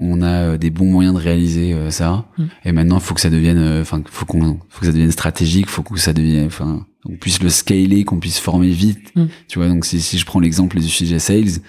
on 0.00 0.22
a 0.22 0.56
des 0.56 0.70
bons 0.70 0.86
moyens 0.86 1.16
de 1.16 1.20
réaliser 1.20 1.76
ça, 1.90 2.28
mm. 2.38 2.44
et 2.66 2.72
maintenant 2.72 3.00
faut 3.00 3.14
que 3.14 3.20
ça 3.20 3.30
devienne, 3.30 3.80
enfin, 3.80 4.00
faut 4.08 4.24
qu'on 4.24 4.60
faut 4.68 4.80
que 4.80 4.86
ça 4.86 4.92
devienne 4.92 5.10
stratégique, 5.10 5.68
faut 5.68 5.82
que 5.82 5.98
ça 5.98 6.12
devienne, 6.12 6.46
enfin, 6.46 6.86
on 7.04 7.16
puisse 7.16 7.42
le 7.42 7.48
scaler, 7.48 8.04
qu'on 8.04 8.20
puisse 8.20 8.38
former 8.38 8.70
vite. 8.70 9.12
Mm. 9.16 9.24
Tu 9.48 9.58
vois, 9.58 9.66
donc 9.66 9.84
si, 9.84 10.00
si 10.00 10.18
je 10.18 10.24
prends 10.24 10.38
l'exemple 10.38 10.78
du 10.78 10.88
sujet 10.88 11.18
sales, 11.18 11.60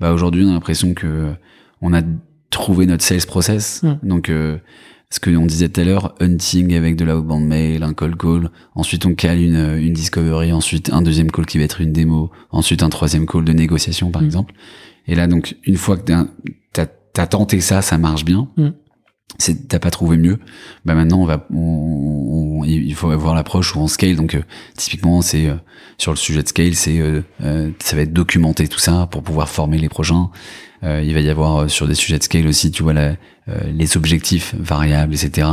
bah 0.00 0.14
aujourd'hui 0.14 0.46
on 0.46 0.48
a 0.48 0.54
l'impression 0.54 0.94
que 0.94 1.34
on 1.82 1.92
a 1.92 2.00
trouver 2.50 2.86
notre 2.86 3.04
sales 3.04 3.26
process. 3.26 3.82
Hmm. 3.82 3.98
Donc, 4.02 4.28
euh, 4.28 4.58
ce 5.10 5.18
que 5.18 5.30
on 5.30 5.46
disait 5.46 5.68
tout 5.68 5.80
à 5.80 5.84
l'heure, 5.84 6.14
hunting 6.20 6.74
avec 6.74 6.96
de 6.96 7.04
la 7.04 7.16
outbound 7.16 7.46
mail, 7.46 7.82
un 7.82 7.94
call 7.94 8.16
call. 8.16 8.50
Ensuite, 8.74 9.06
on 9.06 9.14
cale 9.14 9.40
une, 9.40 9.78
une 9.78 9.92
discovery. 9.92 10.52
Ensuite, 10.52 10.92
un 10.92 11.02
deuxième 11.02 11.30
call 11.30 11.46
qui 11.46 11.58
va 11.58 11.64
être 11.64 11.80
une 11.80 11.92
démo. 11.92 12.30
Ensuite, 12.50 12.82
un 12.82 12.90
troisième 12.90 13.26
call 13.26 13.44
de 13.44 13.52
négociation, 13.52 14.10
par 14.10 14.22
hmm. 14.22 14.26
exemple. 14.26 14.54
Et 15.06 15.14
là, 15.14 15.26
donc, 15.26 15.56
une 15.64 15.76
fois 15.76 15.96
que 15.96 16.02
t'as 16.02 16.86
as 17.16 17.26
tenté 17.26 17.60
ça, 17.60 17.82
ça 17.82 17.98
marche 17.98 18.24
bien. 18.24 18.48
Hmm. 18.56 18.70
C'est 19.38 19.68
t'as 19.68 19.78
pas 19.78 19.90
trouvé 19.90 20.16
mieux. 20.16 20.38
Bah 20.84 20.94
maintenant, 20.94 21.20
on 21.20 21.24
va, 21.24 21.46
on, 21.52 22.62
il 22.64 22.94
faut 22.94 23.10
avoir 23.10 23.34
l'approche 23.34 23.74
où 23.74 23.80
on 23.80 23.86
scale. 23.86 24.16
Donc, 24.16 24.34
euh, 24.34 24.42
typiquement, 24.76 25.22
c'est 25.22 25.46
euh, 25.46 25.54
sur 25.98 26.12
le 26.12 26.16
sujet 26.16 26.42
de 26.42 26.48
scale, 26.48 26.74
c'est 26.74 26.98
euh, 26.98 27.22
ça 27.78 27.96
va 27.96 28.02
être 28.02 28.12
documenté 28.12 28.68
tout 28.68 28.78
ça 28.78 29.08
pour 29.10 29.22
pouvoir 29.22 29.48
former 29.48 29.78
les 29.78 29.88
prochains. 29.88 30.30
Euh, 30.82 31.02
il 31.02 31.12
va 31.12 31.20
y 31.20 31.28
avoir 31.28 31.56
euh, 31.58 31.68
sur 31.68 31.86
des 31.86 31.94
sujets 31.94 32.18
de 32.18 32.22
scale 32.22 32.46
aussi, 32.46 32.70
tu 32.70 32.82
vois, 32.82 32.94
la, 32.94 33.16
euh, 33.48 33.58
les 33.74 33.96
objectifs 33.96 34.54
variables, 34.58 35.12
etc. 35.12 35.46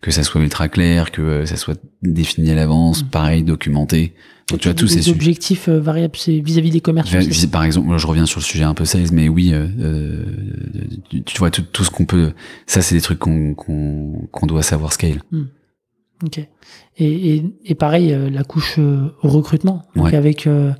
Que 0.00 0.10
ça 0.10 0.24
soit 0.24 0.40
ultra 0.40 0.68
clair, 0.68 1.12
que 1.12 1.44
ça 1.44 1.56
soit 1.56 1.80
défini 2.02 2.50
à 2.50 2.54
l'avance, 2.54 3.04
mm. 3.04 3.08
pareil, 3.08 3.42
documenté. 3.44 4.12
Donc, 4.50 4.60
tu 4.60 4.68
vois, 4.68 4.74
tous 4.74 4.88
ces 4.88 5.08
objectifs 5.08 5.68
variables, 5.68 6.16
c'est 6.16 6.40
vis-à-vis 6.40 6.70
des 6.70 6.80
commerçants. 6.80 7.18
Par 7.50 7.62
exemple, 7.62 7.96
je 7.96 8.06
reviens 8.06 8.26
sur 8.26 8.40
le 8.40 8.44
sujet 8.44 8.64
un 8.64 8.74
peu 8.74 8.84
sales, 8.84 9.12
mais 9.12 9.28
oui, 9.28 9.52
euh, 9.52 10.24
tu 11.24 11.38
vois 11.38 11.50
tout, 11.50 11.62
tout 11.62 11.84
ce 11.84 11.90
qu'on 11.90 12.04
peut. 12.04 12.32
Ça, 12.66 12.82
c'est 12.82 12.96
des 12.96 13.00
trucs 13.00 13.20
qu'on 13.20 13.54
qu'on 13.54 14.46
doit 14.46 14.62
savoir 14.62 14.92
scale. 14.92 15.22
Mm. 15.30 15.42
Ok. 16.24 16.38
Et, 16.38 17.34
et, 17.34 17.44
et, 17.64 17.74
pareil, 17.74 18.14
la 18.30 18.44
couche 18.44 18.78
recrutement. 19.22 19.86
Donc 19.96 20.12
avec, 20.12 20.46
euh, 20.46 20.72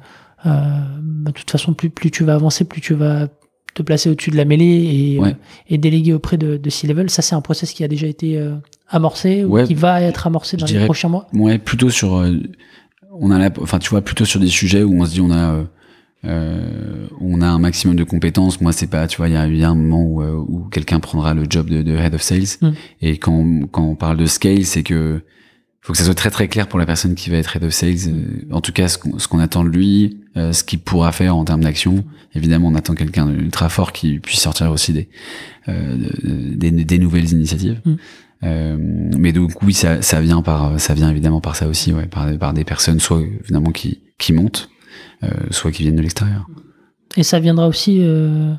bah, 0.44 1.30
de 1.30 1.32
toute 1.32 1.50
façon, 1.50 1.72
plus 1.72 1.90
plus 1.90 2.11
tu 2.11 2.24
vas 2.24 2.34
avancer, 2.34 2.64
plus 2.64 2.80
tu 2.80 2.94
vas 2.94 3.28
te 3.74 3.82
placer 3.82 4.10
au-dessus 4.10 4.30
de 4.30 4.36
la 4.36 4.44
mêlée 4.44 4.64
et, 4.64 5.20
euh, 5.20 5.32
et 5.68 5.78
déléguer 5.78 6.12
auprès 6.12 6.36
de, 6.36 6.56
de 6.56 6.70
C-Level. 6.70 7.08
Ça, 7.10 7.22
c'est 7.22 7.34
un 7.34 7.40
process 7.40 7.72
qui 7.72 7.84
a 7.84 7.88
déjà 7.88 8.06
été 8.06 8.38
euh, 8.38 8.54
amorcé 8.88 9.44
ou 9.44 9.64
qui 9.64 9.74
va 9.74 10.02
être 10.02 10.26
amorcé 10.26 10.56
dans 10.56 10.66
les 10.66 10.84
prochains 10.84 11.08
mois? 11.08 11.26
Ouais, 11.32 11.58
plutôt 11.58 11.90
sur... 11.90 12.16
Euh, 12.16 12.36
on 13.12 13.30
a 13.30 13.38
la, 13.38 13.50
enfin, 13.60 13.78
tu 13.78 13.90
vois, 13.90 14.02
plutôt 14.02 14.24
sur 14.24 14.40
des 14.40 14.48
sujets 14.48 14.82
où 14.82 15.00
on 15.00 15.04
se 15.04 15.12
dit 15.12 15.20
on 15.20 15.30
a... 15.30 15.64
on 16.24 17.40
a 17.42 17.46
un 17.46 17.58
maximum 17.58 17.96
de 17.96 18.04
compétences. 18.04 18.60
Moi, 18.60 18.72
c'est 18.72 18.86
pas, 18.86 19.06
tu 19.06 19.16
vois, 19.16 19.28
il 19.28 19.34
y 19.34 19.36
a, 19.36 19.46
y 19.48 19.64
a 19.64 19.70
un 19.70 19.74
moment 19.74 20.02
où, 20.02 20.22
où 20.22 20.68
quelqu'un 20.70 21.00
prendra 21.00 21.34
le 21.34 21.44
job 21.48 21.68
de, 21.68 21.82
de 21.82 21.96
head 21.96 22.14
of 22.14 22.22
sales. 22.22 22.58
Mm. 22.60 22.70
Et 23.00 23.18
quand, 23.18 23.66
quand 23.70 23.82
on 23.82 23.96
parle 23.96 24.18
de 24.18 24.26
scale, 24.26 24.64
c'est 24.64 24.82
que 24.82 25.20
faut 25.82 25.92
que 25.92 25.98
ça 25.98 26.04
soit 26.04 26.14
très 26.14 26.30
très 26.30 26.46
clair 26.46 26.68
pour 26.68 26.78
la 26.78 26.86
personne 26.86 27.16
qui 27.16 27.28
va 27.28 27.36
être 27.38 27.56
head 27.56 27.64
of 27.64 27.72
sales. 27.72 28.08
Euh, 28.08 28.46
en 28.52 28.60
tout 28.60 28.72
cas, 28.72 28.86
ce 28.88 28.96
qu'on 28.98 29.38
attend 29.40 29.64
de 29.64 29.68
lui, 29.68 30.20
euh, 30.36 30.52
ce 30.52 30.62
qu'il 30.62 30.78
pourra 30.78 31.10
faire 31.10 31.36
en 31.36 31.44
termes 31.44 31.62
d'action. 31.62 32.04
Évidemment, 32.34 32.68
on 32.68 32.74
attend 32.76 32.94
quelqu'un 32.94 33.26
d'ultra 33.26 33.68
fort 33.68 33.92
qui 33.92 34.20
puisse 34.20 34.40
sortir 34.40 34.70
aussi 34.70 34.92
des, 34.92 35.08
euh, 35.68 35.98
des, 36.54 36.70
des, 36.70 36.98
nouvelles 36.98 37.32
initiatives. 37.32 37.80
Mm. 37.84 37.94
Euh, 38.44 38.76
mais 39.18 39.32
donc 39.32 39.60
oui, 39.62 39.74
ça, 39.74 40.02
ça 40.02 40.20
vient 40.20 40.40
par, 40.40 40.78
ça 40.80 40.94
vient 40.94 41.10
évidemment 41.10 41.40
par 41.40 41.56
ça 41.56 41.66
aussi, 41.68 41.92
ouais, 41.92 42.06
par, 42.06 42.36
par 42.38 42.52
des 42.54 42.64
personnes 42.64 43.00
soit 43.00 43.20
évidemment 43.20 43.70
qui, 43.72 44.00
qui 44.18 44.32
montent, 44.32 44.70
euh, 45.24 45.28
soit 45.50 45.72
qui 45.72 45.82
viennent 45.82 45.96
de 45.96 46.02
l'extérieur. 46.02 46.46
Et 47.16 47.24
ça 47.24 47.40
viendra 47.40 47.66
aussi, 47.68 47.98
euh, 48.00 48.54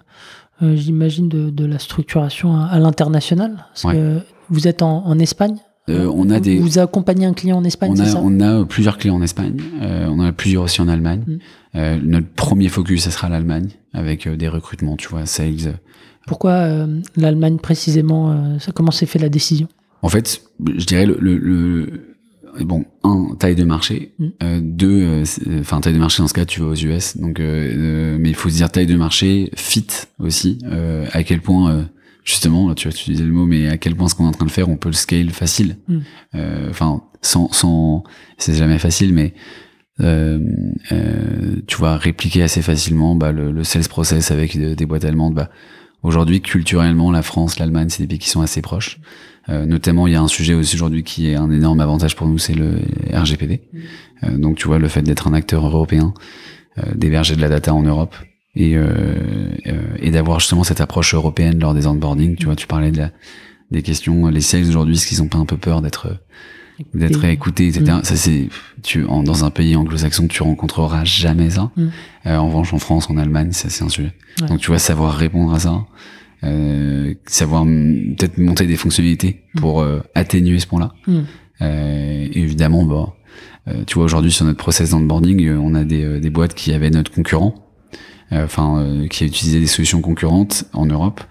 euh, 0.62 0.76
j'imagine, 0.76 1.28
de, 1.30 1.50
de, 1.50 1.66
la 1.66 1.80
structuration 1.80 2.56
à, 2.56 2.66
à 2.66 2.80
l'international. 2.80 3.66
Parce 3.70 3.84
Ouais. 3.86 3.94
que 3.96 4.20
vous 4.50 4.68
êtes 4.68 4.82
en, 4.82 5.06
en 5.06 5.18
Espagne. 5.20 5.56
Euh, 5.90 6.10
on 6.14 6.30
a 6.30 6.40
des, 6.40 6.60
Vous 6.60 6.80
accompagnez 6.80 7.26
un 7.26 7.34
client 7.34 7.58
en 7.58 7.64
Espagne, 7.66 7.92
on 7.92 8.00
a, 8.00 8.06
ça 8.06 8.22
on 8.24 8.40
a 8.40 8.64
plusieurs 8.64 8.98
clients 8.98 9.16
en 9.16 9.22
Espagne, 9.22 9.58
euh, 9.82 10.08
on 10.10 10.20
en 10.20 10.24
a 10.26 10.32
plusieurs 10.32 10.64
aussi 10.64 10.80
en 10.82 10.88
Allemagne. 10.88 11.24
Mm. 11.28 11.38
Euh, 11.76 12.00
notre 12.02 12.28
premier 12.30 12.70
focus, 12.70 13.02
ça 13.04 13.12
sera 13.12 13.28
l'Allemagne, 13.28 13.68
avec 13.94 14.26
euh, 14.28 14.38
des 14.38 14.48
recrutements, 14.48 14.96
tu 14.96 15.10
vois, 15.10 15.26
sales. 15.26 15.78
Pourquoi 16.26 16.52
euh, 16.52 17.02
l'Allemagne 17.18 17.58
précisément 17.58 18.32
euh, 18.32 18.60
ça, 18.60 18.72
Comment 18.72 18.92
s'est 18.92 19.06
fait 19.06 19.20
la 19.20 19.28
décision? 19.28 19.68
En 20.02 20.08
fait, 20.10 20.42
je 20.78 20.86
dirais 20.86 21.06
le, 21.06 21.18
le, 21.20 21.38
le- 21.38 22.64
bon, 22.64 22.86
un, 23.04 23.36
taille 23.38 23.56
de 23.56 23.66
marché, 23.66 24.14
Mm. 24.20 24.26
euh, 24.42 24.60
deux, 24.64 25.02
euh, 25.04 25.24
enfin 25.60 25.82
taille 25.82 25.94
de 25.96 26.00
marché 26.00 26.22
dans 26.24 26.30
ce 26.30 26.34
cas, 26.34 26.46
tu 26.46 26.62
vas 26.62 26.68
aux 26.68 26.76
US, 26.76 27.18
donc, 27.18 27.42
euh, 27.42 27.74
euh, 27.76 28.18
mais 28.22 28.30
il 28.30 28.36
faut 28.36 28.48
se 28.48 28.56
dire 28.56 28.72
taille 28.72 28.86
de 28.88 28.96
marché, 28.96 29.52
fit 29.58 29.88
aussi, 30.20 30.60
euh, 30.64 31.06
à 31.12 31.24
quel 31.24 31.42
point, 31.42 31.72
euh, 31.72 31.82
justement, 32.24 32.74
tu 32.76 32.88
vois, 32.88 32.96
tu 32.98 33.12
disais 33.12 33.24
le 33.24 33.32
mot, 33.32 33.46
mais 33.46 33.68
à 33.68 33.78
quel 33.78 33.96
point 33.96 34.08
ce 34.08 34.16
qu'on 34.16 34.26
est 34.26 34.30
en 34.30 34.32
train 34.32 34.46
de 34.46 34.52
faire, 34.52 34.70
on 34.70 34.78
peut 34.78 34.90
le 34.90 34.94
scale 34.94 35.30
facile, 35.30 35.78
Mm. 35.88 35.98
Euh, 36.36 36.70
enfin, 36.70 37.04
sans, 37.22 37.52
sans, 37.52 38.04
c'est 38.38 38.56
jamais 38.56 38.80
facile, 38.80 39.14
mais 39.14 39.34
euh, 40.02 40.40
euh, 40.92 41.56
tu 41.68 41.78
vois, 41.78 41.98
répliquer 41.98 42.44
assez 42.44 42.62
facilement 42.62 43.16
bah, 43.16 43.32
le, 43.32 43.52
le 43.52 43.64
sales 43.64 43.88
process 43.88 44.32
avec 44.32 44.58
de- 44.60 44.74
des 44.74 44.86
boîtes 44.86 45.06
allemandes. 45.06 45.36
Bah, 45.36 45.50
aujourd'hui, 46.02 46.42
culturellement, 46.42 47.12
la 47.12 47.22
France, 47.22 47.60
l'Allemagne, 47.60 47.90
c'est 47.90 48.04
des 48.04 48.08
pays 48.08 48.20
qui 48.20 48.30
sont 48.30 48.42
assez 48.42 48.62
proches. 48.62 49.00
Euh, 49.50 49.66
notamment, 49.66 50.08
il 50.08 50.14
y 50.14 50.16
a 50.16 50.22
un 50.22 50.28
sujet 50.28 50.54
aussi 50.54 50.76
aujourd'hui 50.76 51.04
qui 51.04 51.28
est 51.30 51.36
un 51.36 51.52
énorme 51.52 51.80
avantage 51.82 52.16
pour 52.16 52.28
nous, 52.28 52.38
c'est 52.38 52.54
le 52.56 52.80
RGPD. 53.14 53.62
Euh, 54.24 54.38
donc, 54.38 54.58
tu 54.58 54.68
vois, 54.68 54.80
le 54.80 54.88
fait 54.88 55.02
d'être 55.02 55.28
un 55.28 55.34
acteur 55.34 55.66
européen, 55.66 56.14
euh, 56.80 56.82
d'héberger 56.96 57.36
de 57.36 57.42
la 57.42 57.50
data 57.50 57.74
en 57.74 57.84
Europe 57.84 58.16
et, 58.56 58.76
euh, 58.76 58.86
euh, 59.68 59.96
et 60.00 60.12
d'avoir 60.12 60.40
justement 60.40 60.64
cette 60.64 60.82
approche 60.82 61.14
européenne 61.14 61.60
lors 61.60 61.74
des 61.74 61.88
onboarding. 61.88 62.36
Tu 62.36 62.46
vois, 62.46 62.56
tu 62.56 62.68
parlais 62.68 62.92
de 62.92 62.98
la, 62.98 63.12
des 63.72 63.82
questions, 63.82 64.28
les 64.28 64.42
sales 64.42 64.68
aujourd'hui, 64.68 64.96
est-ce 64.96 65.08
qu'ils 65.08 65.22
ont 65.22 65.28
pas 65.28 65.38
un 65.38 65.46
peu 65.46 65.58
peur 65.58 65.82
d'être 65.82 66.20
d'être 66.96 67.24
écouté, 67.26 67.68
etc. 67.68 68.00
Ça 68.02 68.16
c'est, 68.16 68.50
tu 68.82 69.06
en, 69.06 69.22
dans 69.22 69.46
un 69.46 69.52
pays 69.52 69.76
anglo-saxon, 69.76 70.28
tu 70.28 70.42
rencontreras 70.42 71.06
jamais 71.06 71.52
ça. 71.52 71.70
Mm. 71.78 71.88
Euh, 72.26 72.38
en 72.38 72.48
revanche, 72.48 72.74
en 72.74 72.80
France, 72.80 73.10
en 73.12 73.18
Allemagne, 73.18 73.52
ça 73.52 73.70
c'est 73.70 73.84
un 73.84 73.90
sujet. 73.90 74.14
Ouais. 74.42 74.48
Donc 74.48 74.60
tu 74.60 74.68
vois, 74.68 74.80
savoir 74.80 75.14
répondre 75.14 75.54
à 75.54 75.60
ça, 75.60 75.86
euh, 76.44 77.14
savoir 77.28 77.66
mm, 77.66 78.16
peut-être 78.18 78.38
monter 78.40 78.66
des 78.66 78.76
fonctionnalités 78.76 79.44
Mm. 79.54 79.60
pour 79.60 79.82
euh, 79.82 80.02
atténuer 80.16 80.60
ce 80.60 80.68
point-là. 80.68 80.94
Mm. 81.08 81.20
Euh, 81.62 82.28
évidemment, 82.34 82.84
bah, 82.86 83.14
euh, 83.68 83.84
tu 83.86 83.96
vois 83.96 84.06
aujourd'hui 84.06 84.32
sur 84.32 84.46
notre 84.46 84.58
process 84.58 84.90
d'onboarding, 84.92 85.50
on 85.52 85.76
a 85.76 85.84
des, 85.84 86.04
euh, 86.04 86.20
des 86.20 86.30
boîtes 86.30 86.54
qui 86.54 86.74
avaient 86.74 86.90
notre 86.90 87.12
concurrent, 87.12 87.63
enfin 88.38 88.80
euh, 88.80 89.08
qui 89.08 89.26
utilisaient 89.26 89.60
des 89.60 89.68
solutions 89.68 90.02
concurrentes 90.02 90.66
en 90.74 90.86
Europe 90.86 91.22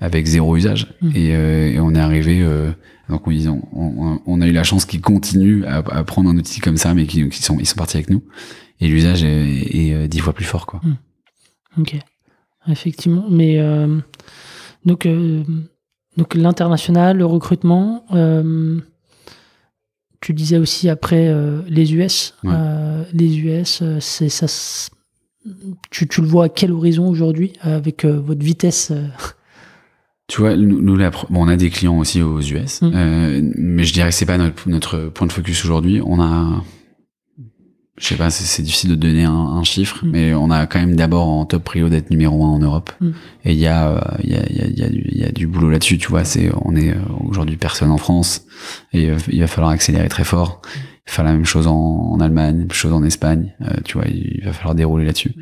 avec 0.00 0.26
zéro 0.26 0.56
usage. 0.56 0.94
Mm. 1.02 1.10
Et, 1.14 1.34
euh, 1.36 1.72
et 1.72 1.80
on 1.80 1.94
est 1.94 2.00
arrivé, 2.00 2.40
euh, 2.42 2.70
donc 3.08 3.26
on, 3.26 3.30
on, 3.30 3.62
on- 3.74 4.20
on 4.26 4.40
a 4.40 4.46
eu 4.46 4.52
la 4.52 4.64
chance 4.64 4.84
qu'ils 4.84 5.00
continuent 5.00 5.64
à, 5.64 5.78
à 5.78 6.04
prendre 6.04 6.30
un 6.30 6.36
outil 6.36 6.60
comme 6.60 6.76
ça, 6.76 6.94
mais 6.94 7.06
qui, 7.06 7.28
qui 7.28 7.42
sont 7.42 7.58
ils 7.58 7.66
sont 7.66 7.76
partis 7.76 7.96
avec 7.98 8.10
nous. 8.10 8.22
Et 8.80 8.88
l'usage 8.88 9.22
est, 9.24 9.28
est, 9.76 9.94
euh, 9.94 10.06
dix 10.08 10.20
fois 10.20 10.32
plus 10.32 10.44
fort, 10.46 10.64
quoi. 10.66 10.80
Ok, 11.78 11.96
effectivement. 12.68 13.26
Mais 13.30 13.58
euh, 13.58 13.98
donc, 14.86 15.04
euh, 15.06 15.42
donc 16.16 16.34
l'international, 16.34 17.18
le 17.18 17.26
recrutement. 17.26 18.04
euh, 18.12 18.80
tu 20.22 20.34
disais 20.34 20.58
aussi 20.58 20.88
après 20.90 21.28
euh, 21.28 21.62
les 21.68 21.94
US. 21.94 22.34
Ouais. 22.44 22.52
euh, 22.54 23.04
les 23.14 23.38
US, 23.38 23.80
euh, 23.82 23.98
c'est 24.00 24.28
ça. 24.28 24.46
Tu, 25.90 26.06
tu 26.06 26.20
le 26.20 26.26
vois 26.26 26.44
à 26.46 26.48
quel 26.48 26.70
horizon 26.72 27.08
aujourd'hui 27.08 27.54
avec 27.62 28.04
euh, 28.04 28.20
votre 28.20 28.44
vitesse 28.44 28.90
euh, 28.90 29.06
Tu 30.28 30.40
vois, 30.42 30.56
nous, 30.56 30.80
nous, 30.80 30.96
la 30.96 31.10
pro- 31.10 31.26
bon, 31.30 31.44
on 31.44 31.48
a 31.48 31.56
des 31.56 31.70
clients 31.70 31.98
aussi 31.98 32.22
aux 32.22 32.40
US, 32.40 32.82
Mm. 32.82 32.92
euh, 32.94 33.50
mais 33.56 33.82
je 33.84 33.92
dirais 33.92 34.10
que 34.10 34.14
c'est 34.14 34.26
pas 34.26 34.38
notre, 34.38 34.68
notre 34.68 35.06
point 35.08 35.26
de 35.26 35.32
focus 35.32 35.64
aujourd'hui. 35.64 36.00
On 36.04 36.20
a, 36.20 36.62
je 37.96 38.06
sais 38.06 38.14
pas, 38.14 38.30
c'est- 38.30 38.62
difficile 38.62 38.90
de 38.90 38.94
donner 38.94 39.24
un, 39.24 39.32
un 39.32 39.64
chiffre, 39.64 40.04
Mm. 40.04 40.10
mais 40.10 40.34
on 40.34 40.50
a 40.52 40.66
quand 40.66 40.78
même 40.78 40.94
d'abord 40.94 41.26
en 41.26 41.46
top 41.46 41.64
prio 41.64 41.88
d'être 41.88 42.10
numéro 42.10 42.44
un 42.44 42.48
en 42.50 42.58
Europe. 42.60 42.92
Mm. 43.00 43.10
Et 43.46 43.52
il 43.54 43.58
y 43.58 43.66
a, 43.66 43.88
euh, 43.96 44.00
il 44.22 44.30
y 44.30 44.36
a, 44.36 44.46
il 44.48 44.56
y 44.56 44.60
a, 44.60 44.66
il 44.68 44.78
y 44.78 44.82
a, 44.84 44.88
du- 44.88 45.08
y 45.18 45.24
a 45.24 45.32
du 45.32 45.46
boulot 45.48 45.70
là-dessus, 45.70 45.98
tu 45.98 46.06
vois. 46.08 46.24
C'est, 46.24 46.50
on 46.62 46.76
est 46.76 46.90
euh, 46.90 47.00
aujourd'hui 47.24 47.56
personne 47.56 47.90
en 47.90 47.98
France, 47.98 48.44
et 48.92 49.10
euh, 49.10 49.16
il 49.32 49.40
va 49.40 49.46
falloir 49.48 49.72
accélérer 49.72 50.08
très 50.08 50.24
fort. 50.24 50.62
Faire 51.10 51.24
la 51.24 51.32
même 51.32 51.44
chose 51.44 51.66
en, 51.66 52.20
Allemagne, 52.20 52.56
même 52.56 52.70
chose 52.70 52.92
en 52.92 53.02
Espagne, 53.02 53.52
euh, 53.62 53.74
tu 53.84 53.98
vois. 53.98 54.06
Il 54.06 54.44
va 54.44 54.52
falloir 54.52 54.76
dérouler 54.76 55.04
là-dessus. 55.04 55.34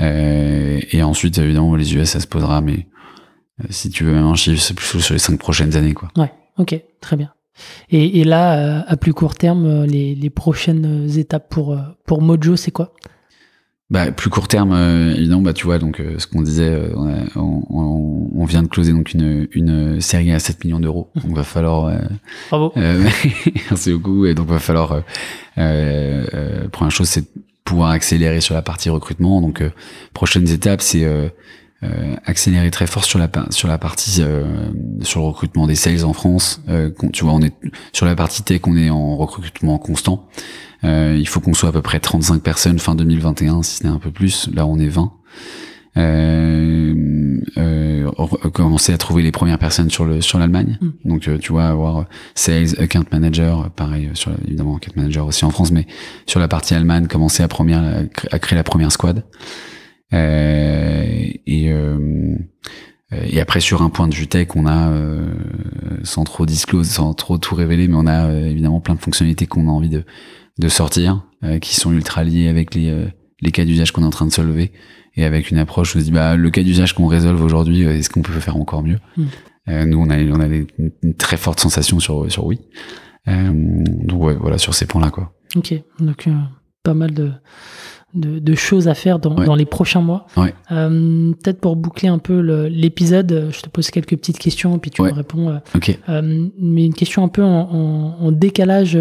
Euh, 0.00 0.78
et 0.92 1.02
ensuite, 1.02 1.38
évidemment, 1.38 1.74
les 1.76 1.94
US, 1.96 2.10
ça 2.10 2.20
se 2.20 2.26
posera, 2.26 2.60
mais 2.60 2.86
euh, 3.60 3.68
si 3.70 3.88
tu 3.88 4.04
veux 4.04 4.14
un 4.14 4.34
chiffre, 4.34 4.60
c'est 4.60 4.74
plutôt 4.74 5.00
sur 5.00 5.14
les 5.14 5.18
cinq 5.18 5.38
prochaines 5.38 5.76
années, 5.76 5.94
quoi. 5.94 6.10
Ouais, 6.18 6.30
ok, 6.58 6.78
très 7.00 7.16
bien. 7.16 7.32
Et, 7.88 8.22
là, 8.22 8.84
à 8.86 8.96
plus 8.98 9.14
court 9.14 9.34
terme, 9.34 9.84
les, 9.84 10.14
les 10.14 10.30
prochaines 10.30 11.08
étapes 11.16 11.48
pour, 11.48 11.76
pour 12.04 12.20
Mojo, 12.20 12.56
c'est 12.56 12.70
quoi? 12.70 12.92
Bah, 13.90 14.12
plus 14.12 14.28
court 14.28 14.48
terme, 14.48 14.72
euh, 14.74 15.14
évidemment, 15.14 15.40
bah, 15.40 15.54
tu 15.54 15.64
vois, 15.64 15.78
donc, 15.78 15.98
euh, 16.00 16.18
ce 16.18 16.26
qu'on 16.26 16.42
disait, 16.42 16.68
euh, 16.68 16.90
on, 17.36 17.62
on, 17.70 18.30
on- 18.36 18.44
vient 18.44 18.62
de 18.62 18.68
closer 18.68 18.92
donc 18.92 19.14
une, 19.14 19.48
une 19.52 19.98
série 20.02 20.30
à 20.30 20.38
7 20.38 20.62
millions 20.64 20.78
d'euros. 20.80 21.10
Donc, 21.22 21.34
va 21.34 21.42
falloir, 21.42 21.86
euh, 21.86 21.98
Bravo. 22.50 22.72
euh, 22.76 23.08
merci 23.70 23.92
beaucoup. 23.92 24.26
Et 24.26 24.34
donc, 24.34 24.46
va 24.48 24.58
falloir, 24.58 25.02
euh, 25.56 26.68
première 26.68 26.90
chose, 26.90 27.08
c'est 27.08 27.22
de 27.22 27.28
pouvoir 27.64 27.90
accélérer 27.90 28.40
sur 28.40 28.54
la 28.54 28.62
partie 28.62 28.90
recrutement. 28.90 29.40
Donc, 29.40 29.60
euh, 29.62 29.70
prochaines 30.14 30.48
étapes, 30.50 30.80
c'est 30.82 31.04
euh, 31.04 31.28
euh, 31.82 32.14
accélérer 32.24 32.70
très 32.70 32.86
fort 32.86 33.04
sur 33.04 33.18
la 33.18 33.28
sur 33.50 33.68
la 33.68 33.78
partie 33.78 34.20
euh, 34.20 34.44
sur 35.02 35.20
le 35.20 35.26
recrutement 35.26 35.66
des 35.66 35.74
sales 35.76 36.04
en 36.04 36.12
France. 36.12 36.60
Euh, 36.68 36.90
tu 37.12 37.24
vois, 37.24 37.32
on 37.34 37.40
est 37.42 37.54
sur 37.92 38.04
la 38.06 38.16
partie 38.16 38.42
tech, 38.42 38.62
on 38.66 38.76
est 38.76 38.90
en 38.90 39.16
recrutement 39.16 39.78
constant. 39.78 40.26
Euh, 40.84 41.16
il 41.18 41.26
faut 41.26 41.40
qu'on 41.40 41.54
soit 41.54 41.70
à 41.70 41.72
peu 41.72 41.82
près 41.82 41.98
35 42.00 42.42
personnes 42.42 42.78
fin 42.78 42.94
2021, 42.94 43.62
si 43.62 43.76
ce 43.78 43.84
n'est 43.84 43.90
un 43.90 43.98
peu 43.98 44.10
plus. 44.10 44.48
Là, 44.54 44.66
on 44.66 44.78
est 44.78 44.88
20. 44.88 45.12
Euh, 45.96 47.40
euh, 47.56 48.06
re- 48.10 48.50
commencer 48.50 48.92
à 48.92 48.98
trouver 48.98 49.22
les 49.22 49.32
premières 49.32 49.58
personnes 49.58 49.90
sur 49.90 50.04
le 50.04 50.20
sur 50.20 50.38
l'Allemagne. 50.38 50.78
Mm. 50.80 50.88
Donc, 51.08 51.26
euh, 51.28 51.38
tu 51.38 51.50
vois, 51.52 51.64
avoir 51.66 52.04
sales, 52.34 52.78
account 52.78 53.04
manager, 53.10 53.60
euh, 53.62 53.68
pareil 53.74 54.06
euh, 54.06 54.14
sur 54.14 54.30
évidemment 54.46 54.76
account 54.76 54.92
manager 54.96 55.26
aussi 55.26 55.44
en 55.44 55.50
France, 55.50 55.72
mais 55.72 55.86
sur 56.26 56.38
la 56.38 56.46
partie 56.48 56.74
Allemagne, 56.74 57.06
commencer 57.08 57.42
à 57.42 57.48
première 57.48 57.82
à 57.82 58.04
cré- 58.04 58.28
à 58.30 58.38
créer 58.38 58.56
la 58.56 58.64
première 58.64 58.92
squad. 58.92 59.24
Euh, 60.14 61.04
et 61.46 61.72
euh, 61.72 62.36
et 63.12 63.40
après 63.40 63.60
sur 63.60 63.82
un 63.82 63.88
point 63.90 64.06
de 64.06 64.14
vue 64.14 64.26
tech, 64.26 64.48
on 64.54 64.66
a 64.66 64.90
euh, 64.90 65.26
sans 66.04 66.24
trop 66.24 66.46
disclose, 66.46 66.86
sans 66.88 67.14
trop 67.14 67.38
tout 67.38 67.54
révéler, 67.54 67.88
mais 67.88 67.96
on 67.96 68.06
a 68.06 68.26
euh, 68.26 68.46
évidemment 68.46 68.80
plein 68.80 68.94
de 68.94 69.00
fonctionnalités 69.00 69.46
qu'on 69.46 69.66
a 69.68 69.70
envie 69.72 69.88
de 69.88 70.04
de 70.58 70.68
sortir, 70.68 71.24
euh, 71.44 71.58
qui 71.58 71.76
sont 71.76 71.92
ultra 71.92 72.24
liées 72.24 72.48
avec 72.48 72.74
les 72.74 72.90
euh, 72.90 73.06
les 73.40 73.52
cas 73.52 73.64
d'usage 73.64 73.92
qu'on 73.92 74.02
est 74.02 74.06
en 74.06 74.10
train 74.10 74.26
de 74.26 74.32
solver 74.32 74.72
et 75.14 75.24
avec 75.24 75.50
une 75.50 75.58
approche 75.58 75.94
où 75.94 75.98
on 75.98 76.00
se 76.00 76.04
dit 76.06 76.10
bah 76.10 76.36
le 76.36 76.50
cas 76.50 76.62
d'usage 76.62 76.94
qu'on 76.94 77.06
résolve 77.06 77.42
aujourd'hui, 77.42 77.84
euh, 77.84 77.94
est-ce 77.96 78.10
qu'on 78.10 78.22
peut 78.22 78.32
faire 78.32 78.56
encore 78.56 78.82
mieux 78.82 78.98
Mm. 79.16 79.24
Euh, 79.68 79.84
Nous 79.84 79.98
on 79.98 80.08
a 80.08 80.16
on 80.16 80.40
a 80.40 80.46
une, 80.46 81.14
très 81.14 81.36
forte 81.36 81.60
sensation 81.60 82.00
sur 82.00 82.30
sur 82.30 82.46
oui. 82.46 82.58
Euh, 83.28 83.50
donc 83.52 84.22
ouais, 84.22 84.34
voilà 84.34 84.56
sur 84.58 84.74
ces 84.74 84.86
points-là 84.86 85.10
quoi. 85.10 85.32
Ok, 85.56 85.74
donc 86.00 86.26
euh, 86.26 86.32
pas 86.82 86.94
mal 86.94 87.12
de, 87.12 87.32
de, 88.14 88.38
de 88.38 88.54
choses 88.54 88.88
à 88.88 88.94
faire 88.94 89.18
dans, 89.18 89.36
Ouais. 89.36 89.44
dans 89.44 89.54
les 89.54 89.66
prochains 89.66 90.00
mois. 90.00 90.26
Ouais. 90.36 90.54
Euh, 90.72 91.32
Peut-être 91.42 91.60
pour 91.60 91.76
boucler 91.76 92.08
un 92.08 92.18
peu 92.18 92.40
l'épisode, 92.68 93.48
je 93.52 93.60
te 93.60 93.68
pose 93.68 93.90
quelques 93.90 94.16
petites 94.16 94.38
questions 94.38 94.76
et 94.76 94.78
puis 94.78 94.90
tu 94.90 95.02
Ouais. 95.02 95.10
me 95.10 95.14
réponds. 95.14 95.50
euh, 95.50 95.58
euh, 96.08 96.48
mais 96.58 96.86
une 96.86 96.94
question 96.94 97.22
un 97.22 97.28
peu 97.28 97.42
en, 97.44 97.68
en- 97.70 98.16
en 98.26 98.32
décalage, 98.32 98.98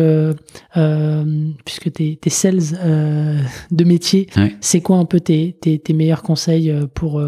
puisque 1.66 1.91
tu 1.93 2.18
es, 2.24 2.30
sales 2.30 2.60
de 3.72 3.84
métier. 3.84 4.28
C'est 4.62 4.82
quoi 4.82 4.97
un 4.97 5.05
peu 5.05 5.20
tes, 5.20 5.55
tes, 5.60 5.80
tes 5.80 5.93
meilleurs 5.93 6.24
conseils 6.24 6.74
pour, 6.93 7.22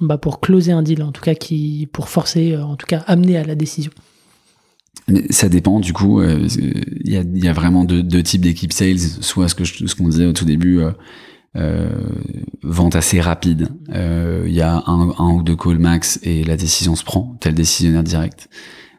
bah, 0.00 0.18
pour 0.18 0.40
closer 0.40 0.72
un 0.72 0.82
deal, 0.82 1.02
en 1.02 1.12
tout 1.12 1.22
cas, 1.22 1.34
qui, 1.34 1.88
pour 1.92 2.08
forcer, 2.08 2.56
en 2.56 2.76
tout 2.76 2.86
cas, 2.86 3.02
amener 3.06 3.36
à 3.36 3.44
la 3.44 3.54
décision? 3.54 3.90
Ça 5.30 5.48
dépend 5.48 5.80
du 5.80 5.92
coup. 5.92 6.20
euh, 6.20 6.46
Il 7.04 7.10
y, 7.12 7.16
a, 7.16 7.22
y 7.34 7.48
a 7.48 7.52
vraiment 7.52 7.84
deux, 7.84 8.02
deux 8.02 8.22
types 8.22 8.42
d'équipes 8.42 8.72
sales. 8.72 8.98
Soit 8.98 9.48
ce 9.48 9.54
que 9.54 9.64
je- 9.64 9.86
ce 9.86 9.94
qu'on 9.94 10.08
disait 10.08 10.26
au 10.26 10.32
tout 10.32 10.44
début, 10.44 10.80
euh, 10.80 10.92
euh, 11.56 11.88
vente 12.62 12.94
assez 12.96 13.20
rapide. 13.20 13.68
Euh, 13.94 14.44
Il 14.46 14.54
y 14.54 14.60
a 14.60 14.82
un, 14.86 15.10
un 15.18 15.32
ou 15.32 15.42
deux 15.42 15.56
calls 15.56 15.78
max 15.78 16.18
et 16.22 16.44
la 16.44 16.56
décision 16.56 16.94
se 16.96 17.04
prend, 17.04 17.36
tel 17.40 17.54
décisionnaire 17.54 18.02
direct. 18.04 18.48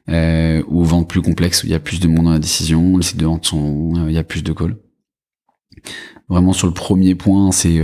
Ou 0.07 0.83
vente 0.83 1.07
plus 1.07 1.21
complexe 1.21 1.63
où 1.63 1.67
il 1.67 1.71
y 1.71 1.75
a 1.75 1.79
plus 1.79 1.99
de 1.99 2.07
monde 2.07 2.25
dans 2.25 2.31
la 2.31 2.39
décision, 2.39 2.97
les 2.97 3.03
sites 3.03 3.17
de 3.19 3.25
vente 3.25 3.45
sont, 3.45 4.07
il 4.07 4.13
y 4.13 4.17
a 4.17 4.23
plus 4.23 4.41
de 4.43 4.51
calls. 4.53 4.77
Vraiment 6.29 6.51
sur 6.53 6.65
le 6.67 6.73
premier 6.73 7.13
point, 7.13 7.51
c'est 7.51 7.79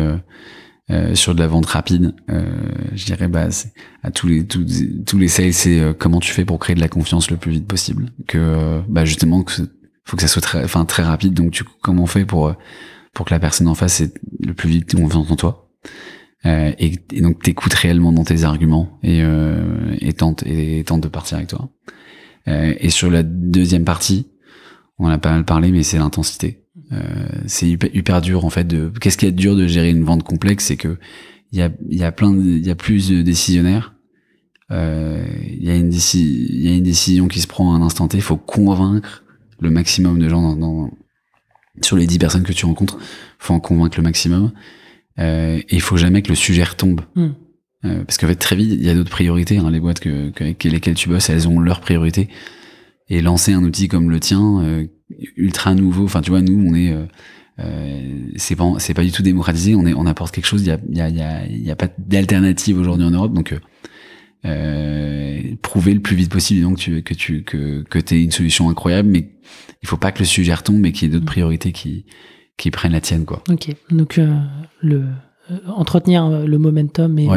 euh, 0.91 0.95
Euh, 0.95 1.15
sur 1.15 1.33
de 1.33 1.39
la 1.39 1.47
vente 1.47 1.65
rapide, 1.65 2.13
euh, 2.29 2.43
je 2.93 3.05
dirais 3.05 3.27
bah 3.27 3.47
à 4.03 4.11
tous 4.11 4.27
les 4.27 4.45
tous, 4.45 4.65
tous 5.05 5.17
les 5.17 5.27
sales, 5.27 5.53
c'est 5.53 5.79
euh, 5.79 5.93
comment 5.97 6.19
tu 6.19 6.31
fais 6.31 6.45
pour 6.45 6.59
créer 6.59 6.75
de 6.75 6.79
la 6.79 6.89
confiance 6.89 7.31
le 7.31 7.37
plus 7.37 7.51
vite 7.51 7.67
possible. 7.67 8.11
Que 8.27 8.37
euh, 8.37 8.81
bah 8.87 9.03
justement 9.03 9.43
que 9.43 9.53
faut 10.03 10.15
que 10.15 10.21
ça 10.21 10.27
soit 10.27 10.43
très 10.43 10.63
enfin 10.63 10.85
très 10.85 11.03
rapide. 11.03 11.33
Donc 11.33 11.51
tu 11.51 11.63
comment 11.81 12.03
on 12.03 12.07
fait 12.07 12.25
pour 12.25 12.53
pour 13.13 13.25
que 13.25 13.33
la 13.33 13.39
personne 13.39 13.67
en 13.67 13.75
face 13.75 14.01
ait 14.01 14.13
le 14.39 14.53
plus 14.53 14.69
vite 14.69 14.95
confiance 14.95 15.31
en 15.31 15.35
toi. 15.35 15.61
Et, 16.45 16.99
et, 17.11 17.21
donc 17.21 17.41
t'écoutes 17.41 17.73
réellement 17.73 18.11
dans 18.11 18.23
tes 18.23 18.43
arguments 18.43 18.99
et, 19.01 19.23
et 19.99 20.13
tente 20.13 20.43
et 20.45 20.83
tente 20.85 21.01
de 21.01 21.07
partir 21.07 21.37
avec 21.37 21.49
toi. 21.49 21.69
et 22.45 22.91
sur 22.91 23.09
la 23.09 23.23
deuxième 23.23 23.83
partie, 23.83 24.27
on 24.99 25.07
en 25.07 25.09
a 25.09 25.17
pas 25.17 25.31
mal 25.31 25.43
parlé, 25.43 25.71
mais 25.71 25.81
c'est 25.81 25.97
l'intensité. 25.97 26.64
Euh, 26.91 27.27
c'est 27.47 27.67
hyper, 27.67 27.89
hyper, 27.93 28.21
dur 28.21 28.45
en 28.45 28.49
fait. 28.49 28.65
De 28.65 28.91
qu'est-ce 29.01 29.17
qui 29.17 29.25
est 29.25 29.31
dur 29.31 29.55
de 29.55 29.67
gérer 29.67 29.89
une 29.89 30.03
vente 30.03 30.23
complexe, 30.23 30.65
c'est 30.65 30.77
que 30.77 30.97
il 31.51 31.59
y 31.59 31.61
a, 31.61 31.69
y 31.89 32.03
a 32.03 32.11
plein, 32.11 32.35
il 32.35 32.65
y 32.65 32.69
a 32.69 32.75
plus 32.75 33.09
de 33.09 33.21
décisionnaires. 33.21 33.95
Euh, 34.71 35.23
il 35.47 35.63
y 35.63 35.69
a 35.69 35.75
une 35.75 35.91
il 35.91 36.61
y 36.61 36.67
a 36.67 36.75
une 36.75 36.83
décision 36.83 37.27
qui 37.27 37.39
se 37.39 37.47
prend 37.47 37.73
à 37.73 37.77
un 37.77 37.81
instant 37.81 38.07
T. 38.07 38.17
Il 38.17 38.23
faut 38.23 38.37
convaincre 38.37 39.23
le 39.59 39.69
maximum 39.69 40.19
de 40.19 40.27
gens 40.27 40.41
dans, 40.41 40.55
dans 40.55 40.91
sur 41.81 41.97
les 41.97 42.07
10 42.07 42.19
personnes 42.19 42.43
que 42.43 42.53
tu 42.53 42.65
rencontres. 42.65 42.97
Faut 43.39 43.53
en 43.53 43.59
convaincre 43.59 43.97
le 43.97 44.03
maximum. 44.03 44.51
Euh, 45.19 45.57
et 45.57 45.75
il 45.75 45.81
faut 45.81 45.97
jamais 45.97 46.21
que 46.21 46.29
le 46.29 46.35
sujet 46.35 46.63
retombe. 46.63 47.01
Hmm. 47.15 47.29
Euh, 47.85 48.03
parce 48.03 48.17
qu'en 48.17 48.27
fait, 48.27 48.35
très 48.35 48.55
vite, 48.55 48.71
il 48.71 48.83
y 48.83 48.89
a 48.89 48.95
d'autres 48.95 49.11
priorités. 49.11 49.57
Hein, 49.57 49.69
les 49.69 49.79
boîtes 49.79 49.99
que, 49.99 50.29
que, 50.31 50.43
avec 50.43 50.63
lesquelles 50.63 50.95
tu 50.95 51.09
bosses, 51.09 51.29
elles 51.29 51.47
ont 51.47 51.59
leurs 51.59 51.81
priorités. 51.81 52.29
Et 53.07 53.21
lancer 53.21 53.53
un 53.53 53.63
outil 53.63 53.87
comme 53.87 54.09
le 54.09 54.19
tien, 54.19 54.61
euh, 54.63 54.87
ultra 55.37 55.75
nouveau. 55.75 56.05
Enfin, 56.05 56.21
tu 56.21 56.31
vois, 56.31 56.41
nous, 56.41 56.69
on 56.69 56.73
est, 56.75 56.91
euh, 56.91 57.05
euh, 57.59 58.27
c'est 58.35 58.55
pas, 58.55 58.65
c'est 58.79 58.93
pas 58.93 59.03
du 59.03 59.11
tout 59.11 59.23
démocratisé. 59.23 59.75
On 59.75 59.85
est, 59.85 59.93
on 59.93 60.05
apporte 60.05 60.33
quelque 60.33 60.47
chose. 60.47 60.61
Il 60.61 60.67
y 60.67 60.71
a, 60.71 60.79
il 60.89 60.97
y 60.97 61.01
a, 61.01 61.09
il 61.09 61.17
y 61.17 61.21
a, 61.21 61.47
y 61.47 61.71
a 61.71 61.75
pas 61.75 61.87
d'alternative 61.97 62.79
aujourd'hui 62.79 63.05
en 63.05 63.11
Europe. 63.11 63.33
Donc, 63.33 63.53
euh, 63.53 63.59
euh, 64.45 65.55
prouver 65.63 65.93
le 65.93 66.01
plus 66.01 66.15
vite 66.15 66.31
possible 66.31 66.61
donc 66.61 66.77
tu, 66.77 67.01
que 67.01 67.15
tu 67.15 67.43
que 67.43 67.81
que 67.81 67.97
t'aies 67.97 68.21
une 68.21 68.31
solution 68.31 68.69
incroyable, 68.69 69.09
mais 69.09 69.31
il 69.81 69.87
faut 69.87 69.97
pas 69.97 70.11
que 70.11 70.19
le 70.19 70.25
sujet 70.25 70.53
retombe, 70.53 70.77
mais 70.77 70.91
qu'il 70.91 71.07
y 71.07 71.09
ait 71.09 71.13
d'autres 71.13 71.23
mm. 71.23 71.27
priorités 71.27 71.71
qui 71.71 72.05
qui 72.57 72.69
prennent 72.69 72.91
la 72.91 73.01
tienne, 73.01 73.25
quoi. 73.25 73.43
Ok. 73.49 73.69
Donc 73.89 74.19
euh, 74.19 74.35
le 74.81 75.05
entretenir 75.67 76.29
le 76.29 76.57
momentum 76.57 77.19
et, 77.19 77.27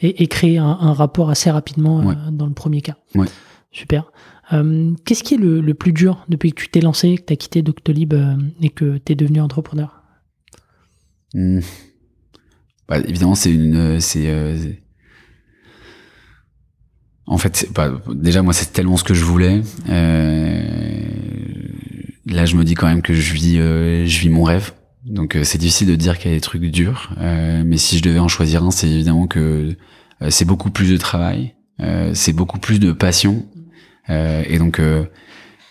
et, 0.00 0.22
et, 0.22 0.26
créer 0.26 0.58
un, 0.58 0.66
un, 0.80 0.92
rapport 0.92 1.30
assez 1.30 1.48
rapidement 1.48 2.12
dans 2.32 2.46
le 2.46 2.54
premier 2.54 2.80
cas. 2.80 2.96
Ouais. 3.14 3.28
Super. 3.70 4.10
Euh, 4.52 4.94
qu'est-ce 5.04 5.24
qui 5.24 5.34
est 5.34 5.38
le, 5.38 5.74
plus 5.74 5.92
dur 5.92 6.24
depuis 6.28 6.52
que 6.52 6.60
tu 6.60 6.68
t'es 6.68 6.80
lancé, 6.80 7.16
que 7.16 7.22
tu 7.22 7.32
as 7.32 7.36
quitté 7.36 7.62
Doctolib 7.62 8.14
euh, 8.14 8.36
et 8.60 8.70
que 8.70 8.98
tu 8.98 9.12
es 9.12 9.14
devenu 9.14 9.40
entrepreneur? 9.40 10.02
Hmm. 11.34 11.60
bah, 12.88 12.98
Évidemment, 12.98 13.34
c'est 13.34 13.52
une. 13.52 14.00
C'est, 14.00 14.28
euh, 14.28 14.56
en 17.26 17.38
fait, 17.38 17.68
déjà, 18.14 18.42
moi, 18.42 18.52
c'est 18.52 18.72
tellement 18.72 18.96
ce 18.96 19.04
que 19.04 19.14
je 19.14 19.24
voulais. 19.24 19.62
là, 22.26 22.44
je 22.44 22.56
me 22.56 22.64
dis 22.64 22.74
quand 22.74 22.86
même 22.86 23.02
que 23.02 23.14
je 23.14 23.34
vis, 23.34 23.56
je 23.56 24.18
vis 24.20 24.28
mon 24.28 24.44
rêve. 24.44 24.72
Donc, 25.04 25.36
c'est 25.42 25.58
difficile 25.58 25.88
de 25.88 25.96
dire 25.96 26.18
qu'il 26.18 26.30
y 26.30 26.34
a 26.34 26.36
des 26.36 26.40
trucs 26.40 26.62
durs. 26.62 27.12
mais 27.18 27.78
si 27.78 27.98
je 27.98 28.02
devais 28.02 28.20
en 28.20 28.28
choisir 28.28 28.62
un, 28.62 28.70
c'est 28.70 28.88
évidemment 28.88 29.26
que 29.26 29.76
c'est 30.28 30.44
beaucoup 30.44 30.70
plus 30.70 30.88
de 30.88 30.96
travail. 30.98 31.56
c'est 32.12 32.32
beaucoup 32.32 32.60
plus 32.60 32.78
de 32.78 32.92
passion 32.92 33.44
et 34.08 34.58
donc 34.58 34.78
euh, 34.78 35.04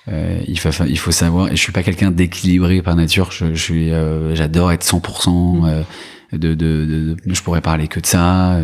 euh, 0.07 0.39
il 0.47 0.59
faut 0.59 0.69
il 0.85 0.99
faut 0.99 1.11
savoir 1.11 1.47
et 1.47 1.55
je 1.55 1.61
suis 1.61 1.71
pas 1.71 1.83
quelqu'un 1.83 2.11
d'équilibré 2.11 2.81
par 2.81 2.95
nature 2.95 3.31
je, 3.31 3.53
je 3.53 3.61
suis 3.61 3.91
j'adore 4.35 4.71
être 4.71 4.85
100% 4.85 5.61
mm. 6.31 6.37
de, 6.37 6.53
de, 6.53 6.55
de, 6.55 7.17
je 7.25 7.41
pourrais 7.41 7.61
parler 7.61 7.87
que 7.87 7.99
de 7.99 8.05
ça 8.05 8.61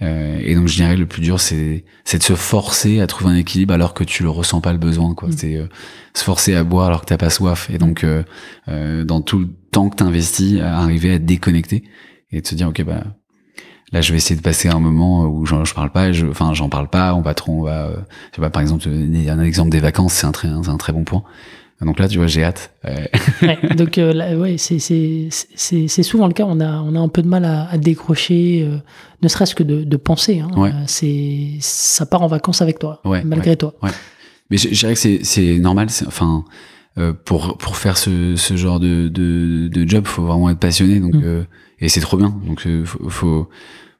euh, 0.00 0.38
et 0.42 0.54
donc 0.54 0.66
je 0.66 0.74
dirais 0.74 0.96
le 0.96 1.06
plus 1.06 1.22
dur 1.22 1.38
c'est 1.38 1.84
c'est 2.04 2.18
de 2.18 2.22
se 2.24 2.34
forcer 2.34 3.00
à 3.00 3.06
trouver 3.06 3.30
un 3.30 3.36
équilibre 3.36 3.74
alors 3.74 3.94
que 3.94 4.02
tu 4.02 4.24
le 4.24 4.30
ressens 4.30 4.60
pas 4.60 4.72
le 4.72 4.78
besoin 4.78 5.14
quoi 5.14 5.28
mm. 5.28 5.32
c'est 5.32 5.68
se 6.14 6.24
forcer 6.24 6.54
à 6.56 6.64
boire 6.64 6.86
alors 6.86 7.02
que 7.02 7.06
t'as 7.06 7.18
pas 7.18 7.30
soif 7.30 7.70
et 7.70 7.78
donc 7.78 8.04
euh, 8.04 9.04
dans 9.04 9.20
tout 9.20 9.38
le 9.38 9.48
temps 9.70 9.88
que 9.88 9.96
t'investis 9.96 10.60
arriver 10.60 11.14
à 11.14 11.18
te 11.18 11.24
déconnecter 11.24 11.84
et 12.32 12.40
de 12.40 12.46
se 12.46 12.54
dire 12.54 12.68
ok 12.68 12.82
bah 12.82 13.04
Là, 13.92 14.00
je 14.00 14.12
vais 14.12 14.16
essayer 14.16 14.36
de 14.36 14.42
passer 14.42 14.68
un 14.68 14.80
moment 14.80 15.26
où 15.26 15.44
je, 15.44 15.54
je 15.64 15.74
parle 15.74 15.90
pas, 15.90 16.12
je, 16.12 16.26
enfin, 16.26 16.54
j'en 16.54 16.68
parle 16.68 16.88
pas. 16.88 17.14
On 17.14 17.20
va 17.20 17.34
trop, 17.34 17.60
on 17.60 17.62
va, 17.64 17.90
je 17.90 18.36
sais 18.36 18.40
pas, 18.40 18.50
par 18.50 18.62
exemple, 18.62 18.88
un 18.88 19.42
exemple 19.42 19.70
des 19.70 19.80
vacances, 19.80 20.14
c'est 20.14 20.26
un 20.26 20.32
très, 20.32 20.48
un 20.48 20.76
très 20.78 20.92
bon 20.92 21.04
point. 21.04 21.22
Donc 21.84 21.98
là, 21.98 22.08
tu 22.08 22.18
vois, 22.18 22.26
j'ai 22.26 22.44
hâte. 22.44 22.72
ouais, 22.84 23.58
donc 23.76 23.98
euh, 23.98 24.12
là, 24.12 24.36
ouais, 24.36 24.56
c'est 24.58 24.78
c'est 24.78 25.28
c'est 25.30 26.02
souvent 26.02 26.26
le 26.26 26.32
cas. 26.32 26.44
On 26.46 26.60
a 26.60 26.80
on 26.80 26.94
a 26.94 26.98
un 26.98 27.08
peu 27.08 27.22
de 27.22 27.28
mal 27.28 27.44
à, 27.44 27.68
à 27.68 27.78
décrocher, 27.78 28.66
euh, 28.66 28.78
ne 29.22 29.28
serait-ce 29.28 29.54
que 29.54 29.62
de, 29.62 29.84
de 29.84 29.96
penser. 29.96 30.40
Hein. 30.40 30.50
Ouais. 30.56 30.70
Euh, 30.70 30.84
c'est 30.86 31.56
ça 31.60 32.06
part 32.06 32.22
en 32.22 32.28
vacances 32.28 32.62
avec 32.62 32.78
toi, 32.78 33.00
ouais, 33.04 33.22
malgré 33.24 33.56
toi. 33.56 33.74
Ouais. 33.82 33.90
Mais 34.50 34.58
je, 34.58 34.68
je, 34.68 34.78
dirais 34.78 34.94
que 34.94 35.00
c'est 35.00 35.20
c'est 35.24 35.58
normal. 35.58 35.88
Enfin, 36.06 36.44
euh, 36.98 37.12
pour 37.12 37.58
pour 37.58 37.76
faire 37.76 37.96
ce 37.96 38.36
ce 38.36 38.56
genre 38.56 38.78
de 38.78 39.08
de, 39.08 39.68
de 39.68 39.88
job, 39.88 40.06
faut 40.06 40.22
vraiment 40.22 40.50
être 40.50 40.60
passionné. 40.60 41.00
Donc 41.00 41.14
mm. 41.14 41.46
Et 41.82 41.88
c'est 41.90 42.00
trop 42.00 42.16
bien. 42.16 42.34
Donc 42.46 42.66
faut, 42.86 43.10
faut 43.10 43.48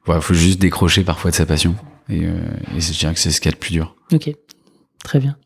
voilà, 0.05 0.21
faut 0.21 0.33
juste 0.33 0.59
décrocher 0.59 1.03
parfois 1.03 1.31
de 1.31 1.35
sa 1.35 1.45
passion. 1.45 1.75
Et, 2.09 2.25
euh, 2.25 2.31
et 2.75 2.81
je 2.81 2.91
dirais 2.97 3.13
que 3.13 3.19
c'est 3.19 3.31
ce 3.31 3.39
qu'il 3.39 3.49
y 3.49 3.53
a 3.53 3.55
de 3.55 3.59
plus 3.59 3.71
dur. 3.71 3.95
Ok, 4.11 4.31
très 5.03 5.19
bien. 5.19 5.37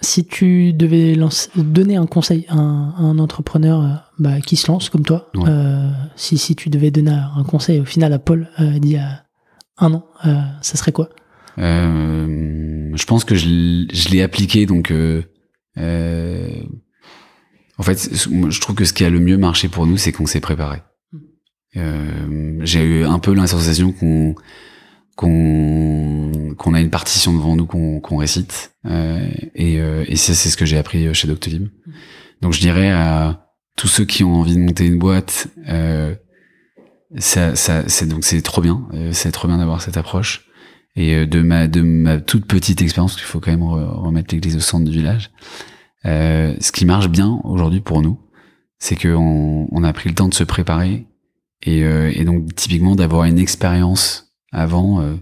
Si 0.00 0.24
tu 0.26 0.72
devais 0.72 1.14
lancer, 1.14 1.50
donner 1.56 1.96
un 1.96 2.06
conseil 2.06 2.46
à 2.48 2.56
un, 2.56 3.18
entrepreneur 3.18 3.82
euh, 3.82 3.94
bah, 4.18 4.40
qui 4.40 4.56
se 4.56 4.70
lance 4.70 4.90
comme 4.90 5.04
toi, 5.04 5.30
euh, 5.36 5.90
si, 6.16 6.36
si 6.36 6.56
tu 6.56 6.68
devais 6.68 6.90
donner 6.90 7.12
un 7.12 7.44
conseil 7.44 7.80
au 7.80 7.84
final 7.84 8.12
à 8.12 8.18
Paul 8.18 8.50
euh, 8.60 8.78
d'il 8.78 8.92
y 8.92 8.96
a 8.96 9.24
un 9.78 9.94
an, 9.94 10.06
euh, 10.26 10.34
ça 10.62 10.76
serait 10.76 10.92
quoi? 10.92 11.08
Euh, 11.58 12.90
Je 12.94 13.04
pense 13.04 13.24
que 13.24 13.34
je, 13.34 14.10
l'ai 14.10 14.22
appliqué, 14.22 14.66
donc 14.66 14.90
euh, 14.90 15.22
en 17.78 17.82
fait, 17.82 18.10
je 18.12 18.60
trouve 18.60 18.76
que 18.76 18.84
ce 18.84 18.92
qui 18.92 19.04
a 19.04 19.10
le 19.10 19.20
mieux 19.20 19.38
marché 19.38 19.68
pour 19.68 19.86
nous, 19.86 19.96
c'est 19.96 20.12
qu'on 20.12 20.26
s'est 20.26 20.40
préparé. 20.40 20.82
Euh, 21.76 22.58
j'ai 22.62 22.82
eu 22.82 23.04
un 23.04 23.18
peu 23.18 23.34
l'impression 23.34 23.92
qu'on 23.92 24.34
qu'on 25.16 26.54
qu'on 26.56 26.74
a 26.74 26.80
une 26.80 26.90
partition 26.90 27.32
devant 27.32 27.56
nous 27.56 27.66
qu'on 27.66 28.00
qu'on 28.00 28.16
récite 28.16 28.72
euh, 28.86 29.28
et, 29.54 29.80
euh, 29.80 30.04
et 30.08 30.16
ça 30.16 30.34
c'est 30.34 30.50
ce 30.50 30.56
que 30.56 30.66
j'ai 30.66 30.78
appris 30.78 31.12
chez 31.14 31.28
Doctolib. 31.28 31.68
Donc 32.40 32.52
je 32.52 32.60
dirais 32.60 32.90
à 32.90 33.48
tous 33.76 33.88
ceux 33.88 34.04
qui 34.04 34.24
ont 34.24 34.34
envie 34.34 34.54
de 34.54 34.60
monter 34.60 34.86
une 34.86 34.98
boîte, 34.98 35.48
euh, 35.68 36.14
ça, 37.18 37.56
ça 37.56 37.84
c'est 37.88 38.08
donc 38.08 38.24
c'est 38.24 38.42
trop 38.42 38.60
bien, 38.60 38.86
euh, 38.94 39.10
c'est 39.12 39.32
trop 39.32 39.48
bien 39.48 39.58
d'avoir 39.58 39.82
cette 39.82 39.96
approche. 39.96 40.46
Et 40.96 41.26
de 41.26 41.42
ma 41.42 41.66
de 41.66 41.80
ma 41.80 42.20
toute 42.20 42.46
petite 42.46 42.80
expérience, 42.80 43.16
qu'il 43.16 43.24
faut 43.24 43.40
quand 43.40 43.50
même 43.50 43.64
remettre 43.64 44.32
l'église 44.32 44.54
au 44.56 44.60
centre 44.60 44.84
du 44.84 44.92
village. 44.92 45.32
Euh, 46.04 46.54
ce 46.60 46.70
qui 46.70 46.84
marche 46.84 47.08
bien 47.08 47.40
aujourd'hui 47.42 47.80
pour 47.80 48.00
nous, 48.00 48.20
c'est 48.78 48.94
qu'on 48.94 49.66
on 49.72 49.82
a 49.82 49.92
pris 49.92 50.08
le 50.08 50.14
temps 50.14 50.28
de 50.28 50.34
se 50.34 50.44
préparer 50.44 51.06
et, 51.64 51.82
euh, 51.84 52.10
et 52.14 52.24
donc 52.24 52.54
typiquement 52.54 52.94
d'avoir 52.94 53.24
une 53.24 53.38
expérience 53.38 54.32
avant 54.52 55.00
euh, 55.00 55.14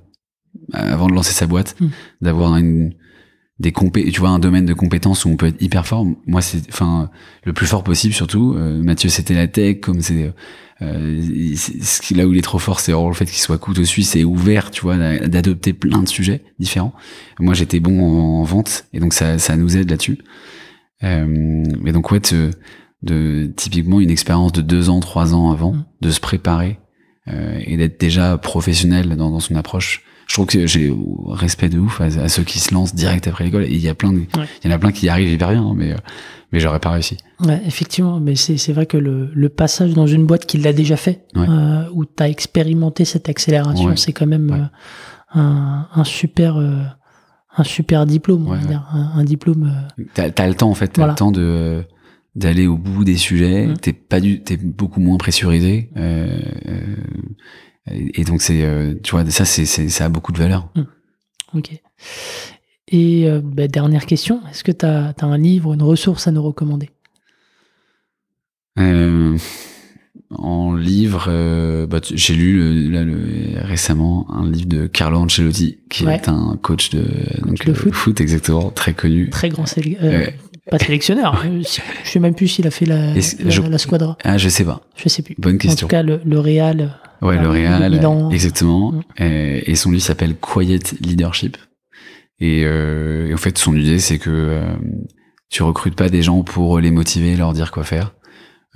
avant 0.73 1.07
de 1.07 1.15
lancer 1.15 1.33
sa 1.33 1.47
boîte, 1.47 1.77
hmm. 1.81 1.89
d'avoir 2.21 2.57
une 2.57 2.95
des 3.59 3.73
compé 3.73 4.11
tu 4.11 4.21
vois 4.21 4.31
un 4.31 4.39
domaine 4.39 4.67
de 4.67 4.75
compétences 4.75 5.25
où 5.25 5.29
on 5.29 5.37
peut 5.37 5.47
être 5.47 5.63
hyper 5.63 5.87
fort. 5.87 6.07
Moi 6.27 6.43
c'est 6.43 6.69
enfin 6.69 7.11
le 7.45 7.53
plus 7.53 7.67
fort 7.67 7.85
possible 7.85 8.13
surtout. 8.13 8.55
Euh, 8.57 8.83
Mathieu 8.83 9.09
c'était 9.09 9.35
la 9.35 9.47
tech 9.47 9.81
comme 9.81 10.01
c'est 10.01 10.33
euh, 10.83 11.23
ce 11.55 12.15
là 12.15 12.27
où 12.27 12.33
il 12.33 12.39
est 12.39 12.43
trop 12.43 12.59
fort 12.59 12.81
c'est 12.81 12.93
le 12.93 13.13
fait 13.13 13.27
qu'il 13.27 13.39
soit 13.39 13.59
couteau 13.59 13.85
suisse 13.85 14.17
et 14.17 14.25
ouvert 14.25 14.71
tu 14.71 14.83
vois 14.83 14.97
d'adopter 14.97 15.73
plein 15.73 16.03
de 16.03 16.09
sujets 16.09 16.43
différents. 16.59 16.93
Moi 17.39 17.55
j'étais 17.55 17.79
bon 17.79 18.01
en, 18.03 18.43
vente 18.43 18.87
et 18.93 19.01
donc 19.01 19.15
ça 19.15 19.39
ça 19.39 19.57
nous 19.57 19.77
aide 19.77 19.91
là-dessus. 19.91 20.19
Euh, 21.05 21.27
mais 21.81 21.93
donc 21.93 22.11
ouais 22.11 22.21
de 23.03 23.51
typiquement 23.57 24.01
une 24.01 24.11
expérience 24.11 24.53
de 24.53 24.63
deux 24.63 24.91
ans, 24.91 25.01
trois 25.01 25.35
ans 25.35 25.51
avant, 25.51 25.73
mm. 25.73 25.85
de 26.01 26.11
se 26.11 26.21
préparer 26.21 26.79
euh, 27.29 27.61
et 27.65 27.77
d'être 27.77 28.01
déjà 28.01 28.39
professionnel 28.39 29.17
dans, 29.17 29.31
dans, 29.31 29.41
son 29.41 29.55
approche. 29.57 30.03
Je 30.27 30.35
trouve 30.35 30.47
que 30.47 30.67
j'ai 30.67 30.95
respect 31.29 31.69
de 31.69 31.79
ouf 31.79 32.01
à, 32.01 32.29
ceux 32.29 32.43
qui 32.43 32.59
se 32.59 32.73
lancent 32.73 32.95
direct 32.95 33.27
après 33.27 33.45
l'école. 33.45 33.65
Et 33.65 33.73
il 33.73 33.83
y 33.83 33.89
a 33.89 33.95
plein, 33.95 34.13
de, 34.13 34.21
il 34.21 34.71
y 34.71 34.73
en 34.73 34.75
a 34.75 34.79
plein 34.79 34.93
qui 34.93 35.07
y 35.07 35.09
arrivent 35.09 35.31
hyper 35.33 35.51
bien, 35.51 35.63
hein, 35.63 35.75
mais 35.77 35.93
euh, 35.93 35.97
mais 36.53 36.61
j'aurais 36.61 36.81
pas 36.81 36.91
réussi. 36.91 37.17
Ouais, 37.41 37.61
effectivement, 37.67 38.21
mais 38.21 38.35
c'est 38.37 38.57
c'est 38.57 38.73
vrai 38.73 38.87
que 38.87 38.97
le, 38.97 39.31
le 39.35 39.49
passage 39.49 39.95
dans 39.95 40.07
une 40.07 40.27
boîte 40.27 40.47
qui 40.47 40.59
l'a 40.59 40.73
déjà 40.73 40.97
fait, 40.97 41.27
euh, 41.37 41.85
où 41.93 42.05
tu 42.05 42.23
as 42.23 42.29
expérimenté 42.29 43.05
cette 43.05 43.29
accélération, 43.29 43.97
c'est 43.97 44.13
quand 44.13 44.27
même 44.27 44.51
euh, 44.53 45.39
un, 45.41 45.89
un 45.95 46.05
super 46.05 46.57
un 46.57 47.65
super 47.65 48.07
diplôme, 48.07 48.47
on 48.47 48.55
va 48.55 48.59
dire, 48.59 48.87
un, 48.93 49.25
diplôme. 49.25 49.73
T'as 50.15 50.29
as 50.37 50.49
le 50.49 50.55
temps 50.55 50.71
en 50.71 50.75
fait, 50.75 50.89
t'as 50.89 51.09
le 51.09 51.15
temps 51.15 51.33
de 51.33 51.85
d'aller 52.35 52.67
au 52.67 52.77
bout 52.79 53.05
des 53.05 53.17
sujets. 53.17 53.67
Mmh. 53.67 53.77
T'es 53.79 53.93
pas 53.93 54.21
du, 54.21 54.43
t'es 54.43 54.57
beaucoup 54.57 55.01
moins 55.01 55.17
pressurisé. 55.19 55.91
Euh, 55.97 56.41
euh, 56.69 56.97
et 57.89 58.25
donc 58.25 58.43
c'est, 58.43 58.63
euh, 58.65 58.95
tu 59.03 59.11
vois, 59.13 59.29
ça 59.31 59.45
c'est, 59.45 59.67
ça 59.67 60.05
a 60.05 60.09
beaucoup 60.09 60.33
de 60.33 60.39
valeur. 60.39 60.69
Mmh. 60.77 60.83
Ok. 61.55 61.71
Et 62.89 63.29
euh, 63.29 63.41
bah, 63.43 63.69
dernière 63.69 64.07
question, 64.07 64.41
est-ce 64.51 64.65
que 64.65 64.73
tu 64.73 64.87
as, 64.87 65.15
un 65.21 65.39
livre, 65.39 65.73
une 65.75 65.83
ressource 65.83 66.27
à 66.27 66.31
nous 66.31 66.43
recommander? 66.43 66.91
Euh, 68.79 69.37
en 70.31 70.75
livre, 70.75 71.27
euh, 71.29 71.87
bah, 71.87 72.01
j'ai 72.03 72.35
lu 72.35 72.59
le- 72.59 72.91
là, 72.91 73.05
le- 73.05 73.61
récemment 73.67 74.27
un 74.31 74.51
livre 74.51 74.69
de 74.69 74.87
Carlo 74.87 75.19
Ancelotti, 75.19 75.79
qui 75.91 76.07
Ouais. 76.07 76.15
est 76.17 76.29
un 76.29 76.59
coach 76.61 76.91
de, 76.91 77.03
donc, 77.47 77.65
de 77.67 77.73
euh, 77.73 77.93
foot. 77.93 78.21
exactement, 78.21 78.71
très 78.71 78.95
connu. 78.95 79.29
Très 79.31 79.49
grand 79.51 79.67
Pas 80.71 80.79
sélectionneur. 80.79 81.43
euh, 81.45 81.61
si- 81.65 81.81
Je 82.05 82.09
sais 82.11 82.19
même 82.21 82.35
plus 82.35 82.49
s'il 82.49 82.67
a 82.67 82.71
fait 82.71 82.87
la, 82.87 83.15
la, 83.15 83.21
je- 83.21 83.63
la 83.63 83.79
squadra. 83.79 84.17
Ah, 84.25 84.39
je 84.39 84.49
sais 84.49 84.65
pas. 84.65 84.81
Je 84.97 85.09
sais 85.09 85.23
plus. 85.23 85.35
Bonne 85.39 85.57
En 85.57 85.59
question. 85.59 85.87
tout 85.87 85.91
cas, 85.91 86.03
le, 86.03 86.21
le 86.25 86.39
Real. 86.39 86.99
Ouais, 87.21 87.37
le 87.39 87.47
Euh, 87.47 87.51
Real, 87.51 88.33
exactement. 88.33 88.93
Mm. 88.93 89.03
Et, 89.19 89.71
et 89.71 89.75
son 89.75 89.91
livre 89.91 90.05
s'appelle 90.05 90.37
Quiet 90.37 90.81
Leadership. 91.01 91.57
Et, 92.41 92.63
euh, 92.65 93.29
et 93.29 93.35
en 93.35 93.37
fait, 93.39 93.59
son 93.59 93.77
idée, 93.77 93.99
c'est 93.99 94.19
que 94.19 94.31
euh, 94.31 94.65
tu 95.51 95.63
recrutes 95.63 95.95
pas 95.97 96.09
des 96.09 96.23
gens 96.23 96.43
pour 96.43 96.81
les 96.81 96.91
motiver, 96.91 97.37
leur 97.37 97.53
dire 97.53 97.71
quoi 97.71 97.85
faire, 97.85 98.15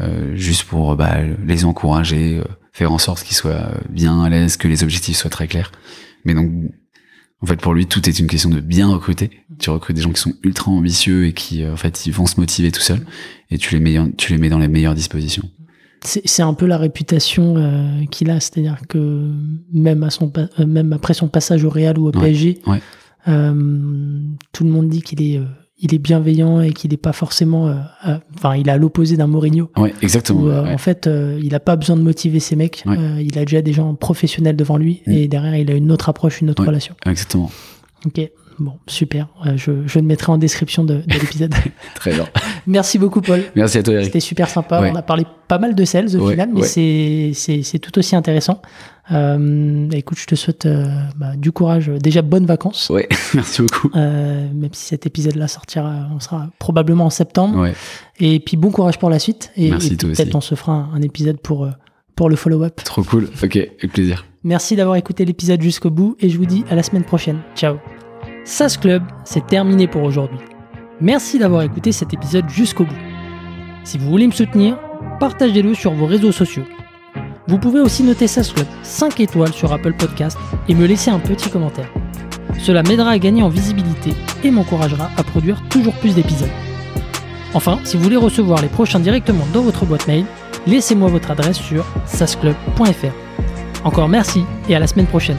euh, 0.00 0.34
juste 0.36 0.64
pour 0.64 0.94
bah, 0.96 1.16
les 1.44 1.64
encourager, 1.64 2.38
euh, 2.38 2.44
faire 2.72 2.92
en 2.92 2.98
sorte 2.98 3.22
qu'ils 3.24 3.36
soient 3.36 3.70
bien 3.88 4.22
à 4.22 4.28
l'aise, 4.28 4.56
que 4.56 4.68
les 4.68 4.82
objectifs 4.84 5.16
soient 5.16 5.30
très 5.30 5.48
clairs. 5.48 5.72
Mais 6.24 6.34
donc, 6.34 6.50
en 7.42 7.46
fait, 7.46 7.56
pour 7.60 7.74
lui, 7.74 7.86
tout 7.86 8.08
est 8.08 8.18
une 8.18 8.26
question 8.26 8.48
de 8.50 8.60
bien 8.60 8.88
recruter. 8.88 9.30
Tu 9.58 9.70
recrutes 9.70 9.96
des 9.96 10.02
gens 10.02 10.10
qui 10.12 10.20
sont 10.20 10.32
ultra 10.42 10.70
ambitieux 10.70 11.26
et 11.26 11.32
qui, 11.32 11.62
euh, 11.62 11.72
en 11.72 11.76
fait, 11.76 12.06
ils 12.06 12.12
vont 12.12 12.26
se 12.26 12.40
motiver 12.40 12.70
tout 12.72 12.80
seuls. 12.80 13.04
Et 13.50 13.58
tu 13.58 13.74
les 13.74 13.80
mets, 13.80 13.98
tu 14.16 14.32
les 14.32 14.38
mets 14.38 14.48
dans 14.48 14.58
les 14.58 14.68
meilleures 14.68 14.94
dispositions. 14.94 15.48
C'est 16.02 16.42
un 16.42 16.54
peu 16.54 16.66
la 16.66 16.78
réputation 16.78 17.56
euh, 17.56 18.04
qu'il 18.10 18.30
a, 18.30 18.38
c'est-à-dire 18.38 18.78
que 18.88 19.32
même, 19.72 20.02
à 20.02 20.10
son, 20.10 20.32
euh, 20.36 20.66
même 20.66 20.92
après 20.92 21.14
son 21.14 21.28
passage 21.28 21.64
au 21.64 21.70
Real 21.70 21.98
ou 21.98 22.08
au 22.08 22.12
Ouais, 22.12 22.20
PSG, 22.20 22.60
ouais. 22.66 22.80
euh, 23.28 24.20
tout 24.52 24.64
le 24.64 24.70
monde 24.70 24.88
dit 24.88 25.02
qu'il 25.02 25.20
est, 25.22 25.40
il 25.78 25.94
est 25.94 25.98
bienveillant 25.98 26.60
et 26.60 26.72
qu'il 26.72 26.90
n'est 26.90 26.96
pas 26.96 27.12
forcément. 27.12 27.68
euh, 27.68 27.74
à- 28.02 28.20
Enfin, 28.36 28.56
il 28.56 28.68
est 28.68 28.72
à 28.72 28.76
l'opposé 28.78 29.16
d'un 29.16 29.26
Mourinho. 29.26 29.70
Ouais, 29.76 29.92
exactement. 30.02 30.40
où, 30.40 30.48
euh, 30.48 30.62
ouais. 30.64 30.72
En 30.74 30.78
fait, 30.78 31.06
euh, 31.06 31.38
il 31.42 31.50
n'a 31.50 31.60
pas 31.60 31.76
besoin 31.76 31.96
de 31.96 32.02
motiver 32.02 32.40
ses 32.40 32.56
mecs. 32.56 32.82
Ouais. 32.86 32.96
Euh, 32.98 33.20
il 33.22 33.38
a 33.38 33.44
déjà 33.44 33.60
des 33.62 33.72
gens 33.72 33.94
professionnels 33.94 34.56
devant 34.56 34.76
lui 34.78 35.02
Mm. 35.06 35.12
et 35.12 35.28
derrière, 35.28 35.56
il 35.56 35.70
a 35.70 35.74
une 35.74 35.92
autre 35.92 36.08
approche, 36.08 36.40
une 36.40 36.50
autre 36.50 36.64
relation. 36.64 36.94
Exactement. 37.04 37.50
Ok, 38.06 38.20
bon, 38.58 38.74
super. 38.86 39.28
Je, 39.56 39.86
je 39.86 39.98
le 39.98 40.04
mettrai 40.04 40.32
en 40.32 40.38
description 40.38 40.84
de, 40.84 40.96
de 41.06 41.12
l'épisode. 41.14 41.54
Très 41.94 42.12
bien. 42.12 42.26
Merci 42.66 42.98
beaucoup, 42.98 43.20
Paul. 43.20 43.42
Merci 43.54 43.78
à 43.78 43.82
toi, 43.82 43.94
Eric. 43.94 44.06
C'était 44.06 44.20
super 44.20 44.48
sympa. 44.48 44.80
Ouais. 44.80 44.90
On 44.92 44.96
a 44.96 45.02
parlé 45.02 45.24
pas 45.48 45.58
mal 45.58 45.74
de 45.74 45.84
sales 45.84 46.16
au 46.16 46.24
Ouais, 46.26 46.32
final, 46.32 46.50
mais 46.52 46.60
ouais. 46.62 47.32
c'est- 47.34 47.78
tout 47.78 47.98
aussi 47.98 48.16
intéressant. 48.16 48.60
Euh, 49.12 49.88
écoute, 49.92 50.18
je 50.18 50.26
te 50.26 50.34
souhaite 50.34 50.66
euh, 50.66 50.84
bah, 51.16 51.36
du 51.36 51.52
courage. 51.52 51.88
Déjà, 52.02 52.22
bonnes 52.22 52.46
vacances. 52.46 52.90
Ouais, 52.90 53.08
merci 53.34 53.62
beaucoup. 53.62 53.90
Euh, 53.94 54.48
même 54.52 54.70
si 54.72 54.86
cet 54.86 55.06
épisode-là 55.06 55.46
sortira, 55.46 56.08
on 56.14 56.18
sera 56.18 56.48
probablement 56.58 57.04
en 57.06 57.10
septembre. 57.10 57.60
Ouais, 57.60 57.74
Et 58.18 58.40
puis 58.40 58.56
bon 58.56 58.70
courage 58.72 58.98
pour 58.98 59.10
la 59.10 59.18
suite. 59.20 59.52
Et, 59.56 59.70
peut-être 59.70 60.34
on 60.34 60.40
se 60.40 60.54
fera 60.56 60.72
un, 60.72 60.88
un 60.94 61.02
épisode 61.02 61.38
pour, 61.40 61.68
pour 62.16 62.28
le 62.28 62.34
follow-up. 62.36 62.80
trop 62.84 63.04
cool. 63.04 63.28
Ok, 63.44 63.56
avec 63.56 63.92
plaisir. 63.92 64.26
Merci 64.42 64.74
d'avoir 64.76 64.96
écouté 64.96 65.24
l'épisode 65.24 65.60
jusqu'au 65.62 65.90
bout 65.90 66.16
et 66.20 66.28
je 66.28 66.36
vous 66.38 66.46
dis 66.46 66.64
à 66.70 66.74
la 66.74 66.82
semaine 66.82 67.04
prochaine. 67.04 67.38
Ciao. 67.54 67.76
SAS 68.46 68.76
Club, 68.76 69.02
c'est 69.24 69.44
terminé 69.48 69.88
pour 69.88 70.04
aujourd'hui. 70.04 70.38
Merci 71.00 71.40
d'avoir 71.40 71.62
écouté 71.62 71.90
cet 71.90 72.14
épisode 72.14 72.48
jusqu'au 72.48 72.84
bout. 72.84 72.94
Si 73.82 73.98
vous 73.98 74.08
voulez 74.08 74.28
me 74.28 74.32
soutenir, 74.32 74.78
partagez-le 75.18 75.74
sur 75.74 75.92
vos 75.92 76.06
réseaux 76.06 76.30
sociaux. 76.30 76.62
Vous 77.48 77.58
pouvez 77.58 77.80
aussi 77.80 78.04
noter 78.04 78.28
SAS 78.28 78.52
Club 78.52 78.68
5 78.84 79.18
étoiles 79.18 79.52
sur 79.52 79.72
Apple 79.72 79.94
Podcast 79.94 80.38
et 80.68 80.76
me 80.76 80.86
laisser 80.86 81.10
un 81.10 81.18
petit 81.18 81.50
commentaire. 81.50 81.92
Cela 82.60 82.84
m'aidera 82.84 83.10
à 83.10 83.18
gagner 83.18 83.42
en 83.42 83.48
visibilité 83.48 84.12
et 84.44 84.52
m'encouragera 84.52 85.10
à 85.16 85.24
produire 85.24 85.60
toujours 85.68 85.94
plus 85.94 86.14
d'épisodes. 86.14 86.48
Enfin, 87.52 87.80
si 87.82 87.96
vous 87.96 88.04
voulez 88.04 88.16
recevoir 88.16 88.62
les 88.62 88.68
prochains 88.68 89.00
directement 89.00 89.46
dans 89.52 89.62
votre 89.62 89.84
boîte 89.86 90.06
mail, 90.06 90.24
laissez-moi 90.68 91.08
votre 91.08 91.32
adresse 91.32 91.58
sur 91.58 91.84
sasclub.fr. 92.04 93.82
Encore 93.82 94.08
merci 94.08 94.44
et 94.68 94.76
à 94.76 94.78
la 94.78 94.86
semaine 94.86 95.06
prochaine. 95.06 95.38